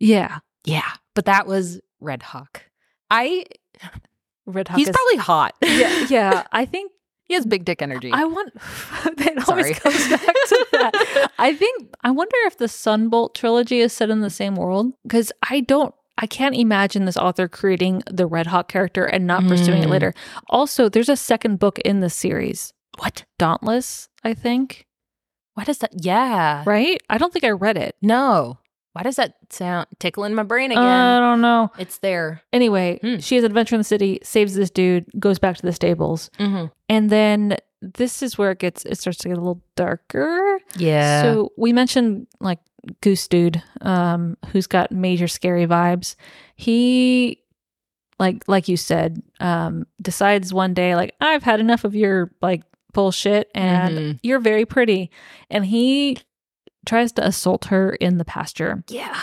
Yeah. 0.00 0.38
Yeah. 0.64 0.88
But 1.14 1.24
that 1.26 1.46
was 1.46 1.80
Red 2.00 2.22
Hawk. 2.22 2.62
I 3.10 3.44
Red 4.46 4.68
Hawk 4.68 4.78
he's 4.78 4.88
is- 4.88 4.96
probably 4.96 5.16
hot. 5.16 5.54
yeah, 5.62 6.06
yeah. 6.08 6.46
I 6.52 6.64
think 6.64 6.92
he 7.28 7.34
has 7.34 7.46
big 7.46 7.64
dick 7.64 7.80
energy. 7.82 8.10
I 8.12 8.24
want 8.24 8.52
it 9.06 9.44
Sorry. 9.44 9.62
always 9.62 9.78
comes 9.78 10.08
back 10.08 10.20
to 10.20 10.66
that. 10.72 11.30
I 11.38 11.54
think 11.54 11.94
I 12.02 12.10
wonder 12.10 12.36
if 12.46 12.58
the 12.58 12.66
Sunbolt 12.66 13.34
trilogy 13.34 13.80
is 13.80 13.92
set 13.92 14.10
in 14.10 14.20
the 14.20 14.30
same 14.30 14.56
world 14.56 14.92
because 15.04 15.30
I 15.48 15.60
don't 15.60 15.94
I 16.20 16.26
can't 16.26 16.56
imagine 16.56 17.04
this 17.04 17.16
author 17.16 17.46
creating 17.46 18.02
the 18.10 18.26
Red 18.26 18.48
Hawk 18.48 18.66
character 18.68 19.04
and 19.04 19.24
not 19.26 19.46
pursuing 19.46 19.82
it 19.84 19.86
Mm. 19.86 19.90
later. 19.90 20.14
Also, 20.50 20.88
there's 20.88 21.08
a 21.08 21.16
second 21.16 21.60
book 21.60 21.78
in 21.80 22.00
the 22.00 22.10
series, 22.10 22.72
what? 22.98 23.24
Dauntless, 23.38 24.08
I 24.24 24.34
think, 24.34 24.86
Why 25.54 25.62
does 25.62 25.78
that 25.78 25.92
yeah. 25.94 26.64
right? 26.66 27.00
I 27.08 27.18
don't 27.18 27.32
think 27.32 27.44
I 27.44 27.50
read 27.50 27.76
it. 27.76 27.94
No. 28.02 28.58
Why 28.92 29.02
does 29.02 29.16
that 29.16 29.34
sound 29.50 29.86
tickle 30.00 30.24
in 30.24 30.34
my 30.34 30.42
brain 30.42 30.72
again? 30.72 30.82
I 30.82 31.20
don't 31.20 31.40
know. 31.40 31.70
it's 31.78 31.98
there. 31.98 32.42
Anyway, 32.52 32.98
Hmm. 33.02 33.18
she 33.18 33.36
has 33.36 33.44
adventure 33.44 33.74
in 33.76 33.80
the 33.80 33.84
city, 33.84 34.18
saves 34.22 34.54
this 34.54 34.70
dude, 34.70 35.06
goes 35.18 35.38
back 35.38 35.56
to 35.56 35.62
the 35.62 35.72
stables, 35.72 36.30
Mm-hmm. 36.38 36.66
and 36.88 37.10
then 37.10 37.56
this 37.80 38.22
is 38.22 38.36
where 38.36 38.50
it 38.50 38.58
gets 38.58 38.84
it 38.86 38.98
starts 38.98 39.18
to 39.18 39.28
get 39.28 39.36
a 39.36 39.40
little 39.40 39.62
darker. 39.76 40.58
Yeah. 40.76 41.22
So 41.22 41.52
we 41.56 41.72
mentioned 41.72 42.26
like 42.40 42.58
Goose 43.02 43.28
Dude, 43.28 43.62
um, 43.82 44.36
who's 44.50 44.66
got 44.66 44.90
major 44.90 45.28
scary 45.28 45.66
vibes. 45.66 46.16
He, 46.56 47.40
like 48.18 48.42
like 48.48 48.66
you 48.66 48.76
said, 48.76 49.22
um, 49.38 49.86
decides 50.02 50.52
one 50.52 50.74
day 50.74 50.96
like 50.96 51.14
I've 51.20 51.44
had 51.44 51.60
enough 51.60 51.84
of 51.84 51.94
your 51.94 52.32
like 52.42 52.62
bullshit, 52.94 53.48
and 53.54 53.96
Mhm. 53.98 54.18
you're 54.24 54.40
very 54.40 54.64
pretty, 54.64 55.10
and 55.50 55.64
he 55.64 56.18
tries 56.86 57.12
to 57.12 57.26
assault 57.26 57.66
her 57.66 57.92
in 57.94 58.18
the 58.18 58.24
pasture, 58.24 58.82
yeah. 58.88 59.18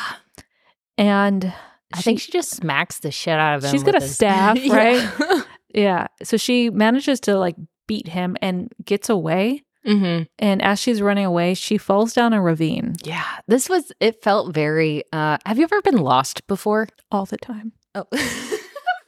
and 0.97 1.53
I 1.93 2.01
think 2.01 2.19
she 2.19 2.31
just 2.31 2.51
smacks 2.51 2.99
the 2.99 3.11
shit 3.11 3.37
out 3.37 3.57
of 3.57 3.63
him. 3.63 3.71
She's 3.71 3.83
got 3.83 3.95
a 3.95 3.99
his- 4.01 4.13
staff, 4.15 4.57
Yeah. 4.63 4.75
right? 4.75 5.43
yeah, 5.73 6.07
so 6.23 6.37
she 6.37 6.69
manages 6.69 7.19
to 7.21 7.37
like 7.37 7.55
beat 7.87 8.07
him 8.07 8.35
and 8.41 8.71
gets 8.83 9.09
away. 9.09 9.63
mm-hmm. 9.85 10.23
And 10.39 10.61
as 10.61 10.79
she's 10.79 11.01
running 11.01 11.25
away, 11.25 11.53
she 11.53 11.77
falls 11.77 12.13
down 12.13 12.33
a 12.33 12.41
ravine 12.41 12.95
Yeah. 13.03 13.23
This 13.47 13.69
was. 13.69 13.91
It 13.99 14.23
felt 14.23 14.53
very. 14.53 15.03
uh 15.13 15.37
Have 15.45 15.57
you 15.59 15.63
ever 15.65 15.81
been 15.81 15.97
lost 15.97 16.47
before? 16.47 16.87
all 17.11 17.25
the 17.25 17.37
time. 17.37 17.71
Oh. 17.93 18.05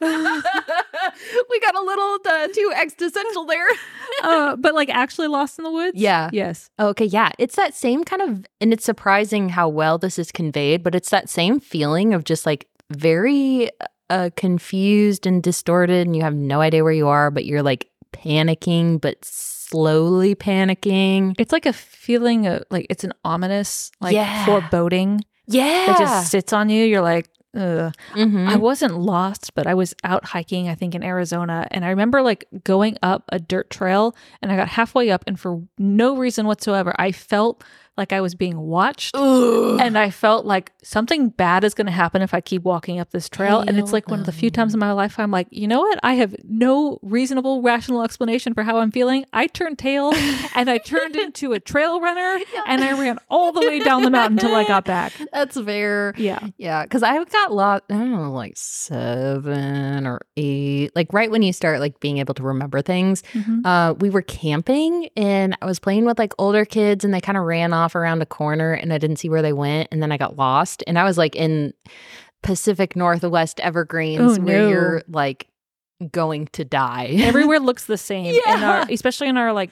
we 0.00 1.60
got 1.60 1.74
a 1.74 1.80
little 1.80 2.18
uh, 2.26 2.48
too 2.48 2.72
existential 2.76 3.44
there. 3.46 3.66
uh, 4.22 4.56
but 4.56 4.74
like 4.74 4.88
actually 4.90 5.28
lost 5.28 5.58
in 5.58 5.64
the 5.64 5.70
woods? 5.70 5.96
Yeah. 5.98 6.30
Yes. 6.32 6.70
Okay, 6.78 7.04
yeah. 7.04 7.30
It's 7.38 7.56
that 7.56 7.74
same 7.74 8.04
kind 8.04 8.22
of 8.22 8.46
and 8.60 8.72
it's 8.72 8.84
surprising 8.84 9.48
how 9.50 9.68
well 9.68 9.98
this 9.98 10.18
is 10.18 10.30
conveyed, 10.32 10.82
but 10.82 10.94
it's 10.94 11.10
that 11.10 11.28
same 11.28 11.60
feeling 11.60 12.14
of 12.14 12.24
just 12.24 12.46
like 12.46 12.66
very 12.90 13.70
uh 14.10 14.30
confused 14.36 15.26
and 15.26 15.42
distorted 15.42 16.06
and 16.06 16.16
you 16.16 16.22
have 16.22 16.34
no 16.34 16.60
idea 16.60 16.82
where 16.84 16.92
you 16.92 17.08
are, 17.08 17.30
but 17.30 17.44
you're 17.44 17.62
like 17.62 17.88
panicking 18.12 19.00
but 19.00 19.16
slowly 19.24 20.34
panicking. 20.34 21.34
It's 21.38 21.52
like 21.52 21.66
a 21.66 21.72
feeling 21.72 22.46
of 22.46 22.62
like 22.70 22.86
it's 22.88 23.04
an 23.04 23.12
ominous, 23.24 23.90
like 24.00 24.14
Yeah. 24.14 24.46
foreboding 24.46 25.20
Yeah. 25.46 25.86
that 25.86 25.98
just 25.98 26.30
sits 26.30 26.52
on 26.52 26.70
you. 26.70 26.84
You're 26.84 27.02
like, 27.02 27.28
ugh. 27.56 27.94
Mhm. 28.14 28.48
I 28.48 28.56
wasn't 28.56 28.98
lost, 28.98 29.54
but 29.54 29.66
I 29.66 29.74
was 29.74 29.94
out 30.04 30.24
hiking, 30.26 30.68
I 30.68 30.74
think 30.74 30.94
in 30.94 31.02
Arizona. 31.02 31.66
And 31.70 31.84
I 31.84 31.88
remember 31.90 32.22
like 32.22 32.46
going 32.64 32.96
up 33.02 33.24
a 33.30 33.38
dirt 33.38 33.70
trail 33.70 34.14
and 34.42 34.52
I 34.52 34.56
got 34.56 34.68
halfway 34.68 35.10
up, 35.10 35.24
and 35.26 35.38
for 35.38 35.62
no 35.78 36.16
reason 36.16 36.46
whatsoever, 36.46 36.94
I 36.98 37.12
felt 37.12 37.62
like 37.98 38.12
I 38.12 38.20
was 38.20 38.34
being 38.34 38.58
watched. 38.58 39.14
Ugh. 39.14 39.78
And 39.80 39.98
I 39.98 40.10
felt 40.10 40.46
like 40.46 40.72
something 40.82 41.28
bad 41.28 41.64
is 41.64 41.74
going 41.74 41.86
to 41.86 41.92
happen 41.92 42.22
if 42.22 42.32
I 42.32 42.40
keep 42.40 42.62
walking 42.62 42.98
up 43.00 43.10
this 43.10 43.28
trail. 43.28 43.60
And 43.60 43.78
it's 43.78 43.92
like 43.92 44.08
one 44.08 44.20
of 44.20 44.26
the 44.26 44.32
few 44.32 44.50
times 44.50 44.72
in 44.72 44.80
my 44.80 44.92
life 44.92 45.18
I'm 45.18 45.30
like, 45.30 45.48
you 45.50 45.68
know 45.68 45.80
what? 45.80 45.98
I 46.02 46.14
have 46.14 46.34
no 46.44 46.98
reasonable, 47.02 47.60
rational 47.62 48.02
explanation 48.02 48.54
for 48.54 48.62
how 48.62 48.78
I'm 48.78 48.90
feeling. 48.90 49.24
I 49.32 49.46
turned 49.48 49.78
tail 49.78 50.12
and 50.54 50.70
I 50.70 50.78
turned 50.78 51.16
into 51.16 51.52
a 51.52 51.60
trail 51.60 52.00
runner 52.00 52.38
and 52.66 52.82
I 52.82 52.98
ran 52.98 53.18
all 53.28 53.52
the 53.52 53.60
way 53.60 53.80
down 53.80 54.02
the 54.02 54.10
mountain 54.10 54.38
until 54.38 54.54
I 54.54 54.64
got 54.64 54.84
back. 54.84 55.12
That's 55.32 55.60
fair. 55.60 56.14
Yeah. 56.16 56.38
Yeah, 56.56 56.84
because 56.84 57.02
I 57.02 57.22
got 57.24 57.52
lost. 57.52 57.82
I 57.90 57.94
don't 57.94 58.12
know, 58.12 58.32
like 58.32 58.56
seven 58.56 60.06
or 60.06 60.20
eight. 60.36 60.94
Like 60.94 61.12
right 61.12 61.30
when 61.30 61.42
you 61.42 61.52
start 61.52 61.80
like 61.80 62.00
being 62.00 62.18
able 62.18 62.34
to 62.34 62.42
remember 62.42 62.80
things. 62.82 63.22
Mhm. 63.32 63.64
Uh, 63.64 63.94
we 63.94 64.10
were 64.10 64.22
camping 64.22 65.08
and 65.16 65.56
I 65.60 65.66
was 65.66 65.78
playing 65.78 66.04
with 66.04 66.18
like 66.18 66.32
older 66.38 66.64
kids, 66.64 67.04
and 67.04 67.12
they 67.12 67.20
kind 67.20 67.36
of 67.38 67.44
ran 67.44 67.72
off 67.72 67.87
around 67.96 68.22
a 68.22 68.26
corner, 68.26 68.72
and 68.72 68.92
I 68.92 68.98
didn't 68.98 69.16
see 69.16 69.28
where 69.28 69.42
they 69.42 69.52
went, 69.52 69.88
and 69.92 70.02
then 70.02 70.10
I 70.12 70.16
got 70.16 70.36
lost, 70.36 70.82
and 70.86 70.98
I 70.98 71.04
was 71.04 71.18
like 71.18 71.34
in 71.36 71.72
Pacific 72.42 72.94
Northwest 72.96 73.60
Evergreens 73.60 74.38
Oh, 74.38 74.42
where 74.42 74.62
no. 74.62 74.68
you're 74.68 75.02
like 75.08 75.48
going 76.12 76.46
to 76.52 76.64
die. 76.64 77.06
Everywhere 77.20 77.58
looks 77.60 77.86
the 77.86 77.98
same. 77.98 78.26
In 78.26 78.40
Yeah. 78.46 78.80
our, 78.82 78.86
especially 78.90 79.28
in 79.28 79.36
our 79.36 79.52
like 79.52 79.70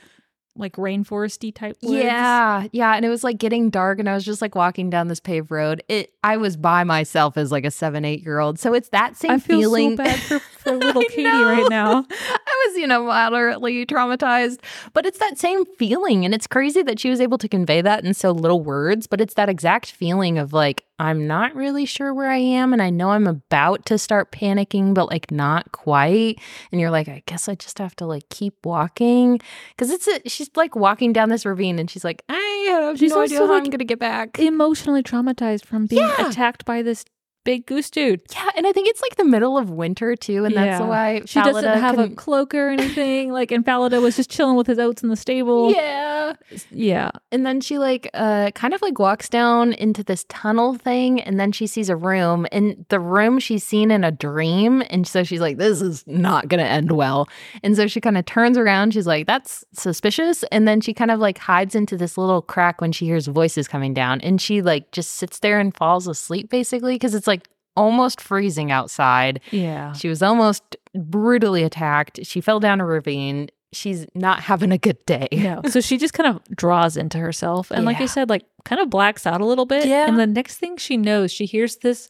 like 0.58 0.72
rainforesty 0.76 1.54
type 1.54 1.76
woods. 1.82 2.02
Yeah, 2.02 2.66
yeah, 2.72 2.94
and 2.94 3.04
it 3.04 3.10
was 3.10 3.22
like 3.22 3.36
getting 3.36 3.68
dark, 3.68 3.98
and 3.98 4.08
I 4.08 4.14
was 4.14 4.24
just 4.24 4.40
like 4.40 4.54
walking 4.54 4.88
down 4.88 5.08
this 5.08 5.20
paved 5.20 5.50
road. 5.50 5.82
It, 5.86 6.14
I 6.24 6.38
was 6.38 6.56
by 6.56 6.82
myself 6.82 7.36
as 7.36 7.52
like 7.52 7.66
a 7.66 7.70
seven, 7.70 8.06
eight 8.06 8.22
year 8.22 8.38
old, 8.38 8.58
so 8.58 8.72
it's 8.72 8.88
that 8.88 9.16
same 9.16 9.32
I 9.32 9.38
feel 9.38 9.60
feeling. 9.60 9.90
so 9.98 10.04
bad 10.04 10.18
for, 10.18 10.38
for 10.38 10.72
little 10.76 11.02
Katie 11.02 11.24
right 11.26 11.68
now. 11.68 12.06
I 12.56 12.68
was, 12.68 12.78
you 12.78 12.86
know, 12.86 13.04
moderately 13.04 13.84
traumatized, 13.86 14.60
but 14.92 15.04
it's 15.06 15.18
that 15.18 15.38
same 15.38 15.64
feeling, 15.76 16.24
and 16.24 16.34
it's 16.34 16.46
crazy 16.46 16.82
that 16.82 16.98
she 16.98 17.10
was 17.10 17.20
able 17.20 17.38
to 17.38 17.48
convey 17.48 17.82
that 17.82 18.04
in 18.04 18.14
so 18.14 18.30
little 18.30 18.60
words. 18.62 19.06
But 19.06 19.20
it's 19.20 19.34
that 19.34 19.48
exact 19.48 19.90
feeling 19.90 20.38
of 20.38 20.52
like 20.52 20.84
I'm 20.98 21.26
not 21.26 21.54
really 21.54 21.84
sure 21.84 22.14
where 22.14 22.30
I 22.30 22.38
am, 22.38 22.72
and 22.72 22.80
I 22.80 22.88
know 22.90 23.10
I'm 23.10 23.26
about 23.26 23.84
to 23.86 23.98
start 23.98 24.32
panicking, 24.32 24.94
but 24.94 25.08
like 25.10 25.30
not 25.30 25.72
quite. 25.72 26.40
And 26.72 26.80
you're 26.80 26.90
like, 26.90 27.08
I 27.08 27.22
guess 27.26 27.48
I 27.48 27.54
just 27.54 27.78
have 27.78 27.94
to 27.96 28.06
like 28.06 28.28
keep 28.30 28.54
walking 28.64 29.38
because 29.70 29.90
it's 29.90 30.08
a, 30.08 30.20
she's 30.28 30.50
like 30.56 30.74
walking 30.74 31.12
down 31.12 31.28
this 31.28 31.44
ravine, 31.44 31.78
and 31.78 31.90
she's 31.90 32.04
like, 32.04 32.22
I 32.28 32.66
have 32.70 32.98
She's 32.98 33.10
no 33.10 33.20
idea 33.22 33.38
how 33.46 33.52
I'm 33.54 33.64
gonna 33.64 33.84
get 33.84 33.98
back. 33.98 34.38
Emotionally 34.38 35.02
traumatized 35.02 35.64
from 35.66 35.86
being 35.86 36.00
Yeah. 36.02 36.28
attacked 36.28 36.64
by 36.64 36.82
this 36.82 37.04
big 37.46 37.64
goose 37.64 37.88
dude. 37.90 38.20
yeah, 38.34 38.50
and 38.56 38.66
I 38.66 38.72
think 38.72 38.88
it's 38.88 39.00
like 39.00 39.16
the 39.16 39.24
middle 39.24 39.56
of 39.56 39.70
winter 39.70 40.14
too, 40.16 40.44
and 40.44 40.54
that's 40.54 40.80
Yeah. 40.80 40.86
why 40.86 41.22
She 41.24 41.40
doesn't 41.40 41.64
have 41.64 41.98
a 41.98 42.08
cloak 42.10 42.54
or 42.54 42.68
anything. 42.68 43.32
like, 43.32 43.50
and 43.50 43.64
Falada 43.64 44.00
was 44.02 44.16
just 44.16 44.28
chilling 44.30 44.56
with 44.56 44.66
his 44.66 44.78
oats 44.78 45.02
in 45.02 45.08
the 45.08 45.16
stable. 45.16 45.72
yeah. 45.72 46.34
Yeah. 46.70 47.10
And 47.32 47.46
then 47.46 47.60
she 47.60 47.78
like 47.78 48.10
uh 48.12 48.50
kind 48.54 48.74
of 48.74 48.82
like 48.82 48.98
walks 48.98 49.28
down 49.28 49.72
into 49.74 50.02
this 50.02 50.24
tunnel 50.28 50.74
thing 50.74 51.20
and 51.20 51.38
then 51.40 51.52
she 51.52 51.66
sees 51.66 51.88
a 51.88 51.96
room 51.96 52.46
and 52.52 52.84
the 52.88 52.98
room 53.00 53.38
she's 53.38 53.62
seen 53.64 53.90
in 53.90 54.02
a 54.04 54.10
dream 54.10 54.82
and 54.90 55.06
so 55.06 55.22
she's 55.22 55.40
like 55.40 55.56
this 55.58 55.80
is 55.80 56.04
not 56.06 56.48
going 56.48 56.62
to 56.62 56.68
end 56.68 56.90
well. 56.92 57.28
And 57.62 57.76
so 57.76 57.86
she 57.86 58.00
kind 58.00 58.18
of 58.18 58.24
turns 58.26 58.58
around 58.58 58.92
she's 58.92 59.06
like 59.06 59.26
that's 59.28 59.64
suspicious 59.72 60.42
and 60.50 60.66
then 60.66 60.80
she 60.80 60.92
kind 60.92 61.10
of 61.12 61.20
like 61.20 61.38
hides 61.38 61.74
into 61.76 61.96
this 61.96 62.18
little 62.18 62.42
crack 62.42 62.80
when 62.80 62.90
she 62.92 63.04
hears 63.06 63.28
voices 63.28 63.68
coming 63.68 63.94
down 63.94 64.20
and 64.20 64.40
she 64.40 64.60
like 64.62 64.90
just 64.90 65.12
sits 65.14 65.38
there 65.38 65.60
and 65.60 65.76
falls 65.76 66.08
asleep 66.08 66.50
basically 66.50 66.98
cuz 66.98 67.14
it's 67.14 67.26
like 67.28 67.35
almost 67.76 68.20
freezing 68.20 68.70
outside. 68.72 69.40
Yeah. 69.50 69.92
She 69.92 70.08
was 70.08 70.22
almost 70.22 70.76
brutally 70.94 71.62
attacked. 71.62 72.20
She 72.24 72.40
fell 72.40 72.60
down 72.60 72.80
a 72.80 72.86
ravine. 72.86 73.48
She's 73.72 74.06
not 74.14 74.40
having 74.40 74.72
a 74.72 74.78
good 74.78 75.04
day. 75.06 75.28
No. 75.32 75.60
So 75.68 75.80
she 75.80 75.98
just 75.98 76.14
kind 76.14 76.34
of 76.34 76.42
draws 76.56 76.96
into 76.96 77.18
herself. 77.18 77.70
And 77.70 77.84
like 77.84 77.96
Yeah. 77.96 78.02
you 78.02 78.08
said, 78.08 78.30
like 78.30 78.44
kind 78.64 78.80
of 78.80 78.88
blacks 78.90 79.26
out 79.26 79.40
a 79.40 79.44
little 79.44 79.66
bit. 79.66 79.86
Yeah. 79.86 80.06
And 80.08 80.18
the 80.18 80.26
next 80.26 80.56
thing 80.58 80.76
she 80.76 80.96
knows, 80.96 81.30
she 81.30 81.44
hears 81.46 81.76
this 81.78 82.08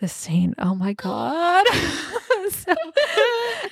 this 0.00 0.12
scene. 0.12 0.54
Oh 0.58 0.74
my 0.74 0.92
God. 0.92 1.66
so 2.50 2.74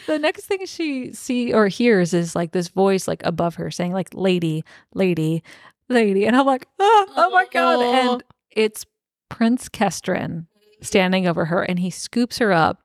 the 0.07 0.19
next 0.19 0.47
thing 0.47 0.65
she 0.67 1.13
see 1.13 1.53
or 1.53 1.69
hears 1.69 2.13
is 2.15 2.35
like 2.35 2.53
this 2.53 2.69
voice 2.69 3.07
like 3.07 3.23
above 3.25 3.57
her 3.57 3.71
saying 3.71 3.93
like 3.93 4.09
lady, 4.13 4.65
lady, 4.95 5.43
lady. 5.89 6.27
And 6.27 6.35
I'm 6.37 6.47
like, 6.47 6.67
oh, 6.79 7.07
oh 7.17 7.31
my 7.31 7.47
God. 7.53 7.77
Oh. 7.79 8.13
And 8.15 8.25
it's 8.51 8.87
Prince 9.29 9.69
Kestrin 9.69 10.47
standing 10.87 11.27
over 11.27 11.45
her 11.47 11.63
and 11.63 11.79
he 11.79 11.91
scoops 11.91 12.39
her 12.39 12.53
up 12.53 12.81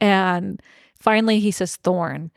and 0.00 0.60
finally 0.98 1.40
he 1.40 1.50
says 1.50 1.76
Thorn. 1.76 2.30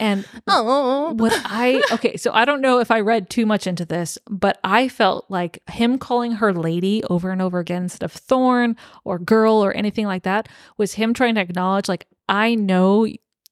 And 0.00 0.24
Oh, 0.48 1.12
what 1.16 1.32
I 1.44 1.80
okay, 1.92 2.16
so 2.16 2.32
I 2.32 2.44
don't 2.44 2.60
know 2.60 2.80
if 2.80 2.90
I 2.90 3.00
read 3.00 3.30
too 3.30 3.46
much 3.46 3.68
into 3.68 3.84
this, 3.84 4.18
but 4.28 4.58
I 4.64 4.88
felt 4.88 5.26
like 5.28 5.62
him 5.70 5.96
calling 5.96 6.32
her 6.32 6.52
lady 6.52 7.04
over 7.08 7.30
and 7.30 7.40
over 7.40 7.60
again 7.60 7.84
instead 7.84 8.02
of 8.04 8.10
thorn 8.12 8.76
or 9.04 9.20
girl 9.20 9.64
or 9.64 9.72
anything 9.72 10.06
like 10.06 10.24
that 10.24 10.48
was 10.76 10.94
him 10.94 11.14
trying 11.14 11.36
to 11.36 11.40
acknowledge 11.40 11.88
like 11.88 12.08
I 12.28 12.56
know 12.56 13.06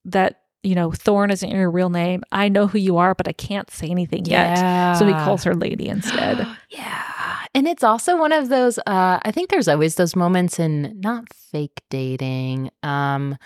that 0.07 0.41
you 0.65 0.75
know 0.75 0.91
thorn 0.91 1.31
isn't 1.31 1.51
your 1.51 1.71
real 1.71 1.91
name. 1.91 2.25
I 2.33 2.49
know 2.49 2.67
who 2.67 2.79
you 2.79 2.97
are, 2.97 3.15
but 3.15 3.29
I 3.29 3.33
can't 3.33 3.71
say 3.71 3.87
anything 3.89 4.25
yet. 4.25 4.57
So 4.99 5.07
he 5.07 5.13
calls 5.13 5.45
her 5.45 5.55
lady 5.55 5.89
instead. 5.89 6.47
Yeah. 6.71 7.13
And 7.55 7.67
it's 7.67 7.83
also 7.83 8.17
one 8.17 8.33
of 8.33 8.49
those 8.49 8.79
uh 8.87 9.19
I 9.23 9.31
think 9.33 9.51
there's 9.51 9.69
always 9.69 9.97
those 9.97 10.15
moments 10.17 10.59
in 10.59 10.99
not 11.01 11.25
fake 11.33 11.83
dating, 11.91 12.71
um 12.83 13.37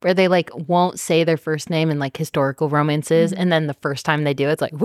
where 0.00 0.14
they 0.14 0.26
like 0.26 0.50
won't 0.68 0.98
say 0.98 1.22
their 1.22 1.36
first 1.36 1.70
name 1.70 1.88
in 1.88 2.00
like 2.00 2.16
historical 2.16 2.68
romances 2.68 3.32
Mhm. 3.32 3.36
and 3.38 3.52
then 3.52 3.66
the 3.68 3.74
first 3.74 4.04
time 4.04 4.24
they 4.24 4.34
do 4.34 4.48
it's 4.48 4.60
like. 4.60 4.72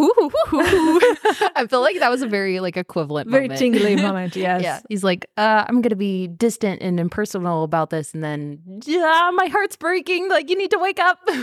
I 1.56 1.66
feel 1.68 1.82
like 1.82 1.98
that 2.00 2.10
was 2.12 2.22
a 2.22 2.28
very 2.28 2.60
like 2.60 2.78
equivalent 2.78 3.30
Very 3.30 3.48
moment. 3.48 3.60
tingly 3.60 3.96
moment, 4.08 4.36
yes. 4.36 4.62
Yeah. 4.62 4.80
He's 4.90 5.04
like, 5.04 5.26
uh, 5.38 5.66
I'm 5.68 5.82
gonna 5.82 5.96
be 5.96 6.28
distant 6.28 6.82
and 6.84 7.00
impersonal 7.00 7.64
about 7.64 7.90
this 7.90 8.14
and 8.14 8.24
then 8.24 8.60
yeah, 8.86 9.32
my 9.34 9.48
heart's 9.48 9.76
breaking. 9.76 10.30
Like 10.30 10.50
you 10.52 10.58
need 10.58 10.70
to 10.72 10.80
wake 10.80 11.00
up. 11.00 11.20
he 11.28 11.42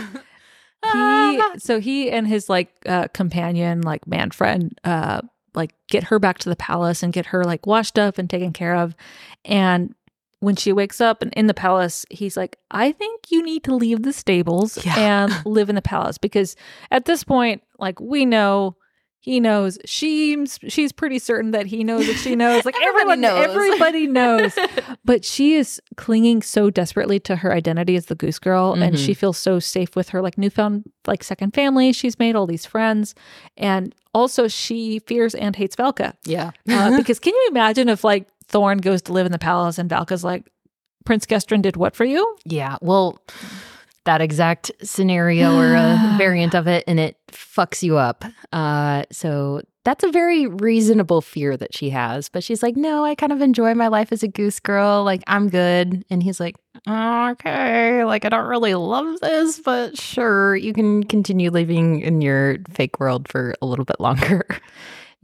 Ah. 0.85 1.51
so 1.57 1.79
he 1.79 2.09
and 2.11 2.27
his 2.27 2.47
like 2.49 2.69
uh 2.85 3.07
companion 3.13 3.81
like 3.81 4.05
man 4.07 4.29
friend 4.31 4.77
uh 4.83 5.19
like 5.55 5.73
get 5.89 6.05
her 6.05 6.19
back 6.19 6.37
to 6.39 6.49
the 6.49 6.55
palace 6.55 7.01
and 7.03 7.13
get 7.13 7.27
her 7.27 7.43
like 7.43 7.65
washed 7.65 7.97
up 7.99 8.17
and 8.17 8.29
taken 8.29 8.51
care 8.53 8.75
of 8.75 8.95
and 9.43 9.93
when 10.41 10.55
she 10.55 10.71
wakes 10.73 10.99
up 11.01 11.21
and 11.21 11.33
in 11.33 11.47
the 11.47 11.53
palace 11.53 12.05
he's 12.09 12.35
like 12.37 12.57
i 12.71 12.91
think 12.91 13.31
you 13.31 13.41
need 13.43 13.63
to 13.63 13.73
leave 13.73 14.03
the 14.03 14.13
stables 14.13 14.83
Yeah. 14.85 14.95
and 14.97 15.45
live 15.45 15.69
in 15.69 15.75
the 15.75 15.81
palace 15.81 16.17
because 16.17 16.55
at 16.91 17.05
this 17.05 17.23
point 17.23 17.63
like 17.79 17.99
we 17.99 18.25
know 18.25 18.75
he 19.25 19.39
knows. 19.39 19.79
She's 19.85 20.59
she's 20.67 20.91
pretty 20.91 21.17
certain 21.17 21.49
that 21.51 21.65
he 21.65 21.83
knows 21.83 22.05
that 22.05 22.17
she 22.17 22.35
knows. 22.35 22.63
Like 22.63 22.75
Everybody 22.81 22.91
everyone 23.15 23.21
knows. 23.21 23.43
everybody 23.49 24.07
knows. 24.07 24.57
But 25.03 25.25
she 25.25 25.55
is 25.55 25.81
clinging 25.97 26.41
so 26.43 26.69
desperately 26.69 27.19
to 27.21 27.35
her 27.37 27.51
identity 27.51 27.95
as 27.95 28.05
the 28.05 28.15
goose 28.15 28.37
girl 28.39 28.73
and 28.73 28.93
Mhm. 28.95 29.05
she 29.05 29.13
feels 29.15 29.37
so 29.37 29.59
safe 29.59 29.95
with 29.95 30.09
her 30.09 30.21
like 30.21 30.37
newfound 30.37 30.83
like 31.07 31.23
second 31.23 31.53
family 31.55 31.91
she's 31.93 32.17
made 32.19 32.35
all 32.35 32.45
these 32.47 32.65
friends. 32.67 33.15
And 33.57 33.93
also 34.13 34.47
she 34.47 34.99
fears 34.99 35.33
and 35.35 35.55
hates 35.55 35.75
valka. 35.75 36.13
Yeah. 36.25 36.51
uh, 36.69 36.95
because 37.01 37.19
can 37.19 37.33
you 37.33 37.47
imagine 37.49 37.89
if 37.89 38.03
like 38.03 38.27
thorn 38.47 38.77
goes 38.77 39.01
to 39.03 39.13
live 39.13 39.25
in 39.25 39.31
the 39.31 39.39
palace 39.39 39.77
and 39.79 39.89
valka's 39.89 40.23
like 40.23 40.45
prince 41.03 41.25
Kestrin 41.25 41.61
did 41.63 41.77
what 41.77 41.95
for 41.95 42.05
you? 42.05 42.21
Yeah, 42.45 42.77
well, 42.81 43.17
that 44.05 44.21
exact 44.21 44.71
scenario 44.81 45.57
or 45.57 45.75
a 45.75 46.15
variant 46.17 46.55
of 46.55 46.67
it, 46.67 46.83
and 46.87 46.99
it 46.99 47.17
fucks 47.31 47.83
you 47.83 47.97
up. 47.97 48.23
Uh, 48.53 49.03
so 49.11 49.61
that's 49.83 50.03
a 50.03 50.11
very 50.11 50.47
reasonable 50.47 51.21
fear 51.21 51.55
that 51.57 51.75
she 51.75 51.91
has. 51.91 52.29
But 52.29 52.43
she's 52.43 52.63
like, 52.63 52.75
no, 52.75 53.05
I 53.05 53.13
kind 53.13 53.31
of 53.31 53.41
enjoy 53.41 53.75
my 53.75 53.87
life 53.87 54.11
as 54.11 54.23
a 54.23 54.27
goose 54.27 54.59
girl. 54.59 55.03
Like, 55.03 55.21
I'm 55.27 55.49
good. 55.49 56.03
And 56.09 56.23
he's 56.23 56.39
like, 56.39 56.55
okay, 56.87 58.03
like, 58.03 58.25
I 58.25 58.29
don't 58.29 58.47
really 58.47 58.73
love 58.73 59.19
this, 59.19 59.59
but 59.59 59.97
sure, 59.97 60.55
you 60.55 60.73
can 60.73 61.03
continue 61.03 61.51
living 61.51 61.99
in 62.01 62.21
your 62.21 62.57
fake 62.71 62.99
world 62.99 63.27
for 63.27 63.53
a 63.61 63.65
little 63.65 63.85
bit 63.85 63.99
longer. 63.99 64.45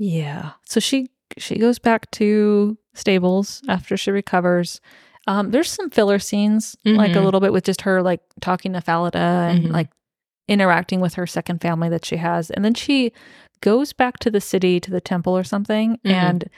yeah 0.01 0.53
so 0.65 0.79
she 0.79 1.11
she 1.37 1.59
goes 1.59 1.77
back 1.77 2.09
to 2.09 2.75
stables 2.95 3.61
after 3.67 3.95
she 3.95 4.09
recovers 4.09 4.81
um 5.31 5.51
there's 5.51 5.69
some 5.71 5.89
filler 5.89 6.19
scenes 6.19 6.75
like 6.85 7.15
a 7.15 7.19
Mhm. 7.19 7.25
little 7.25 7.39
bit 7.39 7.53
with 7.53 7.63
just 7.63 7.81
her 7.81 8.01
like 8.01 8.21
talking 8.41 8.73
to 8.73 8.81
falada 8.81 9.17
and 9.51 9.65
Mhm. 9.65 9.71
like 9.71 9.89
interacting 10.47 10.99
with 10.99 11.13
her 11.15 11.25
second 11.27 11.61
family 11.61 11.89
that 11.89 12.03
she 12.05 12.17
has 12.17 12.49
and 12.51 12.65
then 12.65 12.73
she 12.73 13.11
goes 13.61 13.93
back 13.93 14.19
to 14.19 14.29
the 14.31 14.41
city 14.41 14.79
to 14.79 14.91
the 14.91 15.01
temple 15.01 15.37
or 15.37 15.43
something 15.43 15.97
Mhm. 16.05 16.11
and 16.11 16.49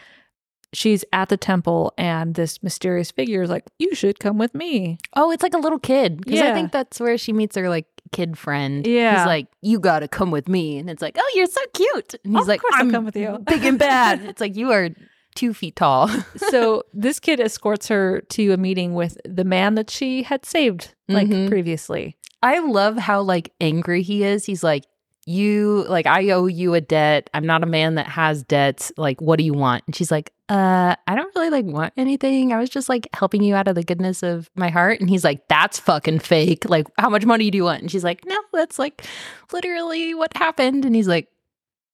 she's 0.74 1.06
at 1.14 1.30
the 1.30 1.38
temple 1.38 1.94
and 1.98 2.34
this 2.34 2.64
mysterious 2.64 3.12
figure 3.12 3.44
is 3.44 3.50
like 3.50 3.64
you 3.78 3.94
should 3.94 4.20
come 4.20 4.38
with 4.40 4.56
me 4.56 4.98
Oh, 5.16 5.30
it's 5.32 5.44
like 5.44 5.54
a 5.54 5.60
little 5.60 5.78
kid. 5.80 6.18
Because 6.18 6.42
I 6.42 6.54
think 6.54 6.72
that's 6.72 7.00
where 7.00 7.18
she 7.20 7.32
meets 7.34 7.56
her 7.56 7.70
like 7.70 7.86
kid 8.12 8.38
friend. 8.38 8.86
Yeah. 8.88 9.18
He's 9.18 9.26
like, 9.28 9.48
you 9.62 9.80
gotta 9.80 10.08
come 10.08 10.32
with 10.32 10.48
me. 10.48 10.80
And 10.80 10.90
it's 10.90 11.02
like, 11.04 11.16
oh, 11.20 11.32
you're 11.36 11.46
so 11.46 11.62
cute. 11.76 12.16
And 12.24 12.34
he's 12.34 12.42
Of 12.44 12.48
like, 12.48 12.62
course 12.62 12.74
I'll 12.76 12.82
I'm 12.82 12.92
come 12.92 13.06
with 13.06 13.16
you." 13.16 13.38
Big 13.46 13.64
and 13.66 13.78
bad. 13.78 14.22
it's 14.30 14.42
like 14.42 14.56
you 14.56 14.72
are 14.72 14.90
two 15.36 15.54
feet 15.54 15.76
tall. 15.76 16.08
so 16.50 16.84
this 16.94 17.20
kid 17.20 17.40
escorts 17.40 17.88
her 17.88 18.22
to 18.30 18.52
a 18.52 18.58
meeting 18.58 18.94
with 18.94 19.18
the 19.26 19.44
man 19.44 19.76
that 19.76 19.90
she 19.90 20.24
had 20.24 20.46
saved 20.46 20.94
like 21.08 21.28
Mhm. 21.28 21.48
previously 21.50 22.16
I 22.42 22.60
love 22.60 22.98
how 22.98 23.22
like 23.22 23.52
angry 23.62 24.02
he 24.02 24.24
is. 24.24 24.46
He's 24.46 24.64
like, 24.66 24.84
you 25.26 25.86
like 25.88 26.06
I 26.06 26.32
owe 26.32 26.48
you 26.48 26.74
a 26.74 26.82
debt. 26.82 27.30
I'm 27.34 27.46
not 27.46 27.64
a 27.64 27.66
man 27.66 27.96
that 27.96 28.08
has 28.08 28.44
debts. 28.44 28.92
Like, 28.98 29.22
what 29.22 29.38
do 29.38 29.46
you 29.46 29.54
want? 29.54 29.84
And 29.88 29.96
she's 29.96 30.12
like, 30.12 30.34
uh, 30.50 30.98
I 31.08 31.16
don't 31.16 31.34
really 31.38 31.50
like 31.50 31.64
want 31.64 31.94
anything. 31.96 32.52
I 32.52 32.58
was 32.60 32.70
just 32.70 32.90
like 32.90 33.08
helping 33.14 33.42
you 33.44 33.56
out 33.56 33.70
of 33.70 33.76
the 33.76 33.84
goodness 33.84 34.22
of 34.24 34.50
my 34.56 34.70
heart. 34.70 35.00
And 35.00 35.10
he's 35.10 35.24
like, 35.24 35.48
that's 35.48 35.80
fucking 35.80 36.20
fake. 36.20 36.68
Like, 36.70 36.88
how 36.98 37.10
much 37.10 37.26
money 37.26 37.50
do 37.50 37.58
you 37.58 37.64
want? 37.64 37.82
And 37.84 37.90
she's 37.90 38.04
like, 38.04 38.26
no, 38.26 38.38
that's 38.52 38.78
like 38.78 39.06
literally 39.54 40.14
what 40.14 40.36
happened. 40.36 40.84
And 40.84 40.94
he's 40.94 41.08
like, 41.08 41.30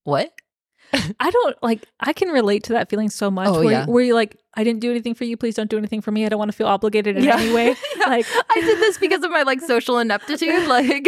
what? 0.05 0.33
I 1.19 1.29
don't 1.29 1.55
like. 1.61 1.85
I 1.99 2.13
can 2.13 2.29
relate 2.29 2.63
to 2.65 2.73
that 2.73 2.89
feeling 2.89 3.09
so 3.09 3.29
much. 3.29 3.49
Oh, 3.49 3.63
where, 3.63 3.71
yeah. 3.71 3.85
where 3.85 4.03
you're 4.03 4.15
like, 4.15 4.37
I 4.55 4.63
didn't 4.63 4.79
do 4.81 4.89
anything 4.91 5.13
for 5.13 5.23
you. 5.23 5.37
Please 5.37 5.55
don't 5.55 5.69
do 5.69 5.77
anything 5.77 6.01
for 6.01 6.11
me. 6.11 6.25
I 6.25 6.29
don't 6.29 6.39
want 6.39 6.51
to 6.51 6.57
feel 6.57 6.67
obligated 6.67 7.17
in 7.17 7.27
any 7.27 7.53
way. 7.53 7.75
Yeah. 7.97 8.07
Like, 8.07 8.25
I 8.49 8.61
did 8.61 8.79
this 8.79 8.97
because 8.97 9.23
of 9.23 9.31
my 9.31 9.43
like 9.43 9.61
social 9.61 9.99
ineptitude. 9.99 10.49
Like, 10.67 11.07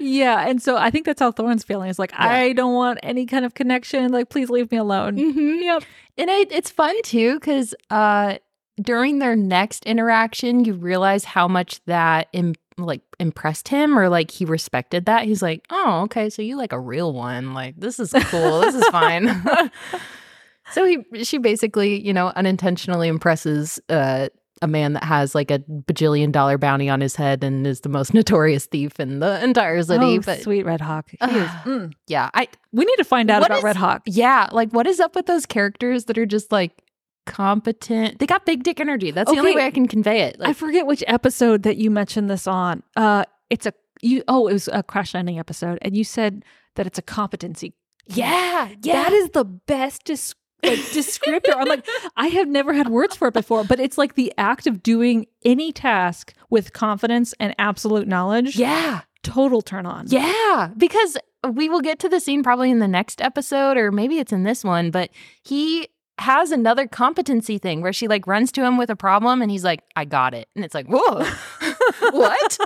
yeah. 0.00 0.46
And 0.48 0.62
so 0.62 0.76
I 0.76 0.90
think 0.90 1.06
that's 1.06 1.20
how 1.20 1.30
Thorn's 1.30 1.64
feeling. 1.64 1.90
Is 1.90 1.98
like, 1.98 2.12
Yeah. 2.12 2.28
I 2.28 2.52
don't 2.52 2.74
want 2.74 2.98
any 3.02 3.26
kind 3.26 3.44
of 3.44 3.54
connection. 3.54 4.10
Like, 4.12 4.28
please 4.28 4.50
leave 4.50 4.70
me 4.70 4.78
alone. 4.78 5.16
Mm-hmm. 5.16 5.62
Yep. 5.62 5.84
And 6.18 6.30
it, 6.30 6.52
it's 6.52 6.70
fun 6.70 6.94
too 7.02 7.38
because 7.38 7.74
uh, 7.90 8.38
during 8.80 9.18
their 9.18 9.36
next 9.36 9.84
interaction, 9.84 10.64
you 10.64 10.74
realize 10.74 11.24
how 11.24 11.48
much 11.48 11.84
that 11.84 12.28
Im- 12.32 12.54
like 12.78 13.02
impressed 13.20 13.68
him 13.68 13.98
or 13.98 14.08
like 14.08 14.30
he 14.30 14.44
respected 14.44 15.06
that. 15.06 15.24
He's 15.24 15.42
like, 15.42 15.66
oh, 15.70 16.02
okay, 16.04 16.30
so 16.30 16.42
you 16.42 16.56
like 16.56 16.72
a 16.72 16.80
real 16.80 17.12
one. 17.12 17.54
Like 17.54 17.76
this 17.78 17.98
is 17.98 18.12
cool. 18.12 18.60
this 18.60 18.74
is 18.74 18.86
fine. 18.88 19.28
so 20.72 20.84
he 20.86 21.24
she 21.24 21.38
basically 21.38 22.00
you 22.04 22.12
know 22.12 22.28
unintentionally 22.28 23.08
impresses 23.08 23.80
uh, 23.88 24.28
a 24.62 24.66
man 24.68 24.92
that 24.92 25.04
has 25.04 25.34
like 25.34 25.50
a 25.50 25.58
bajillion 25.58 26.30
dollar 26.30 26.56
bounty 26.56 26.88
on 26.88 27.00
his 27.00 27.16
head 27.16 27.42
and 27.42 27.66
is 27.66 27.80
the 27.80 27.88
most 27.88 28.14
notorious 28.14 28.66
thief 28.66 28.98
in 29.00 29.18
the 29.20 29.42
entire 29.42 29.82
city. 29.82 30.18
Oh, 30.18 30.20
but 30.20 30.40
sweet 30.40 30.64
Red 30.64 30.80
Hawk. 30.80 31.10
He 31.10 31.16
is, 31.16 31.48
mm. 31.64 31.92
yeah, 32.06 32.30
I 32.32 32.48
We 32.72 32.84
need 32.84 32.96
to 32.96 33.04
find 33.04 33.30
out 33.30 33.44
about 33.44 33.58
is- 33.58 33.64
Red 33.64 33.76
Hawk. 33.76 34.02
yeah, 34.06 34.48
like 34.52 34.70
what 34.70 34.86
is 34.86 35.00
up 35.00 35.14
with 35.14 35.26
those 35.26 35.46
characters 35.46 36.04
that 36.04 36.16
are 36.16 36.26
just 36.26 36.52
like 36.52 36.81
competent? 37.26 38.18
They 38.18 38.26
got 38.26 38.46
big 38.46 38.62
dick 38.62 38.80
energy. 38.80 39.10
That's 39.10 39.30
the 39.30 39.38
only 39.38 39.54
way 39.56 39.66
I 39.66 39.70
can 39.70 39.88
convey 39.88 40.22
it. 40.22 40.36
I 40.40 40.52
forget 40.52 40.86
which 40.86 41.02
episode 41.06 41.62
that 41.64 41.76
you 41.76 41.90
mentioned 41.90 42.30
this 42.30 42.46
on. 42.46 42.82
Uh, 42.96 43.24
it's 43.50 43.66
a 43.66 43.72
you. 44.02 44.22
Oh, 44.28 44.48
it 44.48 44.52
was 44.54 44.68
a 44.72 44.82
crash 44.82 45.14
landing 45.14 45.38
episode, 45.38 45.78
and 45.82 45.96
you 45.96 46.04
said 46.04 46.44
that 46.76 46.86
it's 46.86 46.98
a 46.98 47.02
competency. 47.02 47.74
yeah, 48.06 48.68
yeah. 48.82 49.02
That 49.04 49.12
is 49.12 49.30
the 49.30 49.44
best 49.44 50.04
dis- 50.04 50.34
like, 50.62 50.78
descriptor. 50.92 51.54
I'm 51.56 51.68
like, 51.68 51.86
I 52.16 52.28
have 52.28 52.48
never 52.48 52.72
had 52.72 52.88
words 52.88 53.16
for 53.16 53.28
it 53.28 53.34
before, 53.34 53.64
but 53.64 53.78
it's 53.80 53.98
like 53.98 54.14
the 54.14 54.32
act 54.38 54.66
of 54.66 54.82
doing 54.82 55.26
any 55.44 55.72
task 55.72 56.34
with 56.50 56.72
confidence 56.72 57.34
and 57.40 57.54
absolute 57.58 58.06
knowledge. 58.08 58.56
yeah, 58.56 59.02
Total 59.22 59.60
turn 59.62 59.86
on. 59.86 60.06
yeah. 60.08 60.70
Because 60.76 61.16
we 61.48 61.68
will 61.68 61.80
get 61.80 61.98
to 62.00 62.08
the 62.08 62.20
scene 62.20 62.42
probably 62.42 62.70
in 62.70 62.78
the 62.78 62.88
next 62.88 63.20
episode, 63.20 63.76
or 63.76 63.90
maybe 63.92 64.18
it's 64.18 64.32
in 64.32 64.42
this 64.44 64.62
one. 64.64 64.90
But 64.90 65.10
he 65.42 65.88
has 66.22 66.50
another 66.52 66.86
competency 66.88 67.58
thing 67.58 67.82
where 67.82 67.92
she 67.92 68.08
like 68.08 68.26
runs 68.26 68.50
to 68.52 68.64
him 68.64 68.78
with 68.78 68.90
a 68.90 68.96
problem, 68.96 69.42
and 69.42 69.50
he's 69.50 69.64
like, 69.64 69.82
"I 69.94 70.04
got 70.04 70.34
it," 70.34 70.48
and 70.56 70.64
it's 70.64 70.74
like, 70.74 70.86
"Whoa." 70.88 71.24
what? 72.10 72.58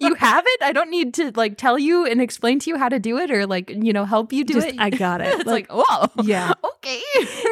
you 0.00 0.14
have 0.14 0.44
it? 0.46 0.62
I 0.62 0.72
don't 0.72 0.90
need 0.90 1.14
to 1.14 1.32
like 1.34 1.56
tell 1.56 1.78
you 1.78 2.06
and 2.06 2.20
explain 2.20 2.58
to 2.60 2.70
you 2.70 2.76
how 2.76 2.88
to 2.88 2.98
do 2.98 3.18
it 3.18 3.30
or 3.30 3.46
like, 3.46 3.70
you 3.70 3.92
know, 3.92 4.04
help 4.04 4.32
you 4.32 4.44
do 4.44 4.54
Just, 4.54 4.66
it. 4.68 4.74
I 4.78 4.90
got 4.90 5.20
it. 5.20 5.28
it's 5.40 5.46
like, 5.46 5.68
whoa. 5.70 6.08
Yeah. 6.22 6.52
Okay. 6.84 7.00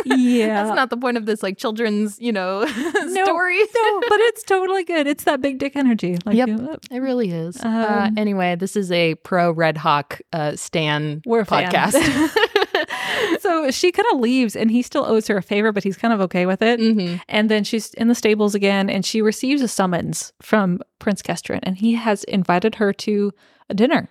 yeah. 0.04 0.62
That's 0.64 0.76
not 0.76 0.90
the 0.90 0.96
point 0.98 1.16
of 1.16 1.24
this 1.24 1.42
like 1.42 1.56
children's, 1.56 2.20
you 2.20 2.32
know, 2.32 2.64
No, 2.64 3.24
story. 3.24 3.58
no, 3.58 4.00
but 4.10 4.20
it's 4.20 4.42
totally 4.42 4.84
good. 4.84 5.06
It's 5.06 5.24
that 5.24 5.40
big 5.40 5.58
dick 5.58 5.74
energy. 5.74 6.18
Like, 6.26 6.36
Yep. 6.36 6.48
uh, 6.60 6.76
It 6.90 6.98
really 6.98 7.30
is. 7.30 7.56
uh, 7.64 8.08
Um, 8.08 8.18
anyway, 8.18 8.56
this 8.56 8.76
is 8.76 8.92
a 8.92 9.14
pro 9.16 9.50
Red 9.50 9.78
Hawk 9.78 10.20
uh, 10.34 10.54
Stan 10.56 11.22
We're 11.24 11.46
podcast. 11.46 11.94
so 13.40 13.70
she 13.70 13.92
kind 13.92 14.06
of 14.12 14.20
leaves 14.20 14.56
and 14.56 14.70
he 14.70 14.82
still 14.82 15.04
owes 15.04 15.26
her 15.28 15.36
a 15.36 15.42
favor, 15.42 15.72
but 15.72 15.84
he's 15.84 15.96
kind 15.96 16.12
of 16.14 16.20
okay 16.22 16.46
with 16.46 16.62
it. 16.62 16.80
Mm-hmm. 16.80 17.16
And 17.28 17.50
then 17.50 17.64
she's 17.64 17.92
in 17.94 18.08
the 18.08 18.14
stables 18.14 18.54
again 18.54 18.88
and 18.90 19.04
she 19.04 19.22
receives 19.22 19.62
a 19.62 19.68
summons 19.68 20.32
from 20.40 20.80
Prince 20.98 21.22
Kestrin 21.22 21.60
and 21.62 21.76
he 21.78 21.94
has 21.94 22.24
invited 22.24 22.76
her 22.76 22.92
to 22.94 23.32
a 23.68 23.74
dinner. 23.74 24.08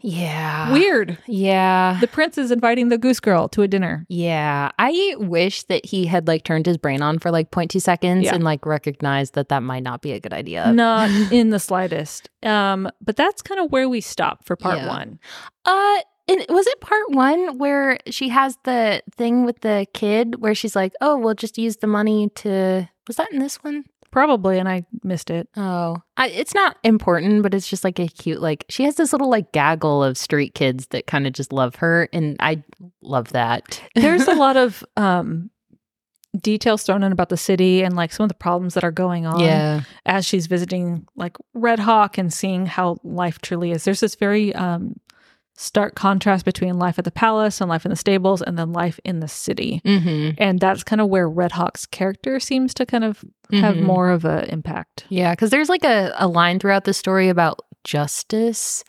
Yeah. 0.00 0.72
Weird. 0.72 1.18
Yeah. 1.26 1.96
The 2.00 2.06
prince 2.06 2.36
is 2.36 2.50
inviting 2.50 2.90
the 2.90 2.98
goose 2.98 3.18
girl 3.18 3.48
to 3.48 3.62
a 3.62 3.68
dinner. 3.68 4.04
Yeah. 4.08 4.70
I 4.78 5.14
wish 5.18 5.62
that 5.64 5.86
he 5.86 6.04
had 6.06 6.28
like 6.28 6.44
turned 6.44 6.66
his 6.66 6.76
brain 6.76 7.00
on 7.00 7.18
for 7.18 7.30
like 7.30 7.50
0.2 7.50 7.80
seconds 7.80 8.24
Yeah. 8.26 8.34
and 8.34 8.44
like 8.44 8.66
recognized 8.66 9.34
that 9.34 9.48
that 9.48 9.62
might 9.62 9.82
not 9.82 10.02
be 10.02 10.12
a 10.12 10.20
good 10.20 10.34
idea. 10.34 10.70
Not 10.72 11.10
in 11.32 11.48
the 11.50 11.58
slightest. 11.58 12.28
Um, 12.42 12.90
but 13.00 13.16
that's 13.16 13.40
kind 13.40 13.58
of 13.58 13.72
where 13.72 13.88
we 13.88 14.02
stop 14.02 14.44
for 14.44 14.54
part 14.54 14.78
Yeah. 14.78 14.88
one. 14.88 15.18
Uh, 15.64 15.98
and 16.28 16.44
was 16.48 16.66
it 16.66 16.80
part 16.80 17.10
one 17.10 17.58
where 17.58 17.98
she 18.10 18.28
has 18.30 18.58
the 18.64 19.02
thing 19.16 19.44
with 19.44 19.60
the 19.60 19.86
kid 19.94 20.40
where 20.40 20.54
she's 20.54 20.74
like, 20.74 20.92
oh, 21.00 21.16
we'll 21.16 21.34
just 21.34 21.58
use 21.58 21.76
the 21.76 21.86
money 21.86 22.30
to. 22.36 22.88
Was 23.06 23.16
that 23.16 23.32
in 23.32 23.38
this 23.38 23.56
one? 23.62 23.84
Probably, 24.10 24.58
and 24.58 24.68
I 24.68 24.84
missed 25.04 25.30
it. 25.30 25.48
Oh, 25.56 25.98
I, 26.16 26.28
it's 26.28 26.54
not 26.54 26.78
important, 26.82 27.42
but 27.42 27.54
it's 27.54 27.68
just 27.68 27.84
like 27.84 27.98
a 27.98 28.08
cute, 28.08 28.40
like, 28.40 28.64
she 28.68 28.84
has 28.84 28.96
this 28.96 29.12
little 29.12 29.28
like 29.28 29.52
gaggle 29.52 30.02
of 30.02 30.16
street 30.16 30.54
kids 30.54 30.86
that 30.88 31.06
kind 31.06 31.26
of 31.26 31.32
just 31.32 31.52
love 31.52 31.76
her. 31.76 32.08
And 32.12 32.36
I 32.40 32.64
love 33.02 33.28
that. 33.28 33.80
There's 33.94 34.26
a 34.26 34.34
lot 34.34 34.56
of 34.56 34.82
um 34.96 35.50
details 36.40 36.82
thrown 36.82 37.02
in 37.02 37.12
about 37.12 37.30
the 37.30 37.36
city 37.36 37.82
and 37.82 37.96
like 37.96 38.12
some 38.12 38.24
of 38.24 38.28
the 38.28 38.34
problems 38.34 38.74
that 38.74 38.84
are 38.84 38.90
going 38.90 39.24
on 39.24 39.40
yeah. 39.40 39.82
as 40.04 40.26
she's 40.26 40.46
visiting 40.46 41.06
like 41.16 41.36
Red 41.54 41.78
Hawk 41.78 42.18
and 42.18 42.32
seeing 42.32 42.66
how 42.66 42.96
life 43.02 43.40
truly 43.40 43.70
is. 43.70 43.84
There's 43.84 44.00
this 44.00 44.16
very 44.16 44.54
um 44.54 44.96
stark 45.56 45.94
contrast 45.94 46.44
between 46.44 46.78
life 46.78 46.98
at 46.98 47.04
the 47.06 47.10
palace 47.10 47.60
and 47.60 47.68
life 47.70 47.84
in 47.86 47.90
the 47.90 47.96
stables 47.96 48.42
and 48.42 48.58
then 48.58 48.72
life 48.72 49.00
in 49.04 49.20
the 49.20 49.28
city. 49.28 49.80
Mm-hmm. 49.84 50.34
And 50.38 50.60
that's 50.60 50.84
kind 50.84 51.00
of 51.00 51.08
where 51.08 51.28
Red 51.28 51.52
Hawk's 51.52 51.86
character 51.86 52.38
seems 52.38 52.74
to 52.74 52.84
kind 52.86 53.04
of 53.04 53.24
have 53.52 53.76
Mhm. 53.76 53.82
more 53.82 54.10
of 54.10 54.24
an 54.24 54.44
impact. 54.50 55.06
Yeah, 55.08 55.32
because 55.32 55.50
there's 55.50 55.68
like 55.70 55.84
a, 55.84 56.12
a 56.18 56.28
line 56.28 56.58
throughout 56.58 56.84
the 56.84 56.92
story 56.92 57.28
about 57.30 57.60
justice 57.84 58.84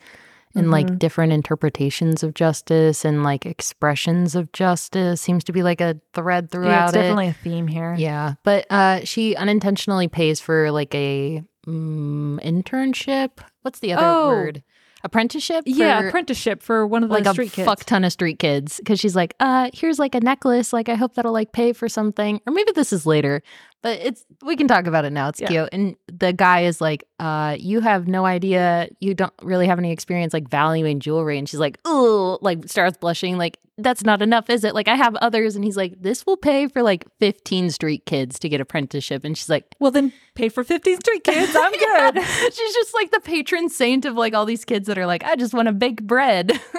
and 0.54 0.70
like 0.70 0.86
Mhm. 0.88 0.98
different 0.98 1.32
interpretations 1.32 2.22
of 2.22 2.34
justice 2.34 3.04
and 3.04 3.22
like 3.22 3.46
expressions 3.46 4.34
of 4.34 4.50
justice 4.52 5.20
seems 5.20 5.44
to 5.44 5.52
be 5.52 5.62
like 5.62 5.80
a 5.80 6.00
thread 6.14 6.50
throughout 6.50 6.68
Yeah, 6.68 6.84
it's 6.86 6.92
it. 6.94 7.00
definitely 7.00 7.28
a 7.28 7.32
theme 7.32 7.66
here. 7.68 7.94
Yeah, 7.96 8.34
but 8.44 8.66
uh, 8.70 9.04
she 9.04 9.36
unintentionally 9.36 10.08
pays 10.08 10.40
for 10.40 10.70
like 10.70 10.94
a 10.94 11.42
mm, 11.66 12.40
internship. 12.42 13.30
What's 13.62 13.78
the 13.80 13.92
other 13.92 14.04
Oh. 14.06 14.28
word? 14.30 14.62
Apprenticeship. 15.04 15.64
Yeah, 15.66 16.00
for, 16.00 16.08
apprenticeship 16.08 16.62
for 16.62 16.86
one 16.86 17.02
of 17.02 17.08
the 17.08 17.14
like 17.14 17.26
a 17.26 17.32
street 17.32 17.52
kids. 17.52 17.66
fuck 17.66 17.84
ton 17.84 18.04
of 18.04 18.12
street 18.12 18.38
kids 18.38 18.78
because 18.78 18.98
she's 18.98 19.14
like, 19.14 19.34
uh, 19.40 19.70
here's 19.72 19.98
like 19.98 20.14
a 20.14 20.20
necklace. 20.20 20.72
Like 20.72 20.88
I 20.88 20.94
hope 20.94 21.14
that'll 21.14 21.32
like 21.32 21.52
pay 21.52 21.72
for 21.72 21.88
something, 21.88 22.40
or 22.46 22.52
maybe 22.52 22.72
this 22.72 22.92
is 22.92 23.06
later. 23.06 23.42
But 23.80 24.00
it's 24.00 24.24
we 24.42 24.56
can 24.56 24.66
talk 24.66 24.86
about 24.86 25.04
it 25.04 25.10
now. 25.12 25.28
It's 25.28 25.40
Yeah. 25.40 25.46
cute. 25.48 25.68
And 25.72 25.94
the 26.12 26.32
guy 26.32 26.62
is 26.62 26.80
like, 26.80 27.04
uh, 27.20 27.56
you 27.60 27.80
have 27.80 28.08
no 28.08 28.26
idea. 28.26 28.88
You 28.98 29.14
don't 29.14 29.32
really 29.40 29.68
have 29.68 29.78
any 29.78 29.92
experience 29.92 30.32
like 30.34 30.48
valuing 30.48 30.98
jewelry. 30.98 31.38
And 31.38 31.48
she's 31.48 31.60
like, 31.60 31.78
oh, 31.84 32.38
like 32.42 32.68
starts 32.68 32.98
blushing. 32.98 33.38
Like 33.38 33.58
that's 33.78 34.04
not 34.04 34.20
enough, 34.22 34.50
is 34.50 34.64
it? 34.64 34.74
Like 34.74 34.88
I 34.88 34.96
have 34.96 35.14
others. 35.16 35.54
And 35.56 35.64
he's 35.64 35.76
like, 35.76 35.94
this 36.00 36.26
will 36.26 36.36
pay 36.36 36.68
for 36.68 36.82
like 36.82 37.06
15 37.20 37.70
street 37.70 38.04
kids 38.06 38.38
to 38.40 38.48
get 38.48 38.60
apprenticeship. 38.60 39.24
And 39.24 39.36
she's 39.38 39.48
like, 39.48 39.64
Well, 39.80 39.90
then 39.90 40.12
pay 40.34 40.48
for 40.48 40.62
15 40.64 41.00
street 41.00 41.24
kids. 41.24 41.54
I'm 41.56 41.72
Yeah. 41.80 42.10
good. 42.12 42.24
She's 42.54 42.74
just 42.74 42.94
like 42.94 43.10
the 43.10 43.20
patron 43.20 43.68
saint 43.68 44.04
of 44.04 44.14
like 44.16 44.34
all 44.34 44.44
these 44.44 44.64
kids 44.64 44.86
that 44.86 44.98
are 44.98 45.06
like, 45.06 45.24
I 45.24 45.34
just 45.36 45.52
want 45.54 45.66
to 45.66 45.72
bake 45.72 46.02
bread. 46.02 46.52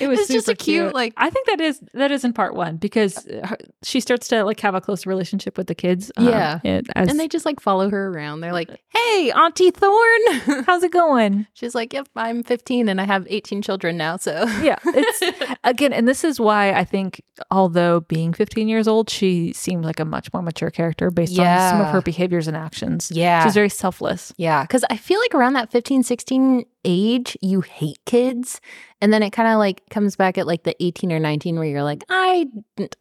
It 0.00 0.08
was 0.08 0.26
just 0.28 0.48
a 0.48 0.54
cute, 0.56 0.92
like- 0.92 1.14
I 1.16 1.30
think 1.30 1.46
that 1.46 1.60
is 1.60 1.80
that 1.94 2.10
is 2.10 2.24
in 2.24 2.32
part 2.32 2.54
one 2.54 2.76
because 2.76 3.26
uh, 3.28 3.46
her, 3.46 3.56
she 3.82 4.00
starts 4.00 4.26
to 4.28 4.42
like 4.44 4.58
have 4.60 4.74
a 4.74 4.80
close 4.80 5.06
relationship 5.06 5.56
with 5.56 5.68
the 5.68 5.74
kids. 5.74 6.10
Um, 6.16 6.26
yeah. 6.28 6.58
it- 6.64 6.86
as, 6.96 7.08
and 7.08 7.18
they 7.18 7.28
just 7.28 7.46
like 7.46 7.60
follow 7.60 7.88
her 7.88 8.08
around. 8.08 8.40
They're 8.40 8.52
like, 8.52 8.70
"Hey, 8.88 9.30
Auntie 9.32 9.70
Thorn." 9.70 10.64
how's 10.66 10.82
it 10.82 10.90
going? 10.92 11.46
She's 11.54 11.74
like, 11.74 11.92
"Yep, 11.92 12.08
I'm 12.16 12.42
15 12.42 12.88
and 12.88 13.00
I 13.00 13.04
have 13.04 13.26
18 13.30 13.62
children 13.62 13.96
now." 13.96 14.16
So 14.16 14.44
Yeah, 14.62 14.78
it's 14.84 15.22
again, 15.62 15.92
and 15.92 16.06
this 16.08 16.13
is 16.22 16.38
why 16.38 16.72
I 16.72 16.84
think, 16.84 17.22
although 17.50 18.00
being 18.00 18.32
15 18.32 18.68
years 18.68 18.86
old, 18.86 19.10
she 19.10 19.52
seemed 19.54 19.84
like 19.84 19.98
a 19.98 20.04
much 20.04 20.32
more 20.32 20.42
mature 20.42 20.70
character 20.70 21.10
based 21.10 21.36
on 21.38 21.70
some 21.70 21.80
of 21.80 21.86
her 21.92 22.02
behaviors 22.02 22.46
and 22.46 22.56
actions. 22.56 23.10
yeah, 23.10 23.42
She's 23.42 23.54
very 23.54 23.70
selfless. 23.70 24.32
yeah. 24.36 24.62
Because 24.62 24.84
I 24.90 24.96
feel 24.98 25.18
like 25.20 25.34
around 25.34 25.54
that 25.54 25.72
15, 25.72 26.02
16 26.04 26.64
age, 26.84 27.36
you 27.40 27.62
hate 27.62 27.98
kids, 28.04 28.60
and 29.00 29.12
then 29.12 29.22
it 29.22 29.30
kind 29.30 29.48
of 29.48 29.58
like 29.58 29.82
comes 29.90 30.14
back 30.16 30.36
at 30.38 30.46
like 30.46 30.62
the 30.64 30.76
18 30.84 31.10
or 31.10 31.18
19 31.18 31.56
where 31.56 31.64
you're 31.64 31.82
like, 31.82 32.04
"I 32.10 32.46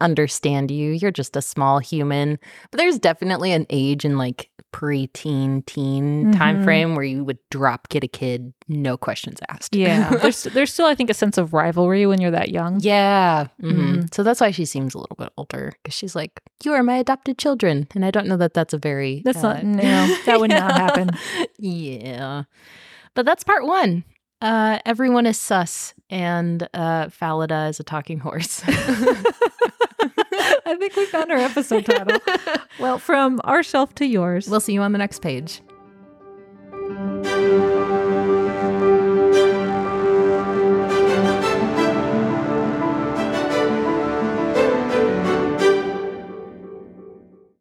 understand 0.02 0.72
you. 0.72 0.92
You're 0.92 1.12
just 1.12 1.36
a 1.36 1.42
small 1.42 1.80
human." 1.80 2.40
But 2.72 2.78
there's 2.78 3.00
definitely 3.00 3.52
an 3.52 3.66
age 3.70 4.06
in 4.06 4.18
like 4.18 4.50
pre-teen, 4.74 5.62
teen 5.62 6.34
time 6.34 6.58
Mhm. 6.60 6.64
frame 6.66 6.96
where 6.96 7.06
you 7.06 7.24
would 7.24 7.38
drop 7.50 7.88
kid 7.88 8.04
a 8.04 8.08
kid, 8.10 8.52
no 8.68 8.98
questions 8.98 9.40
asked. 9.48 9.74
Yeah, 9.76 10.10
there's 10.22 10.44
there's 10.44 10.74
still 10.74 10.88
I 10.88 10.96
think 10.96 11.10
a 11.10 11.14
sense 11.14 11.38
of 11.38 11.54
rivalry 11.54 12.06
when 12.06 12.20
you're 12.20 12.32
that 12.32 12.50
young. 12.50 12.80
Yeah. 12.82 13.48
mhm. 13.62 13.72
Mhm. 14.04 14.14
So 14.14 14.24
that's 14.24 14.42
why 14.42 14.52
she 14.52 14.66
seems 14.66 14.94
a 14.94 14.98
little 14.98 15.16
bit 15.16 15.30
older 15.38 15.72
because 15.82 15.94
she's 15.96 16.16
like, 16.16 16.42
You 16.66 16.74
are 16.74 16.84
my 16.84 16.98
adopted 16.98 17.38
children. 17.38 17.88
And 17.96 18.04
I 18.04 18.12
don't 18.12 18.28
know 18.28 18.38
that 18.38 18.54
that's 18.54 18.74
a 18.74 18.78
very. 18.78 19.22
That's 19.24 19.44
uh, 19.44 19.54
not 19.54 19.64
no, 19.64 20.18
that 20.26 20.40
would 20.42 20.50
not 20.50 20.72
happen. 20.86 21.12
yeah. 21.60 22.44
But 23.16 23.26
that's 23.26 23.44
part 23.46 23.66
one. 23.66 24.04
Uh, 24.42 24.80
everyone 24.86 25.26
is 25.26 25.40
sus, 25.40 25.94
and 26.10 26.68
uh, 26.74 27.08
Falada 27.08 27.70
is 27.70 27.80
a 27.80 27.84
talking 27.84 28.20
horse. 28.20 28.62
I 30.66 30.76
think 30.76 30.96
we 30.96 31.06
found 31.06 31.32
our 31.32 31.38
episode 31.38 31.86
title. 31.86 32.20
Well, 32.80 32.98
from 32.98 33.40
our 33.44 33.62
shelf 33.62 33.94
to 33.96 34.06
yours. 34.06 34.48
we'll 34.48 34.60
see 34.60 34.74
you 34.74 34.82
on 34.82 34.94
the 34.94 34.98
next 34.98 35.22
page. 35.22 35.62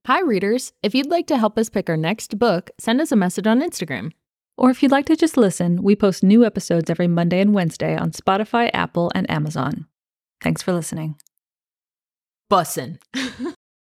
Hi, 0.07 0.21
readers. 0.21 0.73
If 0.83 0.95
you'd 0.95 1.07
like 1.07 1.27
to 1.29 1.39
help 1.39 1.59
us 1.59 1.69
pick 1.69 1.89
our 1.89 1.97
next 1.97 2.39
book, 2.39 2.71
send 2.79 3.01
us 3.01 3.13
a 3.13 3.17
message 3.17 3.47
on 3.47 3.61
Instagram. 3.61 4.13
Or 4.57 4.71
if 4.71 4.83
you'd 4.83 4.93
like 4.93 5.07
to 5.07 5.17
just 5.17 5.37
listen, 5.37 5.83
we 5.83 5.95
post 5.95 6.23
new 6.23 6.45
episodes 6.45 6.91
every 6.91 7.09
Monday 7.09 7.41
and 7.41 7.55
Wednesday 7.55 7.97
on 7.97 8.13
Spotify, 8.13 8.71
Apple, 8.73 9.11
and 9.15 9.31
Amazon. 9.31 9.87
Thanks 10.43 10.63
for 10.63 10.73
listening. 10.73 11.17
Bussin'. 12.53 12.99